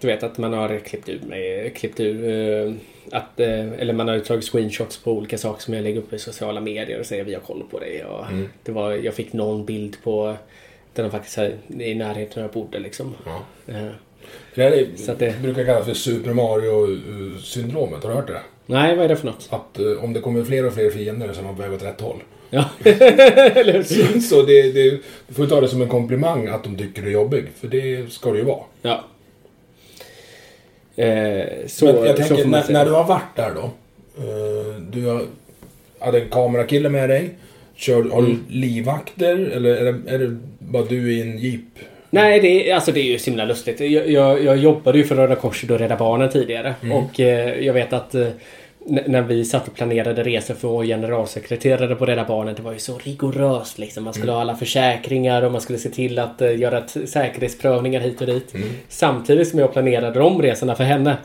Du 0.00 0.06
vet 0.06 0.22
att 0.22 0.38
man 0.38 0.52
har 0.52 0.78
klippt 0.78 1.08
ur 1.08 1.20
mig, 1.26 1.72
klippt 1.76 2.00
ur... 2.00 2.28
eh, 2.28 2.72
Att, 3.12 3.40
eh, 3.40 3.72
eller 3.72 3.92
man 3.92 4.08
har 4.08 4.18
tagit 4.18 4.44
screenshots 4.44 4.98
på 4.98 5.12
olika 5.12 5.38
saker 5.38 5.62
som 5.62 5.74
jag 5.74 5.82
lägger 5.82 5.98
upp 5.98 6.12
i 6.12 6.18
sociala 6.18 6.60
medier 6.60 7.00
och 7.00 7.06
säger 7.06 7.24
vi 7.24 7.34
har 7.34 7.40
koll 7.40 7.62
på 7.70 7.78
det. 7.78 8.04
Och 8.04 8.24
det 8.62 8.72
var, 8.72 8.92
jag 8.92 9.14
fick 9.14 9.32
någon 9.32 9.64
bild 9.64 9.96
på 10.02 10.36
den 10.94 11.04
var 11.04 11.10
faktiskt 11.10 11.36
här 11.36 11.56
i 11.80 11.94
närheten 11.94 12.32
där 12.34 12.42
jag 12.42 12.50
bodde 12.50 12.78
liksom. 12.78 13.14
Ja. 13.26 13.42
Eh, 13.74 13.86
Det 14.54 14.62
här 14.62 14.70
är, 14.72 14.86
Så 14.96 15.12
att 15.12 15.18
det- 15.18 15.42
brukar 15.42 15.64
kallas 15.64 15.86
för 15.86 15.94
Super 15.94 16.32
Mario-syndromet. 16.34 18.02
Har 18.02 18.10
du 18.10 18.16
hört 18.16 18.26
det? 18.26 18.40
Nej, 18.66 18.96
vad 18.96 19.04
är 19.04 19.08
det 19.08 19.16
för 19.16 19.26
något? 19.26 19.48
Att 19.50 19.78
eh, 19.78 20.04
om 20.04 20.12
det 20.12 20.20
kommer 20.20 20.44
fler 20.44 20.66
och 20.66 20.74
fler 20.74 20.90
fiender 20.90 21.32
så 21.32 21.40
är 21.40 21.44
man 21.44 21.56
på 21.56 21.62
väg 21.62 21.72
åt 21.72 21.82
rätt 21.82 22.00
håll. 22.00 22.22
Ja, 22.50 22.64
eller? 22.84 23.82
Så 24.20 24.42
det, 24.42 24.62
det, 24.72 24.90
du 25.28 25.34
får 25.34 25.46
ta 25.46 25.60
det 25.60 25.68
som 25.68 25.82
en 25.82 25.88
komplimang 25.88 26.46
att 26.48 26.64
de 26.64 26.76
tycker 26.76 27.02
du 27.02 27.08
är 27.08 27.12
jobbig. 27.12 27.44
För 27.60 27.68
det 27.68 28.12
ska 28.12 28.30
det 28.32 28.38
ju 28.38 28.44
vara. 28.44 28.62
Ja. 28.82 29.04
Eh, 30.96 31.46
så, 31.66 31.84
Men 31.86 32.04
jag 32.04 32.16
tänker, 32.16 32.44
när, 32.44 32.72
när 32.72 32.84
du 32.84 32.90
har 32.90 33.04
varit 33.04 33.36
där 33.36 33.52
då. 33.54 33.62
Eh, 34.22 34.74
du 34.90 35.06
har, 35.06 35.22
hade 35.98 36.20
en 36.20 36.28
kamerakille 36.28 36.88
med 36.88 37.08
dig. 37.08 37.30
Kör, 37.74 38.02
har 38.10 38.18
Mm. 38.18 38.44
du 38.48 38.54
livvakter? 38.54 39.36
Eller 39.36 39.70
är 39.76 39.92
det, 39.92 40.14
är 40.14 40.18
det 40.18 40.36
bara 40.70 40.84
du 40.84 41.12
i 41.12 41.20
en 41.20 41.38
jeep? 41.38 41.78
Nej, 42.10 42.40
det 42.40 42.70
är, 42.70 42.74
alltså 42.74 42.92
det 42.92 43.00
är 43.00 43.04
ju 43.04 43.18
så 43.18 43.30
himla 43.30 43.44
lustigt. 43.44 43.80
Jag, 43.80 44.10
jag, 44.10 44.44
jag 44.44 44.56
jobbade 44.56 44.98
ju 44.98 45.04
för 45.04 45.14
Röda 45.14 45.34
Korset 45.34 45.70
och 45.70 45.78
Rädda 45.78 45.96
Barnen 45.96 46.30
tidigare. 46.30 46.74
Och 46.92 47.20
eh, 47.20 47.66
jag 47.66 47.74
vet 47.74 47.92
att 47.92 48.14
eh, 48.14 48.26
när 48.86 49.22
vi 49.22 49.44
satt 49.44 49.68
och 49.68 49.74
planerade 49.74 50.22
resor 50.22 50.54
för 50.54 50.68
vår 50.68 50.84
generalsekreterare 50.84 51.94
på 51.94 52.06
Rädda 52.06 52.24
Barnen. 52.24 52.54
Det 52.54 52.62
var 52.62 52.72
ju 52.72 52.78
så 52.78 52.98
rigoröst 52.98 53.78
liksom. 53.78 54.04
Man 54.04 54.14
skulle 54.14 54.32
ha 54.32 54.40
alla 54.40 54.56
försäkringar 54.56 55.42
och 55.42 55.52
man 55.52 55.60
skulle 55.60 55.78
se 55.78 55.88
till 55.88 56.18
att 56.18 56.42
eh, 56.42 56.58
göra 56.58 56.82
säkerhetsprövningar 56.86 58.00
hit 58.00 58.20
och 58.20 58.26
dit. 58.26 58.54
Samtidigt 58.88 59.48
som 59.48 59.58
jag 59.58 59.72
planerade 59.72 60.18
de 60.18 60.42
resorna 60.42 60.74
för 60.74 60.84
henne. 60.84 61.16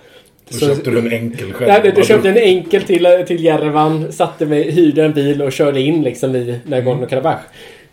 Då 0.49 0.59
köpte 0.59 0.91
du 0.91 0.99
en 0.99 1.11
enkel 1.11 1.53
själv. 1.53 1.83
Nej, 1.83 1.93
du 1.95 2.03
köpte 2.03 2.29
en 2.29 2.37
enkel 2.37 2.81
till, 2.83 3.23
till 3.27 3.43
Jerevan, 3.43 4.11
satte 4.11 4.45
mig, 4.45 4.71
hyrde 4.71 5.05
en 5.05 5.13
bil 5.13 5.41
och 5.41 5.51
körde 5.51 5.81
in 5.81 6.03
liksom 6.03 6.35
i 6.35 6.59
Nagorno-Karabach. 6.65 7.39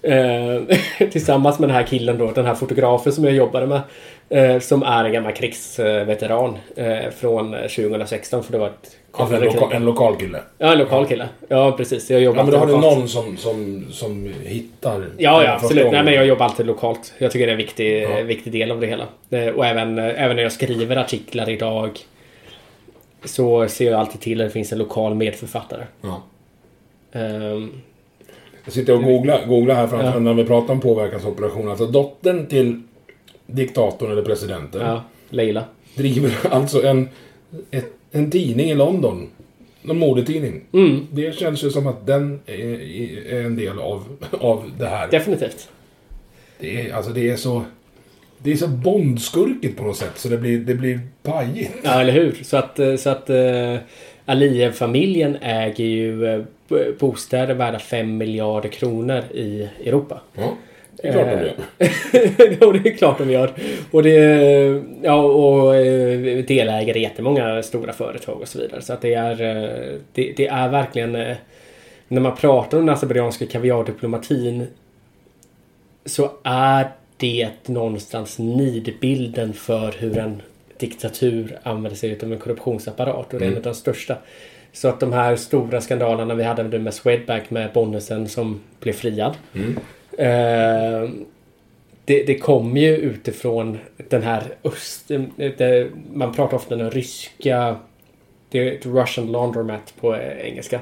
Eh, 0.03 0.63
tillsammans 1.11 1.59
med 1.59 1.69
den 1.69 1.77
här 1.77 1.87
killen 1.87 2.19
då, 2.19 2.31
den 2.31 2.47
här 2.47 2.55
fotografen 2.55 3.13
som 3.13 3.25
jag 3.25 3.33
jobbade 3.35 3.67
med. 3.67 3.81
Eh, 4.29 4.61
som 4.61 4.83
är 4.83 5.05
en 5.05 5.13
gammal 5.13 5.33
krigsveteran 5.33 6.57
eh, 6.77 7.11
från 7.21 7.53
2016 7.53 8.43
för 8.45 8.53
det 8.53 8.59
var 8.59 8.67
ett 8.67 8.97
Alltså 9.15 9.37
en, 9.37 9.43
loka, 9.43 9.77
en 9.77 9.85
lokal 9.85 10.17
kille. 10.17 10.39
Ja, 10.59 10.73
en 10.73 10.79
lokal 10.79 11.07
kille. 11.07 11.29
Ja, 11.49 11.73
precis. 11.73 12.11
Jag 12.11 12.21
jobbar 12.21 12.39
Ja, 12.39 12.45
men 12.45 12.53
då 12.53 12.59
har 12.59 12.67
du 12.67 12.77
någon 12.77 13.09
som, 13.09 13.37
som, 13.37 13.85
som 13.91 14.33
hittar... 14.45 15.07
Ja, 15.19 15.45
ja 15.45 15.53
absolut. 15.55 15.93
Nej, 15.93 16.05
men 16.05 16.15
jag 16.15 16.27
jobbar 16.27 16.45
alltid 16.47 16.67
lokalt. 16.67 17.13
Jag 17.19 17.31
tycker 17.33 17.47
det 17.47 17.51
är 17.51 17.55
en 17.55 17.59
viktig, 17.59 18.03
Ja. 18.03 18.23
viktig 18.23 18.53
del 18.53 18.71
av 18.71 18.81
det 18.81 18.87
hela. 18.87 19.07
Eh, 19.31 19.47
Och 19.49 19.67
även, 19.67 19.99
eh, 19.99 20.23
även 20.25 20.37
när 20.37 20.43
jag 20.43 20.53
skriver 20.53 20.97
artiklar 20.97 21.49
idag 21.49 21.99
så 23.25 23.69
ser 23.69 23.91
jag 23.91 24.01
alltid 24.01 24.21
till 24.21 24.41
att 24.41 24.47
det 24.47 24.53
finns 24.53 24.73
en 24.73 24.79
lokal 24.79 25.15
medförfattare. 25.15 25.85
Ja. 26.03 26.23
Ehm, 27.21 27.73
Jag 28.65 28.73
sitter 28.75 28.95
och 28.95 29.03
googlar, 29.03 29.47
googlar 29.47 29.75
här 29.75 29.87
framför 29.87 30.07
Ja. 30.13 30.19
när 30.19 30.35
vi 30.35 30.45
pratar 30.45 30.75
om 30.75 30.81
påverkansoperationer. 30.81 31.71
Alltså 31.71 31.87
dottern 31.87 32.47
till 32.47 32.83
diktatorn 33.47 34.11
eller 34.13 34.23
presidenten 34.23 34.81
ja, 34.81 35.03
Leila. 35.31 35.65
driver 35.95 36.33
alltså 36.51 36.83
en, 36.87 37.09
ett, 37.71 37.93
en 38.13 38.31
tidning 38.31 38.71
i 38.71 38.75
London. 38.75 39.29
En 39.89 39.99
modetidning. 39.99 40.61
Mm. 40.73 41.07
Det 41.13 41.35
känns 41.37 41.65
ju 41.65 41.71
som 41.71 41.87
att 41.87 42.07
den 42.07 42.41
är, 42.47 42.81
är 43.35 43.43
en 43.45 43.57
del 43.57 43.79
av, 43.79 44.05
av 44.41 44.71
det 44.79 44.87
här. 44.87 45.11
Definitivt. 45.11 45.69
Det 46.61 46.81
är, 46.81 46.95
alltså 46.95 47.13
det 47.13 47.31
är 47.31 47.37
så... 47.37 47.63
Det 48.45 48.53
är 48.53 48.57
så 48.57 48.69
bondskurkigt 48.69 49.77
på 49.79 49.85
något 49.85 49.97
sätt 49.97 50.13
så 50.15 50.29
det 50.29 50.39
blir, 50.39 50.59
det 50.59 50.75
blir 50.75 51.01
pajigt. 51.23 51.73
Ja, 51.83 52.01
eller 52.01 52.13
hur? 52.13 52.39
Så 52.43 52.57
att, 52.57 52.79
eh, 52.79 52.97
så 52.97 53.11
att 53.11 53.31
uh, 53.31 53.77
Aliyev-familjen 54.27 55.37
äger 55.41 55.85
ju 55.85 56.27
eh, 56.27 56.39
b- 56.39 56.45
bostäder 56.99 57.55
värda 57.55 57.79
5 57.79 58.17
miljarder 58.17 58.69
kronor 58.69 59.23
i 59.35 59.69
Europa. 59.85 60.21
Ja, 60.35 60.57
det 60.97 61.09
är 61.09 61.13
klart 61.13 61.27
de 61.27 61.45
gör. 61.47 61.55
ja, 62.61 62.73
det 62.83 62.91
är 62.91 62.97
klart 62.97 63.19
de 63.19 63.31
gör. 63.31 63.51
Och 63.91 64.03
det... 64.03 64.83
Ja, 65.03 65.23
och 65.23 65.77
eh, 65.77 66.45
delägare 66.45 66.99
i 66.99 67.03
jättemånga 67.03 67.63
stora 67.63 67.93
företag 67.93 68.41
och 68.41 68.49
så 68.49 68.59
vidare. 68.59 68.83
Så 68.83 68.93
att 68.93 69.01
det 69.01 69.15
är... 69.15 69.33
eh, 69.43 69.99
Det, 70.13 70.33
det 70.37 70.47
är 70.47 70.69
verkligen... 70.69 71.15
eh, 71.15 71.37
När 72.09 72.21
man 72.21 72.37
pratar 72.37 72.79
om 72.79 72.87
den 72.87 72.95
azerbajdzjanska 72.95 73.47
kaviardiplomatin 73.47 74.67
så 76.07 76.31
är 76.45 76.89
det 77.17 77.49
någonstans 77.67 78.39
nidbilden 78.39 79.53
för 79.53 79.93
hur 79.99 80.19
en 80.19 80.43
diktatur 80.79 81.59
använder 81.63 81.97
sig 81.99 82.19
av 82.23 82.33
en 82.33 82.39
korruptionsapparat. 82.39 83.35
Och 83.35 83.41
det 83.41 83.45
är 83.47 83.51
en 83.51 83.57
av 83.57 83.63
de 83.63 83.75
största. 83.75 84.17
Så 84.73 84.89
att 84.89 85.01
de 85.01 85.13
här 85.13 85.37
stora 85.37 85.81
skandalerna 85.81 86.35
vi 86.35 86.45
hade 86.45 86.79
med 86.79 86.95
Swedbank 86.95 87.51
med 87.51 87.73
Bonnesen 87.73 88.29
som 88.29 88.61
blev 88.81 88.93
friad. 88.93 89.37
Eh, 90.19 91.11
det, 92.05 92.23
det 92.27 92.39
kommer 92.39 92.81
ju 92.81 92.97
utifrån 92.97 93.79
den 94.09 94.23
här 94.23 94.43
öst... 94.65 95.11
Det, 95.37 95.89
man 96.13 96.35
pratar 96.35 96.57
ofta 96.57 96.75
om 96.75 96.81
den 96.81 96.91
ryska... 96.91 97.77
Det 98.51 98.69
är 98.69 98.73
ett 98.73 98.87
Russian 98.87 99.33
laundromat 99.33 99.95
på 100.01 100.15
eh, 100.15 100.47
engelska. 100.47 100.81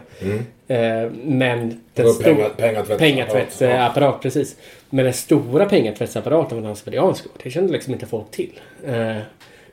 Eh, 0.68 1.10
men 1.24 1.80
den 1.94 2.08
stor- 2.08 2.24
penga- 2.24 2.48
pengatvättsapparat. 2.56 2.98
pengatvättsapparat, 2.98 4.22
precis. 4.22 4.56
Men 4.90 5.04
den 5.04 5.14
stora 5.14 5.66
pengatvättsapparaten 5.66 6.56
var 6.56 6.62
den 6.62 6.72
azerbajdzjanska. 6.72 7.28
Det 7.42 7.50
kände 7.50 7.72
liksom 7.72 7.92
inte 7.92 8.06
folk 8.06 8.30
till. 8.30 8.60
Eh, 8.86 9.16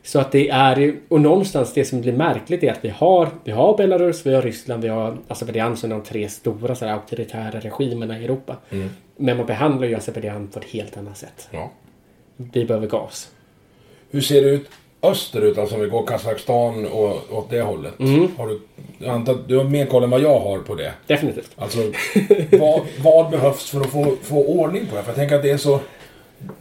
så 0.08 0.20
att 0.20 0.32
det 0.32 0.50
är 0.50 0.96
och 1.08 1.22
någonstans 1.22 1.74
det 1.74 1.86
som 1.86 2.02
blir 2.02 2.14
märkligt 2.14 2.64
är 2.64 2.72
att 2.72 2.86
vi 2.86 2.90
har, 2.90 3.30
vi 3.44 3.52
har 3.52 3.78
Belarus, 3.78 4.26
vi 4.26 4.34
har 4.34 4.42
Ryssland, 4.42 4.84
vi 4.84 4.90
har 4.90 5.18
Azerbajdzjan 5.28 5.78
som 5.78 5.90
de 5.90 6.04
tre 6.04 6.30
stora 6.30 6.76
så 6.76 6.86
här, 6.86 6.94
auktoritära 6.94 7.60
regimerna 7.60 8.20
i 8.20 8.26
Europa. 8.26 8.56
Men 9.18 9.38
man 9.38 9.46
behandlar 9.46 9.88
ju 9.88 9.96
Azerbajdzjan 9.96 10.48
på 10.48 10.60
ett 10.60 10.66
helt 10.66 10.98
annat 10.98 11.18
sätt. 11.18 11.48
Ja. 11.52 11.72
Vi 12.38 12.66
behöver 12.66 12.88
gas. 12.88 13.32
Hur 14.10 14.22
ser 14.22 14.42
det 14.42 14.50
ut 14.50 14.70
österut, 15.02 15.58
alltså 15.58 15.76
om 15.76 15.82
vi 15.82 15.88
går 15.88 16.06
Kazakstan 16.06 16.86
och 16.86 17.38
åt 17.38 17.50
det 17.50 17.62
hållet. 17.62 18.00
Mm. 18.00 18.28
Har 18.38 18.48
du, 18.48 18.62
jag 18.98 19.10
antar 19.10 19.34
att 19.34 19.48
du 19.48 19.58
har 19.58 19.64
mer 19.64 19.86
koll 19.86 20.04
än 20.04 20.10
vad 20.10 20.22
jag 20.22 20.40
har 20.40 20.60
på 20.60 20.76
det. 20.76 20.94
Definitivt. 21.08 21.52
Alltså, 21.56 21.78
vad, 22.52 22.82
vad 23.04 23.32
behövs 23.32 23.70
för 23.70 23.82
att 23.82 23.92
få, 23.92 24.16
få 24.22 24.46
ordning 24.46 24.86
på 24.86 24.96
det? 24.96 25.02
För 25.02 25.10
jag 25.10 25.16
tänker 25.16 25.36
att 25.36 25.44
det 25.44 25.52
är 25.52 25.58
så... 25.58 25.80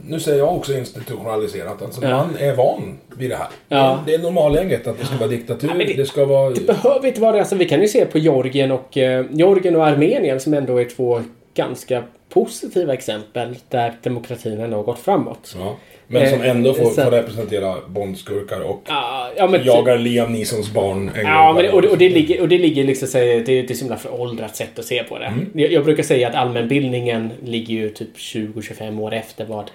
Nu 0.07 0.19
säger 0.19 0.37
jag 0.37 0.55
också 0.55 0.73
institutionaliserat. 0.77 1.81
Alltså, 1.81 2.01
Ja. 2.03 2.09
man 2.17 2.35
är 2.39 2.55
van 2.55 2.97
vid 3.17 3.29
det 3.29 3.35
här. 3.35 3.47
Ja. 3.69 3.99
Det 4.05 4.13
är 4.13 4.19
normalläget 4.19 4.87
att 4.87 4.99
det 4.99 5.05
ska 5.05 5.15
vara 5.17 5.29
diktatur. 5.29 5.67
men 5.67 5.77
det- 5.77 5.93
det, 5.93 6.05
ska 6.05 6.25
vara... 6.25 6.49
Det 6.49 6.67
behöver 6.67 7.07
inte 7.07 7.21
vara 7.21 7.31
det. 7.31 7.39
Alltså, 7.39 7.55
vi 7.55 7.65
kan 7.69 7.81
ju 7.81 7.87
se 7.87 8.05
på 8.05 8.17
Georgien 8.17 8.71
och, 8.71 8.97
eh, 8.97 9.25
Georgien 9.31 9.75
och 9.75 9.87
Armenien 9.87 10.39
som 10.39 10.53
ändå 10.53 10.77
är 10.81 10.85
två 10.85 11.21
ganska 11.53 12.03
positiva 12.29 12.93
exempel 12.93 13.55
där 13.69 13.93
demokratin 14.03 14.59
ändå 14.59 14.77
har 14.77 14.83
gått 14.83 14.99
framåt. 14.99 15.55
Ja. 15.59 15.75
Men 16.07 16.29
som 16.29 16.41
Eh, 16.41 16.49
ändå 16.49 16.73
får, 16.73 16.83
så- 16.89 17.01
får 17.03 17.11
representera 17.11 17.75
bondskurkar 17.87 18.59
och 18.61 18.81
Ja, 18.87 19.29
ja, 19.37 19.47
men, 19.47 19.63
jagar 19.65 19.97
Liam 19.97 20.31
Neesons 20.33 20.73
barn 20.73 21.11
en 21.15 21.25
Ja, 21.25 21.47
gång 21.53 21.55
men, 21.61 21.71
och, 21.71 21.85
och 21.85 21.97
det 21.97 22.09
ligger, 22.09 22.41
och 22.41 22.47
det 22.49 22.57
ligger 22.57 22.83
liksom, 22.83 23.07
så, 23.07 23.17
det, 23.17 23.39
det 23.39 23.69
är 23.71 23.73
så 23.73 23.79
himla 23.81 23.97
föråldrat 23.97 24.55
sätt 24.55 24.79
att 24.79 24.85
se 24.85 25.03
på 25.03 25.19
det. 25.19 25.25
Mm. 25.25 25.49
Jag, 25.53 25.71
jag 25.71 25.83
brukar 25.85 26.03
säga 26.03 26.27
att 26.29 26.35
allmänbildningen 26.35 27.31
ligger 27.43 27.73
ju 27.73 27.89
typ 27.89 28.17
20-25 28.17 28.99
år 29.01 29.13
efter 29.13 29.45
vad 29.45 29.71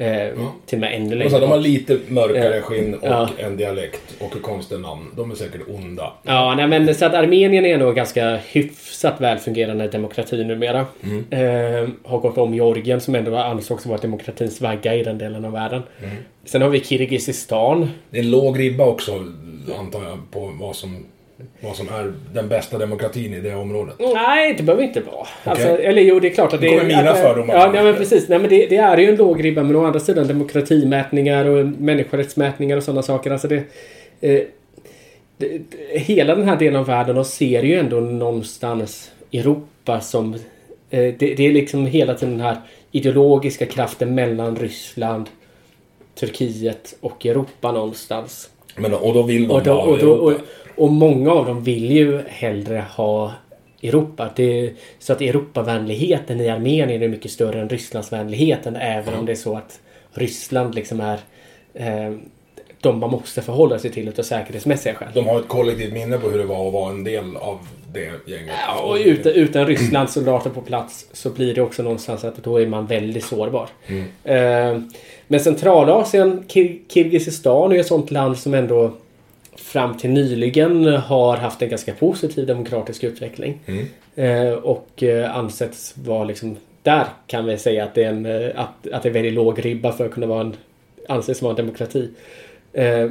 eh, 0.00 0.28
till 0.66 0.76
och 0.76 0.80
med 0.80 0.94
ännu 0.94 1.14
längre. 1.14 1.30
så, 1.30 1.38
de 1.38 1.50
har 1.50 1.58
lite 1.58 1.98
mörkare 2.08 2.60
skinn 2.60 2.94
och 2.94 3.08
Ja. 3.08 3.28
en 3.38 3.56
dialekt 3.56 4.02
och 4.18 4.42
konstiga 4.42 4.80
namn. 4.80 5.06
De 5.16 5.30
är 5.30 5.34
säkert 5.34 5.60
onda. 5.68 6.12
Ja, 6.22 6.54
nej, 6.54 6.66
men 6.68 6.94
så 6.94 7.04
att 7.04 7.14
Armenien 7.14 7.66
är 7.66 7.78
nog 7.78 7.94
ganska 7.94 8.36
hyfsat 8.36 9.20
välfungerande 9.20 9.88
demokrati 9.88 10.44
numera. 10.44 10.86
Mm. 11.02 11.24
Eh, 11.30 11.88
har 12.04 12.18
gått 12.18 12.38
om 12.38 12.54
Georgien 12.54 13.00
som 13.00 13.14
ändå 13.14 13.36
ansågs 13.36 13.86
vara 13.86 13.98
demokratins 13.98 14.60
vagga 14.60 14.94
i 14.94 15.02
den 15.02 15.18
delen 15.18 15.44
av 15.44 15.52
världen. 15.52 15.82
Mm. 16.02 16.16
Sen 16.44 16.62
har 16.62 16.68
vi 16.68 16.80
Kirgizistan. 16.80 17.90
Det 18.10 18.18
är 18.18 18.22
en 18.22 18.30
låg 18.30 18.58
ribba 18.58 18.84
också, 18.86 19.12
antar 19.78 20.02
jag, 20.04 20.18
på 20.30 20.52
vad 20.60 20.76
som, 20.76 21.06
vad 21.60 21.76
som 21.76 21.88
är 21.88 22.12
den 22.32 22.48
bästa 22.48 22.78
demokratin 22.78 23.34
i 23.34 23.40
det 23.40 23.54
området. 23.54 23.94
Nej, 23.98 24.54
det 24.54 24.62
behöver 24.62 24.84
inte 24.84 25.00
vara. 25.00 25.26
Alltså, 25.44 25.68
eller 25.68 26.02
jo, 26.02 26.20
det 26.20 26.28
är 26.28 26.34
klart 26.34 26.52
att 26.52 26.60
Nu 26.60 26.68
det 26.68 26.76
är... 26.76 26.84
mina 26.84 27.14
fördomar. 27.14 27.54
Ja, 27.54 27.72
nej, 27.72 27.84
men 27.84 27.94
precis. 27.94 28.28
Nej, 28.28 28.38
men 28.38 28.50
det, 28.50 28.66
det 28.66 28.76
är 28.76 28.98
ju 28.98 29.08
en 29.08 29.16
låg 29.16 29.44
ribba, 29.44 29.62
men 29.62 29.76
å 29.76 29.84
andra 29.84 30.00
sidan 30.00 30.26
demokratimätningar 30.26 31.44
och 31.44 31.66
människorättsmätningar 31.66 32.76
och 32.76 32.82
sådana 32.82 33.02
saker. 33.02 33.30
Alltså 33.30 33.48
det, 33.48 33.56
eh, 34.20 34.42
det, 35.36 35.58
det, 35.58 35.98
hela 35.98 36.34
den 36.34 36.48
här 36.48 36.56
delen 36.56 36.80
av 36.80 36.86
världen 36.86 37.18
och 37.18 37.26
ser 37.26 37.62
ju 37.62 37.78
ändå 37.78 38.00
någonstans 38.00 39.10
Europa 39.32 40.00
som... 40.00 40.34
Eh, 40.34 40.38
det, 40.90 41.14
det 41.18 41.46
är 41.46 41.52
liksom 41.52 41.86
hela 41.86 42.14
tiden 42.14 42.36
den 42.36 42.46
här 42.46 42.56
ideologiska 42.92 43.66
kraften 43.66 44.14
mellan 44.14 44.56
Ryssland, 44.56 45.28
Turkiet 46.14 46.96
och 47.00 47.26
Europa 47.26 47.72
någonstans. 47.72 48.50
Men, 48.76 48.94
och 48.94 49.14
då 49.14 49.22
vill 49.22 49.48
de 49.48 49.54
Och, 49.54 49.62
då, 49.62 49.72
ha 49.72 49.82
och, 49.82 49.98
då, 49.98 50.14
Europa. 50.14 50.24
och 50.24 50.32
många 50.88 51.32
av 51.32 51.46
dem 51.46 51.64
vill 51.64 51.90
ju 51.90 52.22
hellre 52.28 52.84
ha 52.96 53.32
Europa. 53.82 54.30
Det, 54.36 54.72
så 54.98 55.12
att 55.12 55.20
Europavänligheten 55.20 56.40
i 56.40 56.48
Armenien 56.48 57.02
är 57.02 57.08
mycket 57.08 57.30
större 57.30 57.60
än 57.60 57.68
Rysslandsvänligheten. 57.68 58.76
Även 58.76 59.14
om 59.14 59.26
det 59.26 59.32
är 59.32 59.36
så 59.36 59.56
att 59.56 59.80
Ryssland 60.12 60.74
liksom 60.74 61.00
är 61.00 61.18
eh, 61.74 62.14
de 62.80 62.98
man 62.98 63.10
måste 63.10 63.42
förhålla 63.42 63.78
sig 63.78 63.90
till 63.90 64.08
utav 64.08 64.22
säkerhetsmässiga 64.22 64.94
skäl. 64.94 65.08
De 65.14 65.26
har 65.26 65.40
ett 65.40 65.48
kollektivt 65.48 65.92
minne 65.92 66.18
på 66.18 66.28
hur 66.28 66.38
det 66.38 66.44
var 66.44 66.66
att 66.66 66.72
vara 66.72 66.90
en 66.90 67.04
del 67.04 67.36
av 67.36 67.58
det 67.92 68.30
gänget. 68.30 68.54
Ja, 68.68 68.82
och 68.82 68.96
utan, 69.04 69.32
utan 69.32 69.66
Rysslands 69.66 70.12
soldater 70.12 70.50
på 70.50 70.60
plats 70.60 71.06
så 71.12 71.30
blir 71.30 71.54
det 71.54 71.62
också 71.62 71.82
någonstans 71.82 72.24
att 72.24 72.36
då 72.44 72.60
är 72.60 72.66
man 72.66 72.86
väldigt 72.86 73.24
sårbar. 73.24 73.68
Eh, 74.24 74.80
men 75.28 75.40
Centralasien, 75.40 76.44
Kir- 76.48 76.78
Kirgizistan 76.88 77.72
är 77.72 77.76
ett 77.76 77.86
sånt 77.86 78.10
land 78.10 78.38
som 78.38 78.54
ändå 78.54 78.92
fram 79.70 79.96
till 79.96 80.10
nyligen 80.10 80.86
har 80.86 81.36
haft 81.36 81.62
en 81.62 81.68
ganska 81.68 81.94
positiv 81.94 82.46
demokratisk 82.46 83.04
utveckling. 83.04 83.58
Eh, 84.14 84.52
och 84.52 85.02
eh, 85.02 85.36
ansetts 85.36 85.94
vara 85.96 86.24
liksom 86.24 86.56
där 86.82 87.04
kan 87.26 87.46
vi 87.46 87.58
säga 87.58 87.84
att 87.84 87.94
det 87.94 88.04
är 88.04 88.08
en 88.08 88.26
eh, 88.26 88.50
att, 88.60 88.92
att 88.92 89.02
det 89.02 89.08
är 89.08 89.12
väldigt 89.12 89.32
låg 89.32 89.64
ribba 89.64 89.92
för 89.92 90.06
att 90.06 90.12
kunna 90.12 90.26
vara 90.26 90.40
en 90.40 90.56
anses 91.08 91.42
vara 91.42 91.50
en 91.52 91.56
demokrati. 91.56 92.10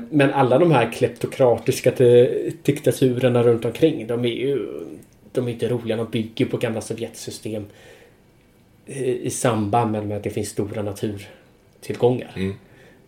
Men 0.09 0.33
alla 0.33 0.57
de 0.57 0.71
här 0.71 0.91
kleptokratiska 0.91 1.91
di- 1.91 2.53
diktaturerna 2.63 3.43
runt 3.43 3.65
omkring 3.65 4.07
de 4.07 4.25
är 4.25 4.29
ju 4.29 4.67
de 5.31 5.47
är 5.47 5.51
inte 5.51 5.67
roliga. 5.67 5.97
De 5.97 6.07
bygger 6.11 6.45
på 6.45 6.57
gamla 6.57 6.81
Sovjetsystem 6.81 7.65
i 9.21 9.29
samband 9.29 9.91
med 9.91 10.17
att 10.17 10.23
det 10.23 10.29
finns 10.29 10.49
stora 10.49 10.81
naturtillgångar. 10.81 12.31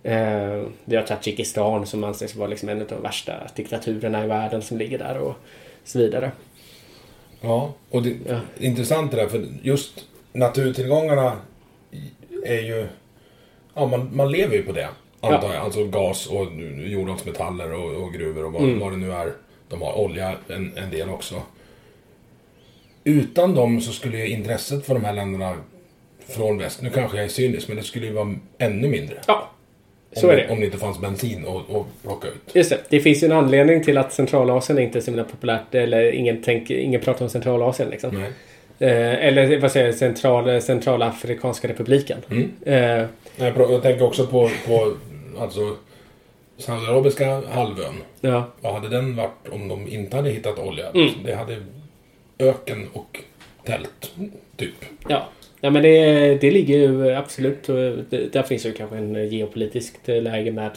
Eh, 0.04 0.64
vi 0.86 0.96
har 0.96 1.04
Tadzjikistan 1.04 1.86
som 1.86 2.04
anses 2.04 2.36
vara 2.36 2.48
liksom 2.50 2.70
en 2.70 2.82
av 2.82 2.88
de 2.88 3.02
värsta 3.02 3.34
diktaturerna 3.56 4.24
i 4.26 4.28
världen 4.28 4.62
som 4.62 4.78
ligger 4.78 4.98
där 4.98 5.18
och 5.18 5.34
så 5.84 6.00
vidare. 6.00 6.32
Ja, 7.42 7.74
och 7.90 8.04
det 8.04 8.16
Ja. 8.28 8.40
intressant 8.60 9.12
det 9.12 9.18
där, 9.18 9.28
för 9.28 9.46
just 9.64 10.06
naturtillgångarna 10.34 11.38
är 12.46 12.62
ju... 12.62 12.88
Ja, 13.74 13.86
man, 13.88 14.10
man 14.16 14.32
lever 14.32 14.56
ju 14.56 14.64
på 14.64 14.72
det, 14.72 14.90
antar 15.22 15.48
Ja. 15.48 15.54
jag. 15.54 15.64
Alltså 15.64 15.86
gas 15.86 16.28
och 16.28 16.46
jordartsmetaller 16.86 17.74
och, 17.74 18.04
och 18.04 18.14
gruvor 18.14 18.46
och 18.46 18.54
vad, 18.54 18.62
Mm. 18.64 18.80
vad 18.80 18.92
det 18.92 18.98
nu 18.98 19.12
är. 19.12 19.34
De 19.70 19.82
har 19.82 19.98
olja 20.00 20.36
en, 20.48 20.78
en 20.78 20.90
del 20.92 21.10
också. 21.10 21.42
Utan 23.04 23.56
dem 23.56 23.82
så 23.82 23.92
skulle 23.92 24.18
ju 24.18 24.28
intresset 24.28 24.86
för 24.86 24.94
de 24.94 25.06
här 25.06 25.14
länderna 25.14 25.56
från 26.28 26.58
väst, 26.58 26.82
nu 26.82 26.90
kanske 26.90 27.18
jag 27.18 27.24
är 27.26 27.30
cynisk, 27.30 27.68
men 27.68 27.78
det 27.78 27.84
skulle 27.84 28.06
ju 28.06 28.14
vara 28.14 28.36
ännu 28.58 28.88
mindre. 28.88 29.22
Ja, 29.28 29.50
så 30.14 30.28
om, 30.28 30.34
är 30.34 30.38
det. 30.38 30.50
Om 30.50 30.60
det 30.60 30.66
inte 30.66 30.78
fanns 30.78 31.00
bensin 31.02 31.46
att 31.48 32.04
plocka 32.04 32.28
ut. 32.28 32.56
Just 32.56 32.70
det. 32.70 32.78
Det 32.90 33.00
finns 33.00 33.24
ju 33.24 33.26
en 33.26 33.32
anledning 33.32 33.84
till 33.84 33.98
att 33.98 34.14
Centralasien 34.14 34.80
inte 34.80 35.00
är 35.00 35.02
så 35.02 35.12
himla 35.12 35.24
populärt. 35.24 35.76
Eller 35.76 36.12
ingen, 36.12 36.42
tänk, 36.44 36.70
ingen 36.70 37.02
pratar 37.02 37.26
om 37.26 37.30
Centralasien 37.30 37.90
liksom. 37.90 38.16
Nej. 38.16 38.32
Eh, 38.80 39.26
eller 39.28 39.60
vad 39.60 39.72
säger 39.72 39.86
jag? 39.86 39.96
Central, 39.96 40.62
Centralafrikanska 40.62 41.68
republiken. 41.68 42.18
Mm. 42.32 42.52
Eh, 42.66 43.06
Jag, 43.38 43.72
jag 43.72 43.82
tänker 43.82 44.06
också 44.06 44.28
på, 44.28 44.50
på 44.68 44.94
alltså, 45.40 45.76
Saudiarabiska 46.58 47.42
halvön. 47.50 47.94
ja. 48.22 48.48
Vad 48.62 48.74
hade 48.74 48.90
den 48.90 49.16
varit 49.16 49.48
om 49.52 49.68
de 49.68 49.88
inte 49.88 50.16
hade 50.16 50.30
hittat 50.30 50.60
olja? 50.60 50.90
Mm. 50.90 51.10
Det 51.26 51.34
hade 51.36 51.58
öken 52.40 52.88
och 52.94 53.20
tält, 53.66 54.12
typ. 54.58 54.76
Ja. 55.08 55.28
Ja 55.62 55.70
men 55.70 55.84
det, 55.84 56.36
det 56.42 56.52
ligger 56.52 56.78
ju 56.78 57.12
absolut. 57.16 57.70
och 57.70 57.76
det- 58.10 58.34
Där 58.34 58.44
finns 58.44 58.66
ju 58.66 58.72
kanske 58.72 58.98
en 58.98 59.28
geopolitiskt 59.30 60.08
läge 60.08 60.52
med 60.52 60.72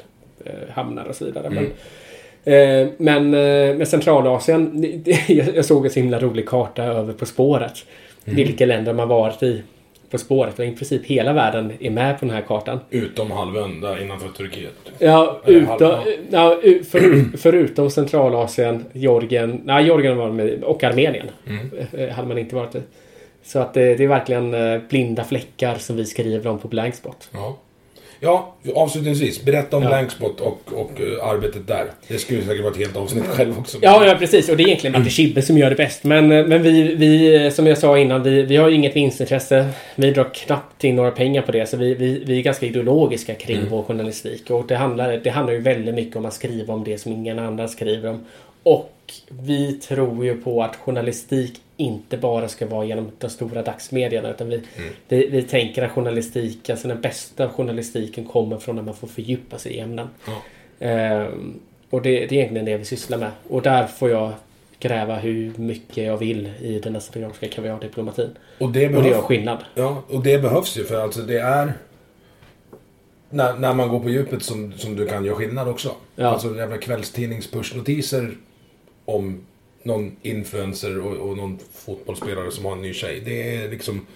eh, 0.45 0.53
hamnar 0.71 1.05
och 1.05 1.15
så 1.15 1.25
vidare. 1.25 1.51
Men, 1.51 1.65
eh, 2.45 2.89
men 2.97 3.35
eh, 3.35 3.77
med 3.77 3.89
Centralasien. 3.89 4.81
det- 5.05 5.29
Jag 5.55 5.65
såg 5.65 5.85
en 5.85 5.91
så 5.91 6.01
himla 6.01 6.19
rolig 6.19 6.47
karta 6.49 6.83
över 6.85 7.13
På 7.13 7.27
spåret. 7.27 7.73
Vilka 8.25 8.67
länder 8.67 8.93
man 8.93 9.09
varit 9.09 9.43
i 9.43 9.63
På 10.11 10.19
spåret. 10.19 10.59
Och 10.59 10.65
i 10.65 10.71
princip 10.73 11.07
hela 11.07 11.33
världen 11.33 11.73
är 11.81 11.91
med 11.91 12.21
på 12.21 12.27
den 12.27 12.35
här 12.35 12.43
kartan. 12.43 12.81
Utom 12.91 13.31
halvön 13.31 13.81
där 13.81 14.03
innanför 14.03 14.29
Turkiet. 14.29 14.73
Ja, 14.99 15.41
utom, 15.47 15.93
ja, 16.31 16.61
för, 16.91 17.37
förutom 17.37 17.91
Centralasien, 17.91 18.85
Georgien, 18.93 19.61
nej 19.65 19.85
Georgien 19.85 20.17
var 20.17 20.31
med 20.31 20.63
och 20.65 20.85
Armenien. 20.85 21.27
Eh, 21.93 22.09
Hade 22.09 22.29
man 22.29 22.39
inte 22.39 22.55
varit 22.57 22.75
i. 22.75 22.81
Så 23.45 23.59
att 23.59 23.75
det, 23.75 23.95
det 23.95 24.05
är 24.05 24.09
verkligen 24.09 24.55
eh, 24.55 24.81
blinda 24.89 25.25
fläckar 25.25 25.75
som 25.75 25.97
vi 25.97 26.05
skriver 26.05 26.51
om 26.51 26.59
på 26.59 26.69
Blankspot. 26.69 27.29
Ja. 27.33 27.57
Ja, 28.21 28.55
avslutningsvis. 28.75 29.45
Berätta 29.45 29.77
om 29.77 29.83
Ja. 29.83 29.89
Blankspot 29.89 30.41
och, 30.41 30.61
och 30.73 31.01
eh, 31.01 31.29
arbetet 31.29 31.67
där. 31.67 31.87
Det 32.09 32.19
skulle 32.19 32.43
säkert 32.43 32.63
vara 32.63 32.73
ett 32.73 32.79
helt 32.79 32.97
avsnitt 32.97 33.25
själv 33.25 33.59
också. 33.59 33.79
Ja, 33.83 34.07
ja 34.07 34.15
precis. 34.19 34.49
Och 34.49 34.57
det 34.57 34.63
är 34.63 34.67
egentligen 34.67 34.93
Matte 34.93 35.11
Schibbe 35.11 35.43
som 35.43 35.59
gör 35.59 35.71
det 35.71 35.77
bäst. 35.77 36.05
Men, 36.05 36.33
eh, 36.33 36.47
men 36.47 36.63
vi, 36.63 36.95
vi, 36.95 37.45
eh, 37.45 37.51
som 37.51 37.67
jag 37.67 37.79
sa 37.79 37.99
innan, 37.99 38.23
vi, 38.23 38.43
vi 38.43 38.57
har 38.57 38.69
ju 38.69 38.75
inget 38.75 38.97
vinstintresse. 38.97 39.69
Vi 39.95 40.11
drar 40.11 40.35
knappt 40.35 40.85
in 40.85 40.97
några 40.97 41.11
pengar 41.11 41.43
på 41.43 41.53
det. 41.53 41.67
Så 41.67 41.77
vi, 41.77 41.95
vi, 41.95 42.25
vi 42.27 42.39
är 42.39 42.43
ganska 42.43 42.67
ideologiska 42.67 43.35
kring 43.35 43.61
vår 43.71 43.83
journalistik. 43.83 44.51
Och 44.51 44.67
det 44.67 44.77
handlar, 44.77 45.17
det 45.17 45.31
handlar 45.31 45.53
ju 45.53 45.61
väldigt 45.61 45.95
mycket 45.95 46.17
om 46.17 46.25
att 46.25 46.35
skriva 46.35 46.75
om 46.75 46.85
det 46.85 46.99
som 46.99 47.13
ingen 47.13 47.39
annan 47.39 47.69
skriver 47.69 48.11
om. 48.11 48.25
Och 48.63 48.91
vi 49.29 49.73
tror 49.73 50.25
ju 50.25 50.37
på 50.37 50.63
att 50.63 50.77
journalistik 50.77 51.61
inte 51.77 52.17
bara 52.17 52.49
ska 52.49 52.67
vara 52.67 52.85
genom 52.85 53.11
de 53.19 53.31
stora 53.31 53.63
dagsmedierna. 53.63 54.31
Utan 54.31 54.49
vi, 54.49 54.63
vi, 55.09 55.27
vi 55.27 55.43
tänker 55.43 55.83
att 55.83 55.91
journalistik, 55.91 56.71
alltså 56.71 56.89
den 56.89 57.01
bästa 57.01 57.49
journalistiken 57.49 58.25
kommer 58.25 58.59
från 58.59 58.77
när 58.77 58.83
man 58.83 58.95
får 58.95 59.09
fördjupa 59.09 59.59
sig 59.59 59.73
i 59.73 59.81
ämnen. 59.81 60.09
Ehm, 60.79 61.61
och 61.91 62.03
det, 62.03 62.11
det 62.11 62.25
är 62.25 62.33
egentligen 62.33 62.65
det 62.65 62.77
vi 62.77 62.85
sysslar 62.85 63.19
med. 63.19 63.31
Och 63.49 63.63
där 63.63 63.87
får 63.87 64.11
jag 64.11 64.33
gräva 64.81 65.17
hur 65.17 65.53
mycket 65.57 66.05
jag 66.05 66.17
vill 66.17 66.51
i 66.61 66.81
den 66.83 66.97
östeuropeiska 66.97 67.57
kaviardiplomatin. 67.57 68.31
Och 68.59 68.59
det, 68.59 68.67
Och 68.67 68.73
det 68.73 68.89
behövs, 68.89 69.07
gör 69.11 69.23
skillnad. 69.23 69.59
ja, 69.75 70.03
och 70.09 70.23
det 70.23 70.39
behövs 70.39 70.79
ju 70.79 70.85
för 70.85 71.01
alltså 71.01 71.21
det 71.23 71.39
är... 71.39 71.73
När, 73.31 73.57
när 73.59 73.75
man 73.75 73.89
går 73.89 74.01
på 74.01 74.11
djupet 74.11 74.43
som, 74.43 74.73
som 74.73 74.97
du 74.97 75.07
kan 75.07 75.25
göra 75.25 75.37
skillnad 75.37 75.69
också. 75.69 75.95
Ja. 76.17 76.27
Alltså 76.27 76.57
jävla 76.57 76.77
kvällstidnings-pushnotiser 76.77 78.37
om 79.05 79.47
någon 79.85 80.17
influencer 80.23 81.01
och, 81.01 81.31
och 81.31 81.37
någon 81.37 81.59
fotbollsspelare 81.73 82.51
som 82.51 82.65
har 82.65 82.73
en 82.73 82.83
ny 82.83 82.95
tjej. 82.95 83.23
Det 83.25 83.57
är 83.57 83.71
liksom... 83.71 84.07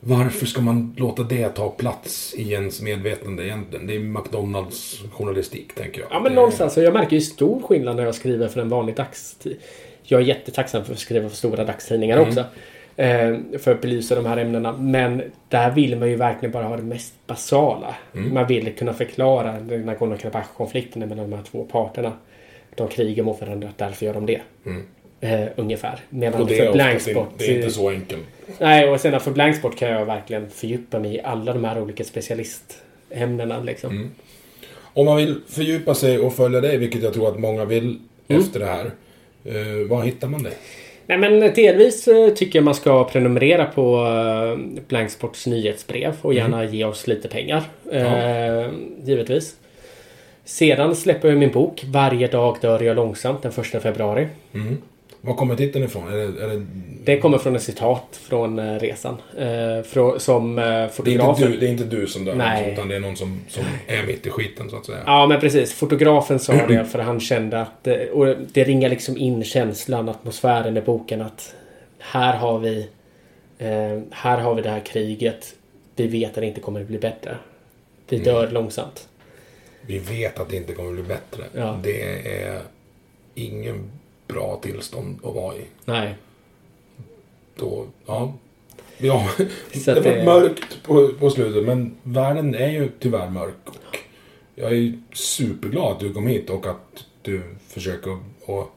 Varför 0.00 0.46
ska 0.46 0.60
man 0.60 0.94
låta 0.98 1.22
det 1.22 1.48
ta 1.48 1.68
plats 1.70 2.34
i 2.36 2.52
ens 2.52 2.82
medvetande 2.82 3.44
egentligen? 3.44 3.86
Det 3.86 3.94
är 3.94 3.98
McDonalds 3.98 5.02
journalistik, 5.12 5.74
tänker 5.74 6.00
jag. 6.00 6.08
Ja, 6.10 6.20
men 6.20 6.32
det... 6.32 6.36
någonstans. 6.36 6.76
Jag 6.76 6.94
märker 6.94 7.16
ju 7.16 7.22
stor 7.22 7.62
skillnad 7.62 7.96
när 7.96 8.04
jag 8.04 8.14
skriver 8.14 8.48
för 8.48 8.60
en 8.60 8.68
vanlig 8.68 8.96
dagstidning. 8.96 9.60
Jag 10.02 10.20
är 10.20 10.24
jättetacksam 10.24 10.84
för 10.84 10.92
att 10.92 10.98
skriva 10.98 11.28
för 11.28 11.36
stora 11.36 11.64
dagstidningar 11.64 12.16
Mm. 12.16 12.28
också. 12.28 12.44
Eh, 12.96 13.58
för 13.58 13.72
att 13.72 13.80
belysa 13.80 14.14
de 14.14 14.26
här 14.26 14.36
ämnena. 14.36 14.72
Men 14.72 15.22
där 15.48 15.70
vill 15.70 15.98
man 15.98 16.08
ju 16.08 16.16
verkligen 16.16 16.52
bara 16.52 16.64
ha 16.64 16.76
det 16.76 16.82
mest 16.82 17.14
basala. 17.26 17.94
Mm. 18.14 18.34
Man 18.34 18.46
vill 18.46 18.76
kunna 18.76 18.92
förklara 18.92 19.52
den 19.52 19.84
Nagorno-Karabach-konflikten 19.90 21.08
mellan 21.08 21.30
de 21.30 21.36
här 21.36 21.42
två 21.42 21.64
parterna. 21.64 22.12
De 22.74 22.88
krigar 22.88 23.24
mot 23.24 23.40
varandra, 23.40 23.68
därför 23.76 24.06
gör 24.06 24.14
de 24.14 24.26
det. 24.26 24.40
Eh, 25.20 25.48
ungefär. 25.56 26.00
Medan 26.08 26.34
Mm. 26.34 26.42
Och 26.42 26.48
det 26.48 26.56
för 26.56 26.72
blanksport... 26.72 27.28
det 27.38 27.44
är 27.44 27.56
inte 27.56 27.70
så 27.70 27.90
enkelt. 27.90 28.22
Nej, 28.58 28.88
och 28.88 29.00
sen 29.00 29.20
för 29.20 29.30
blanksport 29.30 29.76
kan 29.76 29.88
jag 29.88 30.04
verkligen 30.06 30.50
fördjupa 30.50 30.98
mig 30.98 31.14
i 31.14 31.20
alla 31.20 31.52
de 31.52 31.64
här 31.64 31.80
olika 31.82 32.04
specialistämnena. 32.04 33.60
Liksom. 33.60 33.90
Mm. 33.90 34.10
Om 34.94 35.06
man 35.06 35.16
vill 35.16 35.40
fördjupa 35.48 35.94
sig 35.94 36.18
och 36.18 36.34
följa 36.34 36.60
dig, 36.60 36.76
vilket 36.76 37.02
jag 37.02 37.14
tror 37.14 37.28
att 37.28 37.38
många 37.38 37.64
vill 37.64 37.98
Mm. 38.28 38.42
efter 38.42 38.60
det 38.60 38.66
här. 38.66 38.90
Eh, 39.44 39.88
var 39.88 40.02
hittar 40.02 40.28
man 40.28 40.42
dig? 40.42 40.52
Nej 41.06 41.18
men 41.18 41.40
delvis 41.40 42.08
eh, 42.08 42.28
tycker 42.34 42.58
jag 42.58 42.64
man 42.64 42.74
ska 42.74 43.04
prenumerera 43.04 43.64
på 43.64 44.06
eh, 44.06 44.80
Blanksports 44.88 45.46
nyhetsbrev 45.46 46.14
och 46.22 46.34
gärna 46.34 46.64
ge 46.64 46.84
oss 46.84 47.06
lite 47.06 47.28
pengar. 47.28 47.62
Eh, 47.92 48.66
givetvis. 49.04 49.56
Sedan 50.48 50.96
släpper 50.96 51.28
jag 51.28 51.38
min 51.38 51.52
bok 51.52 51.84
Varje 51.86 52.26
dag 52.26 52.56
dör 52.60 52.80
jag 52.82 52.96
långsamt 52.96 53.42
den 53.42 53.52
1 53.52 53.82
februari. 53.82 54.28
Var 55.20 55.34
kommer 55.34 55.56
titeln 55.56 55.84
ifrån? 55.84 56.08
Är 56.08 56.16
det, 56.16 56.44
är 56.44 56.48
det, 56.48 56.66
Det 57.04 57.18
kommer 57.18 57.38
från 57.38 57.56
ett 57.56 57.62
citat 57.62 58.20
från 58.22 58.58
eh, 58.58 58.78
resan. 58.78 59.16
Eh, 59.38 59.82
frå, 59.84 60.18
som 60.18 60.58
eh, 60.58 60.64
det, 60.64 60.70
är 60.70 60.88
fotografen... 60.88 61.50
du, 61.50 61.56
det 61.56 61.66
är 61.66 61.70
inte 61.70 61.84
du 61.84 62.06
som 62.06 62.24
dör, 62.24 62.34
Nej. 62.34 62.72
utan 62.72 62.88
det 62.88 62.96
är 62.96 63.00
någon 63.00 63.16
som, 63.16 63.40
som 63.48 63.64
är 63.86 64.06
mitt 64.06 64.26
i 64.26 64.30
skiten, 64.30 64.70
så 64.70 64.76
att 64.76 64.86
säga. 64.86 64.98
Ja 65.06 65.26
men 65.26 65.40
precis. 65.40 65.72
Fotografen 65.72 66.38
sa 66.38 66.52
det 66.52 66.84
för 66.92 66.98
han 66.98 67.20
kände 67.20 67.60
att... 67.60 67.86
Och 68.12 68.26
det 68.52 68.64
ringar 68.64 68.88
liksom 68.88 69.16
in 69.16 69.44
känslan, 69.44 70.08
atmosfären 70.08 70.76
i 70.76 70.80
boken 70.80 71.22
att 71.22 71.54
här 71.98 72.36
har 72.36 72.58
vi... 72.58 72.88
Eh, 73.58 74.00
här 74.10 74.38
har 74.38 74.54
vi 74.54 74.62
det 74.62 74.70
här 74.70 74.80
kriget. 74.80 75.54
Vi 75.96 76.06
vet 76.06 76.30
att 76.30 76.34
det 76.34 76.46
inte 76.46 76.60
kommer 76.60 76.80
att 76.80 76.88
bli 76.88 76.98
bättre. 76.98 77.36
Vi 78.08 78.18
dör 78.18 78.50
långsamt. 78.50 79.08
Vi 79.88 79.98
vet 79.98 80.38
att 80.38 80.48
det 80.48 80.56
inte 80.56 80.74
kommer 80.74 80.92
bli 80.92 81.02
bättre. 81.02 81.44
Ja. 81.52 81.80
Det 81.82 82.02
är 82.42 82.62
ingen 83.34 83.90
bra 84.26 84.58
tillstånd 84.62 85.18
att 85.24 85.34
vara 85.34 85.56
i. 85.56 85.64
Nej. 85.84 86.14
Då, 87.56 87.86
ja. 88.06 88.34
Ja, 88.98 89.28
det 89.84 89.94
var 89.94 90.02
det- 90.02 90.24
mörkt 90.24 90.82
på, 90.82 91.08
på 91.08 91.30
slutet, 91.30 91.64
men 91.64 91.94
världen 92.02 92.54
är 92.54 92.68
ju 92.70 92.90
tyvärr 92.98 93.30
mörk. 93.30 93.54
Och 93.66 93.96
jag 94.54 94.72
är 94.72 94.98
superglad 95.12 95.92
att 95.92 96.00
du 96.00 96.12
kom 96.12 96.26
hit 96.26 96.50
och 96.50 96.66
att 96.66 97.04
du 97.22 97.42
försöker 97.68 98.12
att 98.46 98.68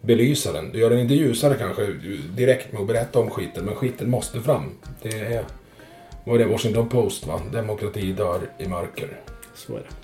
belysa 0.00 0.52
den. 0.52 0.72
Du 0.72 0.78
gör 0.78 0.90
den 0.90 0.98
inte 0.98 1.14
ljusare 1.14 1.54
kanske 1.58 1.86
direkt 2.36 2.72
med 2.72 2.80
att 2.80 2.86
berätta 2.88 3.18
om 3.18 3.30
skiten, 3.30 3.64
men 3.64 3.74
skiten 3.74 4.10
måste 4.10 4.40
fram. 4.40 4.70
Det 5.02 5.18
är, 5.20 5.44
vad 6.24 6.34
är 6.34 6.38
det, 6.44 6.50
Washington 6.50 6.88
Post 6.88 7.26
va? 7.26 7.40
Demokrati 7.52 8.12
dör 8.12 8.40
i 8.58 8.68
mörker. 8.68 9.20
Så 9.54 9.72
är 9.76 9.78
det. 9.80 10.03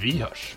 Vi 0.00 0.18
hörs! 0.22 0.56